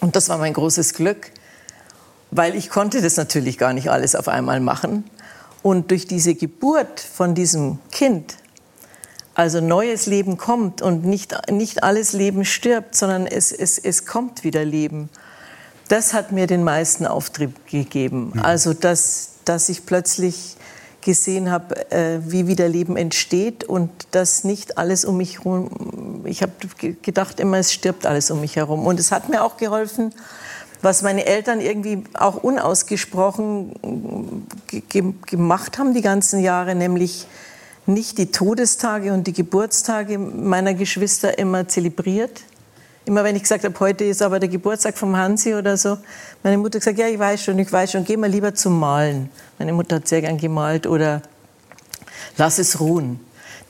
Und 0.01 0.15
das 0.15 0.29
war 0.29 0.39
mein 0.39 0.53
großes 0.53 0.95
Glück, 0.95 1.33
weil 2.31 2.55
ich 2.55 2.71
konnte 2.71 3.03
das 3.03 3.17
natürlich 3.17 3.59
gar 3.59 3.73
nicht 3.73 3.91
alles 3.91 4.15
auf 4.15 4.29
einmal 4.29 4.61
machen. 4.61 5.05
Und 5.63 5.91
durch 5.91 6.07
diese 6.07 6.35
Geburt 6.35 7.01
von 7.01 7.35
diesem 7.35 7.81
Kind 7.91 8.37
also 9.39 9.61
neues 9.61 10.07
Leben 10.07 10.37
kommt 10.37 10.83
und 10.83 11.05
nicht, 11.05 11.33
nicht 11.49 11.85
alles 11.85 12.13
Leben 12.13 12.45
stirbt, 12.45 12.97
sondern 12.97 13.25
es, 13.25 13.53
es, 13.53 13.79
es 13.79 14.05
kommt 14.05 14.43
wieder 14.43 14.65
Leben. 14.65 15.11
Das 15.87 16.13
hat 16.13 16.33
mir 16.33 16.49
den 16.49 16.65
meisten 16.65 17.07
Auftrieb 17.07 17.55
gegeben. 17.69 18.33
Mhm. 18.35 18.43
Also, 18.43 18.75
dass, 18.75 19.35
dass 19.45 19.69
ich 19.69 19.87
plötzlich 19.87 20.57
gesehen 21.03 21.53
habe, 21.53 21.89
äh, 21.93 22.19
wie 22.27 22.49
wieder 22.49 22.69
Leben 22.69 22.97
entsteht 22.97 23.63
und 23.63 23.91
dass 24.11 24.43
nicht 24.43 24.77
alles 24.77 25.05
um 25.05 25.19
mich 25.19 25.39
herum, 25.39 26.23
ich 26.25 26.43
habe 26.43 26.53
gedacht 27.01 27.39
immer, 27.39 27.59
es 27.59 27.73
stirbt 27.73 28.07
alles 28.07 28.33
um 28.33 28.41
mich 28.41 28.57
herum. 28.57 28.87
Und 28.87 28.99
es 28.99 29.13
hat 29.13 29.29
mir 29.29 29.45
auch 29.45 29.57
geholfen, 29.57 30.13
was 30.83 31.03
meine 31.03 31.27
Eltern 31.27 31.61
irgendwie 31.61 32.03
auch 32.15 32.43
unausgesprochen 32.43 34.47
gemacht 35.27 35.79
haben 35.79 35.95
die 35.95 36.03
ganzen 36.03 36.41
Jahre, 36.41 36.75
nämlich 36.75 37.29
nicht 37.89 38.19
die 38.19 38.31
Todestage 38.31 39.13
und 39.13 39.27
die 39.27 39.33
Geburtstage 39.33 40.19
meiner 40.19 40.75
Geschwister 40.75 41.39
immer 41.39 41.67
zelebriert. 41.67 42.43
Immer 43.07 43.25
wenn 43.25 43.35
ich 43.35 43.43
gesagt 43.43 43.65
habe, 43.65 43.81
heute 43.81 44.05
ist 44.05 44.21
aber 44.21 44.39
der 44.39 44.51
Geburtstag 44.51 44.99
vom 44.99 45.17
Hansi 45.17 45.55
oder 45.55 45.79
so, 45.79 45.97
meine 46.43 46.59
Mutter 46.59 46.79
gesagt, 46.79 46.99
ja, 46.99 47.09
ich 47.09 47.19
weiß 47.19 47.43
schon, 47.43 47.59
ich 47.59 47.73
weiß 47.73 47.93
schon, 47.93 48.05
geh 48.05 48.19
mal 48.19 48.29
lieber 48.29 48.55
zum 48.55 48.79
Malen. 48.79 49.31
Meine 49.59 49.73
Mutter 49.73 49.97
hat 49.97 50.07
sehr 50.07 50.21
gern 50.21 50.37
gemalt 50.37 50.87
oder 50.87 51.23
lass 52.37 52.59
es 52.59 52.79
ruhen. 52.79 53.21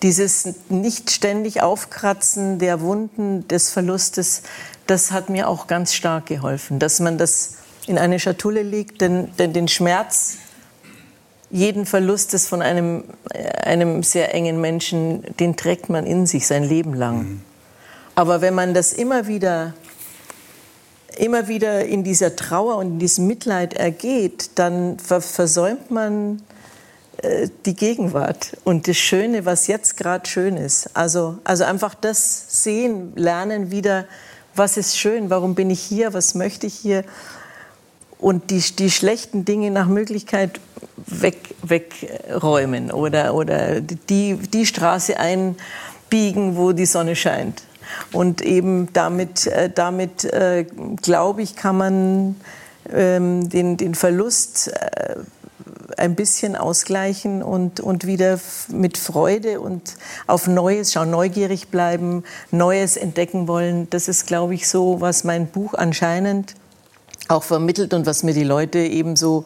Dieses 0.03 0.49
nicht 0.69 1.12
ständig 1.12 1.62
Aufkratzen 1.62 2.59
der 2.59 2.81
Wunden 2.81 3.47
des 3.47 3.71
Verlustes, 3.71 4.43
das 4.89 5.12
hat 5.12 5.31
mir 5.31 5.49
auch 5.49 5.69
ganz 5.69 5.95
stark 5.95 6.27
geholfen, 6.27 6.81
dass 6.81 6.99
man 6.99 7.19
das 7.19 7.55
in 7.87 7.99
eine 7.99 8.19
Schatulle 8.19 8.62
legt, 8.62 9.01
denn, 9.01 9.31
denn 9.39 9.53
den 9.53 9.69
Schmerz 9.69 10.39
jeden 11.51 11.86
Verlust 11.86 12.32
des 12.32 12.49
von 12.49 12.62
einem, 12.62 13.05
äh, 13.32 13.49
einem 13.62 14.03
sehr 14.03 14.34
engen 14.34 14.61
Menschen, 14.61 15.22
den 15.38 15.57
trägt 15.57 15.88
man 15.88 16.07
in 16.07 16.26
sich 16.26 16.46
sein 16.46 16.64
Leben 16.64 16.94
lang. 16.94 17.18
Mhm. 17.18 17.40
Aber 18.14 18.40
wenn 18.40 18.55
man 18.55 18.74
das 18.74 18.92
immer 18.92 19.26
wieder, 19.28 19.74
immer 21.16 21.49
wieder 21.49 21.84
in 21.84 22.05
dieser 22.05 22.36
Trauer 22.36 22.76
und 22.76 22.86
in 22.86 22.99
diesem 22.99 23.26
Mitleid 23.26 23.74
ergeht, 23.74 24.51
dann 24.57 24.99
versäumt 24.99 25.90
man 25.90 26.42
äh, 27.22 27.49
die 27.64 27.74
Gegenwart 27.74 28.57
und 28.64 28.88
das 28.88 28.96
Schöne, 28.96 29.44
was 29.44 29.66
jetzt 29.68 29.96
gerade 29.96 30.28
schön 30.28 30.57
ist. 30.57 30.90
Also, 30.94 31.38
also 31.44 31.64
einfach 31.64 31.94
das 31.94 32.62
sehen, 32.62 33.12
lernen 33.16 33.70
wieder, 33.70 34.07
was 34.55 34.76
ist 34.76 34.99
schön, 34.99 35.30
warum 35.30 35.55
bin 35.55 35.70
ich 35.70 35.80
hier, 35.80 36.12
was 36.12 36.34
möchte 36.34 36.66
ich 36.66 36.74
hier 36.74 37.05
und 38.18 38.51
die, 38.51 38.61
die 38.61 38.90
schlechten 38.90 39.44
Dinge 39.44 39.70
nach 39.70 39.86
Möglichkeit 39.86 40.61
weg, 40.97 41.55
wegräumen 41.62 42.91
oder, 42.91 43.35
oder 43.35 43.81
die, 43.81 44.37
die 44.37 44.66
Straße 44.66 45.18
einbiegen, 45.18 46.57
wo 46.57 46.72
die 46.72 46.87
Sonne 46.87 47.16
scheint. 47.16 47.62
Und 48.12 48.43
eben 48.43 48.93
damit, 48.93 49.47
äh, 49.47 49.70
damit 49.74 50.24
äh, 50.24 50.66
glaube 51.01 51.43
ich, 51.43 51.57
kann 51.57 51.76
man 51.76 52.37
ähm, 52.93 53.49
den, 53.49 53.76
den 53.76 53.95
Verlust 53.95 54.68
äh, 54.68 55.16
ein 55.97 56.14
bisschen 56.14 56.55
ausgleichen 56.55 57.43
und, 57.43 57.81
und 57.81 58.07
wieder 58.07 58.39
mit 58.68 58.99
Freude 58.99 59.61
und 59.61 59.97
auf 60.26 60.47
Neues 60.47 60.93
schauen, 60.93 61.11
neugierig 61.11 61.68
bleiben, 61.68 62.24
Neues 62.51 62.97
entdecken 62.97 63.49
wollen. 63.49 63.89
Das 63.91 64.09
ist, 64.09 64.26
glaube 64.26 64.55
ich, 64.55 64.68
so, 64.68 65.01
was 65.01 65.24
mein 65.24 65.47
Buch 65.49 65.74
anscheinend 65.74 66.55
auch 67.29 67.43
vermittelt 67.43 67.95
und 67.95 68.07
was 68.07 68.22
mir 68.22 68.33
die 68.33 68.45
Leute 68.45 68.79
eben 68.79 69.16
so 69.16 69.45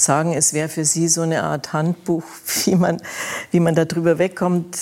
sagen, 0.00 0.32
es 0.34 0.52
wäre 0.52 0.68
für 0.68 0.84
sie 0.84 1.08
so 1.08 1.22
eine 1.22 1.42
Art 1.42 1.72
Handbuch, 1.72 2.24
wie 2.64 2.74
man, 2.74 3.00
wie 3.50 3.60
man 3.60 3.74
darüber 3.74 4.18
wegkommt. 4.18 4.76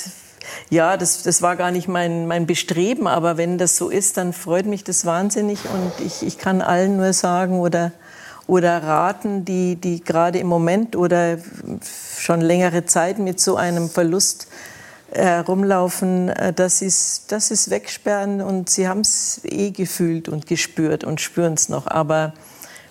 Ja, 0.70 0.96
das, 0.96 1.22
das 1.22 1.42
war 1.42 1.56
gar 1.56 1.70
nicht 1.70 1.88
mein, 1.88 2.26
mein 2.26 2.46
Bestreben, 2.46 3.08
aber 3.08 3.36
wenn 3.36 3.58
das 3.58 3.76
so 3.76 3.88
ist, 3.88 4.16
dann 4.16 4.32
freut 4.32 4.66
mich 4.66 4.84
das 4.84 5.04
wahnsinnig 5.04 5.58
und 5.64 6.06
ich, 6.06 6.22
ich 6.24 6.38
kann 6.38 6.62
allen 6.62 6.96
nur 6.96 7.12
sagen 7.12 7.58
oder, 7.58 7.90
oder 8.46 8.82
raten, 8.82 9.44
die, 9.44 9.74
die 9.74 10.04
gerade 10.04 10.38
im 10.38 10.46
Moment 10.46 10.94
oder 10.94 11.38
schon 12.16 12.40
längere 12.40 12.84
Zeit 12.86 13.18
mit 13.18 13.40
so 13.40 13.56
einem 13.56 13.90
Verlust 13.90 14.46
herumlaufen, 15.12 16.28
äh, 16.28 16.52
dass 16.52 16.78
sie 16.78 16.92
dass 17.28 17.50
es 17.50 17.70
wegsperren 17.70 18.40
und 18.40 18.70
sie 18.70 18.88
haben 18.88 19.00
es 19.00 19.40
eh 19.44 19.70
gefühlt 19.70 20.28
und 20.28 20.46
gespürt 20.46 21.04
und 21.04 21.20
spüren 21.20 21.54
es 21.54 21.68
noch. 21.68 21.86
Aber 21.86 22.32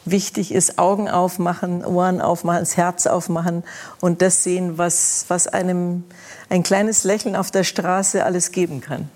wichtig 0.06 0.54
ist 0.54 0.80
Augen 0.80 1.10
aufmachen, 1.10 1.84
Ohren 1.84 2.22
aufmachen, 2.22 2.60
das 2.60 2.78
Herz 2.78 3.08
aufmachen 3.08 3.64
und 4.00 4.22
das 4.22 4.44
sehen, 4.44 4.78
was, 4.78 5.26
was 5.28 5.48
einem 5.48 6.04
ein 6.50 6.64
kleines 6.64 7.04
Lächeln 7.04 7.36
auf 7.36 7.52
der 7.52 7.64
Straße 7.64 8.24
alles 8.24 8.52
geben 8.52 8.82
kann. 8.82 9.10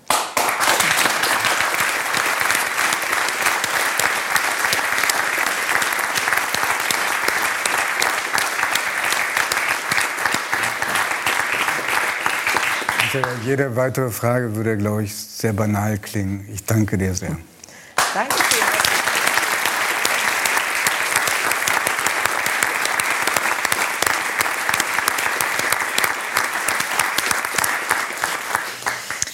Jede 13.44 13.74
weitere 13.74 14.10
Frage 14.10 14.54
würde, 14.54 14.76
glaube 14.76 15.02
ich, 15.02 15.16
sehr 15.16 15.52
banal 15.52 15.98
klingen. 15.98 16.48
Ich 16.52 16.64
danke 16.64 16.96
dir 16.96 17.14
sehr. 17.14 17.36
Danke. 18.14 18.49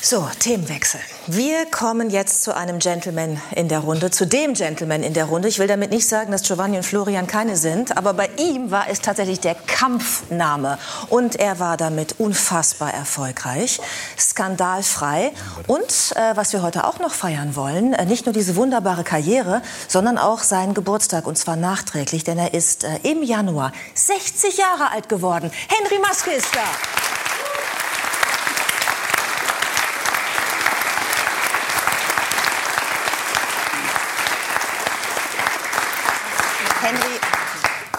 So, 0.09 0.29
Themenwechsel. 0.39 1.01
Wir 1.27 1.67
kommen 1.67 2.11
jetzt 2.11 2.45
zu 2.45 2.55
einem 2.55 2.79
Gentleman 2.79 3.43
in 3.57 3.67
der 3.67 3.81
Runde, 3.81 4.13
zu 4.13 4.25
dem 4.25 4.55
Gentleman 4.55 5.03
in 5.03 5.15
der 5.15 5.25
Runde. 5.25 5.49
Ich 5.49 5.59
will 5.59 5.67
damit 5.67 5.91
nicht 5.91 6.07
sagen, 6.07 6.31
dass 6.31 6.45
Giovanni 6.45 6.77
und 6.77 6.85
Florian 6.85 7.27
keine 7.27 7.57
sind, 7.57 7.97
aber 7.97 8.15
bei 8.15 8.31
ihm 8.37 8.71
war 8.71 8.89
es 8.89 9.01
tatsächlich 9.01 9.41
der 9.41 9.57
Kampfname 9.57 10.79
und 11.09 11.35
er 11.35 11.59
war 11.59 11.77
damit 11.77 12.21
unfassbar 12.21 12.95
erfolgreich, 12.95 13.81
skandalfrei 14.17 15.33
und 15.67 16.13
äh, 16.15 16.37
was 16.37 16.53
wir 16.53 16.63
heute 16.63 16.85
auch 16.85 17.01
noch 17.01 17.13
feiern 17.13 17.57
wollen, 17.57 17.93
äh, 17.93 18.07
nicht 18.07 18.27
nur 18.27 18.33
diese 18.33 18.55
wunderbare 18.55 19.03
Karriere, 19.03 19.61
sondern 19.89 20.19
auch 20.19 20.45
seinen 20.45 20.75
Geburtstag 20.75 21.27
und 21.27 21.37
zwar 21.37 21.57
nachträglich, 21.57 22.23
denn 22.23 22.39
er 22.39 22.55
ist 22.55 22.85
äh, 22.85 23.01
im 23.03 23.25
Januar 23.25 23.73
60 23.95 24.57
Jahre 24.57 24.93
alt 24.93 25.09
geworden. 25.09 25.51
Henry 25.67 25.99
Maske 26.01 26.31
ist 26.31 26.55
da. 26.55 27.06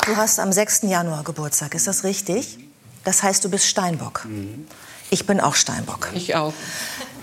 Du 0.08 0.16
hast 0.16 0.40
am 0.40 0.54
6. 0.54 0.84
Januar 0.84 1.26
Geburtstag, 1.26 1.76
ist 1.76 1.86
das 1.86 2.06
richtig? 2.06 2.58
Das 3.04 3.24
heißt, 3.24 3.44
du 3.44 3.50
bist 3.50 3.66
Steinbock. 3.66 4.24
Mhm. 4.24 4.66
Ich 5.10 5.28
bin 5.28 5.42
auch 5.42 5.56
Steinbock. 5.56 6.10
Ich 6.14 6.34
auch. 6.34 6.54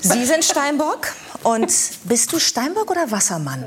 Sie 0.00 0.24
sind 0.26 0.44
Steinbock. 0.44 1.08
Und 1.42 1.72
bist 2.04 2.32
du 2.32 2.38
Steinbock 2.38 2.90
oder 2.90 3.10
Wassermann? 3.10 3.66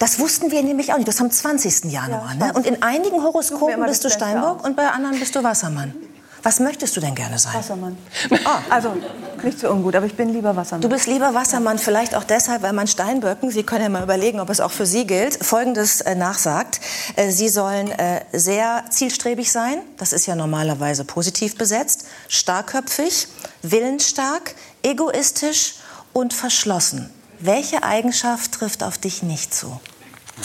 Das 0.00 0.18
wussten 0.18 0.50
wir 0.50 0.64
nämlich 0.64 0.92
auch 0.92 0.96
nicht. 0.96 1.06
Du 1.06 1.12
bist 1.12 1.20
am 1.20 1.30
20. 1.30 1.92
Januar. 1.92 2.34
Ja, 2.38 2.46
ne? 2.46 2.52
Und 2.54 2.66
in 2.66 2.82
einigen 2.82 3.22
Horoskopen 3.22 3.84
bist 3.86 4.04
du 4.04 4.10
Steinbock 4.10 4.64
und 4.64 4.74
bei 4.74 4.90
anderen 4.90 5.20
bist 5.20 5.36
du 5.36 5.44
Wassermann. 5.44 5.94
Was 6.42 6.60
möchtest 6.60 6.96
du 6.96 7.00
denn 7.00 7.14
gerne 7.14 7.38
sein? 7.38 7.54
Wassermann. 7.54 7.96
Ah. 8.44 8.60
Also 8.70 8.96
nicht 9.42 9.58
so 9.58 9.70
ungut, 9.70 9.94
aber 9.96 10.06
ich 10.06 10.14
bin 10.14 10.28
lieber 10.32 10.54
Wassermann. 10.56 10.82
Du 10.82 10.88
bist 10.88 11.06
lieber 11.06 11.34
Wassermann, 11.34 11.78
vielleicht 11.78 12.14
auch 12.14 12.24
deshalb, 12.24 12.62
weil 12.62 12.72
man 12.72 12.86
Steinböcken, 12.86 13.50
Sie 13.50 13.62
können 13.62 13.82
ja 13.82 13.88
mal 13.88 14.02
überlegen, 14.02 14.40
ob 14.40 14.50
es 14.50 14.60
auch 14.60 14.70
für 14.70 14.86
Sie 14.86 15.06
gilt, 15.06 15.44
Folgendes 15.44 16.00
äh, 16.00 16.14
nachsagt. 16.14 16.80
Äh, 17.16 17.30
Sie 17.30 17.48
sollen 17.48 17.90
äh, 17.90 18.20
sehr 18.32 18.84
zielstrebig 18.90 19.50
sein, 19.50 19.78
das 19.96 20.12
ist 20.12 20.26
ja 20.26 20.36
normalerweise 20.36 21.04
positiv 21.04 21.56
besetzt, 21.56 22.06
starkköpfig, 22.28 23.28
willensstark, 23.62 24.54
egoistisch 24.82 25.74
und 26.12 26.34
verschlossen. 26.34 27.10
Welche 27.40 27.82
Eigenschaft 27.84 28.52
trifft 28.52 28.82
auf 28.82 28.98
dich 28.98 29.22
nicht 29.22 29.54
zu? 29.54 29.80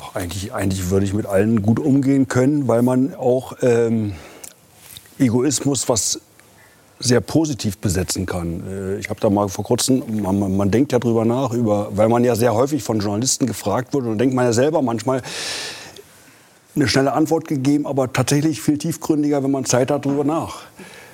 Ach, 0.02 0.16
Eigentlich, 0.16 0.54
eigentlich 0.54 0.90
würde 0.90 1.06
ich 1.06 1.14
mit 1.14 1.26
allen 1.26 1.62
gut 1.62 1.80
umgehen 1.80 2.28
können, 2.28 2.68
weil 2.68 2.82
man 2.82 3.16
auch 3.16 3.54
ähm, 3.62 4.14
Egoismus 5.20 5.88
was 5.90 6.20
sehr 7.00 7.22
positiv 7.22 7.78
besetzen 7.80 8.26
kann. 8.26 8.64
Äh, 8.68 9.00
Ich 9.00 9.10
habe 9.10 9.20
da 9.20 9.30
mal 9.30 9.50
vor 9.50 9.66
kurzem, 9.66 10.04
man, 10.22 10.56
man- 10.56 10.72
denkt 10.72 10.92
ja 10.92 11.00
drüber 11.00 11.26
nach, 11.26 11.52
über, 11.52 11.90
weil 11.96 12.08
man 12.10 12.24
ja 12.24 12.36
sehr 12.36 12.54
häufig 12.54 12.84
von 12.84 13.00
Journalisten 13.00 13.46
gefragt 13.46 13.94
wird 13.94 14.06
und 14.06 14.18
denkt 14.18 14.34
man 14.36 14.46
ja 14.46 14.54
selber 14.54 14.82
manchmal 14.82 15.22
eine 16.76 16.88
schnelle 16.88 17.14
Antwort 17.14 17.48
gegeben, 17.48 17.86
aber 17.86 18.12
tatsächlich 18.14 18.62
viel 18.62 18.78
tiefgründiger, 18.78 19.44
wenn 19.44 19.52
man 19.52 19.66
Zeit 19.66 19.92
hat, 19.92 20.06
drüber 20.06 20.24
nach. 20.24 20.62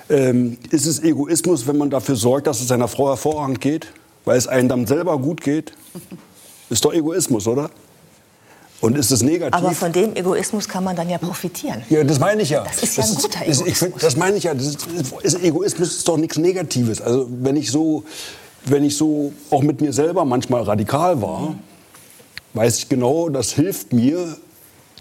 Ähm, 0.08 0.58
ist 0.70 0.86
es 0.86 1.02
Egoismus, 1.02 1.66
wenn 1.66 1.76
man 1.76 1.90
dafür 1.90 2.16
sorgt, 2.16 2.46
dass 2.46 2.60
es 2.60 2.68
seiner 2.68 2.88
Frau 2.88 3.08
hervorragend 3.08 3.60
geht, 3.60 3.88
weil 4.24 4.38
es 4.38 4.46
einem 4.48 4.68
dann 4.68 4.86
selber 4.86 5.18
gut 5.18 5.40
geht? 5.42 5.72
Ist 6.70 6.84
doch 6.84 6.92
Egoismus, 6.94 7.46
oder? 7.46 7.70
Und 8.80 8.96
ist 8.96 9.10
es 9.10 9.22
negativ? 9.22 9.52
Aber 9.54 9.72
von 9.72 9.92
dem 9.92 10.16
Egoismus 10.16 10.68
kann 10.68 10.84
man 10.84 10.96
dann 10.96 11.08
ja 11.08 11.18
profitieren. 11.18 11.82
Ja, 11.90 12.02
das 12.02 12.18
meine 12.18 12.42
ich 12.42 12.50
ja. 12.50 12.64
Das 12.64 12.82
ist 12.82 12.96
ja 12.96 13.04
ein 13.04 13.14
guter 13.14 13.44
ist, 13.44 13.66
ich 13.66 13.76
find, 13.76 14.02
Das 14.02 14.16
meine 14.16 14.36
ich 14.36 14.44
ja. 14.44 14.54
Das 14.54 14.66
ist, 14.66 14.86
ist, 15.22 15.42
Egoismus 15.42 15.96
ist 15.96 16.08
doch 16.08 16.16
nichts 16.16 16.38
Negatives. 16.38 17.00
Also 17.00 17.28
wenn 17.30 17.56
ich 17.56 17.70
so, 17.70 18.04
wenn 18.64 18.84
ich 18.84 18.96
so 18.96 19.32
auch 19.50 19.62
mit 19.62 19.82
mir 19.82 19.92
selber 19.92 20.24
manchmal 20.24 20.62
radikal 20.62 21.20
war, 21.20 21.54
weiß 22.54 22.78
ich 22.78 22.88
genau, 22.88 23.28
das 23.28 23.52
hilft 23.52 23.92
mir. 23.92 24.36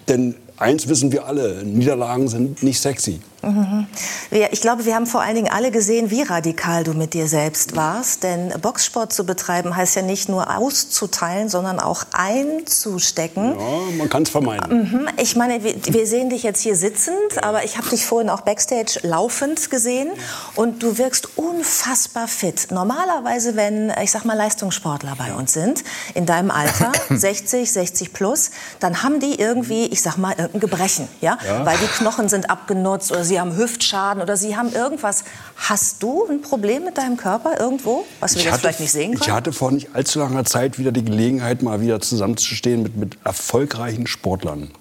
Denn 0.09 0.35
eins 0.57 0.89
wissen 0.89 1.11
wir 1.13 1.25
alle: 1.25 1.63
Niederlagen 1.63 2.27
sind 2.27 2.61
nicht 2.61 2.81
sexy. 2.81 3.21
Mhm. 3.41 3.87
Wir, 4.29 4.51
ich 4.53 4.61
glaube, 4.61 4.85
wir 4.85 4.95
haben 4.95 5.05
vor 5.05 5.21
allen 5.21 5.35
Dingen 5.35 5.51
alle 5.51 5.71
gesehen, 5.71 6.11
wie 6.11 6.21
radikal 6.21 6.83
du 6.83 6.93
mit 6.93 7.13
dir 7.13 7.27
selbst 7.27 7.75
warst. 7.75 8.23
Denn 8.23 8.53
Boxsport 8.61 9.13
zu 9.13 9.25
betreiben 9.25 9.75
heißt 9.75 9.95
ja 9.95 10.01
nicht 10.01 10.29
nur 10.29 10.55
auszuteilen, 10.55 11.49
sondern 11.49 11.79
auch 11.79 12.03
einzustecken. 12.11 13.55
Ja, 13.57 13.97
man 13.97 14.09
kann 14.09 14.23
es 14.23 14.29
vermeiden. 14.29 14.91
Mhm. 14.91 15.09
Ich 15.17 15.35
meine, 15.35 15.63
wir, 15.63 15.75
wir 15.85 16.07
sehen 16.07 16.29
dich 16.29 16.43
jetzt 16.43 16.61
hier 16.61 16.75
sitzend, 16.75 17.43
aber 17.43 17.63
ich 17.63 17.77
habe 17.77 17.89
dich 17.89 18.05
vorhin 18.05 18.29
auch 18.29 18.41
backstage 18.41 18.99
laufend 19.03 19.69
gesehen 19.69 20.09
und 20.55 20.83
du 20.83 20.97
wirkst 20.97 21.37
unfassbar 21.37 22.27
fit. 22.27 22.67
Normalerweise, 22.71 23.55
wenn, 23.55 23.91
ich 24.01 24.11
sag 24.11 24.25
mal, 24.25 24.35
Leistungssportler 24.35 25.15
bei 25.17 25.33
uns 25.33 25.53
sind, 25.53 25.83
in 26.13 26.25
deinem 26.25 26.51
Alter, 26.51 26.91
60, 27.09 27.71
60 27.71 28.13
plus, 28.13 28.51
dann 28.79 29.03
haben 29.03 29.19
die 29.19 29.39
irgendwie, 29.39 29.85
ich 29.85 30.01
sag 30.01 30.17
mal, 30.17 30.31
irgendein 30.31 30.59
Gebrechen, 30.59 31.07
ja? 31.21 31.37
Ja. 31.45 31.65
Weil 31.65 31.77
die 31.77 31.87
Knochen 31.87 32.29
sind 32.29 32.49
abgenutzt 32.49 33.11
oder 33.11 33.23
sie 33.29 33.39
haben 33.39 33.55
Hüftschaden 33.55 34.21
oder 34.21 34.35
sie 34.35 34.57
haben 34.57 34.73
irgendwas. 34.73 35.23
Hast 35.55 36.03
du 36.03 36.25
ein 36.29 36.41
Problem 36.41 36.83
mit 36.83 36.97
deinem 36.97 37.15
Körper 37.15 37.57
irgendwo, 37.59 38.05
was 38.19 38.33
wir 38.33 38.39
Ich 38.39 38.43
jetzt 38.45 38.51
hatte- 38.55 38.61
vielleicht 38.61 38.79
nicht 38.81 38.91
sehen 38.91 39.13
Ich 39.13 39.21
können? 39.21 39.33
hatte 39.35 39.53
vor 39.53 39.71
nicht 39.71 39.95
allzu 39.95 40.19
langer 40.19 40.43
Zeit 40.43 40.77
wieder 40.77 40.91
die 40.91 41.05
Gelegenheit, 41.05 41.61
mal 41.63 41.79
wieder 41.79 42.01
zusammenzustehen 42.01 42.83
mit, 42.83 42.97
mit 42.97 43.17
erfolgreichen 43.23 44.05
Sportlern. 44.07 44.71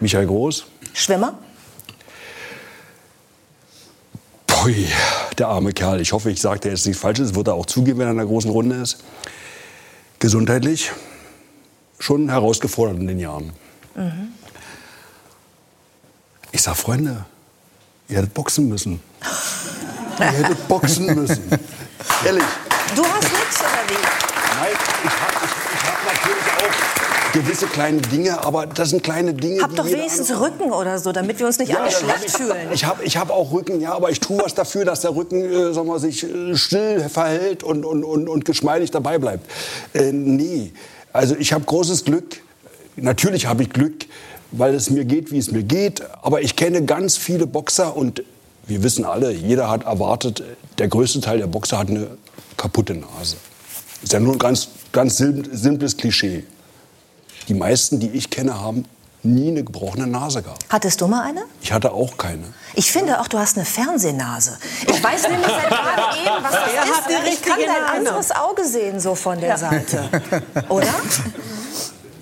Michael 0.00 0.26
Groß, 0.26 0.64
Schwimmer? 0.94 1.38
Pui, 4.46 4.86
der 5.38 5.48
arme 5.48 5.72
Kerl. 5.72 6.00
Ich 6.00 6.12
hoffe, 6.12 6.30
ich 6.30 6.40
sage 6.40 6.60
dir 6.60 6.70
jetzt 6.70 6.86
nichts 6.86 7.00
Falsches. 7.00 7.34
Wird 7.34 7.48
er 7.48 7.54
auch 7.54 7.66
zugeben, 7.66 7.98
wenn 7.98 8.06
er 8.08 8.12
in 8.12 8.16
der 8.18 8.26
großen 8.26 8.50
Runde 8.50 8.76
ist. 8.76 8.98
Gesundheitlich 10.18 10.90
schon 11.98 12.28
herausgefordert 12.28 12.96
in 12.98 13.06
den 13.06 13.18
Jahren. 13.18 13.52
Mhm. 13.94 14.28
Ich 16.52 16.62
sag, 16.62 16.76
Freunde, 16.76 17.24
ihr 18.10 18.18
hättet 18.18 18.34
boxen 18.34 18.68
müssen. 18.68 19.00
ihr 20.18 20.26
hättet 20.26 20.68
boxen 20.68 21.06
müssen. 21.06 21.42
Ehrlich. 22.24 22.44
Du 22.94 23.04
hast 23.04 23.22
nichts 23.22 23.60
oder 23.60 23.88
wie? 23.88 23.94
Nein, 24.60 24.72
ich 25.04 25.10
habe 25.10 25.34
hab 25.86 26.04
natürlich 26.06 26.46
auch 26.58 27.32
gewisse 27.32 27.66
kleine 27.66 28.00
Dinge, 28.00 28.44
aber 28.44 28.66
das 28.66 28.90
sind 28.90 29.04
kleine 29.04 29.32
Dinge, 29.32 29.62
Hab 29.62 29.76
doch 29.76 29.86
wenigstens 29.86 30.30
Rücken 30.32 30.72
oder 30.72 30.98
so, 30.98 31.12
damit 31.12 31.38
wir 31.38 31.46
uns 31.46 31.58
nicht 31.60 31.74
alle 31.74 31.88
dann 31.88 32.08
hab 32.08 32.18
schlecht 32.18 32.24
ich, 32.26 32.32
fühlen. 32.32 32.68
Ich 32.72 32.84
habe 32.84 33.04
ich 33.04 33.16
hab 33.16 33.30
auch 33.30 33.52
Rücken, 33.52 33.80
ja, 33.80 33.92
aber 33.92 34.10
ich 34.10 34.18
tue 34.18 34.42
was 34.42 34.54
dafür, 34.54 34.84
dass 34.84 35.02
der 35.02 35.14
Rücken 35.14 35.44
äh, 35.44 35.72
sagen 35.72 35.86
wir, 35.86 36.00
sich 36.00 36.24
äh, 36.24 36.56
still 36.56 37.08
verhält 37.08 37.62
und, 37.62 37.84
und, 37.84 38.02
und, 38.02 38.28
und 38.28 38.44
geschmeidig 38.44 38.90
dabei 38.90 39.18
bleibt. 39.18 39.48
Äh, 39.94 40.10
nee, 40.10 40.72
also 41.12 41.36
ich 41.36 41.52
habe 41.52 41.64
großes 41.64 42.04
Glück. 42.04 42.42
Natürlich 42.96 43.46
habe 43.46 43.62
ich 43.62 43.70
Glück, 43.70 44.06
weil 44.52 44.74
es 44.74 44.90
mir 44.90 45.04
geht, 45.04 45.30
wie 45.32 45.38
es 45.38 45.50
mir 45.50 45.62
geht. 45.62 46.02
Aber 46.22 46.42
ich 46.42 46.56
kenne 46.56 46.84
ganz 46.84 47.16
viele 47.16 47.46
Boxer 47.46 47.96
und 47.96 48.22
wir 48.66 48.82
wissen 48.82 49.04
alle, 49.04 49.32
jeder 49.32 49.68
hat 49.68 49.84
erwartet, 49.84 50.42
der 50.78 50.88
größte 50.88 51.20
Teil 51.20 51.38
der 51.38 51.46
Boxer 51.46 51.78
hat 51.78 51.88
eine 51.88 52.06
kaputte 52.56 52.94
Nase. 52.94 53.36
Ist 54.02 54.12
ja 54.12 54.20
nur 54.20 54.34
ein 54.34 54.38
ganz, 54.38 54.68
ganz 54.92 55.16
sim- 55.16 55.44
simples 55.52 55.96
Klischee. 55.96 56.44
Die 57.48 57.54
meisten, 57.54 57.98
die 58.00 58.08
ich 58.10 58.30
kenne, 58.30 58.60
haben 58.60 58.84
nie 59.22 59.48
eine 59.48 59.62
gebrochene 59.64 60.06
Nase 60.06 60.42
gehabt. 60.42 60.64
Hattest 60.70 61.00
du 61.00 61.06
mal 61.06 61.22
eine? 61.22 61.42
Ich 61.60 61.72
hatte 61.72 61.92
auch 61.92 62.16
keine. 62.16 62.44
Ich 62.74 62.90
finde 62.90 63.20
auch, 63.20 63.28
du 63.28 63.38
hast 63.38 63.56
eine 63.56 63.66
Fernsehnase. 63.66 64.56
Ich 64.88 65.02
weiß 65.04 65.28
nämlich 65.28 65.46
seit 65.46 65.68
gerade 65.68 66.16
eben, 66.18 66.44
was 66.44 66.52
das 66.52 67.28
ist. 67.28 67.34
ich 67.34 67.42
kann 67.42 67.58
dein 67.58 67.66
Nase. 67.82 67.96
anderes 67.96 68.30
Auge 68.30 68.64
sehen, 68.64 68.98
so 69.00 69.14
von 69.14 69.38
der 69.40 69.58
Seite. 69.58 70.04
Oder? 70.68 70.86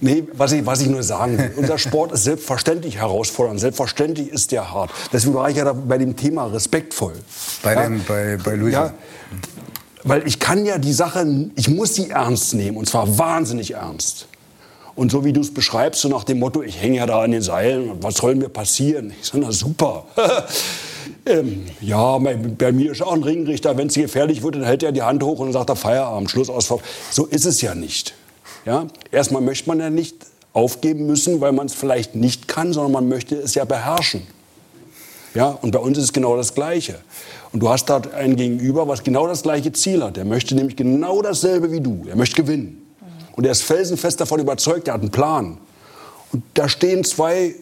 Nee, 0.01 0.25
was 0.33 0.53
ich, 0.53 0.65
was 0.65 0.81
ich 0.81 0.89
nur 0.89 1.03
sagen 1.03 1.39
will, 1.39 1.53
unser 1.57 1.79
Sport 1.79 2.13
ist 2.13 2.25
selbstverständlich 2.25 2.99
herausfordernd, 2.99 3.59
selbstverständlich 3.61 4.29
ist 4.29 4.53
der 4.53 4.73
hart. 4.73 4.91
Deswegen 5.13 5.35
war 5.35 5.51
ich 5.51 5.57
ja 5.57 5.65
da 5.65 5.73
bei 5.73 5.99
dem 5.99 6.17
Thema 6.17 6.47
respektvoll. 6.47 7.15
Bei, 7.63 7.75
ja? 7.75 7.83
dem, 7.83 8.05
bei, 8.07 8.39
bei 8.43 8.55
Luisa. 8.55 8.87
Ja, 8.87 8.95
weil 10.05 10.27
ich 10.27 10.39
kann 10.39 10.65
ja 10.65 10.79
die 10.79 10.93
Sache, 10.93 11.27
ich 11.55 11.69
muss 11.69 11.95
sie 11.95 12.11
ernst 12.11 12.55
nehmen 12.55 12.77
und 12.77 12.89
zwar 12.89 13.19
wahnsinnig 13.19 13.75
ernst. 13.75 14.27
Und 14.95 15.13
so 15.13 15.25
wie 15.25 15.33
du 15.33 15.41
es 15.41 15.55
beschreibst, 15.55 16.01
so 16.01 16.09
nach 16.09 16.25
dem 16.25 16.41
Motto, 16.41 16.63
ich 16.63 16.81
hänge 16.81 16.97
ja 16.97 17.07
da 17.07 17.23
an 17.23 17.31
den 17.31 17.43
Seilen, 17.43 17.91
und 17.91 18.03
was 18.03 18.17
soll 18.17 18.35
mir 18.35 18.49
passieren? 18.49 19.13
Ich 19.21 19.29
sage, 19.29 19.45
na 19.45 19.53
super. 19.53 20.07
ähm, 21.27 21.67
ja, 21.81 22.19
bei, 22.19 22.73
mir 22.73 22.91
ist 22.91 23.03
auch 23.03 23.13
ein 23.13 23.23
Ringrichter, 23.23 23.77
wenn 23.77 23.87
es 23.87 23.95
gefährlich 23.95 24.43
wird, 24.43 24.57
dann 24.57 24.65
hält 24.65 24.83
er 24.83 24.91
die 24.91 25.03
Hand 25.03 25.23
hoch 25.23 25.39
und 25.39 25.53
sagt 25.53 25.71
er 25.71 25.77
Feierabend, 25.77 26.31
Schluss 26.31 26.51
aus. 26.51 26.73
So 27.11 27.27
ist 27.27 27.47
es 27.47 27.61
ja 27.61 27.77
nicht. 27.77 28.15
Ja? 28.69 28.87
Erstmal 29.11 29.41
möchte 29.41 29.67
man 29.67 29.81
ja 29.81 29.89
nicht 29.89 30.27
aufgeben 30.53 31.07
müssen, 31.07 31.41
weil 31.41 31.53
man 31.53 31.69
es 31.69 31.73
vielleicht 31.73 32.15
nicht 32.15 32.49
kann, 32.49 32.75
sondern 32.75 32.93
man 32.93 33.09
möchte 33.09 33.35
es 33.35 33.55
ja 33.55 33.65
beherrschen. 33.65 34.27
Ja, 35.33 35.49
und 35.63 35.71
bei 35.71 35.79
uns 35.79 35.97
ist 35.97 36.05
es 36.05 36.13
genau 36.13 36.37
das 36.37 36.55
Gleiche. 36.55 36.99
Und 37.51 37.61
du 37.61 37.71
hast 37.71 37.87
da 37.87 38.03
einen 38.15 38.37
Gegenüber, 38.37 38.87
was 38.87 39.03
genau 39.03 39.27
das 39.27 39.43
gleiche 39.43 39.73
Ziel 39.73 40.05
hat. 40.05 40.19
Er 40.19 40.27
möchte 40.27 40.55
nämlich 40.55 40.77
genau 40.77 41.23
dasselbe 41.23 41.73
wie 41.73 41.81
du. 41.81 42.05
Er 42.11 42.17
möchte 42.17 42.43
gewinnen. 42.43 42.87
Und 43.37 43.47
er 43.47 43.53
ist 43.53 43.63
felsenfest 43.63 44.21
davon 44.21 44.39
überzeugt, 44.39 44.89
er 44.89 44.95
hat 44.95 45.01
einen 45.01 45.11
Plan. 45.11 45.57
Und 46.33 46.43
da 46.53 46.69
stehen 46.69 47.05
zwei 47.05 47.55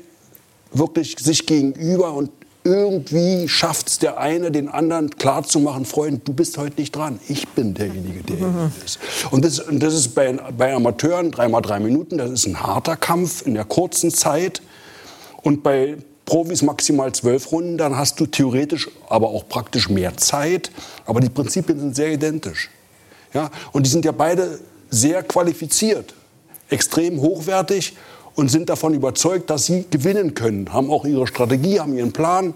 wirklich 0.72 1.14
sich 1.20 1.46
gegenüber 1.46 2.14
und 2.14 2.30
irgendwie 2.67 3.49
schafft 3.49 3.87
es 3.87 3.99
der 4.01 4.19
eine, 4.19 4.51
den 4.51 4.69
anderen 4.69 5.11
klarzumachen, 5.11 5.85
Freund, 5.85 6.27
du 6.27 6.35
bist 6.35 6.59
heute 6.59 6.81
nicht 6.81 6.97
dran. 6.97 7.21
Ich 7.29 7.47
bin 7.49 7.75
derjenige, 7.75 8.25
der 8.25 8.37
hier 8.37 8.73
ist. 8.85 8.99
Und 9.31 9.45
das, 9.45 9.62
das 9.71 9.95
ist 9.95 10.17
bei, 10.17 10.33
bei 10.33 10.75
Amateuren 10.75 11.31
dreimal 11.31 11.62
drei 11.62 11.79
Minuten, 11.79 12.19
das 12.19 12.31
ist 12.33 12.47
ein 12.47 12.61
harter 12.61 12.97
Kampf 12.97 13.47
in 13.47 13.55
der 13.55 13.64
kurzen 13.64 14.11
Zeit. 14.11 14.62
Und 15.43 15.62
bei 15.62 15.97
Profis 16.25 16.62
maximal 16.62 17.12
zwölf 17.12 17.53
Runden, 17.53 17.79
dann 17.79 17.97
hast 17.97 18.19
du 18.19 18.27
theoretisch, 18.27 18.91
aber 19.09 19.29
auch 19.29 19.49
praktisch 19.49 19.89
mehr 19.89 20.17
Zeit. 20.17 20.73
Aber 21.05 21.21
die 21.21 21.29
Prinzipien 21.29 21.79
sind 21.79 21.95
sehr 21.95 22.12
identisch. 22.12 22.69
Ja? 23.33 23.49
Und 23.71 23.87
die 23.87 23.91
sind 23.91 24.05
ja 24.05 24.11
beide 24.11 24.59
sehr 24.91 25.23
qualifiziert, 25.23 26.14
extrem 26.69 27.21
hochwertig 27.21 27.95
und 28.37 28.51
sind 28.51 28.68
davon 28.68 28.95
überzeugt, 28.95 29.51
dass 29.51 29.66
sie 29.66 29.87
gewinnen 29.91 30.34
können, 30.34 30.72
haben 30.72 30.91
auch 30.91 31.05
ihre 31.05 31.26
Strategie, 31.26 31.80
haben 31.80 31.97
ihren 31.97 32.12
Plan. 32.12 32.55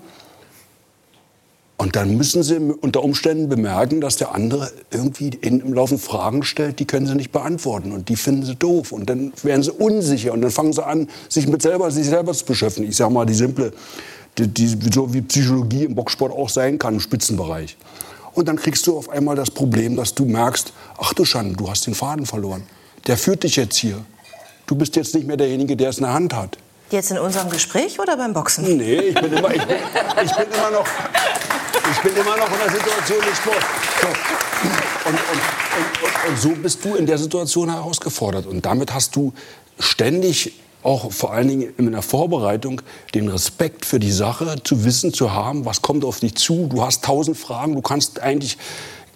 Und 1.78 1.96
dann 1.96 2.18
müssen 2.18 2.42
sie 2.42 2.58
unter 2.58 3.02
Umständen 3.02 3.48
bemerken, 3.48 4.02
dass 4.02 4.18
der 4.18 4.34
andere 4.34 4.70
irgendwie 4.90 5.30
in, 5.40 5.60
im 5.60 5.72
Laufe 5.72 5.96
Fragen 5.96 6.42
stellt, 6.42 6.78
die 6.78 6.84
können 6.84 7.06
sie 7.06 7.14
nicht 7.14 7.32
beantworten 7.32 7.92
und 7.92 8.10
die 8.10 8.16
finden 8.16 8.44
sie 8.44 8.54
doof 8.54 8.92
und 8.92 9.08
dann 9.08 9.32
werden 9.42 9.62
sie 9.62 9.70
unsicher 9.70 10.34
und 10.34 10.42
dann 10.42 10.50
fangen 10.50 10.74
sie 10.74 10.86
an, 10.86 11.08
sich 11.30 11.48
mit 11.48 11.62
selber, 11.62 11.90
sich 11.90 12.06
selber 12.06 12.34
zu 12.34 12.44
beschäftigen. 12.44 12.86
Ich 12.86 12.96
sage 12.96 13.14
mal 13.14 13.24
die 13.24 13.32
simple, 13.32 13.72
die, 14.36 14.46
die, 14.46 14.76
so 14.92 15.14
wie 15.14 15.22
Psychologie 15.22 15.84
im 15.84 15.94
Boxsport 15.94 16.32
auch 16.32 16.50
sein 16.50 16.78
kann 16.78 16.94
im 16.94 17.00
Spitzenbereich. 17.00 17.78
Und 18.34 18.46
dann 18.48 18.56
kriegst 18.56 18.86
du 18.86 18.98
auf 18.98 19.08
einmal 19.08 19.34
das 19.34 19.50
Problem, 19.50 19.96
dass 19.96 20.14
du 20.14 20.26
merkst, 20.26 20.74
ach 20.98 21.14
du 21.14 21.24
Schande, 21.24 21.56
du 21.56 21.70
hast 21.70 21.86
den 21.86 21.94
Faden 21.94 22.26
verloren. 22.26 22.62
Der 23.06 23.16
führt 23.16 23.42
dich 23.42 23.56
jetzt 23.56 23.76
hier. 23.76 24.04
Du 24.70 24.76
bist 24.76 24.94
jetzt 24.94 25.16
nicht 25.16 25.26
mehr 25.26 25.36
derjenige, 25.36 25.76
der 25.76 25.90
es 25.90 25.98
in 25.98 26.04
der 26.04 26.12
Hand 26.12 26.32
hat. 26.32 26.56
Jetzt 26.92 27.10
in 27.10 27.18
unserem 27.18 27.50
Gespräch 27.50 27.98
oder 27.98 28.16
beim 28.16 28.32
Boxen? 28.32 28.76
Nee, 28.76 29.00
ich 29.00 29.14
bin 29.16 29.32
immer, 29.32 29.52
ich 29.52 29.66
bin, 29.66 29.76
ich 30.24 30.32
bin 30.32 30.46
immer 30.46 30.70
noch, 30.70 30.86
ich 31.90 31.98
bin 32.02 32.14
immer 32.14 32.36
noch 32.36 32.46
in 32.52 32.58
der 32.64 32.70
Situation 32.70 33.18
des 33.18 33.36
Sports. 33.36 33.66
So. 34.00 34.06
Und, 35.08 35.14
und, 35.14 35.18
und, 35.18 36.02
und, 36.04 36.30
und 36.30 36.38
so 36.38 36.50
bist 36.50 36.84
du 36.84 36.94
in 36.94 37.04
der 37.04 37.18
Situation 37.18 37.68
herausgefordert. 37.68 38.46
Und 38.46 38.64
damit 38.64 38.94
hast 38.94 39.16
du 39.16 39.32
ständig 39.80 40.52
auch 40.84 41.10
vor 41.10 41.32
allen 41.32 41.48
Dingen 41.48 41.74
in 41.76 41.90
der 41.90 42.02
Vorbereitung 42.02 42.80
den 43.12 43.26
Respekt 43.26 43.84
für 43.84 43.98
die 43.98 44.12
Sache 44.12 44.54
zu 44.62 44.84
wissen, 44.84 45.12
zu 45.12 45.32
haben, 45.32 45.64
was 45.64 45.82
kommt 45.82 46.04
auf 46.04 46.20
dich 46.20 46.36
zu. 46.36 46.68
Du 46.68 46.82
hast 46.82 47.04
tausend 47.04 47.36
Fragen, 47.36 47.74
du 47.74 47.82
kannst 47.82 48.20
eigentlich 48.20 48.56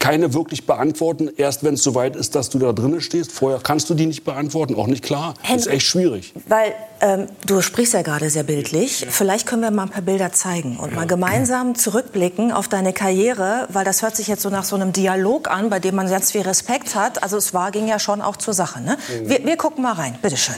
keine 0.04 0.34
wirklich 0.34 0.66
beantworten, 0.66 1.30
erst 1.34 1.64
wenn 1.64 1.74
es 1.74 1.82
soweit 1.82 2.14
ist, 2.14 2.34
dass 2.34 2.50
du 2.50 2.58
da 2.58 2.74
drinnen 2.74 3.00
stehst. 3.00 3.32
Vorher 3.32 3.58
kannst 3.62 3.88
du 3.88 3.94
die 3.94 4.04
nicht 4.04 4.22
beantworten, 4.22 4.74
auch 4.74 4.86
nicht 4.86 5.02
klar. 5.02 5.32
Henry, 5.40 5.60
ist 5.60 5.66
echt 5.66 5.86
schwierig. 5.86 6.34
Weil 6.46 6.74
ähm, 7.00 7.26
du 7.46 7.62
sprichst 7.62 7.94
ja 7.94 8.02
gerade 8.02 8.28
sehr 8.28 8.42
bildlich. 8.42 9.06
Vielleicht 9.08 9.46
können 9.46 9.62
wir 9.62 9.70
mal 9.70 9.84
ein 9.84 9.88
paar 9.88 10.02
Bilder 10.02 10.30
zeigen 10.30 10.76
und 10.76 10.94
mal 10.94 11.06
gemeinsam 11.06 11.74
zurückblicken 11.74 12.52
auf 12.52 12.68
deine 12.68 12.92
Karriere, 12.92 13.66
weil 13.70 13.86
das 13.86 14.02
hört 14.02 14.14
sich 14.14 14.28
jetzt 14.28 14.42
so 14.42 14.50
nach 14.50 14.64
so 14.64 14.76
einem 14.76 14.92
Dialog 14.92 15.50
an, 15.50 15.70
bei 15.70 15.80
dem 15.80 15.94
man 15.94 16.10
ganz 16.10 16.32
viel 16.32 16.42
Respekt 16.42 16.94
hat. 16.94 17.22
Also 17.22 17.38
es 17.38 17.54
war, 17.54 17.70
ging 17.70 17.88
ja 17.88 17.98
schon 17.98 18.20
auch 18.20 18.36
zur 18.36 18.52
Sache. 18.52 18.82
Ne? 18.82 18.98
Wir, 19.24 19.42
wir 19.46 19.56
gucken 19.56 19.82
mal 19.82 19.92
rein. 19.92 20.18
Bitteschön 20.20 20.56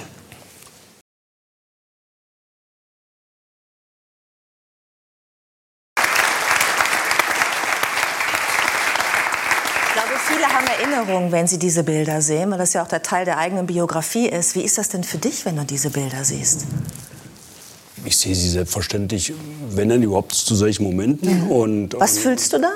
glaube, 9.97 10.20
viele 10.27 10.47
haben 10.47 10.66
Erinnerungen, 11.27 11.32
wenn 11.32 11.47
sie 11.47 11.59
diese 11.59 11.82
Bilder 11.85 12.23
sehen, 12.23 12.51
weil 12.51 12.59
das 12.59 12.73
ja 12.73 12.82
auch 12.82 12.89
der 12.89 13.03
Teil 13.03 13.24
der 13.24 13.39
eigenen 13.39 13.66
Biografie 13.66 14.28
ist. 14.28 14.55
Wie 14.55 14.62
ist 14.62 14.78
das 14.78 14.89
denn 14.89 15.05
für 15.05 15.19
dich, 15.19 15.44
wenn 15.44 15.57
du 15.57 15.65
diese 15.65 15.90
Bilder 15.90 16.24
siehst? 16.24 16.66
Ich 18.05 18.16
sehe 18.16 18.35
sie 18.35 18.48
selbstverständlich, 18.48 19.32
wenn 19.70 19.89
denn 19.89 20.03
überhaupt 20.03 20.32
zu 20.32 20.55
solchen 20.55 20.85
Momenten. 20.85 21.48
Und, 21.51 21.94
Was 21.98 22.19
fühlst 22.19 22.53
du 22.53 22.59
da? 22.59 22.70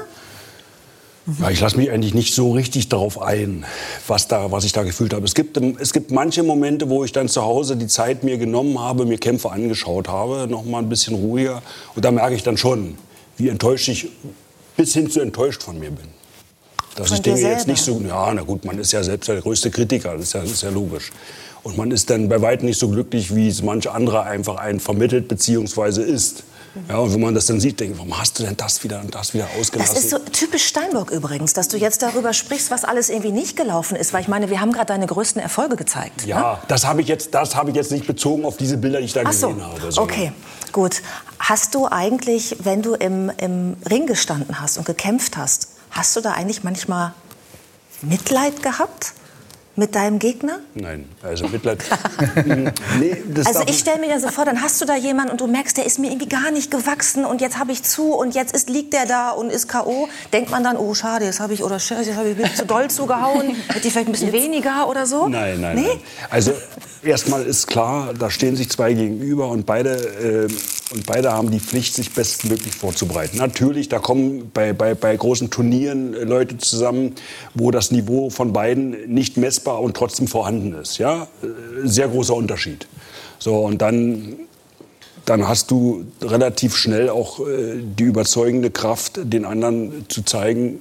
Ja, 1.40 1.51
ich 1.51 1.60
lasse 1.60 1.77
mich 1.77 1.90
eigentlich 1.90 2.14
nicht 2.14 2.35
so 2.35 2.52
richtig 2.52 2.89
darauf 2.89 3.20
ein, 3.20 3.64
was, 4.09 4.27
da, 4.27 4.51
was 4.51 4.64
ich 4.64 4.72
da 4.72 4.82
gefühlt 4.82 5.14
habe. 5.14 5.24
Es 5.24 5.35
gibt, 5.35 5.56
es 5.78 5.93
gibt 5.93 6.10
manche 6.10 6.43
Momente, 6.43 6.89
wo 6.89 7.05
ich 7.05 7.12
dann 7.12 7.28
zu 7.28 7.43
Hause 7.43 7.77
die 7.77 7.86
Zeit 7.86 8.24
mir 8.24 8.39
genommen 8.39 8.81
habe, 8.81 9.05
mir 9.05 9.18
Kämpfe 9.18 9.52
angeschaut 9.52 10.09
habe, 10.09 10.48
noch 10.48 10.64
mal 10.64 10.78
ein 10.78 10.89
bisschen 10.89 11.14
ruhiger. 11.14 11.62
Und 11.94 12.05
da 12.05 12.10
merke 12.10 12.35
ich 12.35 12.43
dann 12.43 12.56
schon, 12.56 12.97
wie 13.36 13.48
enttäuscht 13.48 13.89
ich 13.89 14.09
bis 14.77 14.94
hin 14.94 15.10
zu 15.10 15.20
enttäuscht 15.20 15.62
von 15.62 15.78
mir 15.78 15.90
bin. 15.90 16.19
Dass 16.97 17.11
ich 17.12 17.23
Dinge 17.23 17.41
jetzt 17.41 17.67
nicht 17.67 17.83
so, 17.83 18.01
ja, 18.07 18.33
na 18.35 18.43
gut, 18.43 18.65
man 18.65 18.79
ist 18.79 18.93
ja 18.93 19.03
selbst 19.03 19.29
der 19.29 19.41
größte 19.41 19.71
Kritiker, 19.71 20.12
das 20.15 20.23
ist 20.25 20.33
ja, 20.35 20.41
das 20.41 20.51
ist 20.51 20.62
ja 20.62 20.71
logisch. 20.71 21.11
Und 21.62 21.77
man 21.77 21.91
ist 21.91 22.09
dann 22.11 22.29
bei 22.29 22.41
weitem 22.41 22.67
nicht 22.67 22.79
so 22.79 22.89
glücklich, 22.89 23.35
wie 23.35 23.49
es 23.49 23.62
manche 23.62 23.93
andere 23.93 24.25
einfach 24.25 24.57
einen 24.57 24.81
vermittelt 24.81 25.29
beziehungsweise 25.29 26.03
ist. 26.03 26.43
Ja, 26.89 26.99
und 26.99 27.12
wenn 27.12 27.21
man 27.21 27.35
das 27.35 27.47
dann 27.47 27.59
sieht, 27.59 27.81
denkt, 27.81 27.99
warum 27.99 28.17
hast 28.19 28.39
du 28.39 28.45
denn 28.45 28.57
das 28.57 28.83
wieder 28.85 29.01
und 29.01 29.12
das 29.12 29.35
wieder 29.35 29.49
Das 29.53 29.61
ausgelassen? 29.61 29.97
ist 29.97 30.11
so 30.11 30.19
typisch 30.21 30.65
Steinbock 30.67 31.11
übrigens, 31.11 31.53
dass 31.53 31.67
du 31.67 31.77
jetzt 31.77 32.01
darüber 32.03 32.33
sprichst, 32.33 32.71
was 32.71 32.85
alles 32.85 33.11
irgendwie 33.11 33.33
nicht 33.33 33.57
gelaufen 33.57 33.97
ist. 33.97 34.12
Weil 34.12 34.21
ich 34.23 34.29
meine, 34.29 34.51
wir 34.51 34.61
haben 34.61 34.71
gerade 34.73 34.87
deine 34.87 35.07
größten 35.07 35.43
Erfolge 35.43 35.75
gezeigt. 35.75 36.23
Ne? 36.23 36.29
Ja, 36.29 36.62
das 36.69 36.87
habe 36.87 37.01
ich, 37.03 37.09
jetzt- 37.09 37.35
das 37.35 37.57
habe 37.57 37.71
ich 37.71 37.77
jetzt 37.77 37.91
nicht 37.91 38.07
bezogen 38.07 38.45
auf 38.45 38.57
diese 38.57 38.77
Bilder, 38.77 39.01
die 39.01 39.07
ich 39.07 39.12
da 39.12 39.23
Ach 39.25 39.33
so, 39.33 39.49
gesehen 39.49 39.65
habe. 39.67 39.81
sondern- 39.93 40.05
okay, 40.05 40.33
gut. 40.71 41.03
Hast 41.41 41.75
du 41.75 41.89
eigentlich, 41.89 42.57
wenn 42.62 42.83
du 42.83 42.95
im, 42.95 43.33
im 43.39 43.77
Ring 43.91 44.07
gestanden 44.07 44.61
hast 44.61 44.79
und 44.79 44.85
gekämpft 44.87 45.37
hast, 45.37 45.69
hast 45.91 46.17
du 46.17 46.21
da 46.21 46.33
eigentlich 46.33 46.65
manchmal 46.65 47.12
Mitleid 48.03 48.62
gehabt 48.62 49.12
mit 49.77 49.95
deinem 49.95 50.19
Gegner? 50.19 50.59
Nein, 50.75 51.09
also 51.23 51.49
Mitleid. 51.49 51.83
nee, 52.99 53.23
das 53.33 53.47
Also 53.47 53.62
ich 53.67 53.79
stelle 53.79 53.99
mir 54.01 54.09
da 54.09 54.19
so 54.21 54.29
vor, 54.29 54.45
dann 54.45 54.61
hast 54.61 54.81
du 54.81 54.85
da 54.85 54.97
jemanden 54.97 55.31
und 55.33 55.41
du 55.41 55.47
merkst, 55.47 55.77
der 55.77 55.87
ist 55.87 55.99
mir 55.99 56.09
irgendwie 56.11 56.29
gar 56.29 56.51
nicht 56.51 56.71
gewachsen 56.71 57.25
und 57.25 57.41
jetzt 57.41 57.59
habe 57.59 57.73
ich 57.73 57.83
zu 57.83 58.12
und 58.12 58.35
jetzt 58.35 58.55
ist, 58.55 58.69
liegt 58.69 58.93
der 58.93 59.07
da 59.07 59.31
und 59.31 59.51
ist 59.51 59.69
K.O. 59.69 60.09
Denkt 60.33 60.51
man 60.51 60.65
dann, 60.65 60.77
oh 60.77 60.93
schade, 60.95 61.25
jetzt 61.25 61.41
habe 61.41 61.55
ich, 61.55 61.62
oder 61.62 61.77
jetzt 61.77 61.91
habe 62.17 62.29
ich 62.29 62.37
bisschen 62.37 62.57
zu 62.57 62.67
doll 62.67 62.89
zugehauen, 62.91 63.55
hätte 63.69 63.87
ich 63.87 63.93
vielleicht 63.93 64.09
ein 64.09 64.12
bisschen 64.12 64.33
weniger 64.33 64.89
oder 64.89 65.07
so? 65.07 65.29
Nein, 65.29 65.61
nein, 65.61 65.77
Nee? 65.77 65.83
nein. 65.87 66.01
Also 66.31 66.53
erstmal 67.03 67.45
ist 67.45 67.67
klar, 67.67 68.12
da 68.12 68.29
stehen 68.31 68.57
sich 68.57 68.69
zwei 68.71 68.93
gegenüber 68.93 69.49
und 69.49 69.65
beide, 69.67 70.49
äh, 70.49 70.49
und 70.93 71.07
beide 71.07 71.33
haben 71.33 71.51
die 71.51 71.61
Pflicht, 71.61 71.95
sich 71.95 72.12
bestmöglich 72.12 72.75
vorzubereiten. 72.75 73.37
Natürlich, 73.39 73.89
da 73.89 73.99
kommen 73.99 74.51
bei, 74.53 74.73
bei, 74.73 74.95
bei 74.95 75.17
großen 75.17 75.51
Turnieren 75.51 76.15
äh, 76.15 76.25
Leute 76.25 76.59
zusammen, 76.59 77.15
wo 77.55 77.71
das 77.71 77.91
Niveau 77.91 78.31
von 78.31 78.53
beiden 78.53 79.12
nicht 79.12 79.37
messbar 79.37 79.81
und 79.81 79.97
trotzdem 79.97 80.27
vorhanden 80.27 80.75
ist. 80.75 80.99
Ja? 80.99 81.29
Äh, 81.43 81.87
Sehr 81.87 82.09
großer 82.09 82.35
Unterschied. 82.35 82.87
So, 83.39 83.57
und 83.57 83.81
dann 83.81 84.37
dann 85.27 85.47
hast 85.47 85.71
du 85.71 86.07
relativ 86.23 86.75
schnell 86.75 87.09
auch 87.09 87.41
äh, 87.41 87.77
die 87.81 88.05
überzeugende 88.05 88.71
Kraft, 88.71 89.21
den 89.23 89.45
anderen 89.45 90.07
zu 90.09 90.23
zeigen, 90.23 90.81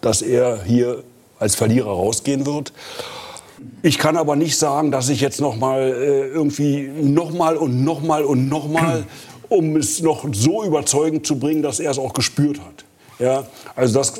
dass 0.00 0.22
er 0.22 0.62
hier 0.64 1.02
als 1.38 1.56
Verlierer 1.56 1.90
rausgehen 1.90 2.46
wird. 2.46 2.72
Ich 3.82 3.98
kann 3.98 4.16
aber 4.16 4.36
nicht 4.36 4.56
sagen, 4.56 4.90
dass 4.90 5.08
ich 5.08 5.20
jetzt 5.20 5.40
noch 5.40 5.56
mal 5.56 5.80
äh, 5.80 6.26
irgendwie 6.28 6.88
noch 7.02 7.32
mal 7.32 7.56
und 7.56 7.84
noch 7.84 8.00
mal 8.00 8.24
und 8.24 8.48
noch 8.48 8.68
mal, 8.68 9.04
um 9.52 9.76
es 9.76 10.00
noch 10.00 10.26
so 10.32 10.64
überzeugend 10.64 11.26
zu 11.26 11.38
bringen, 11.38 11.62
dass 11.62 11.78
er 11.78 11.90
es 11.90 11.98
auch 11.98 12.14
gespürt 12.14 12.58
hat. 12.60 12.84
Ja, 13.18 13.46
also 13.76 13.98
das, 13.98 14.14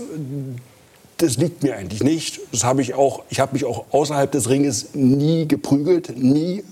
das 1.16 1.38
liegt 1.38 1.62
mir 1.62 1.76
eigentlich 1.76 2.02
nicht. 2.02 2.40
Das 2.52 2.64
habe 2.64 2.82
ich 2.82 2.94
auch. 2.94 3.22
Ich 3.30 3.40
habe 3.40 3.54
mich 3.54 3.64
auch 3.64 3.86
außerhalb 3.90 4.30
des 4.30 4.48
Ringes 4.50 4.94
nie 4.94 5.48
geprügelt, 5.48 6.16
nie 6.16 6.62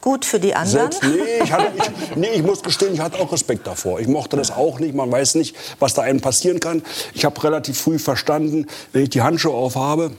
Gut 0.00 0.24
für 0.24 0.38
die 0.38 0.54
anderen? 0.54 0.92
selbst, 0.92 1.02
nee, 1.02 1.42
ich 1.42 1.52
hatte, 1.52 1.72
ich, 1.76 2.16
nee, 2.16 2.28
ich 2.34 2.42
muss 2.42 2.62
gestehen, 2.62 2.94
ich 2.94 3.00
hatte 3.00 3.18
auch 3.18 3.32
Respekt 3.32 3.66
davor. 3.66 3.98
Ich 3.98 4.06
mochte 4.06 4.36
das 4.36 4.52
auch 4.52 4.78
nicht. 4.78 4.94
Man 4.94 5.10
weiß 5.10 5.34
nicht, 5.34 5.56
was 5.80 5.94
da 5.94 6.02
einem 6.02 6.20
passieren 6.20 6.60
kann. 6.60 6.82
Ich 7.14 7.24
habe 7.24 7.42
relativ 7.42 7.80
früh 7.80 7.98
verstanden, 7.98 8.66
wenn 8.92 9.02
ich 9.02 9.10
die 9.10 9.22
Handschuhe 9.22 9.52
aufhabe, 9.52 10.12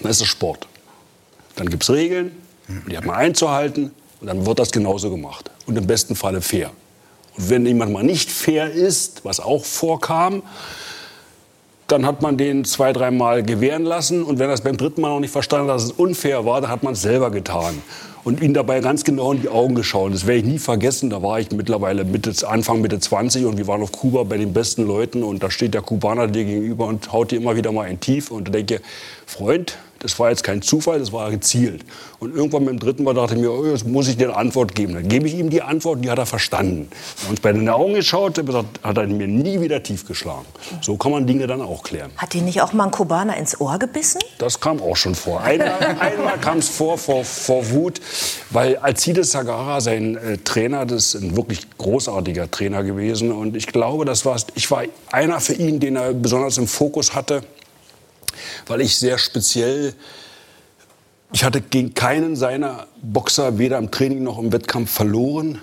dann 0.00 0.10
ist 0.10 0.22
es 0.22 0.28
Sport. 0.28 0.66
Dann 1.56 1.68
gibt 1.68 1.82
es 1.82 1.90
Regeln, 1.90 2.34
die 2.90 2.96
hat 2.96 3.04
man 3.04 3.16
einzuhalten 3.16 3.90
und 4.20 4.26
dann 4.28 4.46
wird 4.46 4.58
das 4.58 4.70
genauso 4.70 5.10
gemacht. 5.10 5.50
Und 5.66 5.76
im 5.76 5.86
besten 5.86 6.16
Falle 6.16 6.40
fair. 6.40 6.70
Und 7.36 7.50
wenn 7.50 7.66
jemand 7.66 7.92
mal 7.92 8.02
nicht 8.02 8.30
fair 8.30 8.70
ist, 8.70 9.24
was 9.24 9.40
auch 9.40 9.64
vorkam, 9.64 10.42
dann 11.92 12.06
hat 12.06 12.22
man 12.22 12.38
den 12.38 12.64
zwei, 12.64 12.92
dreimal 12.92 13.42
gewähren 13.42 13.84
lassen. 13.84 14.22
Und 14.22 14.38
wenn 14.38 14.48
er 14.48 14.54
es 14.54 14.62
beim 14.62 14.76
dritten 14.76 15.02
Mal 15.02 15.10
noch 15.10 15.20
nicht 15.20 15.30
verstanden 15.30 15.68
hat, 15.68 15.76
dass 15.76 15.84
es 15.84 15.92
unfair 15.92 16.46
war, 16.46 16.60
dann 16.60 16.70
hat 16.70 16.82
man 16.82 16.94
es 16.94 17.02
selber 17.02 17.30
getan. 17.30 17.82
Und 18.24 18.40
ihn 18.40 18.54
dabei 18.54 18.80
ganz 18.80 19.04
genau 19.04 19.32
in 19.32 19.42
die 19.42 19.48
Augen 19.48 19.74
geschaut. 19.74 20.14
Das 20.14 20.26
werde 20.26 20.38
ich 20.38 20.44
nie 20.44 20.58
vergessen. 20.58 21.10
Da 21.10 21.22
war 21.22 21.40
ich 21.40 21.50
mittlerweile 21.50 22.04
Mitte, 22.04 22.32
Anfang 22.48 22.80
Mitte 22.80 23.00
20 23.00 23.44
und 23.44 23.58
wir 23.58 23.66
waren 23.66 23.82
auf 23.82 23.92
Kuba 23.92 24.22
bei 24.22 24.38
den 24.38 24.52
besten 24.52 24.86
Leuten. 24.86 25.22
Und 25.22 25.42
da 25.42 25.50
steht 25.50 25.74
der 25.74 25.82
Kubaner 25.82 26.28
dir 26.28 26.44
gegenüber 26.44 26.86
und 26.86 27.12
haut 27.12 27.32
dir 27.32 27.36
immer 27.36 27.56
wieder 27.56 27.72
mal 27.72 27.86
ein 27.86 28.00
Tief. 28.00 28.30
Und 28.30 28.48
da 28.48 28.52
denke 28.52 28.76
ich, 28.76 28.80
Freund, 29.26 29.76
das 30.02 30.18
war 30.18 30.30
jetzt 30.30 30.42
kein 30.42 30.62
Zufall, 30.62 30.98
das 30.98 31.12
war 31.12 31.30
gezielt. 31.30 31.84
Und 32.18 32.34
irgendwann 32.34 32.64
beim 32.66 32.78
dritten 32.78 33.04
Mal 33.04 33.14
dachte 33.14 33.34
ich 33.34 33.40
mir, 33.40 33.52
oh, 33.52 33.64
jetzt 33.64 33.86
muss 33.86 34.08
ich 34.08 34.16
dir 34.16 34.28
eine 34.28 34.36
Antwort 34.36 34.74
geben. 34.74 34.94
Dann 34.94 35.08
gebe 35.08 35.28
ich 35.28 35.34
ihm 35.34 35.48
die 35.48 35.62
Antwort, 35.62 36.04
die 36.04 36.10
hat 36.10 36.18
er 36.18 36.26
verstanden. 36.26 36.88
Haben 37.22 37.30
uns 37.30 37.40
bei 37.40 37.52
den 37.52 37.68
Augen 37.68 37.94
geschaut, 37.94 38.42
hat 38.82 38.98
er 38.98 39.06
mir 39.06 39.28
nie 39.28 39.60
wieder 39.60 39.82
tief 39.82 40.06
geschlagen. 40.06 40.46
So 40.80 40.96
kann 40.96 41.12
man 41.12 41.26
Dinge 41.26 41.46
dann 41.46 41.60
auch 41.60 41.84
klären. 41.84 42.10
Hat 42.16 42.32
dir 42.32 42.42
nicht 42.42 42.60
auch 42.62 42.72
mal 42.72 42.84
ein 42.84 42.90
Kubaner 42.90 43.36
ins 43.36 43.60
Ohr 43.60 43.78
gebissen? 43.78 44.20
Das 44.38 44.58
kam 44.58 44.80
auch 44.82 44.96
schon 44.96 45.14
vor. 45.14 45.40
Einmal, 45.40 45.72
einmal 46.00 46.38
kam 46.40 46.58
es 46.58 46.68
vor, 46.68 46.98
vor, 46.98 47.24
vor 47.24 47.70
Wut, 47.70 48.00
weil 48.50 48.76
Alcides 48.76 49.30
Sagara, 49.30 49.80
sein 49.80 50.16
äh, 50.16 50.38
Trainer, 50.38 50.84
das 50.84 51.14
ist 51.14 51.22
ein 51.22 51.36
wirklich 51.36 51.66
großartiger 51.78 52.50
Trainer 52.50 52.82
gewesen. 52.82 53.30
Und 53.30 53.56
ich 53.56 53.68
glaube, 53.68 54.04
das 54.04 54.24
war, 54.24 54.36
ich 54.54 54.70
war 54.70 54.82
einer 55.12 55.40
für 55.40 55.54
ihn, 55.54 55.78
den 55.78 55.96
er 55.96 56.12
besonders 56.12 56.58
im 56.58 56.66
Fokus 56.66 57.14
hatte, 57.14 57.42
weil 58.66 58.80
ich 58.80 58.96
sehr 58.96 59.18
speziell, 59.18 59.94
ich 61.32 61.44
hatte 61.44 61.60
gegen 61.60 61.94
keinen 61.94 62.36
seiner 62.36 62.86
Boxer 63.00 63.58
weder 63.58 63.78
im 63.78 63.90
Training 63.90 64.22
noch 64.22 64.38
im 64.38 64.52
Wettkampf 64.52 64.90
verloren. 64.90 65.60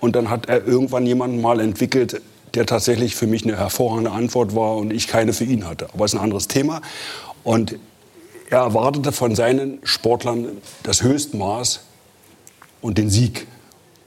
Und 0.00 0.14
dann 0.14 0.28
hat 0.28 0.46
er 0.46 0.66
irgendwann 0.66 1.06
jemanden 1.06 1.40
mal 1.40 1.58
entwickelt, 1.60 2.20
der 2.54 2.66
tatsächlich 2.66 3.16
für 3.16 3.26
mich 3.26 3.44
eine 3.44 3.56
hervorragende 3.56 4.10
Antwort 4.10 4.54
war 4.54 4.76
und 4.76 4.92
ich 4.92 5.08
keine 5.08 5.32
für 5.32 5.44
ihn 5.44 5.66
hatte. 5.66 5.88
Aber 5.92 6.04
es 6.04 6.12
ist 6.12 6.18
ein 6.18 6.22
anderes 6.24 6.48
Thema. 6.48 6.82
Und 7.44 7.76
er 8.50 8.60
erwartete 8.60 9.12
von 9.12 9.34
seinen 9.34 9.78
Sportlern 9.82 10.48
das 10.82 11.02
Höchstmaß 11.02 11.80
und 12.80 12.98
den 12.98 13.10
Sieg. 13.10 13.46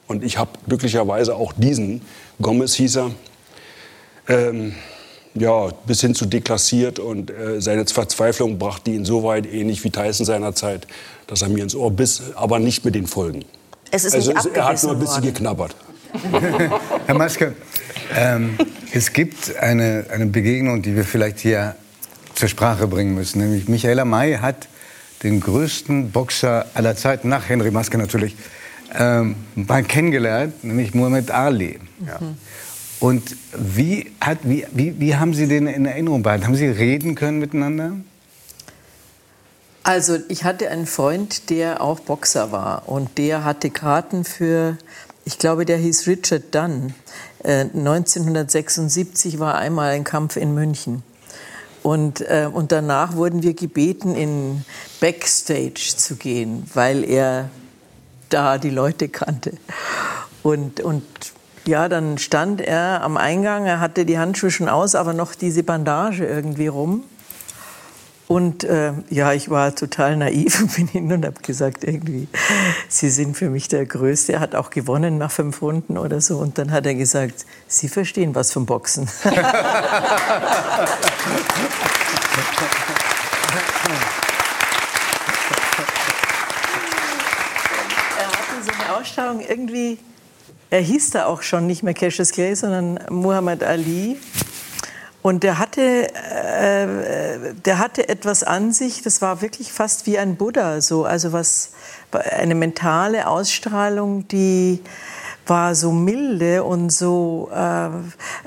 Und 0.08 0.24
ich 0.24 0.38
habe 0.38 0.52
glücklicherweise 0.68 1.36
auch 1.36 1.54
diesen, 1.54 2.02
Gomez 2.42 2.74
hieß 2.76 2.98
er, 2.98 3.12
ähm, 4.28 4.76
ja, 5.36 5.70
bis 5.86 6.02
hin 6.02 6.16
zu 6.16 6.26
deklassiert. 6.26 7.00
Und 7.00 7.32
äh, 7.32 7.62
seine 7.62 7.86
Verzweiflung 7.86 8.58
brachte 8.58 8.92
ihn 8.92 9.06
so 9.06 9.24
weit, 9.24 9.46
ähnlich 9.46 9.84
wie 9.84 9.90
Tyson 9.90 10.26
seinerzeit, 10.26 10.88
dass 11.28 11.42
er 11.42 11.50
mir 11.50 11.64
ins 11.64 11.76
Ohr 11.76 11.92
biss, 11.92 12.22
aber 12.36 12.60
nicht 12.60 12.86
mit 12.86 12.96
den 12.96 13.08
Folgen. 13.08 13.46
Es 13.92 14.06
ist 14.06 14.16
also 14.16 14.32
nicht 14.32 14.46
es, 14.46 14.52
er 14.52 14.66
hat 14.66 14.84
nur 14.84 14.94
ein 14.94 15.00
bisschen 15.00 15.24
worden. 15.24 15.34
geknabbert. 15.34 15.76
Herr 17.06 17.16
Maske, 17.16 17.54
ähm, 18.16 18.58
es 18.92 19.14
gibt 19.14 19.56
eine, 19.58 20.06
eine 20.12 20.26
Begegnung, 20.26 20.82
die 20.82 20.96
wir 20.96 21.04
vielleicht 21.04 21.40
hier 21.40 21.76
zur 22.34 22.50
Sprache 22.50 22.88
bringen 22.88 23.14
müssen. 23.14 23.40
Nämlich 23.40 23.68
Michaela 23.68 24.06
May 24.06 24.38
hat 24.38 24.68
den 25.24 25.40
größten 25.40 26.12
Boxer 26.12 26.66
aller 26.74 26.96
Zeiten, 26.96 27.30
nach 27.30 27.48
Henry 27.48 27.72
Maske 27.72 27.98
natürlich, 27.98 28.36
ähm, 28.98 29.36
mal 29.56 29.84
kennengelernt, 29.84 30.64
nämlich 30.64 30.94
Muhammad 30.94 31.30
Ali. 31.30 31.80
Und 33.00 33.36
wie, 33.56 34.12
hat, 34.20 34.40
wie, 34.44 34.66
wie, 34.72 35.00
wie 35.00 35.16
haben 35.16 35.34
Sie 35.34 35.48
den 35.48 35.68
in 35.68 35.86
Erinnerung 35.86 36.22
behalten? 36.22 36.46
Haben 36.46 36.56
Sie 36.56 36.68
reden 36.68 37.16
können 37.16 37.40
miteinander? 37.40 37.94
Also 39.84 40.18
ich 40.28 40.44
hatte 40.44 40.70
einen 40.70 40.86
Freund, 40.86 41.50
der 41.50 41.82
auch 41.82 42.02
Boxer 42.02 42.52
war 42.52 42.90
und 42.90 43.18
der 43.18 43.46
hatte 43.46 43.70
Karten 43.70 44.26
für, 44.26 44.78
ich 45.24 45.40
glaube, 45.40 45.66
der 45.66 45.78
hieß 45.78 46.08
Richard 46.08 46.54
Dunn. 46.54 46.94
Äh, 47.44 47.62
1976 47.74 49.40
war 49.40 49.56
einmal 49.56 49.92
ein 49.92 50.04
Kampf 50.04 50.36
in 50.36 50.54
München. 50.54 51.02
Und, 51.82 52.20
äh, 52.22 52.50
und 52.52 52.74
danach 52.74 53.16
wurden 53.16 53.42
wir 53.42 53.54
gebeten, 53.54 54.14
in 54.16 54.66
Backstage 55.00 55.94
zu 55.96 56.18
gehen, 56.18 56.70
weil 56.74 57.06
er 57.06 57.50
da 58.28 58.58
die 58.58 58.70
Leute 58.70 59.08
kannte. 59.08 59.54
Und, 60.44 60.82
und 60.82 61.04
ja, 61.70 61.88
dann 61.88 62.18
stand 62.18 62.62
er 62.62 63.02
am 63.04 63.16
Eingang, 63.16 63.66
er 63.68 63.80
hatte 63.80 64.04
die 64.04 64.18
Handschuhe 64.18 64.50
schon 64.50 64.68
aus, 64.68 64.96
aber 64.96 65.14
noch 65.14 65.36
diese 65.36 65.62
Bandage 65.64 66.26
irgendwie 66.26 66.68
rum. 66.68 67.04
Und 68.28 68.64
äh, 68.64 68.94
ja, 69.10 69.34
ich 69.34 69.50
war 69.50 69.74
total 69.74 70.18
naiv 70.18 70.62
und 70.62 70.76
bin 70.76 70.88
hin 70.88 71.12
und 71.12 71.26
habe 71.26 71.40
gesagt, 71.42 71.84
irgendwie, 71.84 72.28
Sie 72.88 73.10
sind 73.10 73.38
für 73.38 73.50
mich 73.50 73.68
der 73.68 73.86
Größte. 73.86 74.34
Er 74.34 74.40
hat 74.40 74.56
auch 74.56 74.72
gewonnen 74.72 75.18
nach 75.18 75.32
fünf 75.32 75.62
Runden 75.62 75.98
oder 75.98 76.22
so. 76.22 76.38
Und 76.38 76.58
dann 76.58 76.72
hat 76.72 76.86
er 76.86 76.96
gesagt, 76.96 77.46
Sie 77.68 77.88
verstehen 77.88 78.36
was 78.36 78.52
vom 78.52 78.66
Boxen. 78.66 79.08
er 79.24 79.32
hatte 79.32 79.44
so 88.64 88.72
eine 88.72 88.96
Ausstrahlung 88.96 89.40
irgendwie, 89.42 89.98
er 90.70 90.82
hieß 90.82 91.12
da 91.12 91.26
auch 91.26 91.42
schon 91.42 91.68
nicht 91.68 91.84
mehr 91.84 91.94
Cassius 91.94 92.32
Clay, 92.32 92.56
sondern 92.56 93.00
Muhammad 93.10 93.64
Ali. 93.64 94.18
Und 95.22 95.44
der 95.44 95.60
hatte, 95.60 96.14
äh, 96.14 97.54
der 97.66 97.78
hatte 97.78 98.08
etwas 98.08 98.44
an 98.44 98.72
sich, 98.72 99.02
das 99.02 99.22
war 99.22 99.42
wirklich 99.42 99.72
fast 99.74 100.08
wie 100.08 100.18
ein 100.18 100.38
Buddha, 100.38 100.80
so, 100.80 101.04
also 101.04 101.34
was, 101.34 101.72
eine 102.12 102.56
mentale 102.56 103.28
Ausstrahlung, 103.28 104.28
die 104.30 104.80
war 105.46 105.76
so 105.76 105.92
milde 105.92 106.64
und 106.64 106.92
so 106.92 107.50
äh, 107.52 107.90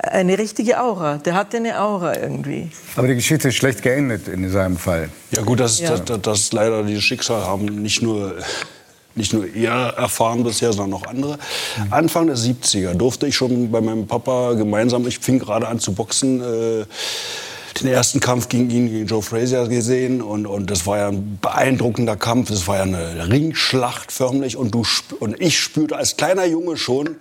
eine 0.06 0.38
richtige 0.38 0.80
Aura. 0.80 1.18
Der 1.18 1.34
hatte 1.34 1.58
eine 1.58 1.80
Aura 1.80 2.16
irgendwie. 2.16 2.70
Aber 2.96 3.08
die 3.08 3.16
Geschichte 3.16 3.48
ist 3.48 3.56
schlecht 3.56 3.82
geendet 3.82 4.28
in 4.28 4.48
seinem 4.50 4.76
Fall. 4.76 5.10
Ja 5.32 5.42
gut, 5.42 5.60
das, 5.60 5.80
ja. 5.80 5.98
das, 5.98 6.22
das 6.22 6.52
leider 6.52 6.84
dieses 6.84 7.02
Schicksal 7.02 7.44
haben 7.44 7.66
nicht 7.66 8.02
nur 8.02 8.36
nicht 9.14 9.32
nur 9.32 9.46
er 9.54 9.94
erfahren 9.96 10.44
bisher, 10.44 10.72
sondern 10.72 11.00
auch 11.00 11.06
andere. 11.06 11.34
Mhm. 11.34 11.92
Anfang 11.92 12.26
der 12.26 12.36
70er 12.36 12.94
durfte 12.94 13.26
ich 13.26 13.36
schon 13.36 13.70
bei 13.70 13.80
meinem 13.80 14.06
Papa 14.06 14.54
gemeinsam, 14.54 15.06
ich 15.06 15.18
fing 15.18 15.38
gerade 15.38 15.68
an 15.68 15.78
zu 15.78 15.92
boxen, 15.92 16.40
äh, 16.40 16.84
den 17.80 17.88
ersten 17.88 18.20
Kampf 18.20 18.48
gegen 18.48 18.70
ihn, 18.70 18.90
gegen 18.90 19.06
Joe 19.06 19.22
Frazier 19.22 19.66
gesehen 19.66 20.20
und, 20.22 20.46
und 20.46 20.70
das 20.70 20.86
war 20.86 20.98
ja 20.98 21.08
ein 21.08 21.38
beeindruckender 21.40 22.16
Kampf, 22.16 22.50
das 22.50 22.66
war 22.68 22.76
ja 22.76 22.82
eine 22.82 23.28
Ringschlacht 23.28 24.12
förmlich 24.12 24.56
und, 24.56 24.74
du, 24.74 24.84
und 25.20 25.40
ich 25.40 25.58
spürte 25.58 25.96
als 25.96 26.16
kleiner 26.16 26.44
Junge 26.44 26.76
schon, 26.76 27.16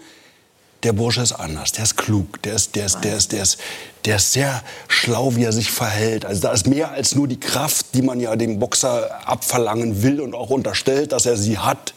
der 0.84 0.94
Bursche 0.94 1.22
ist 1.22 1.34
anders, 1.34 1.72
der 1.74 1.84
ist 1.84 1.98
klug, 1.98 2.41
der 2.41 2.53
ist, 2.53 2.76
der 2.76 2.86
ist, 2.86 3.02
der 3.02 3.18
ist, 3.18 3.32
der 3.32 3.44
ist, 3.44 3.58
der 4.06 4.16
ist 4.16 4.34
sehr 4.34 4.64
schlau, 4.88 5.36
wie 5.36 5.44
er 5.44 5.53
sich 5.53 5.70
verhält. 5.70 6.26
Also 6.26 6.41
da 6.41 6.52
ist 6.52 6.68
mehr 6.68 6.91
als 6.91 7.16
nur 7.16 7.28
die 7.28 7.40
Kraft, 7.40 7.88
die 7.94 8.02
man 8.02 8.20
ja 8.20 8.36
dem 8.36 8.60
Boxer 8.60 9.28
abverlangen 9.28 10.02
will 10.02 10.20
und 10.22 10.34
auch 10.34 10.49
unterstellt, 10.49 11.12
dass 11.12 11.26
er 11.26 11.38
sie 11.38 11.60
hat 11.60 11.94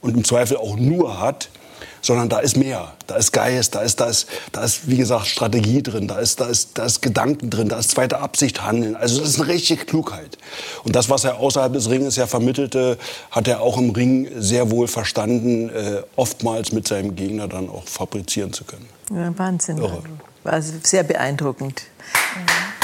und 0.00 0.16
im 0.16 0.24
Zweifel 0.24 0.56
auch 0.56 0.76
nur 0.76 1.20
hat 1.20 1.48
sondern 2.04 2.28
da 2.28 2.38
ist 2.40 2.56
mehr. 2.56 2.92
Da 3.06 3.16
ist 3.16 3.32
Geist, 3.32 3.74
da 3.74 3.80
ist, 3.80 3.98
da 3.98 4.06
ist, 4.06 4.28
da 4.52 4.62
ist 4.62 4.88
wie 4.88 4.98
gesagt, 4.98 5.26
Strategie 5.26 5.82
drin, 5.82 6.06
da 6.06 6.18
ist, 6.18 6.38
da, 6.38 6.46
ist, 6.46 6.76
da 6.76 6.84
ist 6.84 7.00
Gedanken 7.00 7.48
drin, 7.48 7.68
da 7.70 7.78
ist 7.78 7.92
zweite 7.92 8.18
Absicht 8.18 8.62
handeln. 8.62 8.94
Also 8.94 9.20
das 9.20 9.30
ist 9.30 9.40
eine 9.40 9.48
richtige 9.48 9.86
Klugheit. 9.86 10.36
Und 10.84 10.94
das, 10.94 11.08
was 11.08 11.24
er 11.24 11.38
außerhalb 11.38 11.72
des 11.72 11.88
Ringes 11.88 12.16
ja 12.16 12.26
vermittelte, 12.26 12.98
hat 13.30 13.48
er 13.48 13.62
auch 13.62 13.78
im 13.78 13.90
Ring 13.90 14.28
sehr 14.36 14.70
wohl 14.70 14.86
verstanden, 14.86 15.70
äh, 15.70 16.02
oftmals 16.14 16.72
mit 16.72 16.86
seinem 16.86 17.16
Gegner 17.16 17.48
dann 17.48 17.70
auch 17.70 17.84
fabrizieren 17.84 18.52
zu 18.52 18.64
können. 18.64 18.88
Ja, 19.10 19.32
Wahnsinn. 19.38 19.78
Irre. 19.78 20.02
Also 20.44 20.74
sehr 20.82 21.04
beeindruckend. 21.04 21.84
Mhm. 22.36 22.74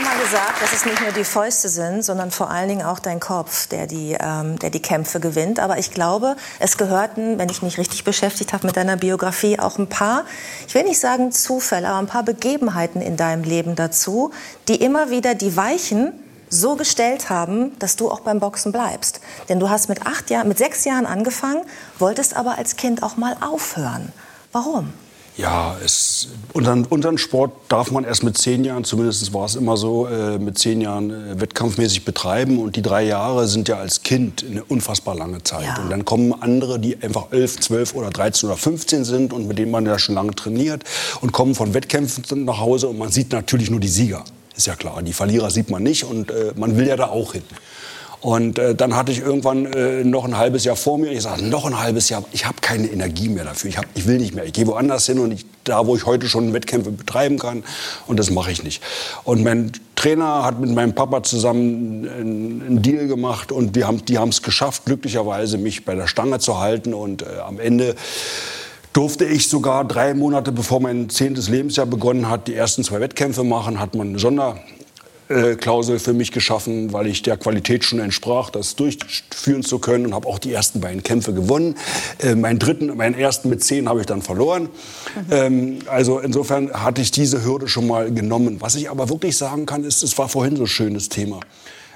immer 0.00 0.16
gesagt, 0.30 0.62
dass 0.62 0.72
es 0.72 0.84
nicht 0.84 1.00
nur 1.00 1.10
die 1.10 1.24
Fäuste 1.24 1.68
sind, 1.68 2.04
sondern 2.04 2.30
vor 2.30 2.50
allen 2.50 2.68
Dingen 2.68 2.82
auch 2.82 3.00
dein 3.00 3.18
Kopf, 3.18 3.66
der 3.66 3.88
die, 3.88 4.16
ähm, 4.20 4.60
der 4.60 4.70
die 4.70 4.80
Kämpfe 4.80 5.18
gewinnt. 5.18 5.58
Aber 5.58 5.78
ich 5.78 5.90
glaube, 5.90 6.36
es 6.60 6.78
gehörten, 6.78 7.36
wenn 7.38 7.48
ich 7.48 7.62
mich 7.62 7.78
richtig 7.78 8.04
beschäftigt 8.04 8.52
habe 8.52 8.64
mit 8.64 8.76
deiner 8.76 8.96
Biografie, 8.96 9.58
auch 9.58 9.76
ein 9.78 9.88
paar, 9.88 10.24
ich 10.68 10.74
will 10.76 10.84
nicht 10.84 11.00
sagen 11.00 11.32
Zufälle, 11.32 11.88
aber 11.88 11.98
ein 11.98 12.06
paar 12.06 12.22
Begebenheiten 12.22 13.02
in 13.02 13.16
deinem 13.16 13.42
Leben 13.42 13.74
dazu, 13.74 14.30
die 14.68 14.76
immer 14.76 15.10
wieder 15.10 15.34
die 15.34 15.56
Weichen 15.56 16.12
so 16.48 16.76
gestellt 16.76 17.28
haben, 17.28 17.76
dass 17.80 17.96
du 17.96 18.08
auch 18.08 18.20
beim 18.20 18.38
Boxen 18.38 18.70
bleibst. 18.70 19.20
Denn 19.48 19.58
du 19.58 19.68
hast 19.68 19.88
mit 19.88 20.06
acht 20.06 20.30
Jahren, 20.30 20.46
mit 20.46 20.58
sechs 20.58 20.84
Jahren 20.84 21.06
angefangen, 21.06 21.62
wolltest 21.98 22.36
aber 22.36 22.56
als 22.56 22.76
Kind 22.76 23.02
auch 23.02 23.16
mal 23.16 23.36
aufhören. 23.40 24.12
Warum? 24.52 24.92
Ja, 25.36 25.76
es, 25.84 26.28
unseren, 26.52 26.84
unseren 26.84 27.16
Sport 27.16 27.52
darf 27.68 27.90
man 27.90 28.04
erst 28.04 28.22
mit 28.22 28.36
zehn 28.36 28.64
Jahren, 28.64 28.84
zumindest 28.84 29.32
war 29.32 29.46
es 29.46 29.54
immer 29.54 29.76
so, 29.76 30.06
äh, 30.06 30.38
mit 30.38 30.58
zehn 30.58 30.80
Jahren 30.80 31.10
äh, 31.10 31.40
wettkampfmäßig 31.40 32.04
betreiben. 32.04 32.58
Und 32.58 32.76
die 32.76 32.82
drei 32.82 33.04
Jahre 33.04 33.46
sind 33.46 33.68
ja 33.68 33.76
als 33.76 34.02
Kind 34.02 34.44
eine 34.48 34.64
unfassbar 34.64 35.14
lange 35.14 35.42
Zeit. 35.42 35.64
Ja. 35.64 35.82
Und 35.82 35.90
dann 35.90 36.04
kommen 36.04 36.34
andere, 36.40 36.78
die 36.78 37.02
einfach 37.02 37.32
elf, 37.32 37.58
zwölf 37.60 37.94
oder 37.94 38.10
13 38.10 38.48
oder 38.48 38.58
15 38.58 39.04
sind 39.04 39.32
und 39.32 39.48
mit 39.48 39.58
denen 39.58 39.70
man 39.70 39.86
ja 39.86 39.98
schon 39.98 40.14
lange 40.14 40.34
trainiert 40.34 40.84
und 41.20 41.32
kommen 41.32 41.54
von 41.54 41.74
Wettkämpfen 41.74 42.44
nach 42.44 42.58
Hause 42.58 42.88
und 42.88 42.98
man 42.98 43.10
sieht 43.10 43.32
natürlich 43.32 43.70
nur 43.70 43.80
die 43.80 43.88
Sieger. 43.88 44.24
Ist 44.56 44.66
ja 44.66 44.74
klar, 44.74 45.00
die 45.02 45.12
Verlierer 45.12 45.50
sieht 45.50 45.70
man 45.70 45.82
nicht 45.82 46.04
und 46.04 46.30
äh, 46.30 46.52
man 46.56 46.76
will 46.76 46.86
ja 46.86 46.96
da 46.96 47.06
auch 47.06 47.32
hin. 47.32 47.44
Und 48.20 48.58
äh, 48.58 48.74
dann 48.74 48.96
hatte 48.96 49.12
ich 49.12 49.20
irgendwann 49.20 49.66
äh, 49.66 50.04
noch 50.04 50.24
ein 50.26 50.36
halbes 50.36 50.64
Jahr 50.64 50.76
vor 50.76 50.98
mir. 50.98 51.10
Ich 51.10 51.22
sagte, 51.22 51.44
noch 51.44 51.64
ein 51.64 51.80
halbes 51.80 52.10
Jahr, 52.10 52.22
ich 52.32 52.44
habe 52.44 52.58
keine 52.60 52.88
Energie 52.88 53.28
mehr 53.28 53.44
dafür. 53.44 53.70
Ich, 53.70 53.78
hab, 53.78 53.86
ich 53.94 54.06
will 54.06 54.18
nicht 54.18 54.34
mehr. 54.34 54.44
Ich 54.44 54.52
gehe 54.52 54.66
woanders 54.66 55.06
hin 55.06 55.18
und 55.18 55.32
ich, 55.32 55.46
da, 55.64 55.86
wo 55.86 55.96
ich 55.96 56.04
heute 56.04 56.28
schon 56.28 56.52
Wettkämpfe 56.52 56.90
betreiben 56.90 57.38
kann. 57.38 57.64
Und 58.06 58.18
das 58.18 58.30
mache 58.30 58.52
ich 58.52 58.62
nicht. 58.62 58.82
Und 59.24 59.42
mein 59.42 59.72
Trainer 59.96 60.44
hat 60.44 60.60
mit 60.60 60.70
meinem 60.70 60.94
Papa 60.94 61.22
zusammen 61.22 62.08
einen, 62.08 62.62
einen 62.62 62.82
Deal 62.82 63.06
gemacht 63.06 63.52
und 63.52 63.74
wir 63.74 63.86
haben, 63.86 64.04
die 64.04 64.18
haben 64.18 64.30
es 64.30 64.42
geschafft, 64.42 64.84
glücklicherweise 64.84 65.56
mich 65.56 65.86
bei 65.86 65.94
der 65.94 66.06
Stange 66.06 66.40
zu 66.40 66.58
halten. 66.58 66.92
Und 66.92 67.22
äh, 67.22 67.38
am 67.46 67.58
Ende 67.58 67.94
durfte 68.92 69.24
ich 69.24 69.48
sogar 69.48 69.84
drei 69.86 70.12
Monate 70.12 70.52
bevor 70.52 70.80
mein 70.80 71.08
zehntes 71.08 71.48
Lebensjahr 71.48 71.86
begonnen 71.86 72.28
hat, 72.28 72.48
die 72.48 72.54
ersten 72.54 72.84
zwei 72.84 73.00
Wettkämpfe 73.00 73.44
machen. 73.44 73.80
Hat 73.80 73.94
man 73.94 74.08
eine 74.08 74.18
Sonder 74.18 74.56
äh, 74.58 74.79
Klausel 75.56 75.98
für 76.00 76.12
mich 76.12 76.32
geschaffen, 76.32 76.92
weil 76.92 77.06
ich 77.06 77.22
der 77.22 77.36
Qualität 77.36 77.84
schon 77.84 78.00
entsprach, 78.00 78.50
das 78.50 78.74
durchführen 78.74 79.62
zu 79.62 79.78
können 79.78 80.06
und 80.06 80.14
habe 80.14 80.26
auch 80.26 80.40
die 80.40 80.52
ersten 80.52 80.80
beiden 80.80 81.02
Kämpfe 81.02 81.32
gewonnen. 81.32 81.76
Äh, 82.18 82.34
meinen 82.34 82.58
dritten, 82.58 82.96
meinen 82.96 83.14
ersten 83.14 83.48
mit 83.48 83.62
zehn 83.62 83.88
habe 83.88 84.00
ich 84.00 84.06
dann 84.06 84.22
verloren. 84.22 84.64
Mhm. 84.64 84.68
Ähm, 85.30 85.78
also 85.86 86.18
insofern 86.18 86.72
hatte 86.72 87.00
ich 87.00 87.12
diese 87.12 87.44
Hürde 87.44 87.68
schon 87.68 87.86
mal 87.86 88.12
genommen. 88.12 88.56
Was 88.60 88.74
ich 88.74 88.90
aber 88.90 89.08
wirklich 89.08 89.36
sagen 89.36 89.66
kann, 89.66 89.84
ist, 89.84 90.02
es 90.02 90.18
war 90.18 90.28
vorhin 90.28 90.56
so 90.56 90.64
ein 90.64 90.68
schönes 90.68 91.08
Thema. 91.08 91.40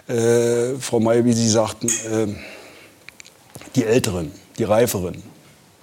Äh, 0.06 0.78
Frau 0.78 1.00
May, 1.00 1.24
wie 1.24 1.32
Sie 1.32 1.48
sagten, 1.48 1.88
äh, 1.88 2.28
die 3.74 3.84
Älteren, 3.84 4.30
die 4.58 4.64
Reiferen, 4.64 5.22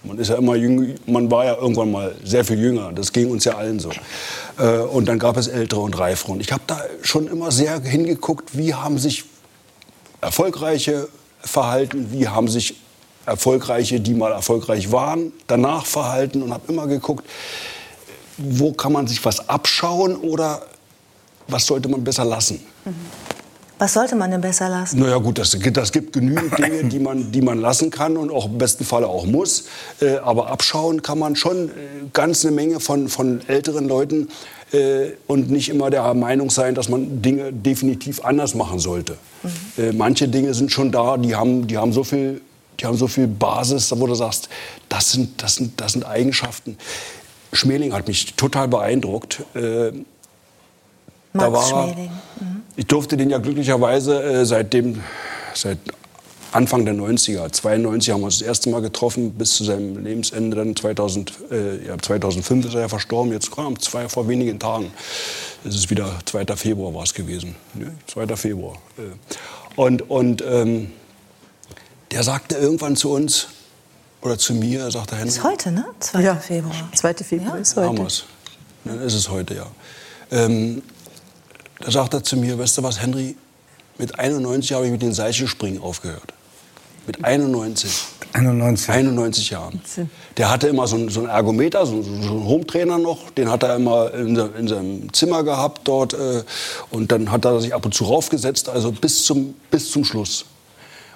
man 0.03 0.17
ist 0.17 0.29
ja 0.29 0.35
immer 0.35 0.55
jüng, 0.55 0.95
man 1.05 1.29
war 1.29 1.45
ja 1.45 1.55
irgendwann 1.55 1.91
mal 1.91 2.15
sehr 2.23 2.43
viel 2.43 2.59
jünger. 2.59 2.91
Das 2.93 3.11
ging 3.11 3.29
uns 3.29 3.45
ja 3.45 3.55
allen 3.55 3.79
so. 3.79 3.91
Äh, 4.57 4.79
und 4.79 5.07
dann 5.07 5.19
gab 5.19 5.37
es 5.37 5.47
ältere 5.47 5.81
und 5.81 5.97
reifere. 5.97 6.33
Und 6.33 6.41
ich 6.41 6.51
habe 6.51 6.63
da 6.67 6.81
schon 7.01 7.27
immer 7.27 7.51
sehr 7.51 7.79
hingeguckt, 7.81 8.57
wie 8.57 8.73
haben 8.73 8.97
sich 8.97 9.25
erfolgreiche 10.21 11.07
verhalten, 11.39 12.07
wie 12.11 12.27
haben 12.27 12.47
sich 12.47 12.75
erfolgreiche, 13.25 13.99
die 13.99 14.13
mal 14.13 14.31
erfolgreich 14.31 14.91
waren, 14.91 15.31
danach 15.47 15.85
verhalten 15.85 16.41
und 16.41 16.53
habe 16.53 16.71
immer 16.71 16.87
geguckt, 16.87 17.25
wo 18.37 18.73
kann 18.73 18.93
man 18.93 19.07
sich 19.07 19.23
was 19.23 19.47
abschauen 19.49 20.15
oder 20.15 20.63
was 21.47 21.65
sollte 21.65 21.89
man 21.89 22.03
besser 22.03 22.25
lassen. 22.25 22.59
Mhm. 22.85 22.95
Was 23.81 23.93
sollte 23.93 24.15
man 24.15 24.29
denn 24.29 24.41
besser 24.41 24.69
lassen? 24.69 24.99
Naja 24.99 25.17
gut, 25.17 25.39
das, 25.39 25.57
das 25.59 25.91
gibt 25.91 26.13
genügend 26.13 26.55
Dinge, 26.59 26.83
die 26.83 26.99
man, 26.99 27.31
die 27.31 27.41
man 27.41 27.59
lassen 27.59 27.89
kann 27.89 28.15
und 28.15 28.29
auch 28.29 28.45
im 28.45 28.59
besten 28.59 28.85
Falle 28.85 29.07
auch 29.07 29.25
muss. 29.25 29.63
Äh, 29.99 30.17
aber 30.17 30.51
abschauen 30.51 31.01
kann 31.01 31.17
man 31.17 31.35
schon 31.35 31.69
äh, 31.69 31.71
ganz 32.13 32.45
eine 32.45 32.53
Menge 32.53 32.79
von, 32.79 33.07
von 33.07 33.41
älteren 33.47 33.87
Leuten 33.87 34.29
äh, 34.71 35.13
und 35.25 35.49
nicht 35.49 35.69
immer 35.69 35.89
der 35.89 36.13
Meinung 36.13 36.51
sein, 36.51 36.75
dass 36.75 36.89
man 36.89 37.23
Dinge 37.23 37.51
definitiv 37.51 38.23
anders 38.23 38.53
machen 38.53 38.77
sollte. 38.77 39.17
Mhm. 39.41 39.83
Äh, 39.83 39.91
manche 39.93 40.27
Dinge 40.27 40.53
sind 40.53 40.71
schon 40.71 40.91
da, 40.91 41.17
die 41.17 41.35
haben, 41.35 41.65
die 41.65 41.79
haben 41.79 41.91
so 41.91 42.03
viel 42.03 42.39
die 42.79 42.85
haben 42.85 42.97
so 42.97 43.07
viel 43.07 43.27
Basis, 43.27 43.91
wo 43.95 44.05
du 44.05 44.13
sagst, 44.13 44.49
das 44.89 45.11
sind, 45.11 45.41
das 45.41 45.55
sind, 45.55 45.81
das 45.81 45.93
sind 45.93 46.05
Eigenschaften. 46.05 46.77
Schmeling 47.51 47.93
hat 47.93 48.07
mich 48.07 48.33
total 48.35 48.67
beeindruckt. 48.67 49.43
Max 51.33 51.45
da 51.45 51.53
war, 51.53 51.87
Schmeling. 51.87 52.11
Mhm. 52.39 52.61
Ich 52.75 52.87
durfte 52.87 53.17
den 53.17 53.29
ja 53.29 53.37
glücklicherweise 53.37 54.21
äh, 54.21 54.45
seitdem, 54.45 55.01
seit 55.53 55.77
Anfang 56.51 56.83
der 56.83 56.93
90er, 56.95 57.51
92 57.51 58.13
haben 58.13 58.21
wir 58.21 58.25
uns 58.25 58.39
das 58.39 58.47
erste 58.47 58.69
Mal 58.69 58.81
getroffen, 58.81 59.31
bis 59.31 59.55
zu 59.55 59.63
seinem 59.63 60.03
Lebensende 60.03 60.57
dann 60.57 60.75
2000, 60.75 61.33
äh, 61.49 61.87
ja, 61.87 61.97
2005 61.97 62.65
ist 62.65 62.73
er 62.73 62.81
ja 62.81 62.89
verstorben, 62.89 63.31
jetzt 63.31 63.55
kam 63.55 63.79
zwei, 63.79 64.09
vor 64.09 64.27
wenigen 64.27 64.59
Tagen. 64.59 64.91
Es 65.63 65.75
ist 65.75 65.89
wieder 65.89 66.19
2. 66.25 66.45
Februar 66.57 66.93
war 66.93 67.03
es 67.03 67.13
gewesen, 67.13 67.55
ne? 67.73 67.93
2. 68.07 68.35
Februar. 68.35 68.75
Äh. 68.97 69.01
Und, 69.79 70.09
und 70.09 70.43
ähm, 70.45 70.91
der 72.11 72.23
sagte 72.23 72.55
irgendwann 72.55 72.97
zu 72.97 73.11
uns, 73.11 73.47
oder 74.21 74.37
zu 74.37 74.53
mir, 74.53 74.91
sagte 74.91 75.15
Henry. 75.15 75.29
Ist 75.29 75.43
heute, 75.43 75.71
ne? 75.71 75.85
2. 75.99 76.21
Ja. 76.21 76.35
Februar. 76.35 76.89
2. 76.93 77.13
Februar 77.15 77.57
ist 77.57 77.75
Haben 77.75 77.89
heute. 77.89 78.01
wir's. 78.03 78.25
Dann 78.83 79.01
ist 79.01 79.13
es 79.13 79.29
heute, 79.29 79.55
ja. 79.55 79.67
Ähm, 80.31 80.81
da 81.81 81.91
sagt 81.91 82.13
er 82.13 82.23
zu 82.23 82.37
mir, 82.37 82.57
weißt 82.57 82.77
du 82.77 82.83
was, 82.83 83.01
Henry, 83.01 83.35
mit 83.97 84.17
91 84.19 84.73
habe 84.73 84.85
ich 84.85 84.91
mit 84.91 85.01
den 85.01 85.13
Seilspringen 85.13 85.81
aufgehört. 85.81 86.33
Mit 87.07 87.23
91. 87.23 87.91
91. 88.33 88.89
91 88.89 89.49
Jahren. 89.49 89.81
Der 90.37 90.49
hatte 90.49 90.67
immer 90.67 90.87
so 90.87 90.95
einen, 90.95 91.09
so 91.09 91.19
einen 91.21 91.29
Ergometer, 91.29 91.85
so, 91.85 92.01
so 92.01 92.09
einen 92.11 92.45
Hometrainer 92.45 92.97
noch. 92.97 93.31
Den 93.31 93.49
hat 93.49 93.63
er 93.63 93.75
immer 93.75 94.13
in, 94.13 94.35
se- 94.35 94.51
in 94.57 94.67
seinem 94.67 95.13
Zimmer 95.13 95.43
gehabt 95.43 95.81
dort. 95.85 96.13
Äh, 96.13 96.43
und 96.91 97.11
dann 97.11 97.31
hat 97.31 97.43
er 97.45 97.59
sich 97.59 97.73
ab 97.73 97.83
und 97.85 97.93
zu 97.93 98.05
raufgesetzt, 98.05 98.69
also 98.69 98.91
bis 98.91 99.25
zum, 99.25 99.55
bis 99.69 99.91
zum 99.91 100.05
Schluss. 100.05 100.45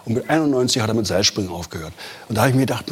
Und 0.06 0.16
mit 0.16 0.30
91 0.30 0.82
hat 0.82 0.90
er 0.90 0.94
mit 0.96 1.08
Seilspringen 1.08 1.50
aufgehört. 1.52 1.94
Und 2.28 2.36
da 2.36 2.42
habe 2.42 2.50
ich 2.50 2.56
mir 2.56 2.62
gedacht, 2.66 2.86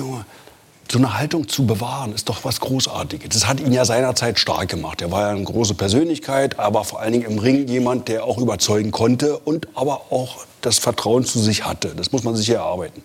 so 0.93 0.99
eine 0.99 1.17
Haltung 1.17 1.49
zu 1.49 1.65
bewahren, 1.65 2.13
ist 2.13 2.29
doch 2.29 2.45
was 2.45 2.59
Großartiges. 2.59 3.29
Das 3.29 3.47
hat 3.47 3.59
ihn 3.59 3.73
ja 3.73 3.83
seinerzeit 3.83 4.37
stark 4.37 4.69
gemacht. 4.69 5.01
Er 5.01 5.11
war 5.11 5.23
ja 5.23 5.29
eine 5.29 5.43
große 5.43 5.73
Persönlichkeit, 5.73 6.59
aber 6.59 6.83
vor 6.83 6.99
allen 6.99 7.13
Dingen 7.13 7.25
im 7.25 7.39
Ring 7.39 7.67
jemand, 7.67 8.07
der 8.07 8.25
auch 8.25 8.37
überzeugen 8.37 8.91
konnte 8.91 9.39
und 9.39 9.67
aber 9.73 10.11
auch 10.11 10.45
das 10.61 10.77
Vertrauen 10.77 11.25
zu 11.25 11.39
sich 11.39 11.65
hatte. 11.65 11.89
Das 11.95 12.11
muss 12.11 12.23
man 12.23 12.35
sich 12.35 12.47
erarbeiten. 12.49 13.01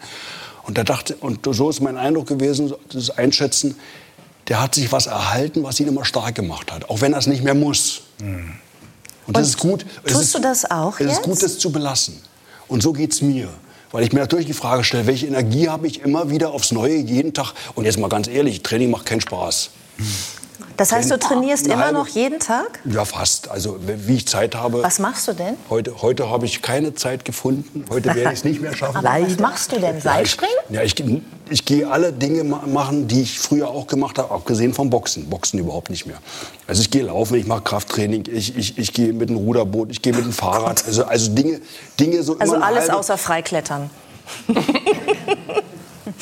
Und 0.64 0.76
da 0.76 0.84
dachte, 0.84 1.16
und 1.16 1.48
so 1.50 1.70
ist 1.70 1.80
mein 1.80 1.96
Eindruck 1.96 2.26
gewesen, 2.26 2.74
das 2.92 3.08
Einschätzen, 3.08 3.74
der 4.48 4.60
hat 4.60 4.74
sich 4.74 4.92
was 4.92 5.06
erhalten, 5.06 5.62
was 5.62 5.80
ihn 5.80 5.88
immer 5.88 6.04
stark 6.04 6.34
gemacht 6.34 6.70
hat, 6.70 6.90
auch 6.90 7.00
wenn 7.00 7.14
er 7.14 7.18
es 7.20 7.26
nicht 7.26 7.42
mehr 7.42 7.54
muss. 7.54 8.02
Und 9.26 9.34
das 9.34 9.48
ist 9.48 9.58
gut. 9.58 9.86
Es 10.04 10.12
tust 10.12 10.24
ist, 10.24 10.34
du 10.34 10.40
das 10.40 10.70
auch 10.70 11.00
Es 11.00 11.06
ist 11.06 11.12
jetzt? 11.12 11.22
gut, 11.22 11.42
das 11.42 11.58
zu 11.58 11.72
belassen. 11.72 12.20
Und 12.66 12.82
so 12.82 12.92
geht's 12.92 13.22
mir. 13.22 13.48
Weil 13.90 14.04
ich 14.04 14.12
mir 14.12 14.20
natürlich 14.20 14.46
die 14.46 14.52
Frage 14.52 14.84
stelle, 14.84 15.06
welche 15.06 15.26
Energie 15.26 15.68
habe 15.68 15.86
ich 15.86 16.02
immer 16.02 16.30
wieder 16.30 16.50
aufs 16.52 16.72
Neue, 16.72 16.96
jeden 16.96 17.32
Tag. 17.32 17.54
Und 17.74 17.84
jetzt 17.84 17.98
mal 17.98 18.08
ganz 18.08 18.28
ehrlich, 18.28 18.62
Training 18.62 18.90
macht 18.90 19.06
keinen 19.06 19.20
Spaß. 19.20 19.70
Das 20.78 20.92
heißt, 20.92 21.10
du 21.10 21.18
trainierst 21.18 21.66
immer 21.66 21.78
halbe- 21.86 21.98
noch 21.98 22.06
jeden 22.08 22.38
Tag? 22.38 22.78
Ja, 22.84 23.04
fast. 23.04 23.48
Also 23.50 23.78
wie 23.84 24.14
ich 24.16 24.26
Zeit 24.28 24.54
habe. 24.54 24.82
Was 24.82 24.98
machst 25.00 25.26
du 25.28 25.32
denn? 25.34 25.56
Heute, 25.68 26.00
heute 26.00 26.30
habe 26.30 26.46
ich 26.46 26.62
keine 26.62 26.94
Zeit 26.94 27.24
gefunden. 27.24 27.84
Heute 27.90 28.06
werde 28.14 28.32
ich 28.32 28.38
es 28.38 28.44
nicht 28.44 28.60
mehr 28.62 28.72
schaffen. 28.76 29.04
Aber 29.04 29.20
was 29.26 29.38
machst 29.38 29.72
du 29.72 29.80
denn? 29.80 30.00
Seilspringen? 30.00 30.54
Ja, 30.70 30.82
ich, 30.82 30.94
ich 31.50 31.64
gehe 31.64 31.90
alle 31.90 32.12
Dinge 32.12 32.44
ma- 32.44 32.62
machen, 32.66 33.08
die 33.08 33.22
ich 33.22 33.38
früher 33.40 33.68
auch 33.68 33.86
gemacht 33.88 34.18
habe, 34.18 34.32
abgesehen 34.32 34.72
vom 34.72 34.88
Boxen. 34.88 35.28
Boxen 35.28 35.58
überhaupt 35.58 35.90
nicht 35.90 36.06
mehr. 36.06 36.18
Also 36.68 36.80
ich 36.80 36.90
gehe 36.90 37.02
laufen, 37.02 37.34
ich 37.34 37.46
mache 37.46 37.62
Krafttraining, 37.62 38.24
ich, 38.32 38.56
ich, 38.56 38.78
ich 38.78 38.92
gehe 38.92 39.12
mit 39.12 39.28
dem 39.30 39.36
Ruderboot, 39.36 39.90
ich 39.90 40.00
gehe 40.00 40.12
mit 40.14 40.24
dem 40.24 40.32
Fahrrad. 40.32 40.84
Also, 40.86 41.04
also 41.04 41.32
Dinge, 41.34 41.60
Dinge 41.98 42.22
so 42.22 42.38
Also 42.38 42.54
alles 42.54 42.84
halbe- 42.84 42.96
außer 42.98 43.18
Freiklettern. 43.18 43.90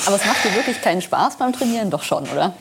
Aber 0.06 0.16
es 0.16 0.24
macht 0.26 0.44
dir 0.44 0.54
wirklich 0.54 0.80
keinen 0.80 1.02
Spaß 1.02 1.36
beim 1.36 1.52
Trainieren? 1.52 1.90
Doch 1.90 2.02
schon, 2.02 2.24
oder? 2.28 2.54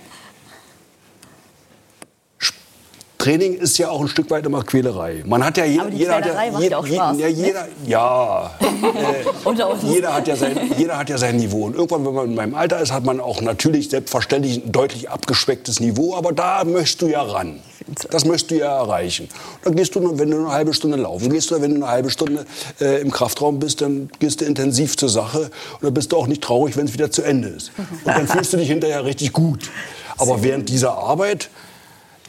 Training 3.26 3.56
ist 3.56 3.80
ja 3.80 3.90
auch 3.90 4.02
ein 4.02 4.08
Stück 4.08 4.30
weit 4.30 4.46
immer 4.46 4.62
Quälerei. 4.62 5.24
Man 5.26 5.44
hat 5.44 5.58
ja, 5.58 5.66
je, 5.66 5.80
Aber 5.80 5.90
die 5.90 5.98
jeder 5.98 6.16
hat 6.16 6.22
Quälerei 6.22 6.46
ja, 6.46 6.52
macht 6.52 6.70
ja 6.70 6.78
auch 6.78 6.86
Spaß, 6.86 7.18
Ja, 7.18 7.28
jeder, 7.28 7.68
ja. 7.88 8.52
Uns. 9.44 9.60
jeder, 9.82 10.14
hat 10.14 10.28
ja 10.28 10.36
sein, 10.36 10.60
jeder 10.78 10.96
hat 10.96 11.10
ja 11.10 11.18
sein 11.18 11.38
Niveau. 11.38 11.66
Und 11.66 11.74
irgendwann, 11.74 12.06
wenn 12.06 12.14
man 12.14 12.26
in 12.28 12.36
meinem 12.36 12.54
Alter 12.54 12.80
ist, 12.80 12.92
hat 12.92 13.04
man 13.04 13.20
auch 13.20 13.42
natürlich 13.42 13.90
selbstverständlich 13.90 14.64
ein 14.64 14.72
deutlich 14.72 15.10
abgespecktes 15.10 15.80
Niveau. 15.80 16.16
Aber 16.16 16.34
da 16.34 16.64
möchtest 16.66 17.02
du 17.02 17.08
ja 17.08 17.24
ran. 17.24 17.62
Das 18.12 18.26
möchtest 18.26 18.52
du 18.52 18.56
ja 18.60 18.78
erreichen. 18.78 19.28
Dann 19.64 19.76
gehst 19.76 19.96
du, 19.96 20.20
wenn 20.20 20.30
du 20.30 20.38
eine 20.38 20.52
halbe 20.52 20.76
Stunde 20.76 20.98
laufen 20.98 21.32
gehst, 21.32 21.52
oder 21.52 21.64
wenn 21.64 21.72
du 21.72 21.78
eine 21.78 21.88
halbe 21.88 22.12
Stunde 22.12 22.46
äh, 22.80 23.02
im 23.02 23.10
Kraftraum 23.10 23.58
bist, 23.58 23.82
dann 23.82 24.12
gehst 24.20 24.42
du 24.42 24.46
intensiv 24.46 24.98
zur 24.98 25.10
Sache. 25.10 25.50
Und 25.74 25.84
dann 25.84 25.96
bist 25.96 26.12
du 26.12 26.18
auch 26.18 26.28
nicht 26.28 26.44
traurig, 26.44 26.78
wenn 26.78 26.86
es 26.86 26.94
wieder 26.94 27.10
zu 27.10 27.24
Ende 27.24 27.48
ist. 27.48 27.72
Und 27.78 28.16
dann 28.16 28.28
fühlst 28.28 28.54
du 28.54 28.58
dich 28.58 28.68
hinterher 28.68 29.04
richtig 29.04 29.34
gut. 29.34 29.72
Aber 30.20 30.44
während 30.44 30.70
dieser 30.70 30.96
Arbeit, 30.96 31.50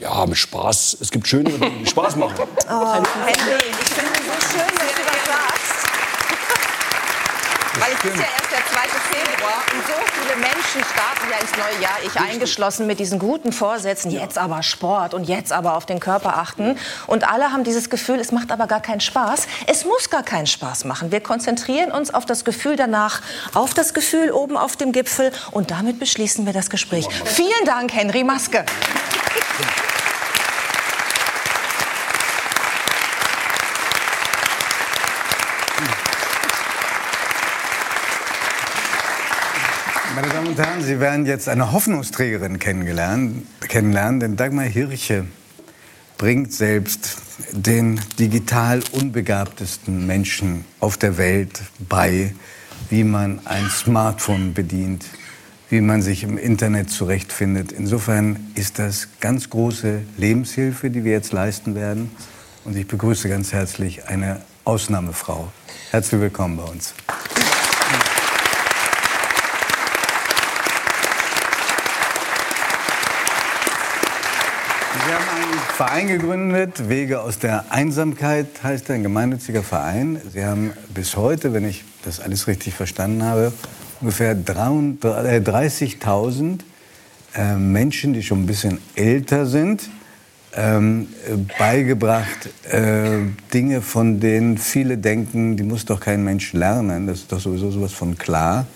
ja, 0.00 0.26
mit 0.26 0.36
Spaß. 0.36 0.98
Es 1.00 1.10
gibt 1.10 1.26
schöne 1.26 1.50
Dinge, 1.50 1.70
die 1.80 1.86
Spaß 1.86 2.16
machen. 2.16 2.34
Oh, 2.68 2.94
Henry, 3.24 3.62
ich 3.70 3.88
finde 3.94 4.10
es 4.12 4.26
so 4.26 4.58
schön, 4.58 4.66
dass 4.66 4.92
du 4.92 5.02
das 5.06 5.24
sagst. 5.24 5.86
Weil 7.78 7.92
es 7.92 8.04
ist 8.04 8.16
ja 8.16 8.22
erst 8.22 8.50
der 8.50 8.66
2. 8.66 8.88
Februar 8.88 9.62
und 9.72 9.86
so 9.86 9.92
viele 10.18 10.36
Menschen 10.40 10.82
starten 10.82 11.30
ja 11.30 11.38
ins 11.38 11.52
neue 11.56 11.82
Jahr, 11.82 11.98
ich 12.04 12.20
eingeschlossen, 12.20 12.86
mit 12.86 12.98
diesen 12.98 13.18
guten 13.18 13.52
Vorsätzen, 13.52 14.10
jetzt 14.10 14.36
aber 14.38 14.62
Sport 14.62 15.14
und 15.14 15.24
jetzt 15.24 15.52
aber 15.52 15.76
auf 15.76 15.86
den 15.86 16.00
Körper 16.00 16.38
achten. 16.38 16.76
Und 17.06 17.28
alle 17.28 17.52
haben 17.52 17.62
dieses 17.62 17.88
Gefühl, 17.88 18.18
es 18.18 18.32
macht 18.32 18.50
aber 18.50 18.66
gar 18.66 18.80
keinen 18.80 19.00
Spaß. 19.00 19.46
Es 19.66 19.84
muss 19.84 20.10
gar 20.10 20.24
keinen 20.24 20.46
Spaß 20.46 20.84
machen. 20.86 21.12
Wir 21.12 21.20
konzentrieren 21.20 21.92
uns 21.92 22.12
auf 22.12 22.26
das 22.26 22.44
Gefühl 22.44 22.76
danach, 22.76 23.20
auf 23.54 23.74
das 23.74 23.94
Gefühl 23.94 24.32
oben 24.32 24.56
auf 24.56 24.76
dem 24.76 24.90
Gipfel 24.90 25.30
und 25.52 25.70
damit 25.70 26.00
beschließen 26.00 26.46
wir 26.46 26.52
das 26.52 26.70
Gespräch. 26.70 27.06
Vielen 27.26 27.64
Dank, 27.64 27.92
Henry 27.92 28.24
Maske. 28.24 28.64
Meine 40.14 40.28
Damen 40.28 40.46
und 40.46 40.58
Herren, 40.58 40.82
Sie 40.82 40.98
werden 40.98 41.26
jetzt 41.26 41.48
eine 41.48 41.72
Hoffnungsträgerin 41.72 42.58
kennenlernen, 42.58 43.46
denn 43.70 44.36
Dagmar 44.36 44.64
Hirche 44.64 45.26
bringt 46.16 46.54
selbst 46.54 47.18
den 47.52 48.00
digital 48.18 48.82
unbegabtesten 48.92 50.06
Menschen 50.06 50.64
auf 50.80 50.96
der 50.96 51.18
Welt 51.18 51.60
bei, 51.88 52.34
wie 52.88 53.04
man 53.04 53.40
ein 53.44 53.68
Smartphone 53.68 54.54
bedient, 54.54 55.04
wie 55.68 55.80
man 55.80 56.00
sich 56.00 56.22
im 56.22 56.38
Internet 56.38 56.90
zurechtfindet. 56.90 57.72
Insofern 57.72 58.36
ist 58.54 58.78
das 58.78 59.08
ganz 59.20 59.50
große 59.50 60.02
Lebenshilfe, 60.16 60.90
die 60.90 61.02
wir 61.04 61.12
jetzt 61.12 61.32
leisten 61.32 61.74
werden. 61.74 62.10
Und 62.64 62.76
ich 62.76 62.86
begrüße 62.86 63.28
ganz 63.28 63.52
herzlich 63.52 64.06
eine 64.06 64.42
Ausnahmefrau. 64.64 65.50
Herzlich 65.90 66.20
willkommen 66.20 66.56
bei 66.56 66.64
uns. 66.64 66.94
Sie 75.04 75.12
haben 75.12 75.28
einen 75.36 75.58
Verein 75.76 76.08
gegründet, 76.08 76.88
Wege 76.88 77.20
aus 77.20 77.38
der 77.38 77.66
Einsamkeit 77.70 78.46
heißt 78.62 78.88
er, 78.88 78.96
ein 78.96 79.02
gemeinnütziger 79.02 79.62
Verein. 79.62 80.20
Sie 80.32 80.44
haben 80.44 80.72
bis 80.94 81.16
heute, 81.16 81.52
wenn 81.52 81.64
ich 81.64 81.84
das 82.04 82.20
alles 82.20 82.46
richtig 82.46 82.74
verstanden 82.74 83.22
habe, 83.22 83.52
ungefähr 84.00 84.34
300 84.34 85.04
äh, 85.26 85.40
30.000 85.40 86.60
äh, 87.34 87.54
Menschen, 87.56 88.12
die 88.12 88.22
schon 88.22 88.42
ein 88.42 88.46
bisschen 88.46 88.78
älter 88.94 89.46
sind, 89.46 89.88
ähm, 90.54 91.08
äh, 91.28 91.36
beigebracht, 91.58 92.48
äh, 92.70 93.18
Dinge, 93.52 93.82
von 93.82 94.20
denen 94.20 94.58
viele 94.58 94.96
denken, 94.96 95.56
die 95.56 95.62
muss 95.62 95.84
doch 95.84 96.00
kein 96.00 96.24
Mensch 96.24 96.52
lernen. 96.52 97.06
Das 97.06 97.18
ist 97.18 97.32
doch 97.32 97.40
sowieso 97.40 97.70
sowas 97.70 97.92
von 97.92 98.16
klar. 98.16 98.66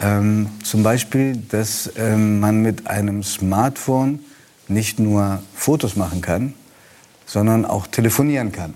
Ähm, 0.00 0.48
zum 0.62 0.82
Beispiel, 0.82 1.36
dass 1.50 1.92
ähm, 1.96 2.40
man 2.40 2.62
mit 2.62 2.86
einem 2.86 3.22
Smartphone 3.22 4.20
nicht 4.66 4.98
nur 4.98 5.42
Fotos 5.54 5.94
machen 5.94 6.20
kann, 6.20 6.54
sondern 7.26 7.64
auch 7.64 7.86
telefonieren 7.86 8.50
kann. 8.50 8.74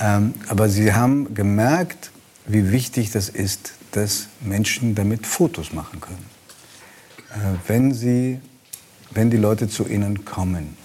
Ähm, 0.00 0.34
aber 0.48 0.68
sie 0.68 0.92
haben 0.92 1.34
gemerkt, 1.34 2.10
wie 2.46 2.72
wichtig 2.72 3.10
das 3.10 3.28
ist, 3.28 3.74
dass 3.96 4.26
Menschen 4.40 4.94
damit 4.94 5.26
Fotos 5.26 5.72
machen 5.72 6.00
können. 6.00 6.26
Äh, 7.30 7.68
wenn, 7.68 7.94
sie, 7.94 8.40
wenn 9.10 9.30
die 9.30 9.36
Leute 9.36 9.68
zu 9.68 9.86
ihnen 9.86 10.24
kommen, 10.24 10.76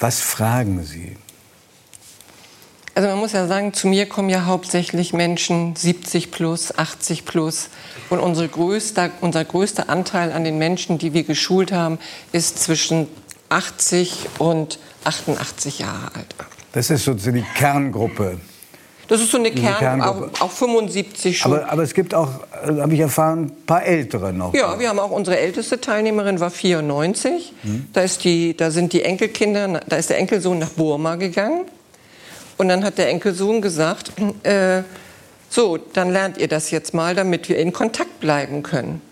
was 0.00 0.20
fragen 0.20 0.82
sie? 0.84 1.16
Also 2.96 3.08
man 3.08 3.18
muss 3.18 3.32
ja 3.32 3.46
sagen, 3.46 3.72
zu 3.72 3.88
mir 3.88 4.06
kommen 4.08 4.28
ja 4.28 4.44
hauptsächlich 4.44 5.12
Menschen 5.12 5.74
70 5.74 6.30
plus, 6.30 6.76
80 6.76 7.24
plus. 7.24 7.68
Und 8.10 8.20
unsere 8.20 8.48
größte, 8.48 9.10
unser 9.20 9.44
größter 9.44 9.88
Anteil 9.88 10.32
an 10.32 10.44
den 10.44 10.58
Menschen, 10.58 10.98
die 10.98 11.12
wir 11.12 11.24
geschult 11.24 11.72
haben, 11.72 11.98
ist 12.32 12.60
zwischen 12.60 13.08
80 13.48 14.28
und 14.38 14.78
88 15.04 15.80
Jahre 15.80 16.14
alt. 16.14 16.34
Das 16.72 16.90
ist 16.90 17.04
sozusagen 17.04 17.36
die 17.36 17.46
Kerngruppe. 17.56 18.40
Das 19.08 19.20
ist 19.20 19.30
so 19.30 19.38
eine 19.38 19.50
Kern, 19.50 19.78
Kerngruppe. 19.78 20.30
auch, 20.40 20.46
auch 20.46 20.50
75 20.50 21.38
schon. 21.38 21.52
Aber, 21.52 21.70
aber 21.70 21.82
es 21.82 21.94
gibt 21.94 22.14
auch, 22.14 22.28
äh, 22.66 22.80
habe 22.80 22.94
ich 22.94 23.00
erfahren, 23.00 23.44
ein 23.44 23.66
paar 23.66 23.84
Ältere 23.84 24.32
noch. 24.32 24.54
Ja, 24.54 24.78
wir 24.78 24.88
haben 24.88 24.98
auch 24.98 25.10
unsere 25.10 25.38
älteste 25.38 25.80
Teilnehmerin 25.80 26.40
war 26.40 26.50
94. 26.50 27.52
Hm. 27.62 27.86
Da, 27.92 28.02
ist 28.02 28.24
die, 28.24 28.56
da 28.56 28.70
sind 28.70 28.92
die 28.92 29.02
Enkelkinder, 29.02 29.80
da 29.86 29.96
ist 29.96 30.10
der 30.10 30.18
Enkelsohn 30.18 30.58
nach 30.58 30.70
Burma 30.70 31.16
gegangen. 31.16 31.66
Und 32.56 32.68
dann 32.68 32.84
hat 32.84 32.98
der 32.98 33.08
Enkelsohn 33.08 33.60
gesagt, 33.60 34.12
äh, 34.44 34.82
so, 35.50 35.76
dann 35.76 36.10
lernt 36.12 36.38
ihr 36.38 36.48
das 36.48 36.70
jetzt 36.70 36.94
mal, 36.94 37.14
damit 37.14 37.48
wir 37.48 37.58
in 37.58 37.72
Kontakt 37.72 38.20
bleiben 38.20 38.62
können. 38.62 39.02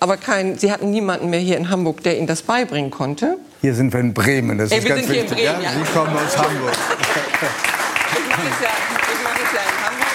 Aber 0.00 0.16
kein, 0.16 0.58
sie 0.58 0.72
hatten 0.72 0.90
niemanden 0.90 1.30
mehr 1.30 1.40
hier 1.40 1.56
in 1.56 1.68
Hamburg, 1.68 2.02
der 2.02 2.16
ihnen 2.16 2.26
das 2.26 2.42
beibringen 2.42 2.90
konnte. 2.90 3.36
Hier 3.60 3.74
sind 3.74 3.92
wir 3.92 4.00
in 4.00 4.14
Bremen, 4.14 4.56
das 4.58 4.70
Ey, 4.70 4.78
ist 4.78 4.84
wir 4.84 4.94
ganz 4.94 5.06
sind 5.06 5.12
hier 5.12 5.24
in 5.24 5.30
wichtig. 5.30 5.46
Bremen, 5.46 5.62
ja. 5.62 5.70
Sie 5.72 5.92
kommen 5.92 6.16
aus 6.16 6.36
Hamburg. 6.36 6.72
Ich 8.12 8.28
mache 8.28 8.42
es 8.42 8.60
ja, 8.62 8.70
ich 9.12 9.22
mache 9.22 9.40
es 9.44 9.52
ja 9.52 9.60
in 9.60 9.84
Hamburg. 9.86 10.08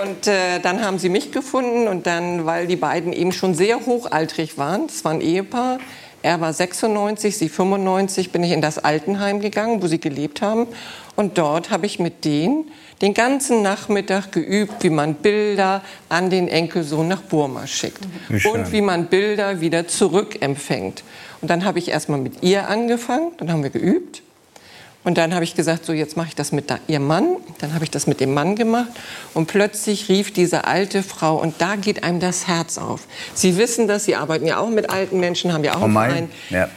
Und 0.00 0.26
äh, 0.26 0.60
dann 0.60 0.84
haben 0.84 0.98
sie 0.98 1.08
mich 1.08 1.32
gefunden 1.32 1.88
und 1.88 2.06
dann, 2.06 2.46
weil 2.46 2.66
die 2.66 2.76
beiden 2.76 3.12
eben 3.12 3.32
schon 3.32 3.54
sehr 3.54 3.84
hochaltrig 3.84 4.56
waren, 4.56 4.86
das 4.86 5.04
war 5.04 5.12
ein 5.12 5.20
Ehepaar, 5.20 5.78
er 6.22 6.40
war 6.40 6.52
96, 6.52 7.36
sie 7.36 7.48
95, 7.48 8.30
bin 8.30 8.44
ich 8.44 8.52
in 8.52 8.60
das 8.60 8.78
Altenheim 8.78 9.40
gegangen, 9.40 9.82
wo 9.82 9.88
sie 9.88 9.98
gelebt 9.98 10.40
haben. 10.40 10.68
Und 11.16 11.36
dort 11.36 11.70
habe 11.70 11.84
ich 11.86 11.98
mit 11.98 12.24
denen 12.24 12.70
den 13.02 13.12
ganzen 13.12 13.62
Nachmittag 13.62 14.30
geübt, 14.30 14.84
wie 14.84 14.90
man 14.90 15.14
Bilder 15.14 15.82
an 16.08 16.30
den 16.30 16.46
Enkelsohn 16.46 17.08
nach 17.08 17.22
Burma 17.22 17.66
schickt. 17.66 18.04
Wie 18.28 18.46
Und 18.48 18.70
wie 18.70 18.80
man 18.80 19.06
Bilder 19.06 19.60
wieder 19.60 19.88
zurückempfängt. 19.88 21.02
Und 21.40 21.50
dann 21.50 21.64
habe 21.64 21.80
ich 21.80 21.88
erst 21.88 22.08
mal 22.08 22.18
mit 22.18 22.44
ihr 22.44 22.68
angefangen, 22.68 23.32
dann 23.38 23.50
haben 23.50 23.64
wir 23.64 23.70
geübt. 23.70 24.22
Und 25.04 25.18
dann 25.18 25.34
habe 25.34 25.42
ich 25.42 25.54
gesagt, 25.54 25.84
so 25.84 25.92
jetzt 25.92 26.16
mache 26.16 26.28
ich 26.28 26.34
das 26.36 26.52
mit 26.52 26.70
da, 26.70 26.78
ihrem 26.86 27.06
Mann. 27.06 27.36
Dann 27.58 27.74
habe 27.74 27.84
ich 27.84 27.90
das 27.90 28.06
mit 28.06 28.20
dem 28.20 28.34
Mann 28.34 28.54
gemacht. 28.54 28.90
Und 29.34 29.46
plötzlich 29.46 30.08
rief 30.08 30.32
diese 30.32 30.64
alte 30.64 31.02
Frau, 31.02 31.36
und 31.36 31.60
da 31.60 31.74
geht 31.76 32.04
einem 32.04 32.20
das 32.20 32.46
Herz 32.46 32.78
auf. 32.78 33.00
Sie 33.34 33.56
wissen 33.56 33.88
das, 33.88 34.04
Sie 34.04 34.14
arbeiten 34.14 34.46
ja 34.46 34.58
auch 34.58 34.70
mit 34.70 34.90
alten 34.90 35.18
Menschen, 35.18 35.52
haben 35.52 35.64
ja 35.64 35.74
auch 35.74 35.82
Oh 35.82 35.84
einen. 35.84 35.94
Verein. 35.94 36.30
Ja. 36.50 36.68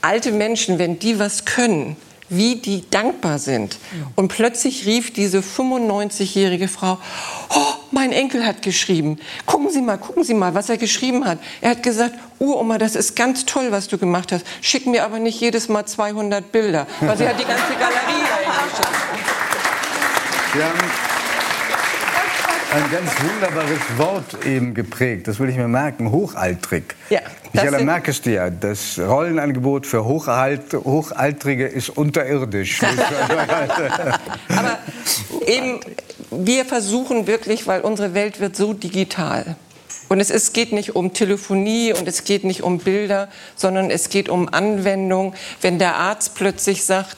Alte 0.00 0.32
Menschen, 0.32 0.80
wenn 0.80 0.98
die 0.98 1.20
was 1.20 1.44
können, 1.44 1.96
wie 2.36 2.56
die 2.56 2.84
dankbar 2.90 3.38
sind. 3.38 3.78
Und 4.16 4.28
plötzlich 4.28 4.86
rief 4.86 5.12
diese 5.12 5.40
95-jährige 5.40 6.68
Frau, 6.68 6.98
oh, 7.50 7.74
mein 7.90 8.12
Enkel 8.12 8.46
hat 8.46 8.62
geschrieben. 8.62 9.18
Gucken 9.46 9.70
Sie 9.70 9.82
mal, 9.82 9.98
gucken 9.98 10.24
Sie 10.24 10.34
mal, 10.34 10.54
was 10.54 10.68
er 10.68 10.78
geschrieben 10.78 11.24
hat. 11.24 11.38
Er 11.60 11.70
hat 11.70 11.82
gesagt, 11.82 12.14
Uroma, 12.38 12.78
das 12.78 12.96
ist 12.96 13.14
ganz 13.14 13.44
toll, 13.44 13.68
was 13.70 13.88
du 13.88 13.98
gemacht 13.98 14.32
hast. 14.32 14.44
Schick 14.60 14.86
mir 14.86 15.04
aber 15.04 15.18
nicht 15.18 15.40
jedes 15.40 15.68
Mal 15.68 15.84
200 15.86 16.50
Bilder. 16.50 16.86
Weil 17.00 17.16
sie 17.16 17.28
hat 17.28 17.38
die 17.38 17.44
ganze 17.44 17.72
Galerie 17.74 18.22
haben 20.60 21.11
ein 22.74 22.90
ganz 22.90 23.10
wunderbares 23.20 23.80
Wort 23.98 24.46
eben 24.46 24.74
geprägt. 24.74 25.28
Das 25.28 25.38
will 25.38 25.48
ich 25.48 25.56
mir 25.56 25.68
merken. 25.68 26.10
Hochaltrig. 26.10 26.94
Ja, 27.10 27.20
Michaela 27.52 27.78
sind- 27.78 27.86
merkst 27.86 28.24
du 28.26 28.30
ja, 28.30 28.48
das 28.50 28.98
Rollenangebot 28.98 29.86
für 29.86 30.04
Hochalt, 30.04 30.72
Hochaltrige 30.72 31.66
ist 31.66 31.90
unterirdisch. 31.90 32.80
Aber 34.48 34.78
eben, 35.46 35.80
wir 36.30 36.64
versuchen 36.64 37.26
wirklich, 37.26 37.66
weil 37.66 37.82
unsere 37.82 38.14
Welt 38.14 38.40
wird 38.40 38.56
so 38.56 38.72
digital. 38.72 39.56
Und 40.08 40.20
es 40.20 40.30
ist, 40.30 40.52
geht 40.52 40.72
nicht 40.72 40.94
um 40.96 41.12
Telefonie 41.12 41.92
und 41.92 42.06
es 42.06 42.24
geht 42.24 42.44
nicht 42.44 42.62
um 42.62 42.78
Bilder, 42.78 43.28
sondern 43.56 43.90
es 43.90 44.08
geht 44.08 44.28
um 44.28 44.48
Anwendung. 44.52 45.34
Wenn 45.60 45.78
der 45.78 45.96
Arzt 45.96 46.34
plötzlich 46.34 46.84
sagt, 46.84 47.16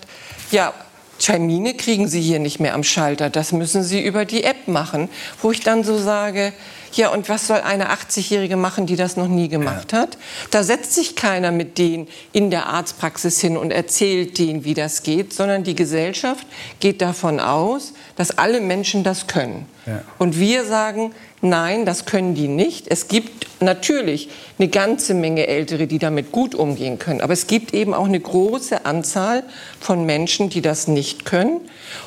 ja, 0.50 0.72
Termine 1.18 1.74
kriegen 1.74 2.08
Sie 2.08 2.20
hier 2.20 2.38
nicht 2.38 2.60
mehr 2.60 2.74
am 2.74 2.84
Schalter, 2.84 3.30
das 3.30 3.52
müssen 3.52 3.82
Sie 3.82 4.04
über 4.04 4.24
die 4.24 4.44
App 4.44 4.68
machen. 4.68 5.08
Wo 5.40 5.50
ich 5.52 5.60
dann 5.60 5.84
so 5.84 5.96
sage, 5.96 6.52
ja, 6.92 7.08
und 7.08 7.28
was 7.28 7.48
soll 7.48 7.60
eine 7.60 7.90
80-Jährige 7.90 8.56
machen, 8.56 8.86
die 8.86 8.96
das 8.96 9.16
noch 9.16 9.26
nie 9.26 9.48
gemacht 9.48 9.92
hat? 9.92 10.16
Da 10.50 10.62
setzt 10.62 10.94
sich 10.94 11.16
keiner 11.16 11.50
mit 11.50 11.78
denen 11.78 12.06
in 12.32 12.50
der 12.50 12.66
Arztpraxis 12.66 13.40
hin 13.40 13.56
und 13.56 13.72
erzählt 13.72 14.38
denen, 14.38 14.64
wie 14.64 14.74
das 14.74 15.02
geht, 15.02 15.32
sondern 15.32 15.64
die 15.64 15.74
Gesellschaft 15.74 16.46
geht 16.78 17.02
davon 17.02 17.40
aus, 17.40 17.94
dass 18.16 18.38
alle 18.38 18.60
Menschen 18.60 19.02
das 19.02 19.26
können. 19.26 19.66
Ja. 19.86 20.02
Und 20.18 20.38
wir 20.38 20.64
sagen, 20.64 21.12
nein, 21.44 21.84
das 21.84 22.06
können 22.06 22.34
die 22.34 22.48
nicht. 22.48 22.88
Es 22.88 23.08
gibt 23.08 23.46
natürlich 23.60 24.28
eine 24.58 24.68
ganze 24.68 25.14
Menge 25.14 25.46
Ältere, 25.46 25.86
die 25.86 25.98
damit 25.98 26.32
gut 26.32 26.54
umgehen 26.54 26.98
können. 26.98 27.20
Aber 27.20 27.32
es 27.32 27.46
gibt 27.46 27.72
eben 27.74 27.94
auch 27.94 28.06
eine 28.06 28.20
große 28.20 28.84
Anzahl 28.84 29.44
von 29.80 30.04
Menschen, 30.04 30.50
die 30.50 30.60
das 30.60 30.88
nicht 30.88 31.24
können 31.24 31.60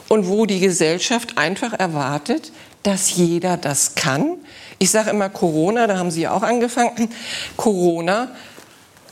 und 0.10 0.28
wo 0.28 0.46
die 0.46 0.60
Gesellschaft 0.60 1.38
einfach 1.38 1.74
erwartet, 1.74 2.52
dass 2.84 3.16
jeder 3.16 3.58
das 3.58 3.96
kann. 3.96 4.36
Ich 4.80 4.92
sage 4.92 5.10
immer 5.10 5.30
Corona, 5.30 5.88
da 5.88 5.98
haben 5.98 6.12
Sie 6.12 6.22
ja 6.22 6.32
auch 6.32 6.44
angefangen. 6.44 7.10
Corona, 7.58 8.30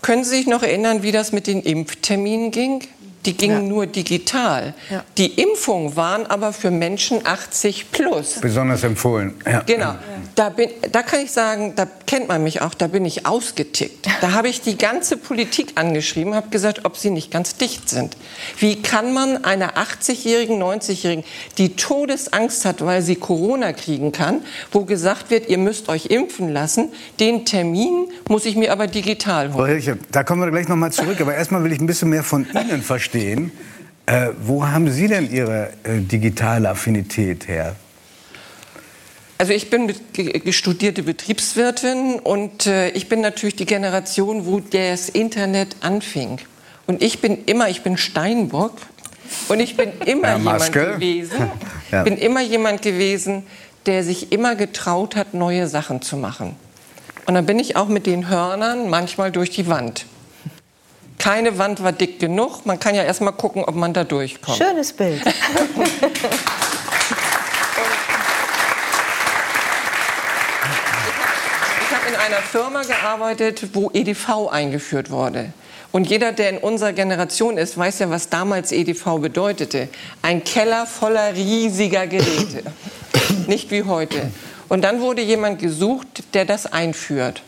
können 0.02 0.24
Sie 0.24 0.38
sich 0.38 0.48
noch 0.48 0.62
erinnern, 0.62 1.04
wie 1.04 1.12
das 1.12 1.32
mit 1.32 1.48
den 1.48 1.62
Impfterminen 1.62 2.52
ging? 2.52 2.84
Die 3.26 3.36
gingen 3.36 3.68
nur 3.68 3.88
digital. 3.88 4.74
Die 5.18 5.42
Impfungen 5.42 5.96
waren 5.96 6.26
aber 6.26 6.54
für 6.54 6.72
Menschen 6.72 7.26
80 7.26 7.92
plus. 7.92 8.40
Besonders 8.42 8.84
empfohlen. 8.84 9.34
Ja. 9.46 9.62
Genau. 9.62 9.96
Da, 10.36 10.50
bin, 10.50 10.70
da 10.92 11.02
kann 11.02 11.22
ich 11.22 11.32
sagen, 11.32 11.74
da 11.76 11.88
kennt 12.06 12.28
man 12.28 12.44
mich 12.44 12.62
auch, 12.62 12.74
da 12.74 12.88
bin 12.88 13.06
ich 13.06 13.26
ausgetickt. 13.26 14.08
Da 14.22 14.34
habe 14.34 14.50
ich 14.50 14.62
die 14.62 14.78
ganze 14.78 15.18
Politik 15.18 15.74
angeschrieben, 15.76 16.36
habe 16.36 16.50
gesagt, 16.50 16.86
ob 16.86 16.98
sie 16.98 17.10
nicht 17.10 17.32
ganz 17.32 17.56
dicht 17.56 17.90
sind. 17.90 18.18
Wie 18.60 18.82
kann 18.82 19.14
man 19.14 19.44
einer 19.44 19.74
80-jährigen, 19.78 20.62
90-jährigen, 20.62 21.24
die 21.58 21.76
Todesangst 21.76 22.66
hat, 22.66 22.86
weil 22.86 23.02
sie 23.02 23.16
Corona 23.16 23.74
kriegen 23.74 24.12
kann, 24.12 24.42
wo 24.72 24.84
gesagt 24.84 25.32
wird, 25.32 25.48
ihr 25.48 25.58
müsst 25.58 25.90
euch 25.90 26.08
impfen 26.08 26.50
lassen, 26.50 26.92
den 27.20 27.46
Termin 27.46 28.08
muss 28.28 28.46
ich 28.46 28.56
mir 28.56 28.72
aber 28.72 28.88
digital 28.88 29.52
Frau 29.52 29.60
holen. 29.60 30.00
Da 30.12 30.24
kommen 30.24 30.42
wir 30.42 30.52
gleich 30.52 30.68
noch 30.68 30.76
mal 30.76 30.92
zurück. 30.92 31.20
Aber 31.22 31.36
erstmal 31.36 31.64
will 31.64 31.72
ich 31.72 31.80
ein 31.80 31.88
bisschen 31.88 32.10
mehr 32.10 32.24
von 32.24 32.46
Ihnen 32.54 32.82
verstehen. 32.82 33.15
Äh, 34.08 34.30
wo 34.42 34.68
haben 34.68 34.92
Sie 34.92 35.08
denn 35.08 35.32
Ihre 35.32 35.70
äh, 35.84 36.00
digitale 36.00 36.70
Affinität 36.70 37.48
her? 37.48 37.76
Also 39.38 39.52
ich 39.54 39.70
bin 39.70 39.86
mit- 39.88 40.14
ge- 40.14 40.32
ge- 40.40 40.54
studierte 40.54 41.04
Betriebswirtin 41.04 42.20
und 42.20 42.68
äh, 42.68 42.90
ich 42.90 43.10
bin 43.10 43.22
natürlich 43.22 43.56
die 43.56 43.66
Generation, 43.66 44.46
wo 44.46 44.60
das 44.60 45.10
Internet 45.10 45.76
anfing. 45.82 46.38
Und 46.88 47.02
ich 47.02 47.20
bin 47.20 47.44
immer, 47.46 47.68
ich 47.70 47.82
bin 47.82 47.98
Steinbock 47.98 48.74
und 49.50 49.60
ich 49.60 49.76
bin 49.76 49.92
immer 50.06 50.30
Ja, 50.30 50.38
jemand 50.38 50.72
gewesen, 50.72 51.50
Ja. 51.92 52.04
bin 52.04 52.18
immer 52.18 52.42
jemand 52.42 52.82
gewesen, 52.82 53.44
der 53.88 54.04
sich 54.04 54.32
immer 54.32 54.56
getraut 54.56 55.16
hat, 55.16 55.34
neue 55.34 55.68
Sachen 55.68 56.02
zu 56.02 56.16
machen. 56.18 56.56
Und 57.26 57.34
dann 57.34 57.46
bin 57.46 57.58
ich 57.60 57.76
auch 57.76 57.88
mit 57.88 58.06
den 58.06 58.30
Hörnern 58.30 58.90
manchmal 58.90 59.32
durch 59.32 59.50
die 59.50 59.68
Wand. 59.68 60.06
Keine 61.18 61.58
Wand 61.58 61.84
war 61.84 61.92
dick 61.92 62.20
genug. 62.20 62.66
Man 62.66 62.80
kann 62.80 62.96
ja 62.96 63.04
erst 63.04 63.22
mal 63.22 63.32
gucken, 63.32 63.64
ob 63.64 63.76
man 63.76 63.94
da 63.94 64.04
durchkommt. 64.04 64.58
Schönes 64.58 64.94
Bild. 64.94 65.22
Ich 71.88 71.96
habe 71.96 72.10
in 72.10 72.16
einer 72.16 72.42
Firma 72.42 72.82
gearbeitet, 72.82 73.70
wo 73.74 73.92
EDV 73.94 74.48
eingeführt 74.50 75.12
wurde. 75.12 75.54
Und 75.92 76.10
jeder, 76.10 76.34
der 76.34 76.50
in 76.50 76.58
unserer 76.58 76.94
Generation 76.94 77.58
ist, 77.58 77.78
weiß 77.78 78.00
ja, 78.00 78.10
was 78.10 78.30
damals 78.30 78.72
EDV 78.72 79.20
bedeutete. 79.22 79.88
Ein 80.22 80.44
Keller 80.44 80.86
voller 80.86 81.34
riesiger 81.34 82.08
Geräte. 82.08 82.64
Nicht 83.48 83.72
wie 83.72 83.84
heute. 83.84 84.30
Und 84.68 84.82
dann 84.84 85.00
wurde 85.00 85.22
jemand 85.22 85.60
gesucht, 85.60 86.24
der 86.34 86.46
das 86.46 86.66
einführt. 86.66 87.44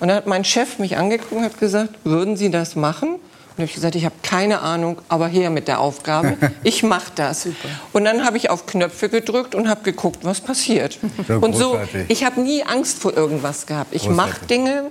Und 0.00 0.08
dann 0.08 0.16
hat 0.16 0.26
mein 0.26 0.44
Chef 0.44 0.78
mich 0.78 0.96
angeguckt 0.96 1.32
und 1.32 1.42
hat 1.42 1.58
gesagt, 1.58 1.90
würden 2.04 2.36
Sie 2.36 2.50
das 2.50 2.76
machen? 2.76 3.14
Und 3.14 3.62
habe 3.62 3.64
ich 3.64 3.74
gesagt, 3.74 3.96
ich 3.96 4.04
habe 4.04 4.14
keine 4.22 4.60
Ahnung, 4.60 4.98
aber 5.08 5.26
her 5.26 5.50
mit 5.50 5.66
der 5.66 5.80
Aufgabe. 5.80 6.36
Ich 6.62 6.82
mache 6.82 7.10
das. 7.14 7.48
Und 7.92 8.04
dann 8.04 8.24
habe 8.24 8.36
ich 8.36 8.50
auf 8.50 8.66
Knöpfe 8.66 9.08
gedrückt 9.08 9.54
und 9.54 9.68
habe 9.68 9.82
geguckt, 9.82 10.20
was 10.22 10.40
passiert. 10.40 10.98
Ja, 11.28 11.36
und 11.36 11.56
so, 11.56 11.78
ich 12.08 12.24
habe 12.24 12.40
nie 12.40 12.62
Angst 12.62 12.98
vor 12.98 13.16
irgendwas 13.16 13.66
gehabt. 13.66 13.94
Ich 13.94 14.08
mache. 14.08 14.46
Dinge 14.48 14.90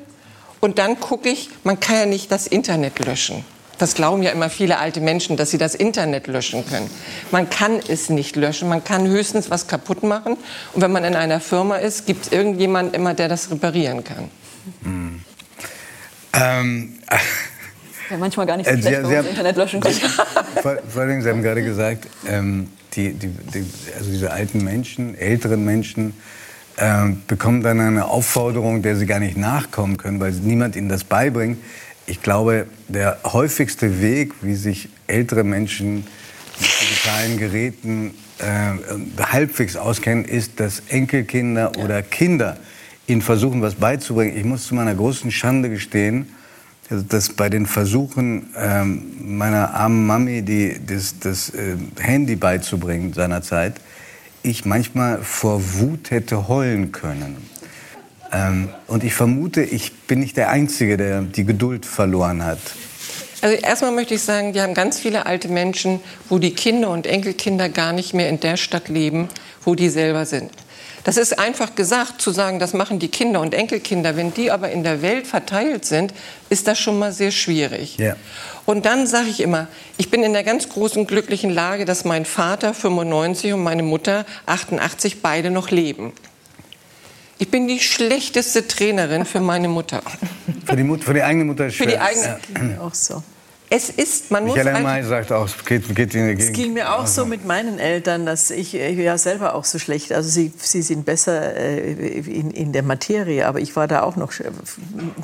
und 0.60 0.80
dann 0.80 1.00
gucke 1.00 1.30
ich, 1.30 1.50
man 1.64 1.80
kann 1.80 1.96
ja 1.96 2.06
nicht 2.06 2.32
das 2.32 2.48
Internet 2.48 3.00
löschen. 3.06 3.46
Das 3.78 3.94
glauben 3.94 4.24
ja 4.24 4.32
immer 4.32 4.50
viele 4.50 4.80
alte 4.80 5.02
Menschen, 5.02 5.38
dass 5.38 5.52
sie 5.52 5.60
das 5.60 5.76
Internet 5.76 6.26
löschen 6.28 6.66
können. 6.68 6.90
Man 7.32 7.50
kann 7.50 7.80
es 7.88 8.10
nicht 8.10 8.36
löschen, 8.36 8.70
man 8.70 8.84
kann 8.84 9.08
höchstens 9.08 9.52
was 9.52 9.68
kaputt 9.68 10.02
machen. 10.02 10.36
Und 10.74 10.82
wenn 10.82 10.92
man 10.92 11.04
in 11.04 11.16
einer 11.16 11.40
Firma 11.40 11.78
ist, 11.78 12.08
gibt 12.08 12.26
es 12.26 12.32
irgendjemand 12.32 12.96
immer, 12.96 13.14
der 13.14 13.30
das 13.30 13.52
reparieren 13.52 14.04
kann. 14.04 14.30
Ähm, 16.34 16.94
Ja, 18.10 18.18
manchmal 18.18 18.46
gar 18.46 18.58
nicht 18.58 18.68
Äh, 18.68 18.76
so 18.76 18.82
Sie- 18.82 18.88
schlecht, 18.88 19.04
wenn 19.04 19.06
Sie 19.06 19.10
man 19.10 19.18
haben- 19.18 19.24
das 19.26 19.30
Internet 19.32 19.58
löschen 19.58 19.80
kann. 19.82 19.94
vor, 20.62 20.78
vor 20.88 21.02
allem, 21.02 21.22
Sie 21.22 21.30
haben 21.30 21.42
gerade 21.44 21.64
gesagt, 21.64 22.08
ähm, 22.28 22.68
die, 22.94 23.14
die, 23.14 23.28
die, 23.28 23.66
also 23.98 24.10
diese 24.12 24.32
alten 24.32 24.64
Menschen, 24.64 25.18
älteren 25.18 25.66
Menschen, 25.66 26.14
ähm, 26.78 27.22
bekommen 27.28 27.64
dann 27.64 27.80
eine 27.82 28.06
Aufforderung, 28.06 28.82
der 28.84 28.96
sie 28.96 29.08
gar 29.08 29.20
nicht 29.20 29.36
nachkommen 29.36 29.98
können, 29.98 30.20
weil 30.20 30.32
niemand 30.32 30.76
ihnen 30.76 30.90
das 30.90 31.04
beibringt. 31.04 31.58
Ich 32.06 32.22
glaube, 32.22 32.68
der 32.88 33.18
häufigste 33.26 34.00
Weg, 34.02 34.34
wie 34.42 34.56
sich 34.56 34.88
ältere 35.08 35.44
Menschen 35.44 36.06
mit 36.60 36.70
digitalen 36.82 37.38
Geräten 37.38 38.14
äh, 38.40 39.24
halbwegs 39.24 39.76
auskennen, 39.76 40.24
ist, 40.24 40.60
dass 40.60 40.84
Enkelkinder 40.90 41.72
oder 41.78 42.02
Kinder 42.04 42.58
ihnen 43.08 43.22
versuchen, 43.22 43.62
was 43.62 43.76
beizubringen. 43.76 44.38
Ich 44.38 44.44
muss 44.44 44.68
zu 44.68 44.76
meiner 44.76 44.94
großen 44.94 45.32
Schande 45.32 45.70
gestehen, 45.70 46.28
dass 46.90 47.30
bei 47.30 47.50
den 47.50 47.66
Versuchen 47.66 48.54
ähm, 48.56 49.38
meiner 49.38 49.74
armen 49.74 50.06
Mami 50.06 50.42
die, 50.42 50.80
das, 50.86 51.20
das 51.20 51.50
äh, 51.50 51.76
Handy 52.00 52.36
beizubringen 52.36 53.14
seinerzeit, 53.14 53.76
ich 54.44 54.66
manchmal 54.66 55.22
vor 55.22 55.62
Wut 55.80 56.12
hätte 56.12 56.48
heulen 56.48 56.92
können. 56.92 57.38
Ähm, 58.32 58.70
und 58.88 59.04
ich 59.04 59.14
vermute, 59.14 59.64
ich 59.64 59.94
bin 60.08 60.20
nicht 60.20 60.38
der 60.38 60.50
Einzige, 60.50 60.98
der 60.98 61.22
die 61.22 61.46
Geduld 61.46 61.86
verloren 61.86 62.44
hat. 62.44 62.60
Also 63.42 63.56
erstmal 63.56 63.92
möchte 63.92 64.16
ich 64.16 64.22
sagen, 64.22 64.54
wir 64.54 64.64
haben 64.64 64.74
ganz 64.74 65.00
viele 65.00 65.26
alte 65.26 65.48
Menschen, 65.48 66.00
wo 66.28 66.40
die 66.40 66.52
Kinder 66.52 66.90
und 66.90 67.06
Enkelkinder 67.06 67.70
gar 67.70 67.94
nicht 67.94 68.14
mehr 68.14 68.30
in 68.30 68.40
der 68.40 68.58
Stadt 68.58 68.90
leben, 68.90 69.30
wo 69.64 69.76
die 69.76 69.90
selber 69.90 70.26
sind. 70.26 70.52
Das 71.08 71.16
ist 71.16 71.40
einfach 71.40 71.74
gesagt, 71.74 72.20
zu 72.22 72.32
sagen, 72.32 72.60
das 72.60 72.74
machen 72.74 73.00
die 73.00 73.08
Kinder 73.08 73.40
und 73.40 73.54
Enkelkinder. 73.54 74.18
Wenn 74.18 74.34
die 74.34 74.52
aber 74.52 74.72
in 74.72 74.84
der 74.84 75.02
Welt 75.02 75.26
verteilt 75.26 75.86
sind, 75.86 76.14
ist 76.50 76.68
das 76.68 76.78
schon 76.80 77.00
mal 77.00 77.14
sehr 77.14 77.32
schwierig. 77.32 77.96
Ja. 77.98 78.18
Und 78.66 78.86
dann 78.86 79.08
sage 79.08 79.30
ich 79.30 79.40
immer, 79.40 79.70
ich 79.98 80.12
bin 80.12 80.22
in 80.22 80.34
der 80.34 80.44
ganz 80.44 80.68
großen 80.68 81.08
glücklichen 81.08 81.50
Lage, 81.50 81.86
dass 81.86 82.04
mein 82.04 82.26
Vater 82.26 82.74
95 82.74 83.54
und 83.54 83.64
meine 83.64 83.84
Mutter 83.84 84.26
88 84.48 85.22
beide 85.22 85.50
noch 85.50 85.72
leben. 85.72 86.12
Ich 87.38 87.50
bin 87.50 87.70
die 87.70 87.80
schlechteste 87.80 88.68
Trainerin 88.68 89.24
für 89.24 89.40
meine 89.40 89.70
Mutter. 89.70 90.02
Für 90.66 90.76
die, 90.76 90.84
Mut, 90.84 91.06
für 91.06 91.14
die 91.14 91.24
eigene 91.24 91.46
Mutter 91.46 91.68
ist 91.68 91.78
Für 91.78 91.86
die 91.86 91.92
schwer. 91.92 92.04
eigene- 92.04 92.40
Ja. 92.76 92.82
Auch 92.82 92.94
so. 92.94 93.24
Es 93.70 93.90
ist, 93.90 94.32
man 94.32 94.46
muss 94.46 94.56
Michael 94.56 94.76
einfach- 94.76 94.92
May 94.94 95.04
sagt 95.04 95.32
auch, 95.32 95.46
es 95.46 95.66
geht, 95.66 95.94
geht 95.94 96.16
in 96.16 96.40
Es 96.40 96.54
ging 96.54 96.74
mir 96.74 96.94
auch 96.94 97.06
so 97.06 97.26
mit 97.26 97.46
meinen 97.46 97.80
Eltern, 97.80 98.26
dass 98.26 98.50
ich 98.50 98.74
äh, 98.76 98.92
ja 98.94 99.18
selber 99.18 99.56
auch 99.56 99.66
so 99.66 99.78
schlecht, 99.78 100.14
also 100.14 100.30
sie, 100.30 100.54
sie 100.58 100.82
sind 100.82 101.06
besser 101.06 101.56
äh, 101.56 101.92
in, 102.20 102.52
in 102.52 102.72
der 102.72 102.84
Materie, 102.84 103.46
aber 103.46 103.60
ich 103.60 103.76
war 103.76 103.88
da 103.90 104.04
auch 104.04 104.16
noch 104.16 104.32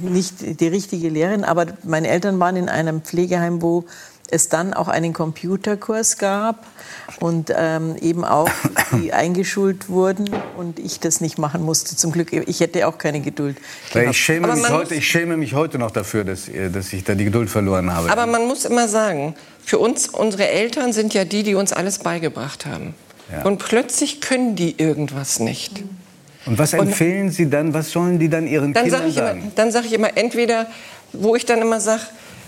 nicht 0.02 0.60
die 0.60 0.68
richtige 0.68 1.07
Lehrerin, 1.10 1.45
aber 1.45 1.68
meine 1.84 2.10
Eltern 2.10 2.38
waren 2.40 2.57
in 2.57 2.68
einem 2.68 3.02
Pflegeheim, 3.02 3.61
wo 3.61 3.86
es 4.34 4.49
dann 4.49 4.73
auch 4.73 4.88
einen 4.88 5.14
Computerkurs 5.14 6.18
gab 6.18 6.65
und 7.19 7.53
ähm, 7.55 7.95
eben 8.01 8.26
auch 8.26 8.49
die 8.99 9.14
eingeschult 9.14 9.89
wurden 9.89 10.30
und 10.57 10.80
ich 10.80 10.99
das 10.99 11.22
nicht 11.22 11.38
machen 11.38 11.61
musste. 11.64 11.95
Zum 11.95 12.11
Glück, 12.11 12.34
ich 12.34 12.60
hätte 12.60 12.88
auch 12.88 12.97
keine 12.97 13.19
Geduld. 13.22 13.57
Gehabt. 13.93 14.10
ich, 14.11 14.18
schäme 14.18 14.47
mich 14.53 14.69
heute, 14.69 14.95
ich 14.95 15.07
schäme 15.07 15.38
mich 15.38 15.53
heute 15.53 15.77
noch 15.77 15.91
dafür, 15.91 16.23
dass, 16.23 16.47
ihr- 16.47 16.69
dass 16.69 16.91
ich 16.93 17.03
da 17.03 17.15
die 17.15 17.26
Geduld 17.26 17.49
verloren 17.49 17.93
habe. 17.93 18.11
Aber 18.11 18.26
man 18.26 18.47
muss 18.47 18.65
immer 18.65 18.88
sagen, 18.88 19.35
für 19.64 19.77
uns, 19.80 20.10
unsere 20.10 20.47
Eltern 20.49 20.91
sind 20.93 21.14
ja 21.14 21.23
die, 21.26 21.43
die 21.43 21.55
uns 21.55 21.72
alles 21.72 21.99
beigebracht 21.99 22.65
haben. 22.65 22.95
Ja. 23.31 23.43
Und 23.43 23.60
plötzlich 23.60 24.19
können 24.22 24.55
die 24.55 24.76
irgendwas 24.77 25.39
nicht. 25.39 25.84
Und 26.45 26.57
was 26.60 26.73
empfehlen 26.73 27.31
Sie 27.31 27.49
dann? 27.49 27.73
Was 27.73 27.91
sollen 27.91 28.19
die 28.19 28.27
dann 28.27 28.47
ihren 28.47 28.73
Dann 28.73 28.84
Kindern 28.84 28.99
sage 28.99 29.10
ich, 29.11 29.18
immer, 29.18 29.27
sagen? 29.27 29.51
dann 29.55 29.72
sag 29.72 29.85
ich 29.85 29.93
immer, 29.93 30.18
entweder, 30.18 30.65
wo 31.14 31.35
ich 31.38 31.45
dann 31.45 31.61
immer 31.61 31.80
sage, 31.80 32.01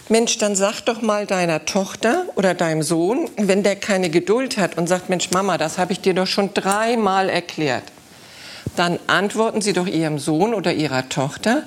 Mensch, 0.08 0.38
dann 0.38 0.56
sag 0.56 0.82
doch 0.82 1.02
mal 1.02 1.26
deiner 1.26 1.66
Tochter 1.66 2.26
oder 2.36 2.54
deinem 2.54 2.84
Sohn, 2.84 3.28
wenn 3.38 3.64
der 3.64 3.76
keine 3.76 4.12
Geduld 4.12 4.58
hat 4.58 4.78
und 4.78 4.88
sagt, 4.88 5.10
Mensch, 5.10 5.32
Mama, 5.32 5.58
das 5.58 5.80
habe 5.80 5.94
ich 5.94 6.02
dir 6.02 6.14
doch 6.14 6.28
schon 6.28 6.54
dreimal 6.54 7.28
erklärt. 7.28 7.84
Dann 8.76 9.00
antworten 9.08 9.62
Sie 9.62 9.74
doch 9.74 9.88
Ihrem 9.88 10.20
Sohn 10.20 10.54
oder 10.54 10.74
Ihrer 10.74 11.10
Tochter, 11.10 11.64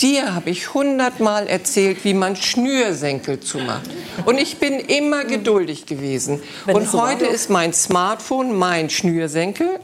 dir 0.00 0.34
habe 0.34 0.50
ich 0.50 0.72
hundertmal 0.72 1.46
erzählt, 1.48 2.04
wie 2.04 2.14
man 2.14 2.36
Schnürsenkel 2.36 3.40
zumacht. 3.40 3.90
Und 4.24 4.38
ich 4.38 4.58
bin 4.58 4.78
immer 4.78 5.24
geduldig 5.24 5.84
gewesen. 5.84 6.42
Und 6.66 6.92
heute 6.94 7.26
doch. 7.26 7.32
ist 7.32 7.50
mein 7.50 7.72
Smartphone 7.74 8.56
mein 8.56 8.88
Schnürsenkel. 8.88 9.80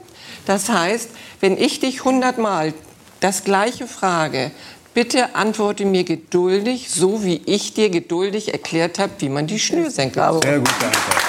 Das 0.46 0.68
heißt, 0.68 1.10
wenn 1.40 1.58
ich 1.58 1.80
dich 1.80 2.04
hundertmal 2.04 2.72
das 3.20 3.44
gleiche 3.44 3.86
frage, 3.86 4.50
bitte 4.94 5.34
antworte 5.34 5.84
mir 5.84 6.04
geduldig, 6.04 6.90
so 6.90 7.24
wie 7.24 7.42
ich 7.46 7.74
dir 7.74 7.90
geduldig 7.90 8.52
erklärt 8.52 8.98
habe, 8.98 9.12
wie 9.18 9.28
man 9.28 9.46
die 9.46 9.58
Schnürsenkel 9.58 10.22
Sehr 10.22 10.28
zumacht. 10.30 10.44
gute 10.58 10.86
Antwort. 10.86 11.22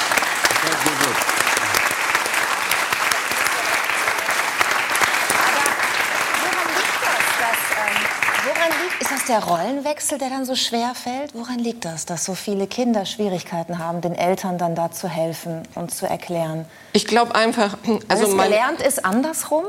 Sehr, 0.64 0.72
sehr 0.84 1.08
gut. 1.08 1.16
Woran 6.44 6.70
liegt 6.76 7.02
das? 7.04 7.24
Dass, 7.40 7.62
ähm, 7.78 7.98
woran 8.46 8.72
liegt, 8.84 9.02
ist 9.02 9.12
das 9.12 9.26
der 9.26 9.44
Rollenwechsel, 9.44 10.18
der 10.18 10.30
dann 10.30 10.46
so 10.46 10.56
schwer 10.56 10.94
fällt? 10.96 11.34
Woran 11.34 11.60
liegt 11.60 11.86
das, 11.86 12.06
dass 12.06 12.26
so 12.26 12.34
viele 12.36 12.68
Kinder 12.68 13.06
Schwierigkeiten 13.06 13.80
haben, 13.80 14.02
den 14.02 14.16
Eltern 14.16 14.58
dann 14.58 14.76
da 14.76 14.92
zu 14.92 15.08
helfen 15.08 15.64
und 15.76 15.94
zu 15.94 16.08
erklären? 16.08 16.66
Ich 16.94 17.06
glaube 17.08 17.36
einfach, 17.36 17.78
Also 17.84 18.00
also 18.08 18.24
es 18.28 18.34
mein, 18.36 18.50
gelernt 18.52 18.82
ist 18.82 19.04
andersrum? 19.06 19.66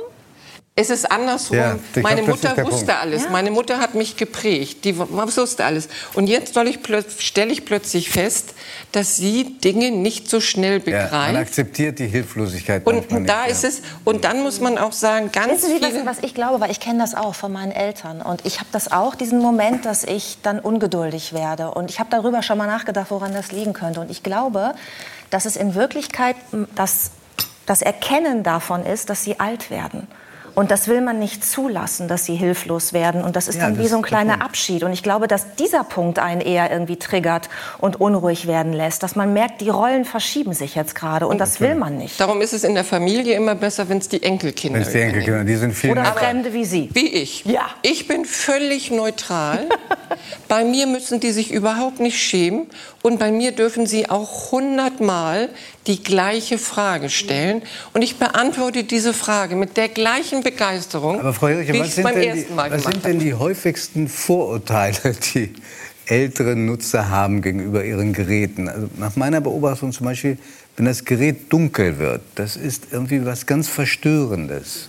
Es 0.76 0.90
ist 0.90 1.08
andersrum. 1.08 1.56
Ja, 1.56 1.78
glaub, 1.92 2.02
Meine 2.02 2.22
ist 2.22 2.26
Mutter 2.26 2.56
wusste 2.64 2.86
Punkt. 2.86 2.90
alles. 2.90 3.22
Ja. 3.24 3.30
Meine 3.30 3.52
Mutter 3.52 3.78
hat 3.78 3.94
mich 3.94 4.16
geprägt. 4.16 4.84
Die 4.84 4.98
wusste 4.98 5.64
alles. 5.64 5.88
Und 6.14 6.26
jetzt 6.26 6.56
ich 6.56 6.80
stelle 7.20 7.52
ich 7.52 7.64
plötzlich 7.64 8.10
fest, 8.10 8.54
dass 8.90 9.16
sie 9.16 9.56
Dinge 9.60 9.92
nicht 9.92 10.28
so 10.28 10.40
schnell 10.40 10.82
Ja, 10.84 11.02
man 11.02 11.10
begreift. 11.10 11.36
akzeptiert 11.36 12.00
die 12.00 12.08
Hilflosigkeit 12.08 12.84
und 12.86 13.08
da 13.28 13.42
nicht, 13.42 13.52
ist 13.52 13.62
ja. 13.62 13.68
es. 13.68 13.82
Und 14.02 14.24
dann 14.24 14.42
muss 14.42 14.58
man 14.58 14.76
auch 14.76 14.90
sagen, 14.90 15.30
ganz 15.30 15.52
Wissen 15.62 15.68
Sie, 15.78 15.78
viele. 15.78 16.04
was, 16.06 16.16
was 16.18 16.24
ich 16.24 16.34
glaube, 16.34 16.58
weil 16.58 16.72
ich 16.72 16.80
kenne 16.80 16.98
das 16.98 17.14
auch 17.14 17.36
von 17.36 17.52
meinen 17.52 17.70
Eltern. 17.70 18.20
Und 18.20 18.44
ich 18.44 18.58
habe 18.58 18.68
das 18.72 18.90
auch, 18.90 19.14
diesen 19.14 19.38
Moment, 19.38 19.84
dass 19.84 20.02
ich 20.02 20.38
dann 20.42 20.58
ungeduldig 20.58 21.32
werde. 21.32 21.70
Und 21.70 21.88
ich 21.88 22.00
habe 22.00 22.10
darüber 22.10 22.42
schon 22.42 22.58
mal 22.58 22.66
nachgedacht, 22.66 23.12
woran 23.12 23.32
das 23.32 23.52
liegen 23.52 23.74
könnte. 23.74 24.00
Und 24.00 24.10
ich 24.10 24.24
glaube, 24.24 24.74
dass 25.30 25.44
es 25.44 25.54
in 25.54 25.76
Wirklichkeit 25.76 26.34
das, 26.74 27.12
das 27.64 27.80
Erkennen 27.80 28.42
davon 28.42 28.84
ist, 28.84 29.08
dass 29.08 29.22
sie 29.22 29.38
alt 29.38 29.70
werden. 29.70 30.08
Und 30.54 30.70
das 30.70 30.88
will 30.88 31.00
man 31.00 31.18
nicht 31.18 31.44
zulassen, 31.44 32.06
dass 32.08 32.24
sie 32.24 32.34
hilflos 32.36 32.92
werden. 32.92 33.22
Und 33.24 33.36
das 33.36 33.48
ist 33.48 33.56
Ja, 33.56 33.62
dann 33.62 33.78
wie 33.78 33.88
so 33.88 33.96
ein 33.96 34.02
kleiner. 34.02 34.42
Abschied. 34.42 34.82
Und 34.84 34.92
ich 34.92 35.02
glaube, 35.02 35.26
dass 35.28 35.54
dieser 35.56 35.84
Punkt 35.84 36.18
einen 36.18 36.40
eher 36.40 36.70
irgendwie 36.70 36.96
triggert 36.96 37.48
und 37.78 38.00
unruhig 38.00 38.46
werden 38.46 38.72
lässt. 38.72 39.02
Dass 39.02 39.16
man 39.16 39.32
merkt, 39.32 39.60
die 39.60 39.68
Rollen 39.68 40.04
verschieben 40.04 40.52
sich 40.52 40.74
jetzt 40.74 40.94
gerade. 40.94 41.26
Und 41.26 41.38
das 41.38 41.60
will 41.60 41.74
man 41.74 41.98
nicht. 41.98 42.20
Darum 42.20 42.40
ist 42.40 42.52
es 42.52 42.64
in 42.64 42.74
der 42.74 42.84
Familie 42.84 43.34
immer 43.36 43.54
besser, 43.54 43.88
wenn 43.88 43.98
es 43.98 44.08
die 44.08 44.22
Enkelkinder 44.22 44.78
Wenn 44.80 44.86
es 44.86 44.92
die. 44.92 45.00
Enkelkinder, 45.00 45.44
die 45.44 45.56
sind 45.56 45.72
viel 45.74 45.90
Oder. 45.90 46.04
Fremde 46.04 46.52
wie 46.52 46.64
Sie. 46.64 46.88
Wie 46.92 47.08
ich. 47.08 47.44
Ja. 47.44 47.66
Ich 47.82 48.06
bin 48.06 48.24
völlig 48.24 48.90
neutral. 48.90 49.66
bei 50.48 50.64
mir 50.64 50.86
müssen 50.86 51.20
die 51.20 51.32
sich 51.32 51.50
überhaupt 51.52 52.00
nicht 52.00 52.18
schämen. 52.20 52.66
Und 53.02 53.18
bei 53.18 53.30
mir 53.32 53.52
dürfen 53.52 53.86
sie 53.86 54.08
auch 54.08 54.52
hundertmal 54.52 55.48
die 55.86 56.02
gleiche 56.02 56.58
Frage 56.58 57.10
stellen. 57.10 57.62
Und 57.92 58.02
ich 58.02 58.16
beantworte 58.16 58.84
diese 58.84 59.12
Frage 59.12 59.56
mit 59.56 59.76
der 59.76 59.88
gleichen 59.88 60.42
Begeisterung, 60.42 61.20
Aber 61.20 61.34
Frau 61.34 61.48
Jeriche, 61.48 61.74
wie 61.74 61.78
ich 61.78 61.84
es 61.84 61.94
sind 61.96 62.04
beim 62.04 62.14
denn, 62.14 62.28
ersten 62.28 62.48
die, 62.48 62.54
Mal 62.54 62.70
was 62.70 62.82
gemacht 62.82 62.94
sind 62.94 63.04
denn 63.04 63.18
die 63.18 63.34
häufigsten 63.34 64.08
Vorurteile, 64.08 65.14
die 65.34 65.52
ältere 66.06 66.56
Nutzer 66.56 67.08
haben 67.10 67.42
gegenüber 67.42 67.84
ihren 67.84 68.12
Geräten? 68.12 68.68
Also 68.68 68.88
nach 68.98 69.16
meiner 69.16 69.40
Beobachtung 69.40 69.92
zum 69.92 70.06
Beispiel, 70.06 70.38
wenn 70.76 70.86
das 70.86 71.04
Gerät 71.04 71.52
dunkel 71.52 71.98
wird, 71.98 72.22
das 72.34 72.56
ist 72.56 72.88
irgendwie 72.90 73.24
was 73.24 73.46
ganz 73.46 73.68
Verstörendes. 73.68 74.88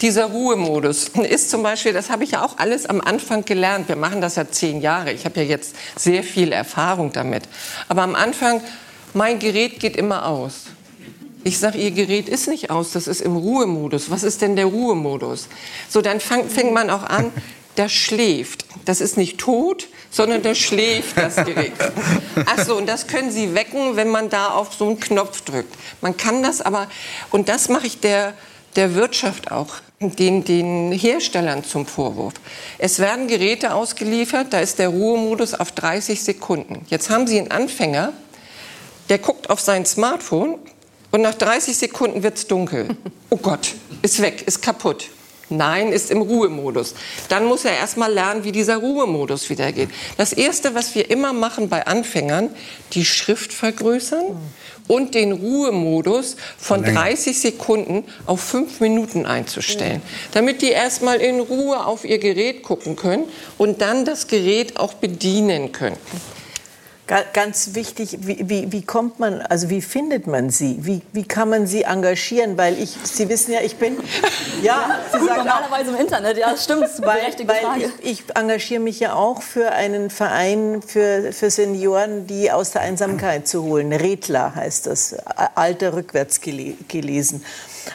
Dieser 0.00 0.26
Ruhemodus 0.26 1.08
ist 1.28 1.50
zum 1.50 1.62
Beispiel, 1.62 1.92
das 1.92 2.10
habe 2.10 2.24
ich 2.24 2.32
ja 2.32 2.44
auch 2.44 2.58
alles 2.58 2.86
am 2.86 3.00
Anfang 3.00 3.44
gelernt. 3.44 3.88
Wir 3.88 3.96
machen 3.96 4.20
das 4.20 4.36
ja 4.36 4.48
zehn 4.48 4.80
Jahre. 4.80 5.12
Ich 5.12 5.24
habe 5.24 5.40
ja 5.40 5.46
jetzt 5.46 5.74
sehr 5.96 6.22
viel 6.22 6.52
Erfahrung 6.52 7.12
damit. 7.12 7.42
Aber 7.88 8.02
am 8.02 8.14
Anfang, 8.14 8.60
mein 9.14 9.38
Gerät 9.38 9.80
geht 9.80 9.96
immer 9.96 10.26
aus. 10.26 10.64
Ich 11.44 11.58
sage, 11.58 11.78
Ihr 11.78 11.92
Gerät 11.92 12.28
ist 12.28 12.48
nicht 12.48 12.70
aus, 12.70 12.92
das 12.92 13.06
ist 13.06 13.20
im 13.20 13.36
Ruhemodus. 13.36 14.10
Was 14.10 14.22
ist 14.22 14.42
denn 14.42 14.56
der 14.56 14.66
Ruhemodus? 14.66 15.48
So, 15.88 16.02
dann 16.02 16.20
fang, 16.20 16.48
fängt 16.48 16.72
man 16.72 16.90
auch 16.90 17.04
an, 17.04 17.32
der 17.76 17.88
schläft. 17.88 18.66
Das 18.84 19.00
ist 19.00 19.16
nicht 19.16 19.38
tot, 19.38 19.88
sondern 20.10 20.42
der 20.42 20.54
schläft, 20.54 21.16
das 21.16 21.36
Gerät. 21.36 21.72
Ach 22.46 22.64
so, 22.64 22.76
und 22.76 22.86
das 22.86 23.06
können 23.06 23.30
Sie 23.30 23.54
wecken, 23.54 23.96
wenn 23.96 24.08
man 24.08 24.28
da 24.30 24.48
auf 24.48 24.74
so 24.74 24.86
einen 24.86 25.00
Knopf 25.00 25.42
drückt. 25.42 25.74
Man 26.00 26.16
kann 26.16 26.42
das 26.42 26.60
aber, 26.60 26.88
und 27.30 27.48
das 27.48 27.68
mache 27.68 27.86
ich 27.86 28.00
der, 28.00 28.34
der 28.76 28.94
Wirtschaft 28.94 29.50
auch, 29.52 29.76
den, 30.00 30.44
den 30.44 30.92
Herstellern 30.92 31.64
zum 31.64 31.86
Vorwurf. 31.86 32.34
Es 32.78 32.98
werden 32.98 33.26
Geräte 33.26 33.74
ausgeliefert, 33.74 34.48
da 34.52 34.60
ist 34.60 34.78
der 34.78 34.88
Ruhemodus 34.88 35.54
auf 35.54 35.72
30 35.72 36.22
Sekunden. 36.22 36.84
Jetzt 36.88 37.10
haben 37.10 37.26
Sie 37.26 37.38
einen 37.38 37.50
Anfänger, 37.50 38.12
der 39.08 39.18
guckt 39.18 39.50
auf 39.50 39.60
sein 39.60 39.86
Smartphone 39.86 40.58
und 41.10 41.22
nach 41.22 41.34
30 41.34 41.76
Sekunden 41.76 42.22
wird's 42.22 42.46
dunkel. 42.46 42.88
Oh 43.30 43.36
Gott, 43.36 43.74
ist 44.00 44.22
weg, 44.22 44.44
ist 44.46 44.62
kaputt. 44.62 45.10
Nein, 45.50 45.92
ist 45.92 46.10
im 46.10 46.22
Ruhemodus. 46.22 46.94
Dann 47.28 47.44
muss 47.44 47.66
er 47.66 47.72
erst 47.72 47.98
mal 47.98 48.12
lernen, 48.12 48.44
wie 48.44 48.52
dieser 48.52 48.78
Ruhemodus 48.78 49.50
wieder 49.50 49.70
geht. 49.72 49.90
Das 50.16 50.32
erste, 50.32 50.74
was 50.74 50.94
wir 50.94 51.10
immer 51.10 51.34
machen 51.34 51.68
bei 51.68 51.86
Anfängern, 51.86 52.48
die 52.92 53.04
Schrift 53.04 53.52
vergrößern 53.52 54.24
und 54.88 55.14
den 55.14 55.32
Ruhemodus 55.32 56.36
von 56.58 56.82
30 56.82 57.38
Sekunden 57.38 58.04
auf 58.26 58.40
5 58.40 58.80
Minuten 58.80 59.26
einzustellen, 59.26 60.02
damit 60.32 60.60
die 60.60 60.70
erst 60.70 61.02
mal 61.02 61.20
in 61.20 61.40
Ruhe 61.40 61.84
auf 61.84 62.04
ihr 62.04 62.18
Gerät 62.18 62.62
gucken 62.62 62.96
können 62.96 63.24
und 63.56 63.80
dann 63.80 64.04
das 64.04 64.26
Gerät 64.26 64.78
auch 64.78 64.94
bedienen 64.94 65.72
können. 65.72 65.98
Ga- 67.08 67.24
Ganz 67.32 67.70
wichtig, 67.74 68.18
wie, 68.20 68.48
wie, 68.48 68.70
wie 68.70 68.82
kommt 68.82 69.18
man, 69.18 69.40
also 69.40 69.70
wie 69.70 69.80
findet 69.82 70.26
man 70.26 70.50
sie? 70.50 70.76
Wie, 70.82 71.00
wie 71.12 71.24
kann 71.24 71.48
man 71.48 71.66
sie 71.66 71.82
engagieren? 71.82 72.56
Weil 72.58 72.78
ich, 72.80 72.96
Sie 73.02 73.28
wissen 73.28 73.52
ja, 73.52 73.60
ich 73.62 73.76
bin, 73.76 73.96
ja, 74.62 75.00
Sie 75.10 75.18
Gut, 75.18 75.26
sagen 75.28 75.40
auch, 75.40 75.44
normalerweise 75.62 75.90
im 75.90 75.96
Internet, 75.96 76.36
ja, 76.38 76.54
stimmt, 76.56 76.82
weil, 77.00 77.22
weil 77.46 77.56
Frage. 77.62 77.90
ich, 78.02 78.22
ich 78.28 78.36
engagiere 78.36 78.80
mich 78.80 79.00
ja 79.00 79.14
auch 79.14 79.40
für 79.42 79.72
einen 79.72 80.10
Verein 80.10 80.82
für, 80.86 81.32
für 81.32 81.50
Senioren, 81.50 82.26
die 82.26 82.52
aus 82.52 82.70
der 82.72 82.82
Einsamkeit 82.82 83.48
zu 83.48 83.62
holen. 83.64 83.92
Redler 83.92 84.54
heißt 84.54 84.86
das, 84.86 85.14
Alter 85.54 85.94
rückwärts 85.94 86.40
gele 86.42 86.74
gelesen. 86.88 87.42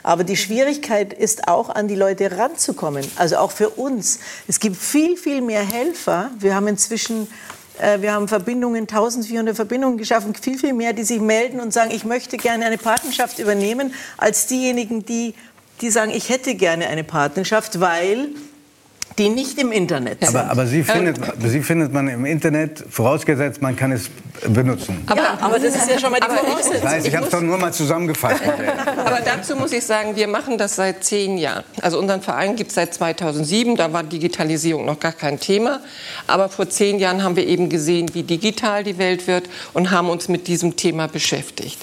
Aber 0.02 0.24
die 0.24 0.36
Schwierigkeit 0.38 1.14
ist 1.14 1.48
auch, 1.48 1.70
an 1.70 1.88
die 1.88 1.94
Leute 1.96 2.36
ranzukommen. 2.36 3.06
Also 3.16 3.38
auch 3.38 3.52
für 3.52 3.70
uns. 3.70 4.18
Es 4.48 4.60
gibt 4.60 4.76
viel, 4.76 5.18
viel 5.18 5.42
mehr 5.42 5.62
Helfer. 5.62 6.32
Wir 6.40 6.56
haben 6.56 6.68
inzwischen 6.68 7.28
Wir 8.00 8.14
haben 8.14 8.28
Verbindungen, 8.28 8.82
1400 8.82 9.56
Verbindungen 9.56 9.98
geschaffen, 9.98 10.36
viel, 10.36 10.60
viel 10.60 10.74
mehr, 10.74 10.94
die 10.94 11.04
sich 11.04 11.20
melden 11.20 11.60
und 11.60 11.74
sagen, 11.74 11.90
ich 11.92 12.06
möchte 12.06 12.38
gerne 12.38 12.66
eine 12.66 12.78
Partnerschaft 12.78 13.40
übernehmen, 13.40 13.94
als 14.18 14.46
diejenigen, 14.46 15.06
die, 15.06 15.34
die 15.82 15.90
sagen, 15.90 16.12
ich 16.12 16.30
hätte 16.30 16.54
gerne 16.54 16.88
eine 16.88 17.04
Partnerschaft, 17.04 17.80
weil 17.80 18.30
die 19.18 19.30
nicht 19.30 19.58
im 19.60 19.72
Internet 19.72 20.26
sind. 20.26 20.36
Aber, 20.36 20.50
aber 20.50 20.66
sie, 20.68 20.84
findet, 20.84 21.18
sie 21.46 21.62
findet 21.62 21.94
man 21.94 22.08
im 22.08 22.26
Internet, 22.26 22.84
vorausgesetzt, 22.90 23.62
man 23.62 23.76
kann 23.76 23.92
es 23.92 24.10
benutzen. 24.48 25.06
ja, 25.16 25.38
aber 25.40 25.60
das 25.60 25.76
ist 25.76 25.90
ja 25.90 26.00
schon 26.00 26.12
mal 26.12 26.20
die 26.20 26.24
Aber- 26.24 26.34
Ich 26.36 26.40
Voraussetzung. 26.42 26.84
weiß, 26.84 27.06
ich 27.06 27.16
habe 27.16 27.26
es 27.26 27.32
doch 27.32 27.42
nur 27.42 27.58
mal 27.58 27.72
zusammengefasst. 27.72 28.42
Aber 29.06 29.20
dazu 29.24 29.56
muss 29.56 29.72
ich 29.72 29.84
sagen, 29.86 30.16
wir 30.16 30.28
machen 30.28 30.58
das 30.58 30.76
seit 30.76 31.04
zehn 31.04 31.38
Jahren. 31.38 31.64
Also 31.82 32.00
unseren 32.00 32.22
Verein 32.22 32.56
gibt 32.56 32.70
es 32.70 32.76
seit 32.76 32.94
2007, 32.94 33.76
da 33.76 33.94
war 33.94 34.04
Digitalisierung 34.04 34.86
noch 34.86 35.00
gar 35.00 35.12
kein 35.12 35.40
Thema. 35.40 35.80
Aber 36.28 36.50
vor 36.50 36.70
zehn 36.70 37.00
Jahren 37.00 37.24
haben 37.24 37.36
wir 37.36 37.46
eben 37.48 37.70
gesehen, 37.70 38.10
wie 38.14 38.24
digital 38.24 38.84
die 38.84 38.98
Welt 38.98 39.28
wird 39.28 39.50
und 39.74 39.92
haben 39.92 40.10
uns 40.10 40.28
mit 40.30 40.48
diesem 40.48 40.76
Thema 40.76 41.08
beschäftigt. 41.08 41.78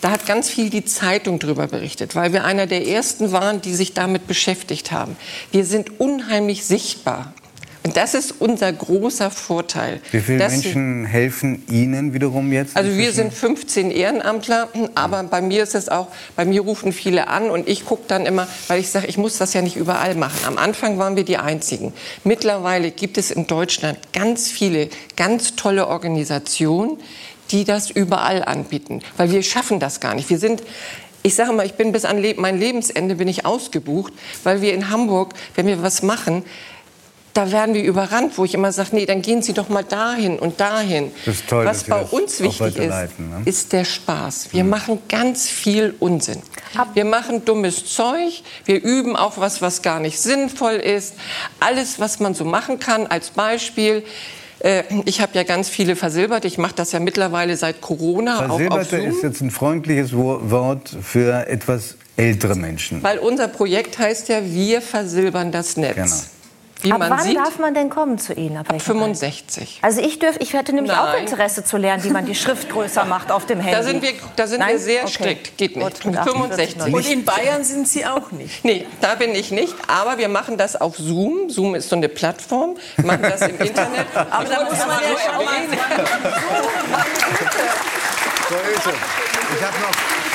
Da 0.00 0.10
hat 0.10 0.26
ganz 0.26 0.48
viel 0.48 0.70
die 0.70 0.84
Zeitung 0.84 1.38
drüber 1.38 1.66
berichtet, 1.66 2.14
weil 2.14 2.32
wir 2.32 2.44
einer 2.44 2.66
der 2.66 2.86
ersten 2.86 3.32
waren, 3.32 3.60
die 3.60 3.74
sich 3.74 3.94
damit 3.94 4.26
beschäftigt 4.26 4.92
haben. 4.92 5.16
Wir 5.50 5.64
sind 5.64 6.00
unheimlich 6.00 6.64
sichtbar. 6.64 7.32
Und 7.88 7.96
das 7.96 8.12
ist 8.12 8.34
unser 8.40 8.70
großer 8.70 9.30
Vorteil. 9.30 10.02
Wie 10.10 10.20
viele 10.20 10.46
Menschen 10.46 11.06
helfen 11.06 11.62
Ihnen 11.70 12.12
wiederum 12.12 12.52
jetzt? 12.52 12.76
also 12.76 12.94
wir 12.98 13.12
sind 13.12 13.32
15 13.32 13.90
Ehrenamtler, 13.90 14.68
aber 14.94 15.22
bei 15.22 15.40
mir 15.40 15.62
ist 15.62 15.74
es 15.74 15.88
auch, 15.88 16.08
bei 16.36 16.44
mir 16.44 16.60
rufen 16.60 16.92
viele 16.92 17.28
an 17.28 17.48
und 17.48 17.66
ich 17.66 17.86
gucke 17.86 18.02
dann 18.06 18.26
immer, 18.26 18.46
weil 18.66 18.80
ich 18.80 18.90
sage, 18.90 19.06
ich 19.06 19.16
muss 19.16 19.38
das 19.38 19.54
ja 19.54 19.62
nicht 19.62 19.76
überall 19.76 20.16
machen. 20.16 20.38
Am 20.44 20.58
Anfang 20.58 20.98
waren 20.98 21.16
wir 21.16 21.24
die 21.24 21.38
Einzigen. 21.38 21.94
Mittlerweile 22.24 22.90
gibt 22.90 23.16
es 23.16 23.30
in 23.30 23.46
Deutschland 23.46 23.98
ganz 24.12 24.48
viele, 24.48 24.90
ganz 25.16 25.56
tolle 25.56 25.86
Organisationen, 25.86 26.98
die 27.50 27.64
das 27.64 27.90
überall 27.90 28.44
anbieten, 28.44 29.02
weil 29.16 29.30
wir 29.30 29.42
schaffen 29.42 29.80
das 29.80 30.00
gar 30.00 30.14
nicht. 30.14 30.30
Wir 30.30 30.38
sind 30.38 30.62
ich 31.24 31.34
sage 31.34 31.52
mal, 31.52 31.66
ich 31.66 31.74
bin 31.74 31.90
bis 31.92 32.04
an 32.04 32.18
Le 32.18 32.34
mein 32.38 32.58
Lebensende 32.58 33.16
bin 33.16 33.28
ich 33.28 33.44
ausgebucht, 33.44 34.12
weil 34.44 34.62
wir 34.62 34.72
in 34.72 34.88
Hamburg, 34.88 35.34
wenn 35.56 35.66
wir 35.66 35.82
was 35.82 36.02
machen, 36.02 36.44
da 37.38 37.52
werden 37.52 37.72
wir 37.72 37.84
überrannt, 37.84 38.36
wo 38.36 38.44
ich 38.44 38.54
immer 38.54 38.72
sage, 38.72 38.90
nee, 38.92 39.06
dann 39.06 39.22
gehen 39.22 39.42
Sie 39.42 39.52
doch 39.52 39.68
mal 39.68 39.84
dahin 39.84 40.40
und 40.40 40.58
dahin. 40.58 41.12
Das 41.24 41.36
ist 41.36 41.48
toll, 41.48 41.64
Was 41.66 41.84
bei 41.84 42.00
das 42.00 42.12
uns 42.12 42.40
wichtig 42.40 42.66
ist, 42.66 42.76
weiterleiten, 42.78 43.30
ne? 43.30 43.42
ist 43.44 43.72
der 43.72 43.84
Spaß. 43.84 44.48
Wir 44.52 44.64
machen 44.64 44.98
ganz 45.08 45.46
viel 45.46 45.94
Unsinn. 46.00 46.42
Wir 46.94 47.04
machen 47.04 47.44
dummes 47.44 47.86
Zeug, 47.94 48.42
wir 48.64 48.82
üben 48.82 49.14
auch 49.14 49.38
was, 49.38 49.62
was 49.62 49.82
gar 49.82 50.00
nicht 50.00 50.18
sinnvoll 50.18 50.74
ist. 50.74 51.14
Alles, 51.60 52.00
was 52.00 52.18
man 52.18 52.34
so 52.34 52.44
machen 52.44 52.80
kann, 52.80 53.06
als 53.06 53.30
Beispiel. 53.30 54.02
Äh, 54.60 54.82
Ich 55.04 55.20
habe 55.20 55.32
ja 55.34 55.42
ganz 55.42 55.68
viele 55.68 55.96
versilbert. 55.96 56.44
Ich 56.44 56.58
mache 56.58 56.74
das 56.74 56.92
ja 56.92 57.00
mittlerweile 57.00 57.56
seit 57.56 57.80
Corona 57.80 58.38
Versilberte 58.38 58.96
ist 58.98 59.22
jetzt 59.22 59.40
ein 59.40 59.50
freundliches 59.50 60.12
Wo- 60.16 60.40
Wort 60.50 60.94
für 61.02 61.46
etwas 61.48 61.96
ältere 62.16 62.56
Menschen. 62.56 63.02
Weil 63.02 63.18
unser 63.18 63.48
Projekt 63.48 63.98
heißt 63.98 64.28
ja, 64.28 64.44
wir 64.44 64.82
versilbern 64.82 65.52
das 65.52 65.76
Netz. 65.76 65.94
Genau. 65.94 66.06
Wie 66.80 66.92
Ab 66.92 67.00
man 67.00 67.10
wann 67.10 67.20
sieht, 67.20 67.36
darf 67.36 67.58
man 67.58 67.74
denn 67.74 67.90
kommen 67.90 68.18
zu 68.18 68.34
Ihnen? 68.34 68.56
Ab 68.56 68.66
welchem 68.70 68.84
65. 68.98 69.80
Alter? 69.82 69.86
Also 69.86 70.00
ich 70.00 70.18
dürf, 70.20 70.36
ich 70.38 70.52
hätte 70.52 70.72
nämlich 70.72 70.92
auch 70.92 71.06
Nein. 71.12 71.22
Interesse 71.26 71.64
zu 71.64 71.76
lernen, 71.76 72.04
wie 72.04 72.10
man 72.10 72.24
die 72.24 72.36
Schrift 72.36 72.70
größer 72.70 73.04
macht 73.04 73.32
auf 73.32 73.46
dem 73.46 73.58
Handy. 73.58 73.72
Da 73.76 73.82
sind 73.82 74.00
wir, 74.02 74.12
da 74.36 74.46
sind 74.46 74.64
wir 74.66 74.78
sehr 74.78 75.02
Okay. 75.02 75.10
strikt. 75.12 75.56
Geht 75.58 75.76
nicht. 75.76 76.02
Gut, 76.02 76.12
mit 76.12 76.18
48 76.18 76.74
65. 76.76 76.94
Und 76.94 77.06
in 77.12 77.24
Bayern 77.24 77.64
sind 77.64 77.88
Sie 77.88 78.06
auch 78.06 78.30
nicht. 78.30 78.64
Nee, 78.64 78.86
da 79.00 79.16
bin 79.16 79.34
ich 79.34 79.50
nicht. 79.50 79.74
Aber 79.88 80.18
wir 80.18 80.28
machen 80.28 80.56
das 80.56 80.76
auf 80.80 80.96
Zoom. 80.98 81.50
Zoom 81.50 81.74
ist 81.74 81.88
so 81.88 81.96
eine 81.96 82.08
Plattform. 82.08 82.76
Wir 82.96 83.06
machen 83.06 83.22
das 83.22 83.42
im 83.42 83.58
Internet. 83.60 84.06
Aber 84.14 84.44
da 84.44 84.64
muss 84.64 84.78
man 84.78 85.00
ja 85.02 85.18
schon 85.18 85.44
mal 85.44 85.54
So 88.48 88.54
ist 88.54 88.86
es. 88.86 89.56
Ich 89.56 89.62
habe 89.64 89.78
noch 89.80 90.27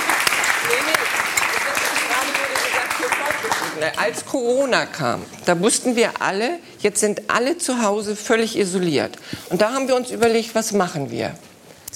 Als 3.97 4.25
Corona 4.25 4.85
kam, 4.85 5.23
da 5.45 5.59
wussten 5.59 5.95
wir 5.95 6.21
alle, 6.21 6.59
jetzt 6.79 6.99
sind 6.99 7.23
alle 7.29 7.57
zu 7.57 7.81
Hause 7.81 8.15
völlig 8.15 8.57
isoliert. 8.57 9.17
Und 9.49 9.61
da 9.61 9.73
haben 9.73 9.87
wir 9.87 9.95
uns 9.95 10.11
überlegt, 10.11 10.55
was 10.55 10.71
machen 10.71 11.11
wir? 11.11 11.35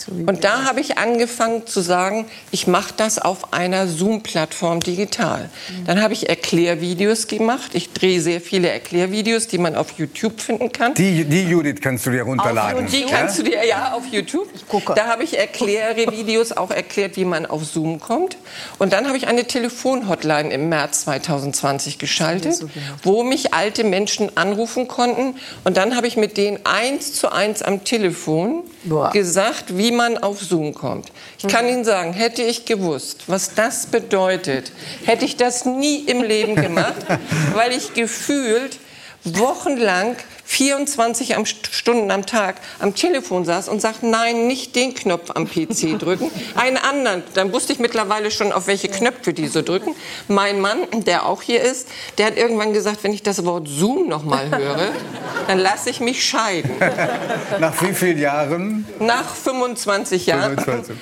Und 0.07 0.43
da 0.43 0.65
habe 0.65 0.79
ich 0.79 0.97
angefangen 0.97 1.65
zu 1.65 1.81
sagen, 1.81 2.25
ich 2.51 2.67
mache 2.67 2.93
das 2.95 3.19
auf 3.19 3.53
einer 3.53 3.87
Zoom-Plattform 3.87 4.79
digital. 4.79 5.49
Dann 5.85 6.01
habe 6.01 6.13
ich 6.13 6.29
Erklärvideos 6.29 7.27
gemacht. 7.27 7.71
Ich 7.73 7.93
drehe 7.93 8.21
sehr 8.21 8.41
viele 8.41 8.69
Erklärvideos, 8.69 9.47
die 9.47 9.57
man 9.57 9.75
auf 9.75 9.97
YouTube 9.97 10.39
finden 10.39 10.71
kann. 10.71 10.93
die, 10.93 11.23
die 11.25 11.43
Judith 11.43 11.77
kannst 11.81 12.05
du 12.05 12.11
dir 12.11 12.23
runterladen. 12.23 12.87
Die 12.87 13.05
kannst 13.05 13.39
du 13.39 13.43
dir 13.43 13.65
ja 13.65 13.93
auf 13.93 14.03
YouTube. 14.11 14.47
Ich 14.53 14.67
gucke. 14.67 14.93
Da 14.95 15.07
habe 15.07 15.23
ich 15.23 15.37
Erklärvideos 15.37 16.51
auch 16.51 16.71
erklärt, 16.71 17.17
wie 17.17 17.25
man 17.25 17.45
auf 17.45 17.65
Zoom 17.65 17.99
kommt. 17.99 18.37
Und 18.77 18.93
dann 18.93 19.07
habe 19.07 19.17
ich 19.17 19.27
eine 19.27 19.45
Telefonhotline 19.45 20.51
im 20.51 20.69
März 20.69 21.01
2020 21.01 21.97
geschaltet, 21.97 22.65
wo 23.03 23.23
mich 23.23 23.53
alte 23.53 23.83
Menschen 23.83 24.35
anrufen 24.37 24.87
konnten. 24.87 25.35
Und 25.63 25.77
dann 25.77 25.95
habe 25.95 26.07
ich 26.07 26.17
mit 26.17 26.37
denen 26.37 26.59
eins 26.65 27.13
zu 27.13 27.31
eins 27.31 27.61
am 27.61 27.83
Telefon 27.83 28.63
Boah. 28.87 29.11
gesagt, 29.11 29.77
wie 29.77 29.91
man 29.91 30.17
auf 30.17 30.41
Zoom 30.41 30.73
kommt. 30.73 31.11
Ich 31.37 31.47
kann 31.47 31.67
Ihnen 31.67 31.83
sagen, 31.83 32.13
hätte 32.13 32.41
ich 32.41 32.65
gewusst, 32.65 33.23
was 33.27 33.53
das 33.53 33.87
bedeutet, 33.87 34.71
hätte 35.05 35.25
ich 35.25 35.37
das 35.37 35.65
nie 35.65 35.99
im 35.99 36.23
Leben 36.23 36.55
gemacht, 36.55 37.05
weil 37.53 37.71
ich 37.71 37.93
gefühlt 37.93 38.79
wochenlang 39.23 40.15
24 40.47 41.35
am 41.35 41.43
St- 41.43 41.71
Stunden 41.71 42.09
am 42.09 42.25
Tag 42.25 42.55
am 42.79 42.95
Telefon 42.95 43.43
saß 43.43 43.67
und 43.67 43.81
sagte, 43.81 44.07
nein, 44.07 44.47
nicht 44.47 44.75
den 44.77 44.93
Knopf 44.95 45.31
am 45.35 45.45
PC 45.45 45.99
drücken, 45.99 46.31
einen 46.55 46.77
anderen. 46.77 47.21
Dann 47.33 47.51
wusste 47.51 47.73
ich 47.73 47.79
mittlerweile 47.79 48.31
schon, 48.31 48.51
auf 48.53 48.65
welche 48.67 48.87
Knöpfe 48.87 49.33
die 49.33 49.47
so 49.47 49.61
drücken. 49.61 49.93
Mein 50.29 50.61
Mann, 50.61 50.79
der 51.05 51.25
auch 51.25 51.41
hier 51.41 51.61
ist, 51.61 51.89
der 52.17 52.27
hat 52.27 52.37
irgendwann 52.37 52.71
gesagt, 52.73 53.03
wenn 53.03 53.11
ich 53.13 53.23
das 53.23 53.43
Wort 53.45 53.67
Zoom 53.67 54.07
noch 54.07 54.23
mal 54.23 54.49
höre, 54.49 54.89
dann 55.47 55.59
lasse 55.59 55.89
ich 55.89 55.99
mich 55.99 56.23
scheiden. 56.25 56.71
Nach 57.59 57.79
wie 57.81 57.93
vielen 57.93 58.17
Jahren? 58.17 58.87
Nach 58.99 59.35
25 59.35 60.25
Jahren. 60.27 60.57
25. 60.57 60.95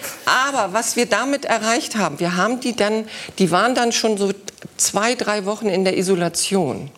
Aber 0.49 0.73
was 0.73 0.95
wir 0.95 1.05
damit 1.05 1.45
erreicht 1.45 1.95
haben, 1.95 2.19
wir 2.19 2.35
haben 2.35 2.59
die 2.61 2.75
dann, 2.75 3.07
die 3.37 3.51
waren 3.51 3.75
dann 3.75 3.91
schon 3.91 4.17
so 4.17 4.31
zwei, 4.77 5.13
drei 5.15 5.45
Wochen 5.45 5.67
in 5.67 5.83
der 5.85 5.97
Isolation. 5.97 6.89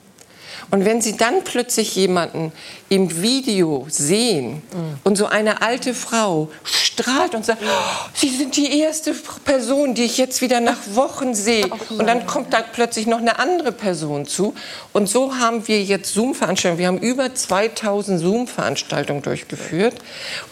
Und 0.70 0.84
wenn 0.86 1.02
Sie 1.02 1.16
dann 1.16 1.44
plötzlich 1.44 1.96
jemanden 1.96 2.52
im 2.90 3.22
Video 3.22 3.86
sehen 3.90 4.62
und 5.04 5.18
so 5.18 5.26
eine 5.28 5.62
alte 5.62 5.94
Frau 5.94 6.50
strahlt 6.64 7.36
und 7.36 7.46
sagt, 7.46 7.62
oh, 7.64 8.10
Sie 8.14 8.30
sind 8.30 8.56
die 8.58 8.80
erste 8.80 9.14
Person, 9.46 9.94
die 9.94 10.04
ich 10.04 10.18
jetzt 10.18 10.42
wieder 10.42 10.60
nach 10.60 10.78
Wochen 10.94 11.34
sehe. 11.34 11.68
Und 11.90 12.06
dann 12.08 12.26
kommt 12.28 12.54
da 12.54 12.62
plötzlich 12.62 13.08
noch 13.08 13.20
eine 13.20 13.40
andere 13.40 13.72
Person 13.72 14.26
zu. 14.26 14.54
Und 14.94 15.08
so 15.08 15.36
haben 15.38 15.68
wir 15.68 15.82
jetzt 15.84 16.14
Zoom-Veranstaltungen. 16.14 16.80
Wir 16.80 16.88
haben 16.88 16.98
über 17.00 17.34
2000 17.34 18.20
Zoom-Veranstaltungen 18.20 19.22
durchgeführt. 19.22 19.96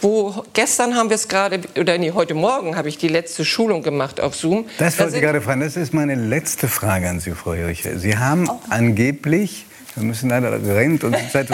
Wo 0.00 0.44
gestern 0.54 0.94
haben 0.96 1.10
wir 1.10 1.16
es 1.16 1.28
gerade, 1.28 1.60
oder 1.78 1.98
nee, 1.98 2.12
heute 2.12 2.34
Morgen 2.34 2.76
habe 2.76 2.88
ich 2.88 2.96
die 2.98 3.08
letzte 3.08 3.44
Schulung 3.44 3.82
gemacht 3.82 4.20
auf 4.20 4.34
Zoom. 4.34 4.66
Das 4.78 4.94
Da 4.96 5.00
wollte 5.04 5.08
ich 5.10 5.12
sind- 5.16 5.20
gerade 5.22 5.40
fragen. 5.42 5.60
Das 5.60 5.76
ist 5.76 5.92
meine 5.92 6.14
letzte 6.14 6.68
Frage 6.68 7.08
an 7.08 7.20
Sie, 7.20 7.32
Frau 7.32 7.52
Hirche. 7.54 7.98
Sie 7.98 8.16
haben 8.16 8.48
angeblich, 8.70 9.66
wir 9.96 10.04
müssen 10.04 10.30
leider 10.30 10.52
rennt 10.52 11.04
und 11.04 11.16
die 11.16 11.28
Zeit. 11.30 11.48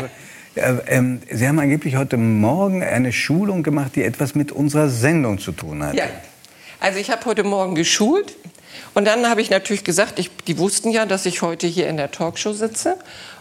Äh, 0.54 0.74
ähm, 0.86 1.22
Sie 1.30 1.48
haben 1.48 1.58
angeblich 1.58 1.96
heute 1.96 2.16
Morgen 2.18 2.82
eine 2.82 3.12
Schulung 3.12 3.62
gemacht, 3.62 3.92
die 3.96 4.02
etwas 4.02 4.34
mit 4.34 4.52
unserer 4.52 4.88
Sendung 4.88 5.38
zu 5.38 5.52
tun 5.52 5.82
hat. 5.82 5.94
Ja, 5.94 6.04
also 6.78 6.98
ich 6.98 7.10
habe 7.10 7.24
heute 7.24 7.44
Morgen 7.44 7.74
geschult 7.74 8.34
und 8.94 9.06
dann 9.06 9.28
habe 9.28 9.40
ich 9.40 9.50
natürlich 9.50 9.84
gesagt, 9.84 10.18
ich, 10.18 10.30
die 10.46 10.58
wussten 10.58 10.90
ja, 10.90 11.06
dass 11.06 11.24
ich 11.24 11.40
heute 11.40 11.66
hier 11.66 11.88
in 11.88 11.96
der 11.96 12.10
Talkshow 12.10 12.52
sitze. 12.52 12.96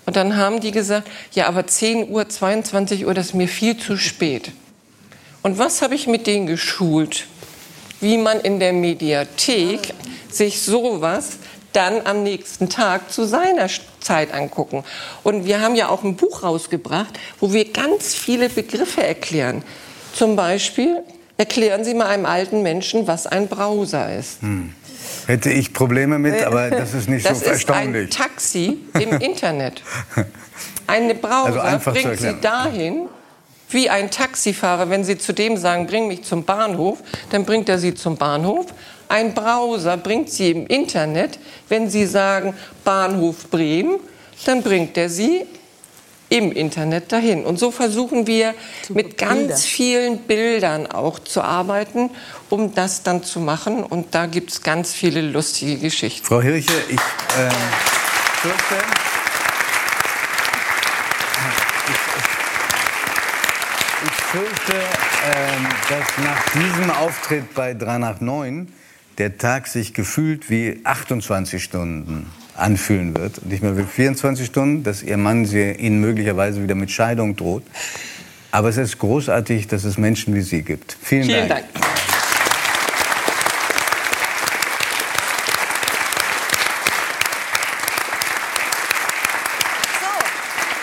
Und 0.05 0.15
dann 0.15 0.37
haben 0.37 0.61
die 0.61 0.71
gesagt, 0.71 1.07
ja, 1.33 1.47
aber 1.47 1.67
10 1.67 2.09
Uhr, 2.09 2.27
22 2.27 3.05
Uhr, 3.05 3.13
das 3.13 3.27
ist 3.27 3.33
mir 3.33 3.47
viel 3.47 3.77
zu 3.77 3.97
spät. 3.97 4.51
Und 5.41 5.57
was 5.57 5.81
habe 5.81 5.95
ich 5.95 6.07
mit 6.07 6.27
denen 6.27 6.47
geschult? 6.47 7.27
Wie 7.99 8.17
man 8.17 8.39
in 8.39 8.59
der 8.59 8.73
Mediathek 8.73 9.93
sich 10.29 10.61
sowas 10.61 11.37
dann 11.73 12.05
am 12.05 12.23
nächsten 12.23 12.69
Tag 12.69 13.11
zu 13.11 13.25
seiner 13.25 13.67
Zeit 14.01 14.33
angucken. 14.33 14.83
Und 15.23 15.45
wir 15.45 15.61
haben 15.61 15.75
ja 15.75 15.89
auch 15.89 16.03
ein 16.03 16.15
Buch 16.15 16.43
rausgebracht, 16.43 17.19
wo 17.39 17.53
wir 17.53 17.71
ganz 17.71 18.13
viele 18.13 18.49
Begriffe 18.49 19.03
erklären. 19.03 19.63
Zum 20.13 20.35
Beispiel 20.35 20.97
erklären 21.37 21.83
Sie 21.83 21.93
mal 21.93 22.07
einem 22.07 22.25
alten 22.25 22.61
Menschen, 22.61 23.07
was 23.07 23.27
ein 23.27 23.47
Browser 23.47 24.15
ist. 24.15 24.41
Hm. 24.41 24.73
Hätte 25.27 25.51
ich 25.51 25.73
Probleme 25.73 26.19
mit, 26.19 26.43
aber 26.43 26.69
das 26.69 26.93
ist 26.93 27.09
nicht 27.09 27.25
das 27.29 27.39
so 27.39 27.45
ist 27.45 27.51
erstaunlich. 27.51 28.07
ein 28.07 28.09
Taxi 28.09 28.79
im 28.93 29.11
Internet. 29.19 29.81
Eine 30.87 31.15
Browser 31.15 31.63
Also 31.63 31.91
bringt 31.91 32.19
Sie 32.19 32.35
dahin, 32.41 33.07
wie 33.69 33.89
ein 33.89 34.11
Taxifahrer, 34.11 34.89
wenn 34.89 35.03
Sie 35.03 35.17
zu 35.17 35.33
dem 35.33 35.57
sagen, 35.57 35.87
bring 35.87 36.07
mich 36.07 36.23
zum 36.23 36.43
Bahnhof, 36.43 36.99
dann 37.29 37.45
bringt 37.45 37.69
er 37.69 37.79
Sie 37.79 37.93
zum 37.93 38.17
Bahnhof. 38.17 38.67
Ein 39.11 39.33
Browser 39.33 39.97
bringt 39.97 40.29
Sie 40.29 40.51
im 40.51 40.67
Internet, 40.67 41.37
wenn 41.67 41.89
Sie 41.89 42.05
sagen 42.05 42.53
Bahnhof 42.85 43.49
Bremen, 43.49 43.99
dann 44.45 44.63
bringt 44.63 44.97
er 44.97 45.09
Sie 45.09 45.45
im 46.29 46.53
Internet 46.53 47.11
dahin. 47.11 47.43
Und 47.43 47.59
so 47.59 47.71
versuchen 47.71 48.25
wir 48.25 48.55
mit 48.87 49.17
ganz 49.17 49.65
vielen 49.65 50.19
Bildern 50.19 50.87
auch 50.87 51.19
zu 51.19 51.41
arbeiten, 51.41 52.09
um 52.49 52.73
das 52.73 53.03
dann 53.03 53.21
zu 53.21 53.41
machen. 53.41 53.83
Und 53.83 54.15
da 54.15 54.27
gibt 54.27 54.51
es 54.51 54.63
ganz 54.63 54.93
viele 54.93 55.19
lustige 55.19 55.75
Geschichten. 55.75 56.25
Frau 56.25 56.39
Hirche, 56.39 56.71
ich 56.87 56.95
äh, 56.95 57.51
fürchte, 58.39 58.75
ich, 61.89 61.97
ich 64.07 64.13
fürchte, 64.31 64.73
ähm, 65.25 65.67
dass 65.89 66.25
nach 66.25 66.49
diesem 66.53 66.91
Auftritt 66.91 67.53
bei 67.53 67.73
3 67.73 67.97
nach 67.97 68.21
9 68.21 68.71
der 69.21 69.37
Tag 69.37 69.67
sich 69.67 69.93
gefühlt 69.93 70.49
wie 70.49 70.81
28 70.83 71.63
Stunden 71.63 72.25
anfühlen 72.55 73.15
wird. 73.15 73.37
Und 73.37 73.51
nicht 73.51 73.61
mehr 73.61 73.77
wie 73.77 73.83
24 73.83 74.47
Stunden, 74.47 74.83
dass 74.83 75.03
Ihr 75.03 75.17
Mann 75.17 75.45
sie 75.45 75.73
Ihnen 75.73 76.01
möglicherweise 76.01 76.63
wieder 76.63 76.73
mit 76.73 76.89
Scheidung 76.89 77.35
droht. 77.35 77.61
Aber 78.49 78.69
es 78.69 78.77
ist 78.77 78.97
großartig, 78.97 79.67
dass 79.67 79.83
es 79.83 79.99
Menschen 79.99 80.33
wie 80.33 80.41
Sie 80.41 80.63
gibt. 80.63 80.97
Vielen, 80.99 81.25
Vielen 81.25 81.47
Dank. 81.47 81.71
Dank. 81.71 81.85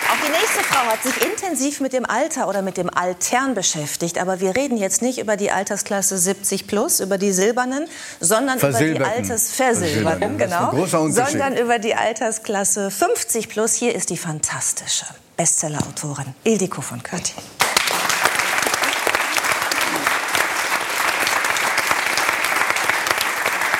Auch 0.09 0.25
die 0.25 0.31
nächste 0.31 0.63
Frau 0.63 0.89
hat 0.89 1.03
sich 1.03 1.21
intensiv 1.59 1.81
mit 1.81 1.91
dem 1.91 2.05
Alter 2.05 2.47
oder 2.47 2.61
mit 2.61 2.77
dem 2.77 2.89
Altern 2.89 3.53
beschäftigt. 3.53 4.17
Aber 4.17 4.39
wir 4.39 4.55
reden 4.55 4.77
jetzt 4.77 5.01
nicht 5.01 5.19
über 5.19 5.35
die 5.35 5.51
Altersklasse 5.51 6.17
70 6.17 6.67
plus, 6.67 7.01
über 7.01 7.17
die 7.17 7.33
Silbernen, 7.33 7.85
sondern 8.21 8.59
über 8.59 8.71
die. 8.71 8.99
Altersversilberten, 8.99 10.23
ein 10.23 10.37
genau. 10.37 10.85
Sondern 10.87 11.57
über 11.57 11.79
die 11.79 11.95
Altersklasse 11.95 12.89
50 12.89 13.49
plus. 13.49 13.73
Hier 13.73 13.93
ist 13.93 14.09
die 14.09 14.17
fantastische 14.17 15.05
Bestsellerautorin 15.35 16.33
Ildiko 16.45 16.79
von 16.81 17.03
Kürti. 17.03 17.33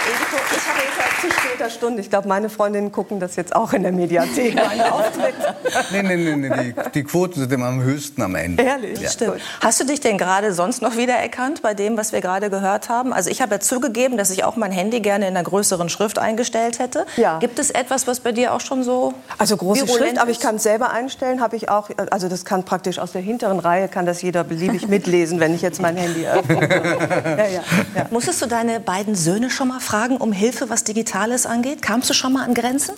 Ildiko, 0.06 0.38
ich 0.52 0.68
habe 0.68 0.80
jetzt 0.80 1.00
halt 1.00 1.22
zu 1.22 1.32
später 1.40 1.59
Stunde. 1.70 2.02
Ich 2.02 2.10
glaube, 2.10 2.28
meine 2.28 2.50
Freundinnen 2.50 2.92
gucken 2.92 3.20
das 3.20 3.36
jetzt 3.36 3.56
auch 3.56 3.74
in 3.74 3.84
der 3.84 3.92
Mediathek, 3.92 4.56
meine 4.68 4.92
Auftritte. 4.94 5.56
Nee, 5.92 6.04
nee, 6.04 6.16
nee, 6.18 6.36
nee 6.36 6.50
die, 6.50 6.92
die 6.94 7.04
Quoten 7.04 7.40
sind 7.40 7.52
immer 7.52 7.68
am 7.68 7.82
höchsten 7.82 8.22
am 8.22 8.36
Ende. 8.36 8.64
Ehrlich? 8.64 9.00
Ja. 9.00 9.10
Stimmt. 9.10 9.42
Hast 9.62 9.80
du 9.80 9.86
dich 9.86 10.00
denn 10.00 10.18
gerade 10.18 10.54
sonst 10.54 10.82
noch 10.82 10.98
wiedererkannt 10.98 11.62
bei 11.62 11.74
dem, 11.74 11.98
was 11.98 12.12
wir 12.12 12.22
gerade 12.22 12.50
gehört 12.50 12.90
haben? 12.90 13.14
Also 13.14 13.30
ich 13.30 13.42
habe 13.42 13.56
ja 13.56 13.60
zugegeben, 13.60 14.18
dass 14.18 14.30
ich 14.32 14.44
auch 14.44 14.56
mein 14.56 14.72
Handy 14.72 15.00
gerne 15.00 15.28
in 15.28 15.36
einer 15.36 15.44
größeren 15.44 15.90
Schrift 15.90 16.20
eingestellt 16.20 16.80
hätte. 16.80 17.06
Ja. 17.18 17.40
Gibt 17.40 17.60
es 17.60 17.70
etwas, 17.72 18.08
was 18.08 18.20
bei 18.20 18.32
dir 18.32 18.54
auch 18.54 18.62
schon 18.62 18.84
so 18.84 19.14
Also 19.38 19.58
große 19.58 19.88
Schrift, 19.88 20.18
aber 20.18 20.32
ich 20.32 20.38
ist? 20.38 20.44
kann 20.44 20.56
es 20.56 20.64
selber 20.64 20.92
einstellen, 20.92 21.42
habe 21.42 21.56
ich 21.56 21.70
auch. 21.70 21.90
Also 22.12 22.28
das 22.30 22.46
kann 22.46 22.64
praktisch 22.64 23.00
aus 23.00 23.12
der 23.12 23.22
hinteren 23.22 23.60
Reihe 23.60 23.88
kann 23.88 24.06
das 24.06 24.22
jeder 24.22 24.44
beliebig 24.44 24.88
mitlesen, 24.88 25.40
wenn 25.40 25.54
ich 25.54 25.62
jetzt 25.62 25.82
mein 25.82 25.96
Handy 25.98 26.26
öffne. 26.28 26.60
ja, 27.26 27.38
ja, 27.38 27.64
ja. 27.96 28.06
Musstest 28.10 28.42
du 28.42 28.46
deine 28.48 28.80
beiden 28.80 29.16
Söhne 29.16 29.50
schon 29.50 29.68
mal 29.70 29.80
fragen 29.80 30.18
um 30.18 30.32
Hilfe, 30.32 30.70
was 30.70 30.84
Digitales 30.84 31.46
angeht? 31.46 31.59
Kamst 31.82 32.10
du 32.10 32.14
schon 32.14 32.34
mal 32.34 32.44
an 32.44 32.54
Grenzen? 32.54 32.96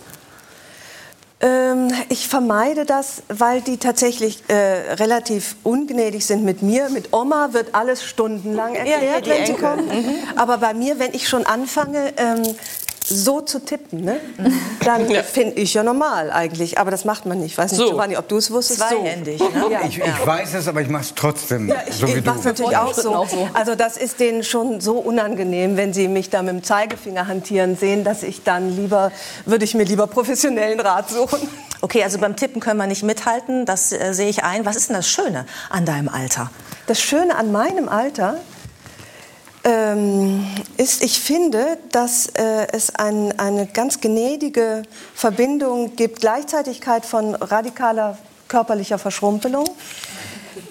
Ähm, 1.40 1.88
ich 2.08 2.28
vermeide 2.28 2.84
das, 2.84 3.24
weil 3.28 3.62
die 3.62 3.76
tatsächlich 3.76 4.44
äh, 4.46 4.54
relativ 4.94 5.56
ungnädig 5.64 6.24
sind 6.24 6.44
mit 6.44 6.62
mir. 6.62 6.88
Mit 6.88 7.12
Oma 7.12 7.52
wird 7.52 7.74
alles 7.74 8.04
stundenlang 8.04 8.76
erklärt, 8.76 9.26
die 9.26 9.30
wenn 9.30 9.46
sie 9.46 9.54
kommen. 9.54 9.90
Aber 10.36 10.58
bei 10.58 10.72
mir, 10.72 11.00
wenn 11.00 11.12
ich 11.14 11.28
schon 11.28 11.44
anfange, 11.44 12.12
ähm, 12.16 12.42
so 13.04 13.40
zu 13.40 13.58
tippen, 13.64 14.04
ne? 14.04 14.20
dann 14.84 15.06
finde 15.24 15.56
ich 15.60 15.74
ja 15.74 15.82
normal 15.82 16.30
eigentlich. 16.30 16.78
Aber 16.78 16.90
das 16.90 17.04
macht 17.04 17.26
man 17.26 17.38
nicht. 17.40 17.52
Ich 17.52 17.58
weiß 17.58 17.72
nicht, 17.72 17.80
So. 17.80 17.90
Giovanni, 17.90 18.16
ob 18.16 18.28
du 18.28 18.36
es 18.36 18.50
wusstest. 18.50 18.80
Zweihändig, 18.80 19.38
So. 19.38 19.48
ne? 19.48 19.66
Ja. 19.70 19.80
Ich, 19.86 19.98
ich 19.98 20.26
weiß 20.26 20.54
es, 20.54 20.68
aber 20.68 20.80
ich 20.82 20.88
mache 20.88 21.02
es 21.02 21.14
trotzdem, 21.14 21.68
Ja, 21.68 21.76
ich, 21.86 21.94
so 21.96 22.06
wie 22.08 22.12
ich 22.12 22.24
mache 22.24 22.36
es 22.38 22.42
du. 22.42 22.48
natürlich 22.48 22.76
auch 22.76 22.94
so. 22.94 23.14
auch 23.14 23.28
so. 23.28 23.48
Also 23.54 23.74
das 23.74 23.96
ist 23.96 24.20
denen 24.20 24.42
schon 24.44 24.80
so 24.80 24.94
unangenehm, 24.98 25.76
wenn 25.76 25.92
sie 25.92 26.08
mich 26.08 26.30
da 26.30 26.42
mit 26.42 26.54
dem 26.54 26.62
Zeigefinger 26.62 27.26
hantieren 27.26 27.76
sehen, 27.76 28.04
dass 28.04 28.22
ich 28.22 28.42
dann 28.44 28.74
lieber, 28.76 29.10
würde 29.46 29.64
ich 29.64 29.74
mir 29.74 29.84
lieber 29.84 30.06
professionellen 30.06 30.80
Rat 30.80 31.10
suchen. 31.10 31.38
Okay, 31.80 32.04
also 32.04 32.18
beim 32.18 32.36
Tippen 32.36 32.60
können 32.60 32.78
wir 32.78 32.86
nicht 32.86 33.02
mithalten, 33.02 33.66
das 33.66 33.90
äh, 33.90 34.12
sehe 34.14 34.28
ich 34.28 34.44
ein. 34.44 34.64
Was 34.64 34.76
ist 34.76 34.88
denn 34.88 34.96
das 34.96 35.08
Schöne 35.08 35.46
an 35.70 35.84
deinem 35.84 36.08
Alter? 36.08 36.50
Das 36.86 37.00
Schöne 37.00 37.34
an 37.36 37.50
meinem 37.50 37.88
Alter 37.88 38.36
ähm, 39.64 40.46
ist, 40.76 41.02
ich 41.02 41.20
finde, 41.20 41.78
dass 41.90 42.26
äh, 42.26 42.66
es 42.72 42.94
ein, 42.94 43.38
eine 43.38 43.66
ganz 43.66 44.00
gnädige 44.00 44.82
Verbindung 45.14 45.94
gibt, 45.96 46.20
Gleichzeitigkeit 46.20 47.06
von 47.06 47.34
radikaler 47.34 48.18
körperlicher 48.48 48.98
Verschrumpelung 48.98 49.66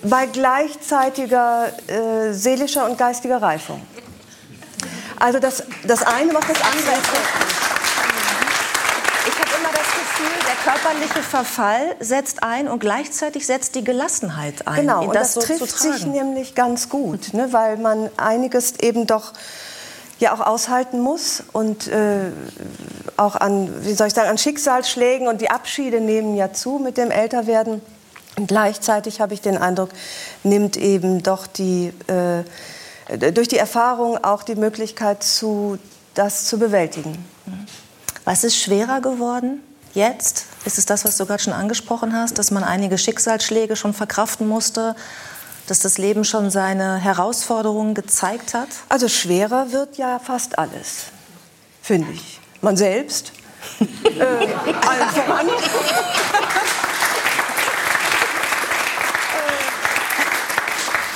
bei 0.03 0.25
gleichzeitiger 0.25 1.71
äh, 1.87 2.33
seelischer 2.33 2.89
und 2.89 2.97
geistiger 2.97 3.41
Reifung. 3.41 3.81
Also 5.19 5.39
das, 5.39 5.63
das 5.83 6.03
eine 6.03 6.33
macht 6.33 6.49
das 6.49 6.61
andere. 6.61 6.97
Ich 9.27 9.39
habe 9.39 9.49
immer 9.59 9.69
das 9.69 9.87
Gefühl, 9.93 10.40
der 10.51 10.73
körperliche 10.73 11.23
Verfall 11.23 11.95
setzt 11.99 12.43
ein 12.43 12.67
und 12.67 12.79
gleichzeitig 12.79 13.45
setzt 13.45 13.75
die 13.75 13.83
Gelassenheit 13.83 14.67
ein, 14.67 14.81
Genau, 14.81 15.05
und 15.05 15.15
das, 15.15 15.33
so 15.33 15.41
trifft 15.41 15.79
sich 15.79 16.05
nämlich 16.05 16.55
ganz 16.55 16.89
gut, 16.89 17.33
ne, 17.33 17.53
weil 17.53 17.77
man 17.77 18.09
einiges 18.17 18.79
eben 18.79 19.07
doch 19.07 19.33
ja 20.19 20.33
auch 20.33 20.41
aushalten 20.41 20.99
muss 20.99 21.41
und 21.53 21.87
äh, 21.87 22.31
auch 23.17 23.35
an, 23.35 23.69
wie 23.85 23.93
soll 23.93 24.07
ich 24.07 24.13
sagen, 24.13 24.29
an 24.29 24.37
Schicksalsschlägen 24.37 25.27
und 25.27 25.41
die 25.41 25.49
Abschiede 25.49 26.01
nehmen 26.01 26.35
ja 26.35 26.51
zu 26.51 26.79
mit 26.79 26.97
dem 26.97 27.11
Älterwerden. 27.11 27.81
Und 28.37 28.47
gleichzeitig 28.47 29.21
habe 29.21 29.33
ich 29.33 29.41
den 29.41 29.57
Eindruck, 29.57 29.89
nimmt 30.43 30.75
eben 30.77 31.23
doch 31.23 31.47
die, 31.47 31.93
äh, 32.07 33.31
durch 33.31 33.47
die 33.47 33.57
Erfahrung 33.57 34.23
auch 34.23 34.43
die 34.43 34.55
Möglichkeit 34.55 35.23
zu, 35.23 35.79
das 36.13 36.45
zu 36.45 36.59
bewältigen. 36.59 37.25
Was 38.25 38.43
ist 38.43 38.57
schwerer 38.57 39.01
geworden 39.01 39.61
jetzt? 39.95 40.45
Ist 40.65 40.77
es 40.77 40.85
das, 40.85 41.05
was 41.05 41.17
du 41.17 41.25
gerade 41.25 41.41
schon 41.41 41.53
angesprochen 41.53 42.15
hast, 42.15 42.37
dass 42.37 42.51
man 42.51 42.63
einige 42.63 42.97
Schicksalsschläge 42.97 43.75
schon 43.75 43.93
verkraften 43.93 44.47
musste, 44.47 44.95
dass 45.67 45.79
das 45.79 45.97
Leben 45.97 46.23
schon 46.23 46.51
seine 46.51 46.97
Herausforderungen 46.97 47.93
gezeigt 47.93 48.53
hat? 48.53 48.69
Also 48.89 49.07
schwerer 49.07 49.71
wird 49.71 49.97
ja 49.97 50.19
fast 50.19 50.59
alles, 50.59 51.05
finde 51.81 52.11
ich. 52.11 52.39
Man 52.61 52.77
selbst. 52.77 53.31
äh, 53.79 54.21
allen 54.87 55.09
voran. 55.09 55.47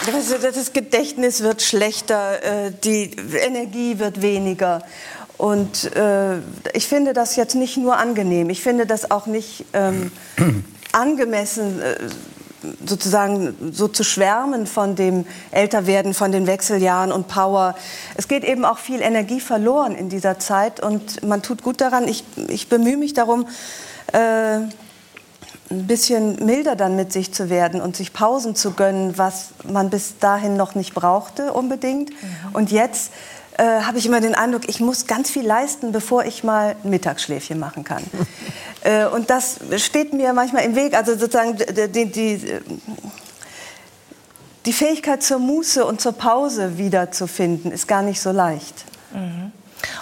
Äh, 0.07 0.11
das, 0.11 0.55
das 0.55 0.73
Gedächtnis 0.73 1.41
wird 1.41 1.61
schlechter, 1.61 2.43
äh, 2.43 2.71
die 2.83 3.11
Energie 3.37 3.99
wird 3.99 4.21
weniger. 4.21 4.81
Und 5.37 5.95
äh, 5.95 6.37
ich 6.73 6.87
finde 6.87 7.13
das 7.13 7.35
jetzt 7.35 7.55
nicht 7.55 7.77
nur 7.77 7.97
angenehm, 7.97 8.49
ich 8.49 8.61
finde 8.61 8.85
das 8.85 9.11
auch 9.11 9.25
nicht 9.25 9.65
ähm, 9.73 10.11
angemessen, 10.91 11.81
äh, 11.81 11.95
sozusagen 12.85 13.55
so 13.71 13.87
zu 13.87 14.03
schwärmen 14.03 14.65
von 14.65 14.95
dem 14.95 15.25
Älterwerden, 15.51 16.13
von 16.13 16.31
den 16.31 16.47
Wechseljahren 16.47 17.11
und 17.11 17.27
Power. 17.27 17.75
Es 18.15 18.27
geht 18.27 18.43
eben 18.43 18.65
auch 18.65 18.79
viel 18.79 19.01
Energie 19.01 19.39
verloren 19.39 19.93
in 19.93 20.09
dieser 20.09 20.39
Zeit 20.39 20.79
und 20.79 21.23
man 21.23 21.41
tut 21.41 21.61
gut 21.61 21.81
daran. 21.81 22.07
Ich, 22.07 22.23
ich 22.47 22.69
bemühe 22.69 22.97
mich 22.97 23.13
darum, 23.13 23.45
äh, 24.13 24.61
ein 25.71 25.87
bisschen 25.87 26.45
milder 26.45 26.75
dann 26.75 26.95
mit 26.95 27.11
sich 27.11 27.33
zu 27.33 27.49
werden 27.49 27.81
und 27.81 27.95
sich 27.95 28.13
Pausen 28.13 28.55
zu 28.55 28.71
gönnen, 28.71 29.17
was 29.17 29.49
man 29.63 29.89
bis 29.89 30.19
dahin 30.19 30.57
noch 30.57 30.75
nicht 30.75 30.93
brauchte 30.93 31.53
unbedingt. 31.53 32.11
Und 32.53 32.71
jetzt 32.71 33.11
äh, 33.57 33.81
habe 33.81 33.97
ich 33.97 34.05
immer 34.05 34.19
den 34.21 34.35
Eindruck, 34.35 34.67
ich 34.67 34.79
muss 34.79 35.07
ganz 35.07 35.29
viel 35.29 35.45
leisten, 35.45 35.91
bevor 35.91 36.25
ich 36.25 36.43
mal 36.43 36.75
ein 36.83 36.89
Mittagsschläfchen 36.89 37.57
machen 37.57 37.83
kann. 37.83 38.03
äh, 38.83 39.05
und 39.05 39.29
das 39.29 39.59
steht 39.77 40.13
mir 40.13 40.33
manchmal 40.33 40.65
im 40.65 40.75
Weg. 40.75 40.93
Also 40.93 41.17
sozusagen 41.17 41.57
die, 41.57 41.91
die, 41.91 42.05
die, 42.11 42.59
die 44.65 44.73
Fähigkeit 44.73 45.23
zur 45.23 45.39
Muße 45.39 45.85
und 45.85 46.01
zur 46.01 46.13
Pause 46.13 46.77
wiederzufinden, 46.77 47.71
ist 47.71 47.87
gar 47.87 48.01
nicht 48.01 48.19
so 48.19 48.31
leicht. 48.31 48.85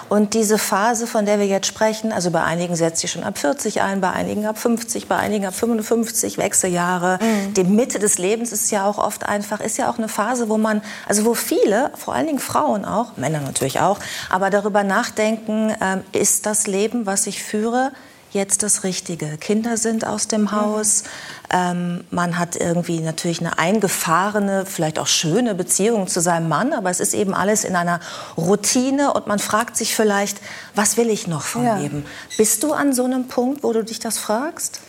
Und 0.08 0.34
diese 0.34 0.58
Phase, 0.58 1.06
von 1.06 1.26
der 1.26 1.38
wir 1.38 1.46
jetzt 1.46 1.66
sprechen, 1.66 2.12
also 2.12 2.30
bei 2.30 2.42
einigen 2.42 2.76
setzt 2.76 3.00
sie 3.00 3.08
schon 3.08 3.24
ab 3.24 3.38
40 3.38 3.82
ein, 3.82 4.00
bei 4.00 4.10
einigen 4.10 4.46
ab 4.46 4.58
50, 4.58 5.08
bei 5.08 5.16
einigen 5.16 5.46
ab 5.46 5.54
55, 5.54 6.38
Wechseljahre. 6.38 7.18
Die 7.56 7.64
Mitte 7.64 7.98
des 7.98 8.18
Lebens 8.18 8.52
ist 8.52 8.70
ja 8.70 8.86
auch 8.86 8.98
oft 8.98 9.26
einfach, 9.26 9.60
ist 9.60 9.76
ja 9.78 9.90
auch 9.90 9.98
eine 9.98 10.08
Phase, 10.08 10.48
wo 10.48 10.58
man, 10.58 10.82
also 11.08 11.24
wo 11.24 11.34
viele, 11.34 11.90
vor 11.96 12.14
allen 12.14 12.26
Dingen 12.26 12.38
Frauen 12.38 12.84
auch, 12.84 13.16
Männer 13.16 13.40
natürlich 13.40 13.80
auch, 13.80 13.98
aber 14.30 14.50
darüber 14.50 14.84
nachdenken, 14.84 15.74
ähm, 15.80 16.02
ist 16.12 16.46
das 16.46 16.66
Leben, 16.66 17.06
was 17.06 17.26
ich 17.26 17.42
führe, 17.42 17.92
jetzt 18.34 18.62
das 18.62 18.84
Richtige. 18.84 19.38
Kinder 19.38 19.76
sind 19.76 20.06
aus 20.06 20.28
dem 20.28 20.52
Haus. 20.52 21.04
Ähm, 21.50 22.04
man 22.10 22.38
hat 22.38 22.56
irgendwie 22.56 23.00
natürlich 23.00 23.40
eine 23.40 23.58
eingefahrene, 23.58 24.66
vielleicht 24.66 24.98
auch 24.98 25.06
schöne 25.06 25.54
Beziehung 25.54 26.08
zu 26.08 26.20
seinem 26.20 26.48
Mann, 26.48 26.72
aber 26.72 26.90
es 26.90 27.00
ist 27.00 27.14
eben 27.14 27.32
alles 27.34 27.64
in 27.64 27.76
einer 27.76 28.00
Routine 28.36 29.12
und 29.12 29.26
man 29.26 29.38
fragt 29.38 29.76
sich 29.76 29.94
vielleicht, 29.94 30.38
was 30.74 30.96
will 30.96 31.08
ich 31.10 31.26
noch 31.26 31.42
vom 31.42 31.64
Ja. 31.64 31.78
Leben? 31.78 32.04
Bist 32.36 32.62
du 32.62 32.72
an 32.72 32.92
so 32.92 33.04
einem 33.04 33.28
Punkt, 33.28 33.62
wo 33.62 33.72
du 33.72 33.84
dich 33.84 34.00
das 34.00 34.18
fragst? 34.18 34.80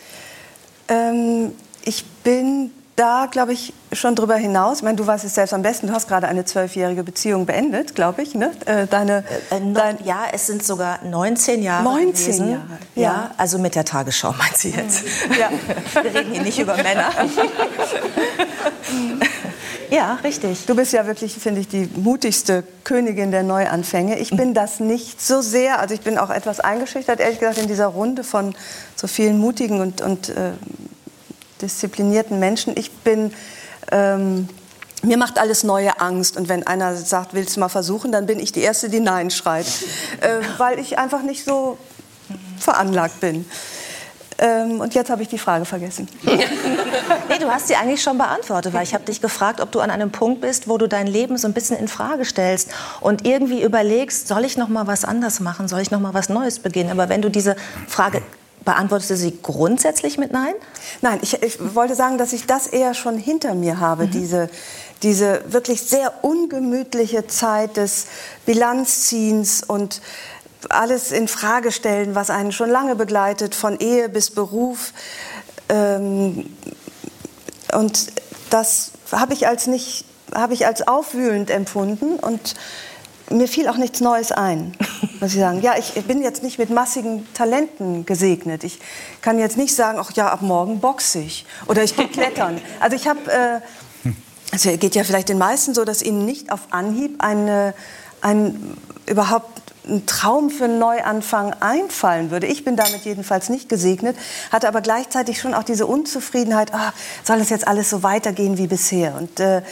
Ähm, 0.88 1.52
ich 1.84 2.04
bin 2.24 2.72
da, 2.96 3.28
glaube 3.30 3.52
ich, 3.52 3.74
schon 3.92 4.14
drüber 4.14 4.36
hinaus. 4.36 4.78
Ich 4.78 4.82
meine, 4.82 4.96
du 4.96 5.06
weißt 5.06 5.24
es 5.24 5.34
selbst 5.34 5.52
am 5.52 5.62
besten. 5.62 5.86
Du 5.86 5.92
hast 5.92 6.08
gerade 6.08 6.26
eine 6.28 6.46
zwölfjährige 6.46 7.04
Beziehung 7.04 7.44
beendet, 7.44 7.94
glaube 7.94 8.22
ich. 8.22 8.34
Ne? 8.34 8.52
Äh, 8.64 8.86
deine, 8.86 9.22
äh, 9.50 9.60
no, 9.60 9.74
dein 9.74 9.98
ja, 10.04 10.24
es 10.32 10.46
sind 10.46 10.64
sogar 10.64 11.04
19 11.04 11.62
Jahre 11.62 11.84
19 11.84 12.24
gewesen. 12.24 12.50
Jahre, 12.50 12.62
ja. 12.94 13.02
ja. 13.02 13.30
Also 13.36 13.58
mit 13.58 13.74
der 13.74 13.84
Tagesschau 13.84 14.32
meint 14.32 14.56
sie 14.56 14.70
jetzt. 14.70 15.04
Ja. 15.38 15.50
Wir 16.02 16.14
reden 16.14 16.32
hier 16.32 16.42
nicht 16.42 16.58
über 16.58 16.76
Männer. 16.76 17.10
Ja, 19.88 20.18
richtig. 20.24 20.66
Du 20.66 20.74
bist 20.74 20.92
ja 20.92 21.06
wirklich, 21.06 21.34
finde 21.34 21.60
ich, 21.60 21.68
die 21.68 21.88
mutigste 21.94 22.64
Königin 22.82 23.30
der 23.30 23.44
Neuanfänge. 23.44 24.18
Ich 24.18 24.30
bin 24.30 24.52
das 24.52 24.80
nicht 24.80 25.22
so 25.22 25.40
sehr. 25.40 25.78
Also 25.78 25.94
ich 25.94 26.00
bin 26.00 26.18
auch 26.18 26.30
etwas 26.30 26.58
eingeschüchtert, 26.58 27.20
ehrlich 27.20 27.38
gesagt, 27.38 27.58
in 27.58 27.68
dieser 27.68 27.86
Runde 27.86 28.24
von 28.24 28.56
so 28.96 29.06
vielen 29.06 29.38
mutigen 29.38 29.80
und, 29.80 30.00
und 30.00 30.30
äh, 30.30 30.52
disziplinierten 31.62 32.38
Menschen. 32.38 32.76
Ich 32.76 32.90
bin... 32.90 33.32
Ähm, 33.90 34.48
mir 35.02 35.18
macht 35.18 35.38
alles 35.38 35.62
Neue 35.62 36.00
Angst. 36.00 36.36
Und 36.36 36.48
wenn 36.48 36.66
einer 36.66 36.96
sagt, 36.96 37.34
willst 37.34 37.56
du 37.56 37.60
mal 37.60 37.68
versuchen, 37.68 38.12
dann 38.12 38.26
bin 38.26 38.40
ich 38.40 38.52
die 38.52 38.62
Erste, 38.62 38.88
die 38.88 39.00
Nein 39.00 39.30
schreit. 39.30 39.66
Äh, 40.20 40.40
weil 40.58 40.78
ich 40.78 40.98
einfach 40.98 41.22
nicht 41.22 41.44
so 41.44 41.78
veranlagt 42.58 43.20
bin. 43.20 43.44
Ähm, 44.38 44.80
und 44.80 44.94
jetzt 44.94 45.10
habe 45.10 45.22
ich 45.22 45.28
die 45.28 45.38
Frage 45.38 45.64
vergessen. 45.64 46.08
nee, 46.22 47.38
du 47.40 47.50
hast 47.50 47.68
sie 47.68 47.76
eigentlich 47.76 48.02
schon 48.02 48.18
beantwortet, 48.18 48.74
weil 48.74 48.82
ich 48.82 48.92
habe 48.92 49.04
dich 49.04 49.22
gefragt, 49.22 49.60
ob 49.60 49.72
du 49.72 49.80
an 49.80 49.90
einem 49.90 50.10
Punkt 50.10 50.42
bist, 50.42 50.68
wo 50.68 50.76
du 50.76 50.88
dein 50.88 51.06
Leben 51.06 51.38
so 51.38 51.48
ein 51.48 51.54
bisschen 51.54 51.78
in 51.78 51.88
Frage 51.88 52.24
stellst 52.26 52.70
und 53.00 53.26
irgendwie 53.26 53.62
überlegst, 53.62 54.28
soll 54.28 54.44
ich 54.44 54.58
noch 54.58 54.68
mal 54.68 54.86
was 54.86 55.06
anders 55.06 55.40
machen, 55.40 55.68
soll 55.68 55.80
ich 55.80 55.90
noch 55.90 56.00
mal 56.00 56.12
was 56.12 56.28
Neues 56.28 56.58
beginnen? 56.58 56.90
Aber 56.90 57.08
wenn 57.08 57.22
du 57.22 57.30
diese 57.30 57.56
Frage 57.88 58.20
Beantwortest 58.66 59.10
du 59.10 59.16
sie 59.16 59.38
grundsätzlich 59.42 60.18
mit 60.18 60.32
Nein? 60.32 60.52
Nein, 61.00 61.20
ich, 61.22 61.40
ich, 61.40 61.74
wollte 61.74 61.94
sagen, 61.94 62.18
dass 62.18 62.32
ich 62.32 62.46
das 62.46 62.66
eher 62.66 62.94
schon 62.94 63.16
hinter 63.16 63.54
mir 63.54 63.78
habe, 63.78 64.06
mhm. 64.06 64.10
diese, 64.10 64.50
diese 65.04 65.40
wirklich 65.46 65.82
sehr 65.82 66.24
ungemütliche 66.24 67.28
Zeit 67.28 67.76
des 67.76 68.06
Bilanzziehens 68.44 69.62
und 69.62 70.02
alles 70.68 71.12
in 71.12 71.28
Frage 71.28 71.70
stellen, 71.70 72.16
was 72.16 72.28
einen 72.28 72.50
schon 72.50 72.68
lange 72.68 72.96
begleitet, 72.96 73.54
von 73.54 73.78
Ehe 73.78 74.08
bis 74.08 74.30
Beruf. 74.30 74.92
Ähm, 75.68 76.50
und 77.72 78.08
das 78.50 78.90
habe 79.12 79.32
ich 79.32 79.46
als 79.46 79.68
nicht, 79.68 80.06
habe 80.34 80.54
ich 80.54 80.66
als 80.66 80.88
aufwühlend 80.88 81.50
empfunden 81.50 82.18
und 82.18 82.56
mir 83.30 83.48
fiel 83.48 83.68
auch 83.68 83.76
nichts 83.76 84.00
Neues 84.00 84.32
ein, 84.32 84.72
muss 85.20 85.34
ich 85.34 85.40
sagen. 85.40 85.60
Ja, 85.62 85.74
ich 85.78 85.92
bin 86.04 86.22
jetzt 86.22 86.42
nicht 86.42 86.58
mit 86.58 86.70
massigen 86.70 87.26
Talenten 87.34 88.06
gesegnet. 88.06 88.64
Ich 88.64 88.78
kann 89.20 89.38
jetzt 89.38 89.56
nicht 89.56 89.74
sagen, 89.74 89.98
ach 90.00 90.12
ja, 90.12 90.28
ab 90.28 90.42
morgen 90.42 90.80
boxe 90.80 91.20
ich 91.20 91.46
oder 91.66 91.82
ich 91.82 91.96
gehe 91.96 92.08
klettern. 92.08 92.60
Also 92.80 92.96
ich 92.96 93.08
habe, 93.08 93.20
äh, 93.30 93.60
also 94.52 94.76
geht 94.76 94.94
ja 94.94 95.04
vielleicht 95.04 95.28
den 95.28 95.38
meisten 95.38 95.74
so, 95.74 95.84
dass 95.84 96.02
ihnen 96.02 96.24
nicht 96.24 96.52
auf 96.52 96.60
Anhieb 96.70 97.16
eine, 97.22 97.74
ein 98.20 98.76
überhaupt 99.06 99.62
ein 99.88 100.06
Traum 100.06 100.50
für 100.50 100.64
einen 100.64 100.78
Neuanfang 100.78 101.54
einfallen 101.60 102.30
würde. 102.30 102.46
Ich 102.46 102.64
bin 102.64 102.76
damit 102.76 103.04
jedenfalls 103.04 103.48
nicht 103.48 103.68
gesegnet, 103.68 104.16
hatte 104.50 104.68
aber 104.68 104.80
gleichzeitig 104.80 105.40
schon 105.40 105.54
auch 105.54 105.62
diese 105.62 105.86
Unzufriedenheit, 105.86 106.74
ah, 106.74 106.92
soll 107.22 107.38
es 107.38 107.50
jetzt 107.50 107.68
alles 107.68 107.90
so 107.90 108.02
weitergehen 108.02 108.58
wie 108.58 108.66
bisher? 108.66 109.14
Und 109.16 109.38
äh, 109.40 109.62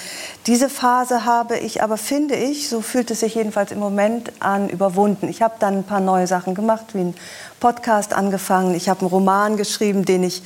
diese 0.46 0.68
Phase 0.68 1.24
habe 1.24 1.58
ich 1.58 1.82
aber, 1.82 1.96
finde 1.96 2.36
ich, 2.36 2.68
so 2.68 2.80
fühlt 2.80 3.10
es 3.10 3.20
sich 3.20 3.34
jedenfalls 3.34 3.72
im 3.72 3.78
Moment 3.78 4.32
an, 4.40 4.68
überwunden. 4.68 5.28
Ich 5.28 5.42
habe 5.42 5.54
dann 5.58 5.78
ein 5.78 5.84
paar 5.84 6.00
neue 6.00 6.26
Sachen 6.26 6.54
gemacht, 6.54 6.86
wie 6.94 7.00
ein 7.00 7.14
Podcast 7.60 8.12
angefangen, 8.12 8.74
ich 8.74 8.88
habe 8.88 9.00
einen 9.00 9.08
Roman 9.08 9.56
geschrieben, 9.56 10.04
den 10.04 10.22
ich 10.22 10.42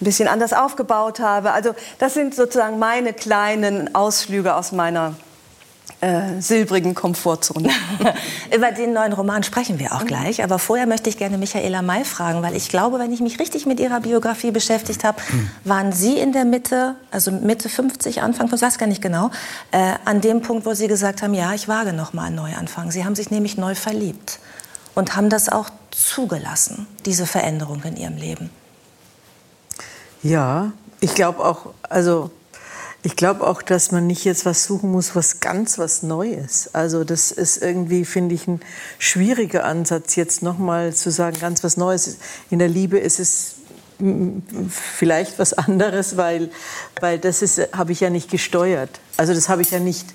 ein 0.00 0.04
bisschen 0.04 0.28
anders 0.28 0.52
aufgebaut 0.52 1.20
habe. 1.20 1.52
Also 1.52 1.74
das 1.98 2.14
sind 2.14 2.34
sozusagen 2.34 2.78
meine 2.78 3.12
kleinen 3.12 3.94
Ausflüge 3.94 4.54
aus 4.54 4.72
meiner 4.72 5.14
äh, 6.02 6.40
silbrigen 6.40 6.96
Komfortzone. 6.96 7.70
Über 8.54 8.72
den 8.72 8.92
neuen 8.92 9.12
Roman 9.12 9.44
sprechen 9.44 9.78
wir 9.78 9.92
auch 9.92 10.04
gleich. 10.04 10.42
Aber 10.42 10.58
vorher 10.58 10.86
möchte 10.86 11.08
ich 11.08 11.16
gerne 11.16 11.38
Michaela 11.38 11.80
May 11.80 12.04
fragen, 12.04 12.42
weil 12.42 12.56
ich 12.56 12.68
glaube, 12.68 12.98
wenn 12.98 13.12
ich 13.12 13.20
mich 13.20 13.38
richtig 13.38 13.66
mit 13.66 13.78
ihrer 13.78 14.00
Biografie 14.00 14.50
beschäftigt 14.50 15.04
habe, 15.04 15.22
hm. 15.28 15.48
waren 15.62 15.92
Sie 15.92 16.18
in 16.18 16.32
der 16.32 16.44
Mitte, 16.44 16.96
also 17.12 17.30
Mitte 17.30 17.68
50, 17.68 18.20
Anfang, 18.20 18.52
ich 18.52 18.60
weiß 18.60 18.78
gar 18.78 18.88
nicht 18.88 19.00
genau, 19.00 19.30
äh, 19.70 19.94
an 20.04 20.20
dem 20.20 20.42
Punkt, 20.42 20.66
wo 20.66 20.74
Sie 20.74 20.88
gesagt 20.88 21.22
haben, 21.22 21.34
ja, 21.34 21.54
ich 21.54 21.68
wage 21.68 21.92
noch 21.92 22.12
mal 22.12 22.24
einen 22.24 22.36
Neuanfang. 22.36 22.90
Sie 22.90 23.04
haben 23.04 23.14
sich 23.14 23.30
nämlich 23.30 23.56
neu 23.56 23.76
verliebt 23.76 24.40
und 24.96 25.14
haben 25.14 25.30
das 25.30 25.48
auch 25.48 25.70
zugelassen, 25.92 26.88
diese 27.06 27.26
Veränderung 27.26 27.80
in 27.84 27.96
Ihrem 27.96 28.16
Leben. 28.16 28.50
Ja, 30.24 30.72
ich 30.98 31.14
glaube 31.14 31.44
auch, 31.44 31.66
also 31.88 32.32
ich 33.02 33.16
glaube 33.16 33.46
auch, 33.46 33.62
dass 33.62 33.90
man 33.90 34.06
nicht 34.06 34.24
jetzt 34.24 34.46
was 34.46 34.64
suchen 34.64 34.92
muss, 34.92 35.16
was 35.16 35.40
ganz 35.40 35.78
was 35.78 36.02
Neues. 36.02 36.70
Also 36.72 37.02
das 37.02 37.32
ist 37.32 37.60
irgendwie, 37.60 38.04
finde 38.04 38.34
ich, 38.34 38.46
ein 38.46 38.60
schwieriger 38.98 39.64
Ansatz, 39.64 40.14
jetzt 40.14 40.42
nochmal 40.42 40.94
zu 40.94 41.10
sagen, 41.10 41.38
ganz 41.40 41.64
was 41.64 41.76
Neues. 41.76 42.18
In 42.50 42.60
der 42.60 42.68
Liebe 42.68 42.98
ist 42.98 43.18
es 43.18 43.56
vielleicht 44.68 45.38
was 45.38 45.52
anderes, 45.52 46.16
weil, 46.16 46.50
weil 47.00 47.18
das 47.18 47.42
habe 47.72 47.92
ich 47.92 48.00
ja 48.00 48.10
nicht 48.10 48.30
gesteuert. 48.30 49.00
Also 49.16 49.34
das 49.34 49.48
habe 49.48 49.62
ich 49.62 49.70
ja 49.70 49.78
nicht 49.78 50.06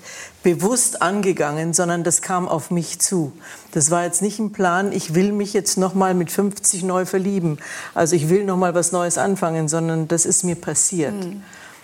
bewusst 0.42 1.00
angegangen, 1.00 1.72
sondern 1.72 2.04
das 2.04 2.20
kam 2.20 2.48
auf 2.48 2.70
mich 2.70 2.98
zu. 2.98 3.32
Das 3.72 3.90
war 3.90 4.04
jetzt 4.04 4.20
nicht 4.20 4.38
ein 4.38 4.52
Plan, 4.52 4.92
ich 4.92 5.14
will 5.14 5.32
mich 5.32 5.52
jetzt 5.52 5.78
noch 5.78 5.94
mal 5.94 6.14
mit 6.14 6.30
50 6.30 6.82
neu 6.84 7.06
verlieben. 7.06 7.58
Also 7.94 8.16
ich 8.16 8.28
will 8.28 8.44
noch 8.44 8.56
mal 8.56 8.74
was 8.74 8.92
Neues 8.92 9.18
anfangen, 9.18 9.68
sondern 9.68 10.08
das 10.08 10.26
ist 10.26 10.44
mir 10.44 10.56
passiert. 10.56 11.14
Mhm. 11.14 11.42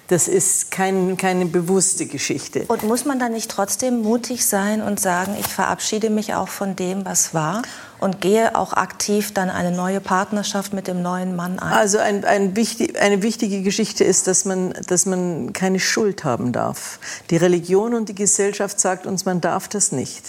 Das 0.08 0.28
ist 0.28 0.70
kein, 0.70 1.16
keine 1.16 1.46
bewusste 1.46 2.06
Geschichte. 2.06 2.64
Und 2.68 2.82
muss 2.82 3.06
man 3.06 3.18
dann 3.18 3.32
nicht 3.32 3.50
trotzdem 3.50 4.02
mutig 4.02 4.44
sein 4.44 4.82
und 4.82 5.00
sagen, 5.00 5.34
ich 5.40 5.46
verabschiede 5.46 6.10
mich 6.10 6.34
auch 6.34 6.48
von 6.48 6.76
dem, 6.76 7.06
was 7.06 7.32
war 7.32 7.62
und 8.00 8.20
gehe 8.20 8.54
auch 8.54 8.74
aktiv 8.74 9.32
dann 9.32 9.48
eine 9.48 9.70
neue 9.74 10.00
Partnerschaft 10.00 10.74
mit 10.74 10.88
dem 10.88 11.00
neuen 11.00 11.34
Mann 11.36 11.58
ein? 11.58 11.72
Also 11.72 11.98
ein, 11.98 12.24
ein 12.24 12.54
wichtig, 12.54 13.00
eine 13.00 13.22
wichtige 13.22 13.62
Geschichte 13.62 14.04
ist, 14.04 14.26
dass 14.26 14.44
man, 14.44 14.74
dass 14.88 15.06
man 15.06 15.54
keine 15.54 15.80
Schuld 15.80 16.22
haben 16.24 16.52
darf. 16.52 16.98
Die 17.30 17.36
Religion 17.38 17.94
und 17.94 18.10
die 18.10 18.14
Gesellschaft 18.14 18.78
sagt 18.80 19.06
uns, 19.06 19.24
man 19.24 19.40
darf 19.40 19.68
das 19.68 19.90
nicht. 19.90 20.22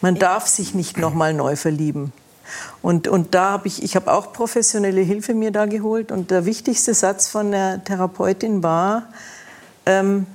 Man 0.00 0.14
darf 0.14 0.46
sich 0.46 0.74
nicht 0.74 0.96
noch 0.96 1.12
mal 1.12 1.34
neu 1.34 1.56
verlieben. 1.56 2.12
Und, 2.82 3.08
und 3.08 3.34
da 3.34 3.50
habe 3.50 3.68
ich, 3.68 3.82
ich 3.82 3.96
habe 3.96 4.12
auch 4.12 4.32
professionelle 4.32 5.00
Hilfe 5.00 5.34
mir 5.34 5.50
da 5.50 5.66
geholt. 5.66 6.12
Und 6.12 6.30
der 6.30 6.44
wichtigste 6.46 6.94
Satz 6.94 7.28
von 7.28 7.50
der 7.50 7.84
Therapeutin 7.84 8.62
war, 8.62 9.08
ähm, 9.86 10.26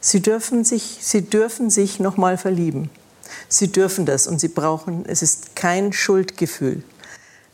Sie 0.00 0.20
dürfen 0.22 0.64
sich, 0.64 0.98
Sie 1.00 1.22
dürfen 1.22 1.70
sich 1.70 1.98
noch 1.98 2.16
mal 2.16 2.38
verlieben. 2.38 2.88
Sie 3.48 3.72
dürfen 3.72 4.06
das 4.06 4.26
und 4.26 4.40
Sie 4.40 4.48
brauchen, 4.48 5.04
es 5.06 5.22
ist 5.22 5.56
kein 5.56 5.92
Schuldgefühl. 5.92 6.82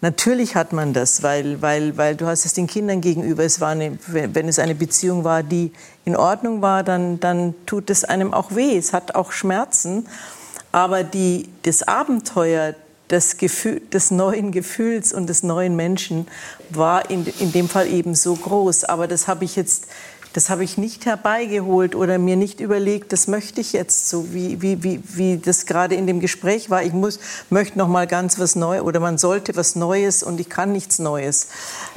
Natürlich 0.05 0.55
hat 0.55 0.75
man 0.75 0.93
das, 0.93 1.23
weil, 1.23 1.63
weil, 1.63 1.97
weil 1.97 2.15
du 2.15 2.27
hast 2.27 2.45
es 2.45 2.53
den 2.53 2.67
Kindern 2.67 3.01
gegenüber. 3.01 3.43
Es 3.43 3.63
war 3.63 3.71
eine, 3.71 3.99
wenn 4.07 4.49
es 4.49 4.59
eine 4.59 4.75
Beziehung 4.75 5.25
war, 5.25 5.43
die 5.43 5.73
in 6.05 6.15
Ordnung 6.15 6.61
war, 6.61 6.83
dann, 6.83 7.21
dann 7.21 7.55
tut 7.65 7.89
es 7.89 8.05
einem 8.05 8.35
auch 8.35 8.55
weh. 8.55 8.77
Es 8.77 8.93
hat 8.93 9.15
auch 9.15 9.33
Schmerzen. 9.33 10.07
Aber 10.73 11.05
die, 11.05 11.49
das 11.63 11.85
Abenteuer, 11.85 12.75
das 13.09 13.37
Gefühl 13.37 13.81
des 13.93 14.11
neuen 14.11 14.51
Gefühls 14.51 15.13
und 15.13 15.29
des 15.29 15.43
neuen 15.43 15.77
Menschen 15.77 16.27
war 16.71 17.11
in, 17.11 17.27
in 17.39 17.53
dem 17.53 17.69
Fall 17.69 17.87
eben 17.87 18.15
so 18.15 18.35
groß. 18.35 18.85
Aber 18.85 19.07
das 19.07 19.29
habe 19.29 19.45
ich 19.45 19.57
jetzt 19.57 19.87
das 20.35 20.51
habe 20.51 20.65
ich 20.65 20.77
nicht 20.77 21.07
herbeigeholt 21.07 21.95
oder 21.95 22.19
mir 22.19 22.35
nicht 22.35 22.59
überlegt, 22.59 23.13
das 23.13 23.29
möchte 23.29 23.61
ich 23.61 23.73
jetzt 23.73 24.09
so, 24.09 24.35
wie, 24.35 24.61
wie, 24.61 24.83
wie, 24.83 25.01
wie 25.05 25.39
das 25.39 25.65
gerade 25.65 25.95
in 25.95 26.09
dem 26.09 26.19
Gespräch 26.19 26.71
war. 26.71 26.83
Ich 26.83 26.93
muss, 26.93 27.21
möchte 27.51 27.79
noch 27.79 27.87
mal 27.87 28.09
ganz 28.09 28.39
was 28.41 28.57
Neues 28.57 28.83
oder 28.83 28.99
man 28.99 29.17
sollte 29.17 29.55
was 29.55 29.77
Neues 29.77 30.25
und 30.25 30.41
ich 30.41 30.51
kann 30.51 30.73
nichts 30.73 30.99
Neues. 30.99 31.47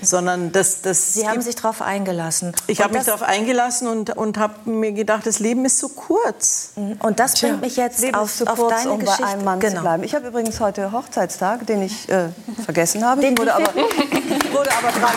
Sondern 0.04 0.52
das, 0.52 0.82
das 0.82 1.16
Sie 1.16 1.28
haben 1.28 1.42
sich 1.42 1.56
darauf 1.56 1.82
eingelassen. 1.82 2.54
Ich 2.68 2.82
habe 2.82 2.94
mich 2.94 3.06
darauf 3.06 3.24
eingelassen 3.24 3.88
und, 3.88 4.16
und 4.16 4.38
habe 4.38 4.70
mir 4.70 4.92
gedacht, 4.92 5.26
das 5.26 5.40
Leben 5.40 5.66
ist 5.66 5.80
so 5.80 5.90
kurz. 5.90 6.74
Mhm. 6.76 6.98
Und 7.02 7.20
das 7.20 7.40
bringt 7.42 7.62
mich 7.62 7.76
jetzt 7.76 8.02
Leben 8.02 8.14
auf, 8.14 8.40
auf 8.46 8.60
kurz, 8.60 8.76
deine 8.76 8.92
um 8.92 9.00
Geschichte. 9.00 9.24
bei 9.24 9.30
einem 9.30 9.46
Mann 9.46 9.60
genau. 9.60 9.78
zu 9.78 9.82
bleiben. 9.82 10.04
Ich 10.04 10.14
habe 10.14 10.28
übrigens 10.28 10.60
heute 10.60 10.92
Hochzeitstag, 10.92 11.66
den 11.66 11.82
ich 11.82 12.08
äh, 12.10 12.30
vergessen 12.64 13.04
habe. 13.04 13.20
Den 13.20 13.34
ich 13.34 13.40
wurde 13.40 13.56
aber, 13.56 13.74
wurde 13.74 14.72
aber 14.78 14.92
dran. 14.92 15.16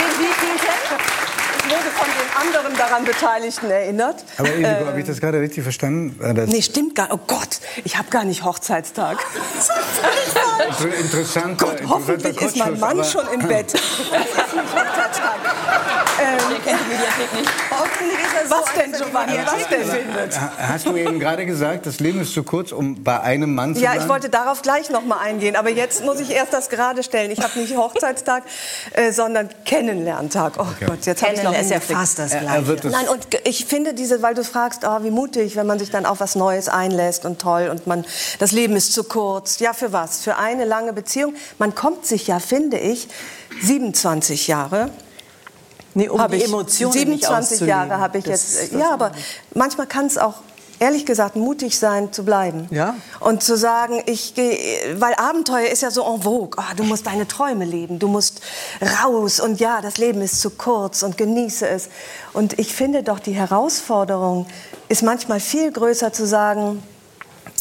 Den 0.00 0.18
wievielten? 0.18 1.25
Ich 1.66 1.72
wurde 1.72 1.90
von 1.90 2.06
den 2.06 2.48
anderen 2.48 2.76
daran 2.76 3.04
Beteiligten 3.04 3.70
erinnert. 3.70 4.24
Aber 4.38 4.48
Indigo, 4.48 4.68
äh, 4.68 4.86
habe 4.86 5.00
ich 5.00 5.06
das 5.06 5.20
gerade 5.20 5.40
richtig 5.40 5.64
verstanden? 5.64 6.16
Das 6.36 6.48
nee, 6.48 6.62
stimmt 6.62 6.94
gar 6.94 7.08
Oh 7.12 7.18
Gott, 7.26 7.60
ich 7.84 7.98
habe 7.98 8.08
gar 8.10 8.24
nicht 8.24 8.44
Hochzeitstag. 8.44 9.18
Interessant. 11.00 11.58
Gott, 11.58 11.78
hoffentlich 11.88 12.40
ist 12.40 12.56
mein 12.56 12.78
Mann 12.78 13.04
schon 13.04 13.26
im 13.32 13.46
Bett. 13.46 13.72
Das 14.16 14.46
ist 14.46 14.54
nicht 14.54 14.74
Hochzeitstag. 14.74 15.34
Ähm, 16.18 16.38
kennt 16.64 16.80
die 16.80 16.88
Mediathek 16.88 17.32
nicht. 17.34 17.50
Hoffentlich 17.70 18.18
ist 18.18 18.34
er 18.42 18.48
so 18.48 18.54
Was 18.54 18.72
denn, 18.74 18.92
Giovanni? 18.92 19.32
Was 19.44 19.68
denn? 19.68 19.84
findet. 19.84 20.40
Hast 20.58 20.86
du 20.86 20.96
eben 20.96 21.18
gerade 21.20 21.44
gesagt, 21.46 21.86
das 21.86 22.00
Leben 22.00 22.20
ist 22.20 22.32
zu 22.32 22.42
kurz, 22.42 22.72
um 22.72 23.02
bei 23.04 23.20
einem 23.20 23.54
Mann 23.54 23.74
zu 23.74 23.82
Ja, 23.82 23.92
sein? 23.92 24.00
ich 24.02 24.08
wollte 24.08 24.28
darauf 24.30 24.62
gleich 24.62 24.88
noch 24.90 25.04
mal 25.04 25.18
eingehen, 25.18 25.56
aber 25.56 25.70
jetzt 25.70 26.04
muss 26.04 26.20
ich 26.20 26.30
erst 26.30 26.52
das 26.52 26.68
gerade 26.70 27.02
stellen. 27.02 27.30
Ich 27.30 27.40
habe 27.40 27.58
nicht 27.58 27.76
Hochzeitstag, 27.76 28.44
äh, 28.92 29.12
sondern 29.12 29.50
Kennenlerntag. 29.64 30.54
Oh 30.58 30.66
Gott, 30.86 31.04
jetzt 31.04 31.22
habe 31.22 31.34
ich 31.34 31.42
noch 31.42 31.54
ist 31.58 31.70
ja 31.70 31.80
fast 31.80 32.18
das 32.18 32.32
Er- 32.32 32.40
Gleiche. 32.40 32.56
er 32.56 32.66
wird 32.66 32.84
es 32.84 32.92
Nein, 32.92 33.08
und 33.08 33.26
ich 33.44 33.66
finde 33.66 33.92
diese, 33.94 34.22
weil 34.22 34.34
du 34.34 34.44
fragst, 34.44 34.82
oh, 34.86 35.02
wie 35.02 35.10
mutig, 35.10 35.56
wenn 35.56 35.66
man 35.66 35.78
sich 35.78 35.90
dann 35.90 36.06
auf 36.06 36.20
was 36.20 36.34
Neues 36.34 36.68
einlässt 36.68 37.24
und 37.26 37.40
toll 37.40 37.68
und 37.70 37.86
man, 37.86 38.04
das 38.38 38.52
Leben 38.52 38.74
ist 38.76 38.92
zu 38.92 39.04
kurz. 39.04 39.58
Ja, 39.58 39.72
für 39.74 39.92
was? 39.92 40.20
Für 40.22 40.36
eine 40.36 40.64
lange 40.64 40.92
Beziehung. 40.92 41.34
Man 41.58 41.74
kommt 41.74 42.06
sich 42.06 42.26
ja, 42.26 42.38
finde 42.38 42.78
ich, 42.78 43.08
27 43.62 44.46
Jahre. 44.48 44.90
Nee, 45.96 46.10
um 46.10 46.20
hab 46.20 46.30
die 46.30 46.36
ich, 46.36 46.44
Emotionen 46.44 46.92
nicht 46.92 47.24
27 47.24 47.30
auszuleben. 47.32 47.68
Jahre 47.68 47.98
habe 47.98 48.18
ich 48.18 48.24
Das 48.24 48.60
jetzt. 48.60 48.72
Ja, 48.74 48.90
aber 48.90 49.12
manchmal 49.54 49.86
kann 49.86 50.04
es 50.04 50.18
auch 50.18 50.34
ehrlich 50.78 51.06
gesagt 51.06 51.36
mutig 51.36 51.78
sein 51.78 52.12
zu 52.12 52.22
bleiben. 52.22 52.68
Ja. 52.70 52.96
Und 53.18 53.42
zu 53.42 53.56
sagen, 53.56 54.02
ich 54.04 54.34
gehe, 54.34 55.00
weil 55.00 55.14
Abenteuer 55.14 55.68
ist 55.68 55.80
ja 55.80 55.90
so 55.90 56.04
en 56.04 56.20
vogue. 56.20 56.58
Ah, 56.58 56.74
du 56.76 56.84
musst 56.84 57.06
deine 57.06 57.26
Träume 57.26 57.64
leben, 57.64 57.98
du 57.98 58.08
musst 58.08 58.42
raus 59.02 59.40
und 59.40 59.58
ja, 59.58 59.80
das 59.80 59.96
Leben 59.96 60.20
ist 60.20 60.42
zu 60.42 60.50
kurz 60.50 61.02
und 61.02 61.16
genieße 61.16 61.66
es. 61.66 61.88
Und 62.34 62.58
ich 62.58 62.74
finde 62.74 63.02
doch, 63.02 63.18
die 63.18 63.32
Herausforderung 63.32 64.46
ist 64.90 65.02
manchmal 65.02 65.40
viel 65.40 65.72
größer 65.72 66.12
zu 66.12 66.26
sagen, 66.26 66.82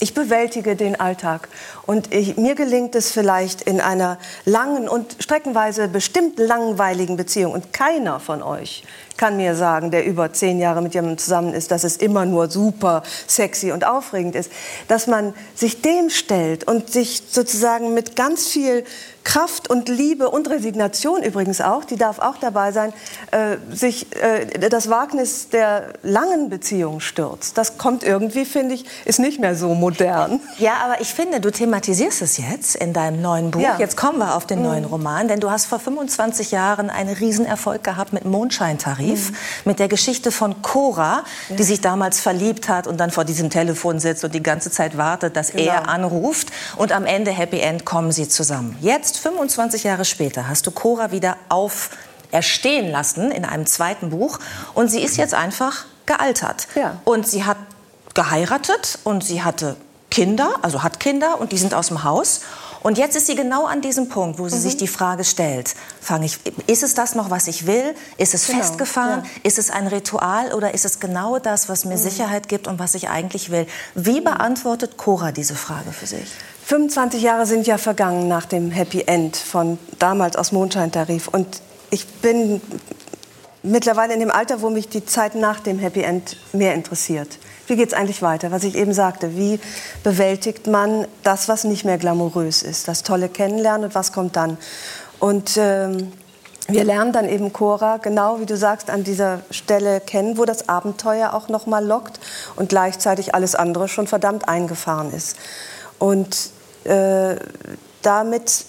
ich 0.02 0.14
bewältige 0.14 0.76
den 0.76 0.99
Alltag. 0.99 1.48
Und 1.86 2.14
ich, 2.14 2.38
mir 2.38 2.56
gelingt 2.56 2.95
es 2.95 3.12
vielleicht 3.12 3.62
in 3.62 3.80
einer 3.80 4.18
langen 4.45 4.90
und 4.90 5.18
streckenweise 5.20 5.88
bestimmt 5.88 6.40
langweiligen 6.40 7.16
Beziehung. 7.16 7.53
Und 7.53 7.74
keiner 7.74 8.20
von 8.20 8.41
euch 8.41 8.84
kann 9.18 9.38
mir 9.38 9.56
sagen, 9.56 9.91
der 9.91 10.06
über 10.06 10.34
zehn 10.34 10.60
Jahre 10.60 10.82
mit 10.82 10.94
jemandem 10.94 11.20
zusammen 11.20 11.53
ist, 11.53 11.72
dass 11.72 11.84
es 11.84 11.98
immer 11.98 12.26
nur 12.26 12.49
super 12.49 13.03
sexy 13.28 13.72
und 13.72 13.86
aufregend 13.86 14.36
ist. 14.36 14.52
Dass 14.88 15.06
man 15.07 15.34
sich 15.53 15.82
dem 15.82 16.10
stellt 16.10 16.68
und 16.68 16.91
sich 16.91 17.24
sozusagen 17.30 17.94
mit 17.94 18.16
ganz 18.16 18.48
viel 18.48 18.84
Kraft 19.26 19.69
und 19.69 19.89
Liebe 19.89 20.30
und 20.30 20.49
Resignation 20.49 21.22
übrigens 21.23 21.60
auch, 21.60 21.84
die 21.84 21.97
darf 21.97 22.19
auch 22.19 22.38
dabei 22.38 22.72
sein, 22.72 22.93
äh, 23.31 23.57
sich 23.76 24.06
äh, 24.22 24.45
das 24.69 24.89
Wagnis 24.89 25.49
der 25.49 25.93
langen 26.03 26.49
Beziehung 26.49 26.99
stürzt. 27.02 27.57
Das 27.57 27.77
kommt 27.77 28.03
irgendwie, 28.03 28.45
finde 28.45 28.76
ich, 28.76 28.85
ist 29.03 29.19
nicht 29.19 29.39
mehr 29.41 29.56
so 29.56 29.73
modern. 29.73 30.39
Ja, 30.60 30.73
aber 30.85 31.02
ich 31.02 31.14
finde, 31.14 31.41
du 31.41 31.52
thematisierst 31.52 32.22
es 32.22 32.38
jetzt 32.38 32.76
in 32.76 32.93
deinem 32.93 33.22
neuen 33.22 33.52
Buch. 33.52 33.60
Ja. 33.61 33.73
Mhm. 33.73 33.80
Jetzt 33.80 33.97
kommen 33.97 34.19
wir 34.19 34.35
auf 34.35 34.45
den 34.45 34.61
neuen 34.61 34.85
Roman, 34.85 35.27
denn 35.27 35.39
du 35.39 35.49
hast 35.49 35.65
vor 35.65 35.80
25 35.80 36.52
Jahren 36.52 36.89
einen 36.91 37.14
Riesenerfolg 37.15 37.84
gehabt 37.84 38.14
mit 38.14 38.26
Mondscheintarif, 38.26 39.31
Mhm. 39.31 39.35
mit 39.65 39.80
der 39.80 39.88
Geschichte 39.88 40.31
von 40.31 40.61
Cora, 40.61 41.23
die 41.49 41.64
sich 41.64 41.81
damals 41.81 42.19
verliebt 42.22 42.69
hat 42.69 42.85
und 42.85 42.97
dann 42.99 43.10
vor 43.10 43.26
diesem 43.26 43.49
Telefon 43.49 43.99
sitzt 43.99 44.23
und 44.23 44.35
die 44.35 44.43
ganze 44.43 44.69
Zeit 44.69 44.97
wartet, 44.97 45.35
dass 45.35 45.52
Genau. 45.52 45.64
er 45.72 45.89
anruft 45.89 46.49
und 46.76 46.91
am 46.91 47.06
Ende 47.06 47.31
Happy 47.31 47.60
End 47.60 47.85
kommen 47.85 48.11
sie 48.11 48.30
zusammen. 48.30 48.77
Jetzt 48.81 49.15
25 49.20 49.84
Jahre 49.84 50.06
später 50.06 50.48
hast 50.48 50.66
du 50.68 50.72
Cora 50.72 51.12
wieder 51.12 51.38
auf 51.50 51.90
erstehen 52.32 52.92
lassen 52.92 53.32
in 53.32 53.46
einem 53.46 53.66
zweiten 53.66 54.10
Buch 54.10 54.40
und 54.74 54.90
sie 54.90 55.02
ist 55.02 55.18
jetzt 55.18 55.34
einfach 55.34 55.86
gealtert. 56.06 56.68
Ja. 56.76 57.00
Und 57.06 57.28
sie 57.28 57.44
hat 57.46 57.58
geheiratet 58.14 59.00
und 59.04 59.24
sie 59.24 59.44
hatte 59.44 59.76
Kinder, 60.10 60.56
also 60.62 60.84
hat 60.84 61.00
Kinder 61.00 61.40
und 61.40 61.52
die 61.52 61.58
sind 61.58 61.74
aus 61.74 61.88
dem 61.90 62.04
Haus. 62.04 62.42
Und 62.82 63.00
jetzt 63.00 63.16
ist 63.16 63.26
sie 63.26 63.36
genau 63.36 63.66
an 63.66 63.82
diesem 63.82 64.10
Punkt, 64.10 64.38
wo 64.38 64.48
sie 64.48 64.60
sich 64.60 64.78
die 64.78 64.88
Frage 64.88 65.24
stellt, 65.24 65.74
fange 66.00 66.28
ich, 66.28 66.38
ist 66.68 66.84
es 66.84 66.94
das 66.94 67.16
noch, 67.16 67.32
was 67.32 67.48
ich 67.48 67.66
will? 67.66 67.96
Ist 68.18 68.36
es 68.36 68.46
Genau, 68.46 68.60
festgefahren? 68.60 69.24
ja. 69.24 69.30
Ist 69.42 69.58
es 69.58 69.72
ein 69.72 69.88
Ritual 69.88 70.54
oder 70.54 70.74
ist 70.76 70.86
es 70.86 71.00
genau 71.00 71.40
das, 71.40 71.68
was 71.68 71.84
mir 71.84 71.98
Sicherheit 71.98 72.48
gibt 72.48 72.68
und 72.68 72.78
was 72.78 72.94
ich 72.94 73.10
eigentlich 73.10 73.50
will? 73.50 73.66
Wie 73.96 74.22
beantwortet 74.22 74.98
Cora 74.98 75.32
diese 75.32 75.56
Frage 75.56 75.92
für 75.92 76.06
sich? 76.06 76.30
25 76.66 77.22
Jahre 77.22 77.46
sind 77.46 77.68
ja 77.68 77.78
vergangen 77.78 78.28
nach 78.28 78.48
dem 78.48 78.72
Happy 78.72 79.04
End 79.06 79.38
von 79.38 79.78
damals 80.00 80.36
aus 80.36 80.52
Mondscheintarif. 80.52 81.28
Und 81.28 81.62
ich 81.92 82.08
bin 82.08 82.60
mittlerweile 83.62 84.16
in 84.16 84.20
dem 84.20 84.32
Alter, 84.32 84.64
wo 84.64 84.72
mich 84.72 84.90
die 84.90 85.06
Zeit 85.06 85.36
nach 85.36 85.60
dem 85.60 85.78
Happy 85.78 86.02
End 86.02 86.38
mehr 86.54 86.74
interessiert. 86.74 87.38
Wie 87.68 87.76
geht 87.76 87.90
es 87.90 87.94
eigentlich 87.94 88.24
weiter? 88.24 88.50
Was 88.50 88.64
ich 88.64 88.76
eben 88.76 88.94
sagte, 88.94 89.38
wie 89.38 89.60
bewältigt 90.04 90.66
man 90.66 91.06
das, 91.22 91.48
was 91.48 91.66
nicht 91.66 91.86
mehr 91.86 92.00
glamourös 92.00 92.64
ist? 92.64 92.88
Das 92.88 93.04
tolle 93.04 93.30
Kennenlernen 93.30 93.86
und 93.86 93.94
was 93.94 94.12
kommt 94.12 94.36
dann? 94.36 94.58
Und 95.20 95.58
ähm, 95.58 96.14
wir 96.68 96.84
lernen 96.84 97.12
dann 97.12 97.30
eben 97.30 97.54
Cora, 97.54 97.98
genau 97.98 98.40
wie 98.40 98.48
du 98.48 98.58
sagst, 98.58 98.90
an 98.90 99.04
dieser 99.04 99.42
Stelle 99.52 100.00
kennen, 100.00 100.40
wo 100.40 100.46
das 100.46 100.68
Abenteuer 100.68 101.36
auch 101.36 101.48
noch 101.48 101.68
mal 101.68 101.86
lockt 101.86 102.20
und 102.56 102.70
gleichzeitig 102.70 103.36
alles 103.36 103.54
andere 103.54 103.88
schon 103.88 104.08
verdammt 104.08 104.50
eingefahren 104.50 105.14
ist. 105.14 105.38
Und 106.00 106.55
äh, 106.86 107.36
damit 108.02 108.66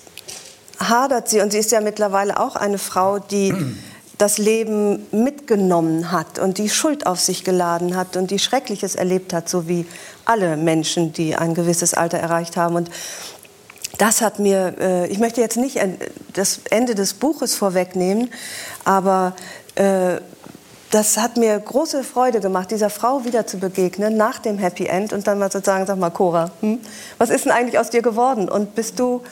hadert 0.78 1.28
sie 1.28 1.40
und 1.40 1.52
sie 1.52 1.59
ist 1.59 1.70
ja 1.72 1.80
mittlerweile 1.80 2.38
auch 2.40 2.56
eine 2.56 2.78
Frau, 2.78 3.18
die 3.18 3.55
das 4.18 4.38
Leben 4.38 5.06
mitgenommen 5.12 6.10
hat 6.10 6.38
und 6.38 6.56
die 6.59 6.70
Schuld 6.70 7.06
auf 7.06 7.20
sich 7.20 7.44
geladen 7.44 7.97
hat 7.97 8.16
und 8.16 8.30
die 8.30 8.38
Schreckliches 8.38 8.94
erlebt 8.94 9.32
hat, 9.34 9.48
so 9.48 9.68
wie 9.68 9.86
alle 10.24 10.56
Menschen, 10.56 11.12
die 11.12 11.36
ein 11.36 11.55
gewisses 11.55 11.93
Alter 11.93 12.18
erreicht 12.18 12.56
haben. 12.56 12.76
Und 12.76 12.90
das 13.98 14.22
hat 14.22 14.38
mir, 14.38 14.74
äh, 14.80 15.06
ich 15.09 15.18
möchte 15.18 15.40
jetzt 15.43 15.59
nicht 15.59 15.76
en- 15.76 15.98
das 16.32 16.60
Ende 16.70 16.94
des 16.94 17.12
Buches 17.14 17.55
vorwegnehmen, 17.55 18.30
aber 18.84 19.34
äh, 19.74 20.16
das 20.90 21.16
hat 21.16 21.36
mir 21.36 21.58
große 21.58 22.04
Freude 22.04 22.40
gemacht, 22.40 22.70
dieser 22.70 22.90
Frau 22.90 23.24
wieder 23.24 23.46
zu 23.46 23.58
begegnen 23.58 24.16
nach 24.16 24.38
dem 24.38 24.58
Happy 24.58 24.86
End 24.86 25.12
und 25.12 25.26
dann 25.26 25.38
mal 25.38 25.50
sozusagen, 25.50 25.86
sag 25.86 25.98
mal, 25.98 26.10
Cora, 26.10 26.50
hm, 26.60 26.80
was 27.18 27.30
ist 27.30 27.44
denn 27.44 27.52
eigentlich 27.52 27.78
aus 27.78 27.90
dir 27.90 28.02
geworden? 28.02 28.48
Und 28.48 28.74
bist 28.74 28.98
du, 28.98 29.22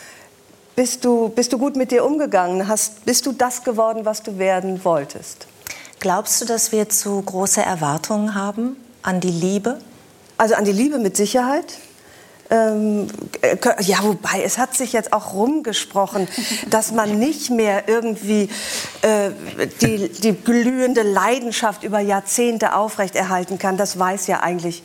bist 0.74 1.05
du, 1.05 1.28
bist 1.28 1.52
du 1.52 1.59
gut 1.59 1.76
mit 1.76 1.93
dir 1.93 2.05
umgegangen? 2.05 2.66
Hast, 2.66 3.05
bist 3.05 3.26
du 3.26 3.32
das 3.32 3.62
geworden, 3.62 4.05
was 4.05 4.22
du 4.22 4.39
werden 4.39 4.85
wolltest? 4.85 5.47
Glaubst 6.01 6.40
du, 6.40 6.44
dass 6.44 6.72
wir 6.72 6.89
zu 6.89 7.22
große 7.22 7.62
Erwartungen 7.62 8.35
haben 8.35 8.76
an 9.02 9.20
die 9.20 9.31
Liebe? 9.31 9.78
Also 10.36 10.55
an 10.56 10.64
die 10.64 10.72
Liebe 10.72 10.98
mit 10.98 11.16
Sicherheit. 11.16 11.78
Ähm, 12.55 13.09
äh, 13.43 13.56
ja, 13.81 13.98
wobei 14.02 14.44
es 14.44 14.59
hat 14.59 14.76
sich 14.76 14.93
jetzt 14.93 15.12
auch 15.12 15.35
rumgesprochen, 15.35 16.28
dass 16.70 16.93
man 16.93 17.18
nicht 17.18 17.51
mehr 17.51 17.89
irgendwie 17.89 18.48
äh, 19.02 19.31
die, 19.81 20.09
die 20.09 20.32
glühende 20.35 21.02
Leidenschaft 21.02 21.82
über 21.82 21.98
Jahrzehnte 21.98 22.76
aufrechterhalten 22.76 23.59
kann. 23.59 23.76
Das 23.76 23.98
weiß 23.98 24.28
ja 24.28 24.40
eigentlich 24.40 24.85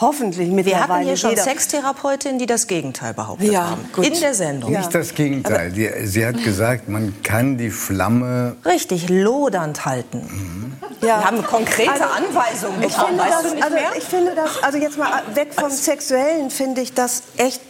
hoffentlich 0.00 0.48
Wir 0.48 0.54
mittlerweile 0.54 0.88
hatten 0.94 1.04
hier 1.06 1.16
schon 1.16 1.30
jeder. 1.30 1.42
Sextherapeutinnen, 1.42 2.38
die 2.38 2.46
das 2.46 2.66
Gegenteil 2.66 3.14
behauptet 3.14 3.52
Ja, 3.52 3.70
haben. 3.70 3.88
gut. 3.94 4.06
In 4.06 4.20
der 4.20 4.34
Sendung. 4.34 4.72
Nicht 4.72 4.94
das 4.94 5.14
Gegenteil. 5.14 5.70
Die, 5.72 5.88
sie 6.06 6.26
hat 6.26 6.42
gesagt, 6.42 6.88
man 6.88 7.14
kann 7.22 7.56
die 7.58 7.70
Flamme 7.70 8.56
Richtig 8.64 9.08
lodernd 9.08 9.84
halten. 9.86 10.76
Ja. 11.00 11.06
Wir 11.20 11.24
haben 11.24 11.44
konkrete 11.44 11.90
Also, 11.92 12.04
Anweisungen 12.04 12.82
Ich 12.82 12.88
bekommen. 12.94 13.08
finde, 13.18 13.22
Weißt 13.22 13.32
das, 13.34 13.42
du 13.42 13.54
nicht 13.54 13.64
also, 13.64 13.74
mehr? 13.76 13.90
ich 13.96 14.04
finde 14.04 14.32
das, 14.34 14.62
also 14.62 14.78
jetzt 14.78 14.98
mal 14.98 15.22
weg 15.34 15.48
vom 15.54 15.70
Sexuellen, 15.70 16.50
finde 16.50 16.80
ich 16.80 16.92
das 16.94 17.22
echt 17.36 17.60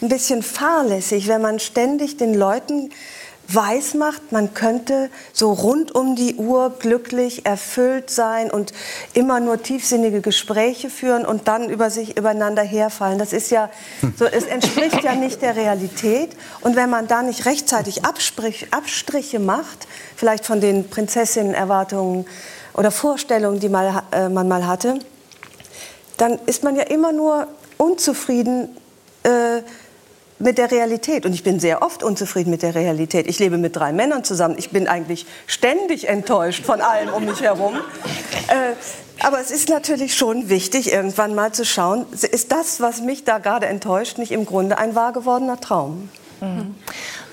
ein 0.00 0.08
bisschen 0.08 0.42
fahrlässig, 0.42 1.26
wenn 1.28 1.42
man 1.42 1.58
ständig 1.58 2.16
den 2.18 2.34
Leuten 2.34 2.90
weiß 3.48 3.94
macht, 3.94 4.30
man 4.30 4.52
könnte 4.52 5.08
so 5.32 5.52
rund 5.52 5.94
um 5.94 6.16
die 6.16 6.34
Uhr 6.34 6.74
glücklich, 6.78 7.46
erfüllt 7.46 8.10
sein 8.10 8.50
und 8.50 8.72
immer 9.14 9.40
nur 9.40 9.62
tiefsinnige 9.62 10.20
Gespräche 10.20 10.90
führen 10.90 11.24
und 11.24 11.48
dann 11.48 11.70
über 11.70 11.88
sich 11.90 12.18
übereinander 12.18 12.62
herfallen. 12.62 13.18
Das 13.18 13.32
ist 13.32 13.50
ja, 13.50 13.70
so, 14.16 14.26
es 14.26 14.44
entspricht 14.44 15.02
ja 15.02 15.14
nicht 15.14 15.40
der 15.40 15.56
Realität. 15.56 16.36
Und 16.60 16.76
wenn 16.76 16.90
man 16.90 17.08
da 17.08 17.22
nicht 17.22 17.46
rechtzeitig 17.46 18.04
Absprich, 18.04 18.68
Abstriche 18.70 19.38
macht, 19.38 19.88
vielleicht 20.14 20.44
von 20.44 20.60
den 20.60 20.88
Prinzessinnenerwartungen 20.90 22.26
oder 22.74 22.90
Vorstellungen, 22.90 23.60
die 23.60 23.70
mal, 23.70 24.02
äh, 24.12 24.28
man 24.28 24.46
mal 24.46 24.66
hatte, 24.66 24.98
dann 26.18 26.38
ist 26.44 26.64
man 26.64 26.76
ja 26.76 26.82
immer 26.82 27.12
nur 27.12 27.46
unzufrieden 27.78 28.76
äh, 29.22 29.62
mit 30.38 30.58
der 30.58 30.70
Realität. 30.70 31.26
Und 31.26 31.32
ich 31.32 31.42
bin 31.42 31.60
sehr 31.60 31.82
oft 31.82 32.02
unzufrieden 32.02 32.50
mit 32.50 32.62
der 32.62 32.74
Realität. 32.74 33.26
Ich 33.26 33.38
lebe 33.38 33.58
mit 33.58 33.76
drei 33.76 33.92
Männern 33.92 34.24
zusammen. 34.24 34.56
Ich 34.58 34.70
bin 34.70 34.88
eigentlich 34.88 35.26
ständig 35.46 36.08
enttäuscht 36.08 36.64
von 36.64 36.80
allem 36.80 37.10
um 37.10 37.24
mich 37.24 37.40
herum. 37.40 37.74
Äh, 38.48 38.74
aber 39.20 39.40
es 39.40 39.50
ist 39.50 39.68
natürlich 39.68 40.14
schon 40.14 40.48
wichtig, 40.48 40.92
irgendwann 40.92 41.34
mal 41.34 41.52
zu 41.52 41.64
schauen, 41.64 42.06
ist 42.12 42.52
das, 42.52 42.80
was 42.80 43.00
mich 43.00 43.24
da 43.24 43.38
gerade 43.38 43.66
enttäuscht, 43.66 44.18
nicht 44.18 44.30
im 44.30 44.46
Grunde 44.46 44.78
ein 44.78 44.94
wahr 44.94 45.12
gewordener 45.12 45.60
Traum? 45.60 46.08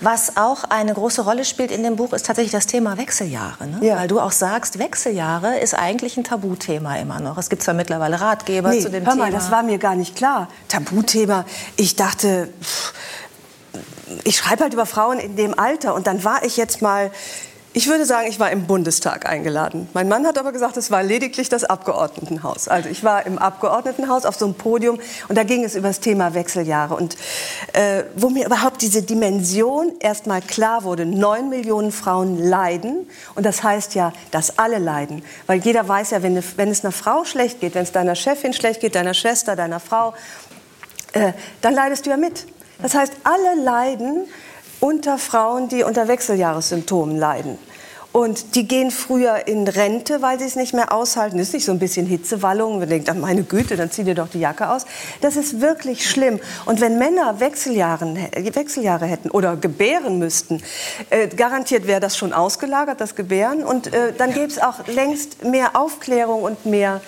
Was 0.01 0.35
auch 0.38 0.65
eine 0.65 0.93
große 0.93 1.22
Rolle 1.22 1.45
spielt 1.45 1.72
in 1.72 1.84
dem 1.84 1.95
Buch, 1.95 2.13
ist 2.13 2.26
tatsächlich 2.26 2.51
das 2.51 2.67
Thema 2.67 2.97
Wechseljahre. 2.97 3.67
Ne? 3.67 3.80
Ja. 3.81 3.95
Weil 3.97 4.07
du 4.07 4.19
auch 4.19 4.31
sagst, 4.31 4.77
Wechseljahre 4.77 5.57
ist 5.59 5.73
eigentlich 5.73 6.17
ein 6.17 6.23
Tabuthema 6.23 6.97
immer 6.97 7.19
noch. 7.19 7.38
Es 7.38 7.49
gibt 7.49 7.63
zwar 7.63 7.73
mittlerweile 7.73 8.19
Ratgeber 8.19 8.69
Nee, 8.69 8.81
zu 8.81 8.89
dem 8.89 9.05
hör 9.05 9.13
Thema. 9.13 9.26
mal, 9.26 9.31
das 9.31 9.51
war 9.51 9.63
mir 9.63 9.77
gar 9.77 9.95
nicht 9.95 10.15
klar. 10.15 10.49
Tabuthema. 10.67 11.45
Ich 11.77 11.95
dachte, 11.95 12.49
pff, 12.61 12.93
ich 14.23 14.38
schreibe 14.38 14.63
halt 14.63 14.73
über 14.73 14.85
Frauen 14.85 15.19
in 15.19 15.35
dem 15.35 15.57
Alter. 15.57 15.95
Und 15.95 16.07
dann 16.07 16.23
war 16.23 16.43
ich 16.43 16.57
jetzt 16.57 16.81
mal 16.81 17.11
Ich 17.77 17.89
würde 17.89 18.06
sagen, 18.06 18.30
ich 18.30 18.39
war 18.39 18.52
im 18.52 18.68
Bundestag 18.68 19.26
eingeladen. 19.26 19.89
Mein 19.93 20.07
Mann 20.07 20.26
hat 20.26 20.38
aber 20.38 20.53
gesagt, 20.53 20.77
es 20.77 20.91
war 20.91 21.03
lediglich 21.03 21.49
das 21.49 21.65
Abgeordnetenhaus. 21.65 22.69
Also 22.69 22.88
ich 22.88 23.03
war 23.03 23.26
im 23.26 23.38
Abgeordnetenhaus 23.38 24.23
auf 24.26 24.38
so 24.38 24.45
einem 24.45 24.53
Podium 24.53 24.97
und 25.27 25.38
da 25.38 25.43
ging 25.43 25.65
es 25.65 25.76
über 25.76 25.89
das 25.89 25.99
Thema 25.99 26.34
Wechseljahre. 26.34 26.95
Und 26.95 27.18
äh, 27.73 28.03
wo 28.15 28.30
mir 28.30 28.45
überhaupt 28.45 28.81
diese 28.81 29.03
Dimension 29.03 29.91
erst 29.99 30.26
mal 30.26 30.41
klar 30.41 30.85
wurde, 30.85 31.06
neun 31.06 31.49
Millionen 31.49 31.91
Frauen 31.91 32.41
leiden. 32.41 33.10
Und 33.35 33.45
das 33.45 33.61
heißt 33.61 33.93
ja, 33.93 34.14
dass 34.31 34.57
alle 34.57 34.80
leiden. 34.80 35.22
Weil 35.45 35.60
jeder 35.60 35.85
weiß 35.85 36.11
ja, 36.11 36.23
wenn, 36.23 36.41
wenn 36.56 36.69
es 36.69 36.85
einer 36.85 36.93
Frau 36.93 37.26
schlecht 37.26 37.60
geht, 37.60 37.76
wenn 37.76 37.84
es 37.84 37.91
deiner 37.91 38.15
Chefin 38.15 38.53
schlecht 38.53 38.80
geht, 38.80 38.95
deiner 38.95 39.14
Schwester, 39.14 39.57
deiner 39.57 39.81
Frau, 39.81 40.14
äh, 41.11 41.34
dann 41.60 41.73
leidest 41.73 42.06
du 42.06 42.11
ja 42.11 42.15
mit. 42.15 42.45
Das 42.81 42.95
heißt, 42.95 43.14
alle 43.23 43.61
leiden 43.61 44.27
unter 44.80 45.18
Frauen, 45.18 45.69
die 45.69 45.84
unter 45.84 46.07
Wechseljahressymptomen 46.07 47.18
leiden. 47.18 47.57
Und 48.15 48.56
die 48.56 48.65
gehen 48.65 48.91
früher 48.91 49.45
in 49.45 49.68
Rente, 49.68 50.22
weil 50.22 50.39
sie 50.39 50.45
es 50.45 50.56
nicht 50.56 50.73
mehr 50.73 50.93
aushalten. 50.93 51.38
Das 51.38 51.47
ist 51.47 51.53
nicht 51.53 51.65
so 51.65 51.73
ein 51.73 51.80
bisschen 51.80 52.06
Hitzewallung. 52.06 52.80
Man 52.80 52.88
denkt, 52.88 53.10
ach 53.10 53.15
meine 53.15 53.43
Güte, 53.43 53.76
dann 53.76 53.91
zieh 53.91 54.06
dir 54.06 54.15
doch 54.15 54.30
die 54.30 54.39
Jacke 54.39 54.69
aus. 54.69 54.85
Das 55.19 55.35
ist 55.35 55.60
wirklich 55.60 56.10
schlimm. 56.10 56.39
Und 56.65 56.80
wenn 56.80 56.97
Männer 56.97 57.41
Wechseljahre, 57.41 58.15
Wechseljahre 58.53 59.06
hätten 59.06 59.30
oder 59.31 59.57
gebären 59.57 60.18
müssten, 60.18 60.64
äh, 61.10 61.27
garantiert 61.27 61.88
wäre 61.88 61.99
das 61.99 62.15
schon 62.15 62.31
ausgelagert, 62.31 63.02
das 63.02 63.15
Gebären. 63.15 63.65
Und 63.65 63.93
äh, 63.93 64.14
dann 64.18 64.34
gäbe 64.34 64.47
es 64.47 64.60
auch 64.60 64.88
längst 64.88 65.43
mehr 65.43 65.76
Aufklärung 65.76 66.43
und 66.43 66.65
mehr 66.65 67.02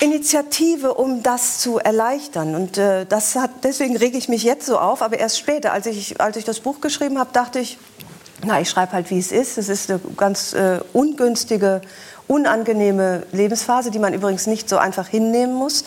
Initiative, 0.00 0.94
um 0.94 1.22
das 1.22 1.58
zu 1.58 1.78
erleichtern. 1.78 2.54
Und 2.54 2.78
äh, 2.78 3.06
das 3.06 3.36
hat, 3.36 3.50
deswegen 3.62 3.96
rege 3.96 4.18
ich 4.18 4.28
mich 4.28 4.42
jetzt 4.42 4.66
so 4.66 4.78
auf, 4.78 5.02
aber 5.02 5.18
erst 5.18 5.38
später. 5.38 5.72
Als 5.72 5.86
ich, 5.86 6.20
als 6.20 6.36
ich 6.36 6.44
das 6.44 6.60
Buch 6.60 6.80
geschrieben 6.80 7.18
habe, 7.18 7.30
dachte 7.32 7.60
ich, 7.60 7.78
na, 8.44 8.60
ich 8.60 8.68
schreibe 8.68 8.92
halt, 8.92 9.10
wie 9.10 9.18
es 9.18 9.32
ist. 9.32 9.56
Es 9.56 9.68
ist 9.68 9.90
eine 9.90 10.00
ganz 10.16 10.52
äh, 10.52 10.80
ungünstige, 10.92 11.80
unangenehme 12.26 13.22
Lebensphase, 13.32 13.90
die 13.90 13.98
man 13.98 14.12
übrigens 14.12 14.46
nicht 14.46 14.68
so 14.68 14.76
einfach 14.76 15.08
hinnehmen 15.08 15.54
muss. 15.54 15.84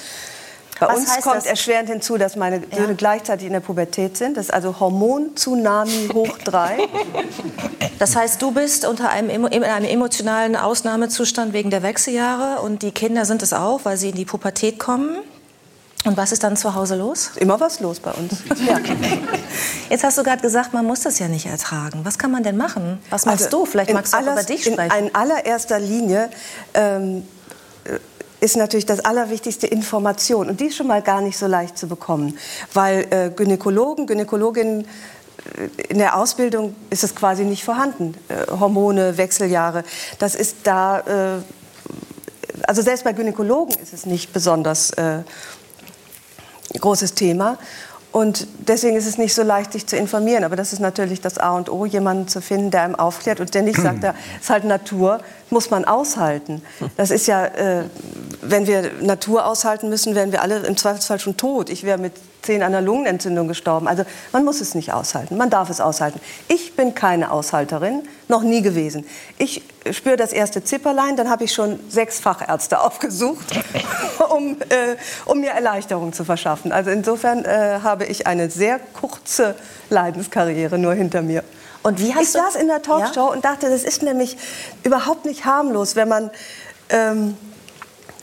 Bei 0.79 0.87
Was 0.87 0.97
uns 0.97 1.21
kommt 1.21 1.37
das? 1.37 1.45
erschwerend 1.45 1.89
hinzu, 1.89 2.17
dass 2.17 2.35
meine 2.35 2.57
ja. 2.57 2.77
Söhne 2.77 2.95
gleichzeitig 2.95 3.47
in 3.47 3.53
der 3.53 3.59
Pubertät 3.59 4.17
sind. 4.17 4.37
Das 4.37 4.47
ist 4.47 4.53
also 4.53 4.79
Hormon-Tsunami 4.79 6.09
hoch 6.13 6.37
drei. 6.43 6.77
Das 7.99 8.15
heißt, 8.15 8.41
du 8.41 8.51
bist 8.51 8.85
unter 8.85 9.09
einem, 9.09 9.47
in 9.47 9.63
einem 9.63 9.85
emotionalen 9.85 10.55
Ausnahmezustand 10.55 11.53
wegen 11.53 11.69
der 11.69 11.83
Wechseljahre 11.83 12.61
und 12.61 12.81
die 12.81 12.91
Kinder 12.91 13.25
sind 13.25 13.41
es 13.43 13.53
auch, 13.53 13.81
weil 13.83 13.97
sie 13.97 14.09
in 14.09 14.15
die 14.15 14.25
Pubertät 14.25 14.79
kommen. 14.79 15.17
Und 16.05 16.15
was 16.15 16.31
ist 16.31 16.43
dann 16.43 16.55
zu 16.55 16.73
Hause 16.73 16.95
los? 16.95 17.31
Immer 17.35 17.59
was 17.59 17.79
los 17.79 17.99
bei 17.99 18.11
uns. 18.11 18.43
Ja. 18.67 18.79
Jetzt 19.89 20.03
hast 20.03 20.17
du 20.17 20.23
gerade 20.23 20.41
gesagt, 20.41 20.73
man 20.73 20.85
muss 20.85 21.01
das 21.01 21.19
ja 21.19 21.27
nicht 21.27 21.45
ertragen. 21.45 22.01
Was 22.03 22.17
kann 22.17 22.31
man 22.31 22.43
denn 22.43 22.57
machen? 22.57 22.99
Was 23.09 23.25
machst 23.25 23.45
also, 23.45 23.59
du? 23.59 23.65
Vielleicht 23.65 23.93
magst 23.93 24.13
du 24.13 24.17
auch 24.17 24.21
über 24.21 24.43
dich 24.43 24.63
sprechen. 24.63 24.97
In 24.97 25.15
allererster 25.15 25.79
Linie 25.79 26.29
ähm, 26.73 27.25
ist 28.39 28.55
natürlich 28.55 28.85
das 28.85 28.99
Allerwichtigste 28.99 29.67
Information. 29.67 30.49
Und 30.49 30.59
die 30.59 30.65
ist 30.65 30.75
schon 30.75 30.87
mal 30.87 31.01
gar 31.01 31.21
nicht 31.21 31.37
so 31.37 31.47
leicht 31.47 31.77
zu 31.77 31.87
bekommen. 31.87 32.37
Weil 32.73 33.07
äh, 33.09 33.29
Gynäkologen, 33.35 34.05
Gynäkologinnen 34.05 34.81
äh, 34.81 35.83
in 35.89 35.97
der 35.97 36.17
Ausbildung 36.17 36.75
ist 36.89 37.03
es 37.03 37.15
quasi 37.15 37.43
nicht 37.43 37.63
vorhanden. 37.63 38.15
Äh, 38.27 38.51
Hormone, 38.51 39.17
Wechseljahre, 39.17 39.83
das 40.19 40.35
ist 40.35 40.57
da, 40.63 41.37
äh, 41.37 41.41
also 42.63 42.81
selbst 42.81 43.03
bei 43.03 43.13
Gynäkologen 43.13 43.75
ist 43.81 43.93
es 43.93 44.05
nicht 44.05 44.33
besonders 44.33 44.91
äh, 44.91 45.23
großes 46.79 47.13
Thema. 47.13 47.57
Und 48.11 48.47
deswegen 48.59 48.95
ist 48.95 49.05
es 49.05 49.17
nicht 49.17 49.33
so 49.33 49.43
leicht, 49.43 49.73
sich 49.73 49.85
zu 49.85 49.95
informieren. 49.95 50.43
Aber 50.43 50.55
das 50.55 50.73
ist 50.73 50.79
natürlich 50.79 51.21
das 51.21 51.37
A 51.37 51.55
und 51.55 51.69
O, 51.69 51.85
jemanden 51.85 52.27
zu 52.27 52.41
finden, 52.41 52.71
der 52.71 52.83
einem 52.83 52.95
aufklärt 52.95 53.39
und 53.39 53.53
der 53.53 53.61
nicht 53.61 53.79
sagt, 53.79 54.03
das 54.03 54.15
ist 54.41 54.49
halt 54.49 54.63
Natur, 54.63 55.19
muss 55.49 55.69
man 55.69 55.85
aushalten. 55.85 56.61
Das 56.95 57.11
ist 57.11 57.27
ja, 57.27 57.45
äh, 57.45 57.83
wenn 58.41 58.65
wir 58.65 58.91
Natur 59.01 59.45
aushalten 59.45 59.89
müssen, 59.89 60.15
wären 60.15 60.31
wir 60.31 60.41
alle 60.41 60.59
im 60.59 60.77
Zweifelsfall 60.77 61.19
schon 61.19 61.37
tot. 61.37 61.69
Ich 61.69 61.83
wäre 61.83 61.97
mit 61.97 62.13
zehn 62.47 62.63
an 62.63 62.73
einer 62.73 62.81
Lungenentzündung 62.81 63.47
gestorben. 63.47 63.87
Also 63.87 64.03
man 64.31 64.43
muss 64.43 64.61
es 64.61 64.73
nicht 64.73 64.93
aushalten, 64.93 65.37
man 65.37 65.49
darf 65.49 65.69
es 65.69 65.79
aushalten. 65.79 66.19
Ich 66.47 66.75
bin 66.75 66.95
keine 66.95 67.31
Aushalterin, 67.31 68.03
noch 68.27 68.41
nie 68.41 68.61
gewesen. 68.61 69.05
Ich 69.37 69.61
spüre 69.91 70.15
das 70.15 70.31
erste 70.31 70.63
Zipperlein, 70.63 71.17
dann 71.17 71.29
habe 71.29 71.43
ich 71.43 71.53
schon 71.53 71.79
sechs 71.89 72.19
Fachärzte 72.19 72.79
aufgesucht, 72.81 73.45
um, 74.29 74.57
äh, 74.69 74.95
um 75.25 75.41
mir 75.41 75.51
Erleichterung 75.51 76.13
zu 76.13 76.23
verschaffen. 76.23 76.71
Also 76.71 76.89
insofern 76.89 77.45
äh, 77.45 77.79
habe 77.83 78.05
ich 78.05 78.25
eine 78.25 78.49
sehr 78.49 78.79
kurze 78.79 79.55
Leidenskarriere 79.89 80.77
nur 80.77 80.93
hinter 80.93 81.21
mir. 81.21 81.43
Und 81.83 81.99
wie 81.99 82.15
hast 82.15 82.23
ich 82.23 82.31
saß 82.31 82.55
in 82.55 82.67
der 82.67 82.81
Talkshow 82.81 83.27
ja? 83.27 83.33
und 83.33 83.45
dachte, 83.45 83.69
das 83.69 83.83
ist 83.83 84.01
nämlich 84.01 84.37
überhaupt 84.83 85.25
nicht 85.25 85.45
harmlos, 85.45 85.95
wenn 85.95 86.07
man... 86.07 86.31
Ähm, 86.89 87.37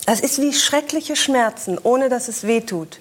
das 0.06 0.20
ist 0.20 0.38
wie 0.38 0.52
schreckliche 0.52 1.16
Schmerzen, 1.16 1.78
ohne 1.82 2.10
dass 2.10 2.28
es 2.28 2.46
weh 2.46 2.60
tut 2.60 2.98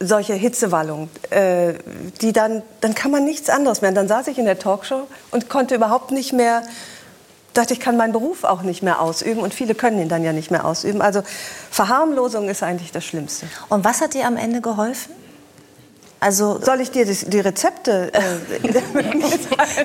solche 0.00 0.34
Hitzewallungen, 0.34 1.08
äh, 1.30 1.74
die 2.20 2.32
dann, 2.32 2.62
dann 2.80 2.94
kann 2.94 3.10
man 3.10 3.24
nichts 3.24 3.48
anderes 3.48 3.80
mehr. 3.80 3.90
Und 3.90 3.96
dann 3.96 4.08
saß 4.08 4.26
ich 4.28 4.38
in 4.38 4.44
der 4.44 4.58
Talkshow 4.58 5.06
und 5.30 5.48
konnte 5.48 5.74
überhaupt 5.74 6.10
nicht 6.10 6.32
mehr, 6.32 6.62
dachte 7.54 7.74
ich 7.74 7.80
kann 7.80 7.96
meinen 7.96 8.12
Beruf 8.12 8.44
auch 8.44 8.62
nicht 8.62 8.82
mehr 8.82 9.00
ausüben 9.00 9.40
und 9.40 9.54
viele 9.54 9.74
können 9.74 10.00
ihn 10.00 10.08
dann 10.08 10.24
ja 10.24 10.32
nicht 10.32 10.50
mehr 10.50 10.64
ausüben. 10.64 11.00
Also 11.00 11.22
Verharmlosung 11.70 12.48
ist 12.48 12.62
eigentlich 12.62 12.92
das 12.92 13.04
Schlimmste. 13.04 13.46
Und 13.68 13.84
was 13.84 14.00
hat 14.00 14.14
dir 14.14 14.26
am 14.26 14.36
Ende 14.36 14.60
geholfen? 14.60 15.12
Also 16.24 16.58
soll 16.58 16.80
ich 16.80 16.90
dir 16.90 17.04
die, 17.04 17.40
Rezepte? 17.40 18.10
Äh, 18.14 18.20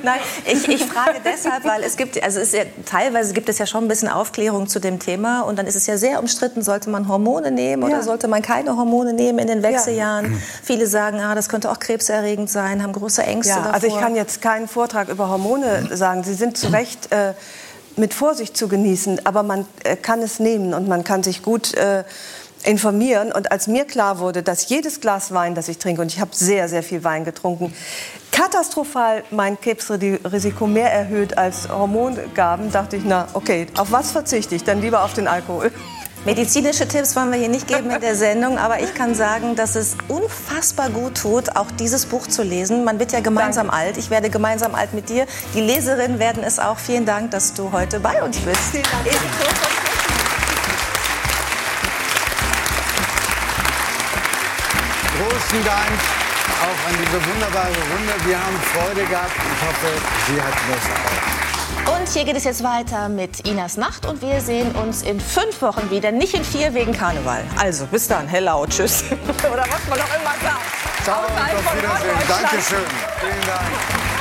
Nein, 0.04 0.20
ich, 0.46 0.70
ich, 0.70 0.86
frage 0.86 1.20
deshalb, 1.26 1.66
weil 1.66 1.84
es 1.84 1.98
gibt, 1.98 2.24
also 2.24 2.40
es 2.40 2.54
ja, 2.54 2.62
teilweise 2.86 3.34
gibt 3.34 3.50
es 3.50 3.58
ja 3.58 3.66
schon 3.66 3.84
ein 3.84 3.88
bisschen 3.90 4.08
Aufklärung 4.08 4.70
zu 4.70 4.80
dem 4.80 5.00
Thema 5.00 5.42
und 5.42 5.60
dann 5.60 5.68
ist 5.68 5.76
es 5.76 5.86
ja 5.86 5.98
sehr 5.98 6.18
umstritten, 6.18 6.62
sollte 6.62 6.90
man 6.90 7.10
Hormone 7.10 7.52
nehmen 7.52 7.84
oder 7.84 7.98
ja. 7.98 8.02
sollte 8.04 8.30
man 8.30 8.42
keine 8.42 8.78
Hormone 8.78 9.12
nehmen 9.12 9.40
in 9.40 9.48
den 9.48 9.64
Wechseljahren? 9.64 10.32
Ja. 10.32 10.38
Viele 10.64 10.88
sagen, 10.88 11.20
ah, 11.20 11.36
das 11.36 11.50
könnte 11.50 11.70
auch 11.70 11.80
krebserregend 11.80 12.50
sein, 12.50 12.84
haben 12.84 12.94
große 12.94 13.22
Ängste. 13.22 13.56
Davor. 13.56 13.74
also 13.74 13.88
ich 13.88 14.00
kann 14.00 14.16
jetzt 14.16 14.42
keinen 14.42 14.70
Vortrag 14.70 15.10
über 15.10 15.28
Hormone 15.28 15.90
sagen. 15.92 16.24
Sie 16.24 16.36
sind 16.36 16.58
zu 16.58 16.68
Recht 16.72 17.12
äh, 17.12 17.34
mit 17.98 18.14
Vorsicht 18.14 18.56
zu 18.56 18.70
genießen, 18.70 19.26
aber 19.26 19.44
man 19.44 19.66
äh, 19.84 19.98
kann 19.98 20.22
es 20.22 20.40
nehmen 20.40 20.74
und 20.74 20.88
man 20.88 21.04
kann 21.04 21.22
sich 21.22 21.44
gut 21.44 21.74
äh, 21.74 22.06
informieren. 22.66 23.32
Und 23.32 23.52
als 23.52 23.68
mir 23.68 23.86
klar 23.86 24.20
wurde, 24.20 24.44
dass 24.44 24.70
jedes 24.70 25.02
Glas 25.02 25.34
Wein, 25.34 25.56
das 25.56 25.68
ich 25.68 25.78
trinke, 25.78 26.02
und 26.02 26.12
ich 26.12 26.20
habe 26.20 26.32
sehr, 26.34 26.70
sehr 26.70 26.84
viel 26.84 27.04
Wein 27.04 27.26
getrunken, 27.26 27.74
katastrophal 28.32 29.24
mein 29.32 29.60
Krebsrisiko 29.60 30.68
mehr 30.68 30.92
erhöht 30.92 31.38
als 31.38 31.70
Hormongaben, 31.70 32.72
dachte 32.72 32.98
ich, 32.98 33.04
na 33.06 33.28
okay, 33.34 33.68
auf 33.78 33.92
was 33.92 34.12
verzichte 34.12 34.56
ich? 34.56 34.64
Dann 34.64 34.82
lieber 34.82 35.04
auf 35.04 35.14
den 35.14 35.28
Alkohol. 35.28 35.72
Medizinische 36.26 36.86
Tipps 36.86 37.16
wollen 37.16 37.32
wir 37.32 37.40
hier 37.40 37.48
nicht 37.48 37.68
geben 37.68 37.90
in 37.92 38.02
der 38.02 38.14
Sendung, 38.16 38.58
aber 38.58 38.82
ich 38.82 38.94
kann 38.94 39.16
sagen, 39.16 39.56
dass 39.56 39.76
es 39.76 39.96
unfassbar 40.10 40.90
gut 40.90 41.16
tut, 41.16 41.56
auch 41.56 41.72
dieses 41.80 42.06
Buch 42.06 42.28
zu 42.28 42.44
lesen. 42.44 42.84
Man 42.84 43.00
wird 43.00 43.14
ja 43.14 43.22
gemeinsam 43.22 43.68
Danke. 43.68 43.82
alt. 43.82 43.98
Ich 43.98 44.10
werde 44.10 44.30
gemeinsam 44.30 44.76
alt 44.76 44.94
mit 44.94 45.08
dir. 45.08 45.26
Die 45.54 45.62
Leserinnen 45.62 46.20
werden 46.20 46.44
es 46.44 46.60
auch. 46.60 46.78
Vielen 46.78 47.06
Dank, 47.06 47.32
dass 47.32 47.54
du 47.54 47.72
heute 47.72 48.02
bei 48.02 48.22
uns 48.22 48.38
bist. 48.40 48.60
Vielen 48.72 48.84
Dank. 48.84 49.89
Großen 55.50 55.66
Dank 55.66 56.00
auch 56.62 56.90
an 56.90 56.96
diese 57.04 57.26
wunderbare 57.26 57.70
Runde. 57.70 58.14
Wir 58.28 58.38
haben 58.38 58.56
Freude 58.72 59.04
gehabt. 59.08 59.32
Ich 59.34 59.68
hoffe, 59.68 59.88
Sie 60.28 60.40
hatten 60.40 60.60
das 60.72 61.88
auch. 61.88 61.98
Und 61.98 62.08
hier 62.08 62.24
geht 62.24 62.38
es 62.38 62.44
jetzt 62.44 62.64
weiter 62.64 63.10
mit 63.10 63.48
Inas 63.48 63.76
Nacht 63.76 64.06
und 64.06 64.22
wir 64.22 64.42
sehen 64.42 64.72
uns 64.74 65.02
in 65.02 65.20
fünf 65.20 65.60
Wochen 65.64 65.90
wieder, 65.90 66.12
nicht 66.12 66.36
in 66.36 66.44
vier 66.44 66.76
wegen 66.76 66.94
Karneval. 66.94 67.44
Also 67.58 67.88
bis 67.88 68.08
dann, 68.08 68.28
hello, 68.28 68.64
tschüss. 68.68 69.04
Oder 69.52 69.66
was 69.68 69.88
man 69.90 69.98
noch 69.98 70.16
immer 70.16 70.36
sagt. 70.40 71.04
Ciao 71.04 71.22
und 71.22 71.32
auf 71.32 71.76
Wiedersehen. 71.76 72.28
Dankeschön. 72.28 72.86
Vielen 73.20 73.42
Dank. 73.48 74.19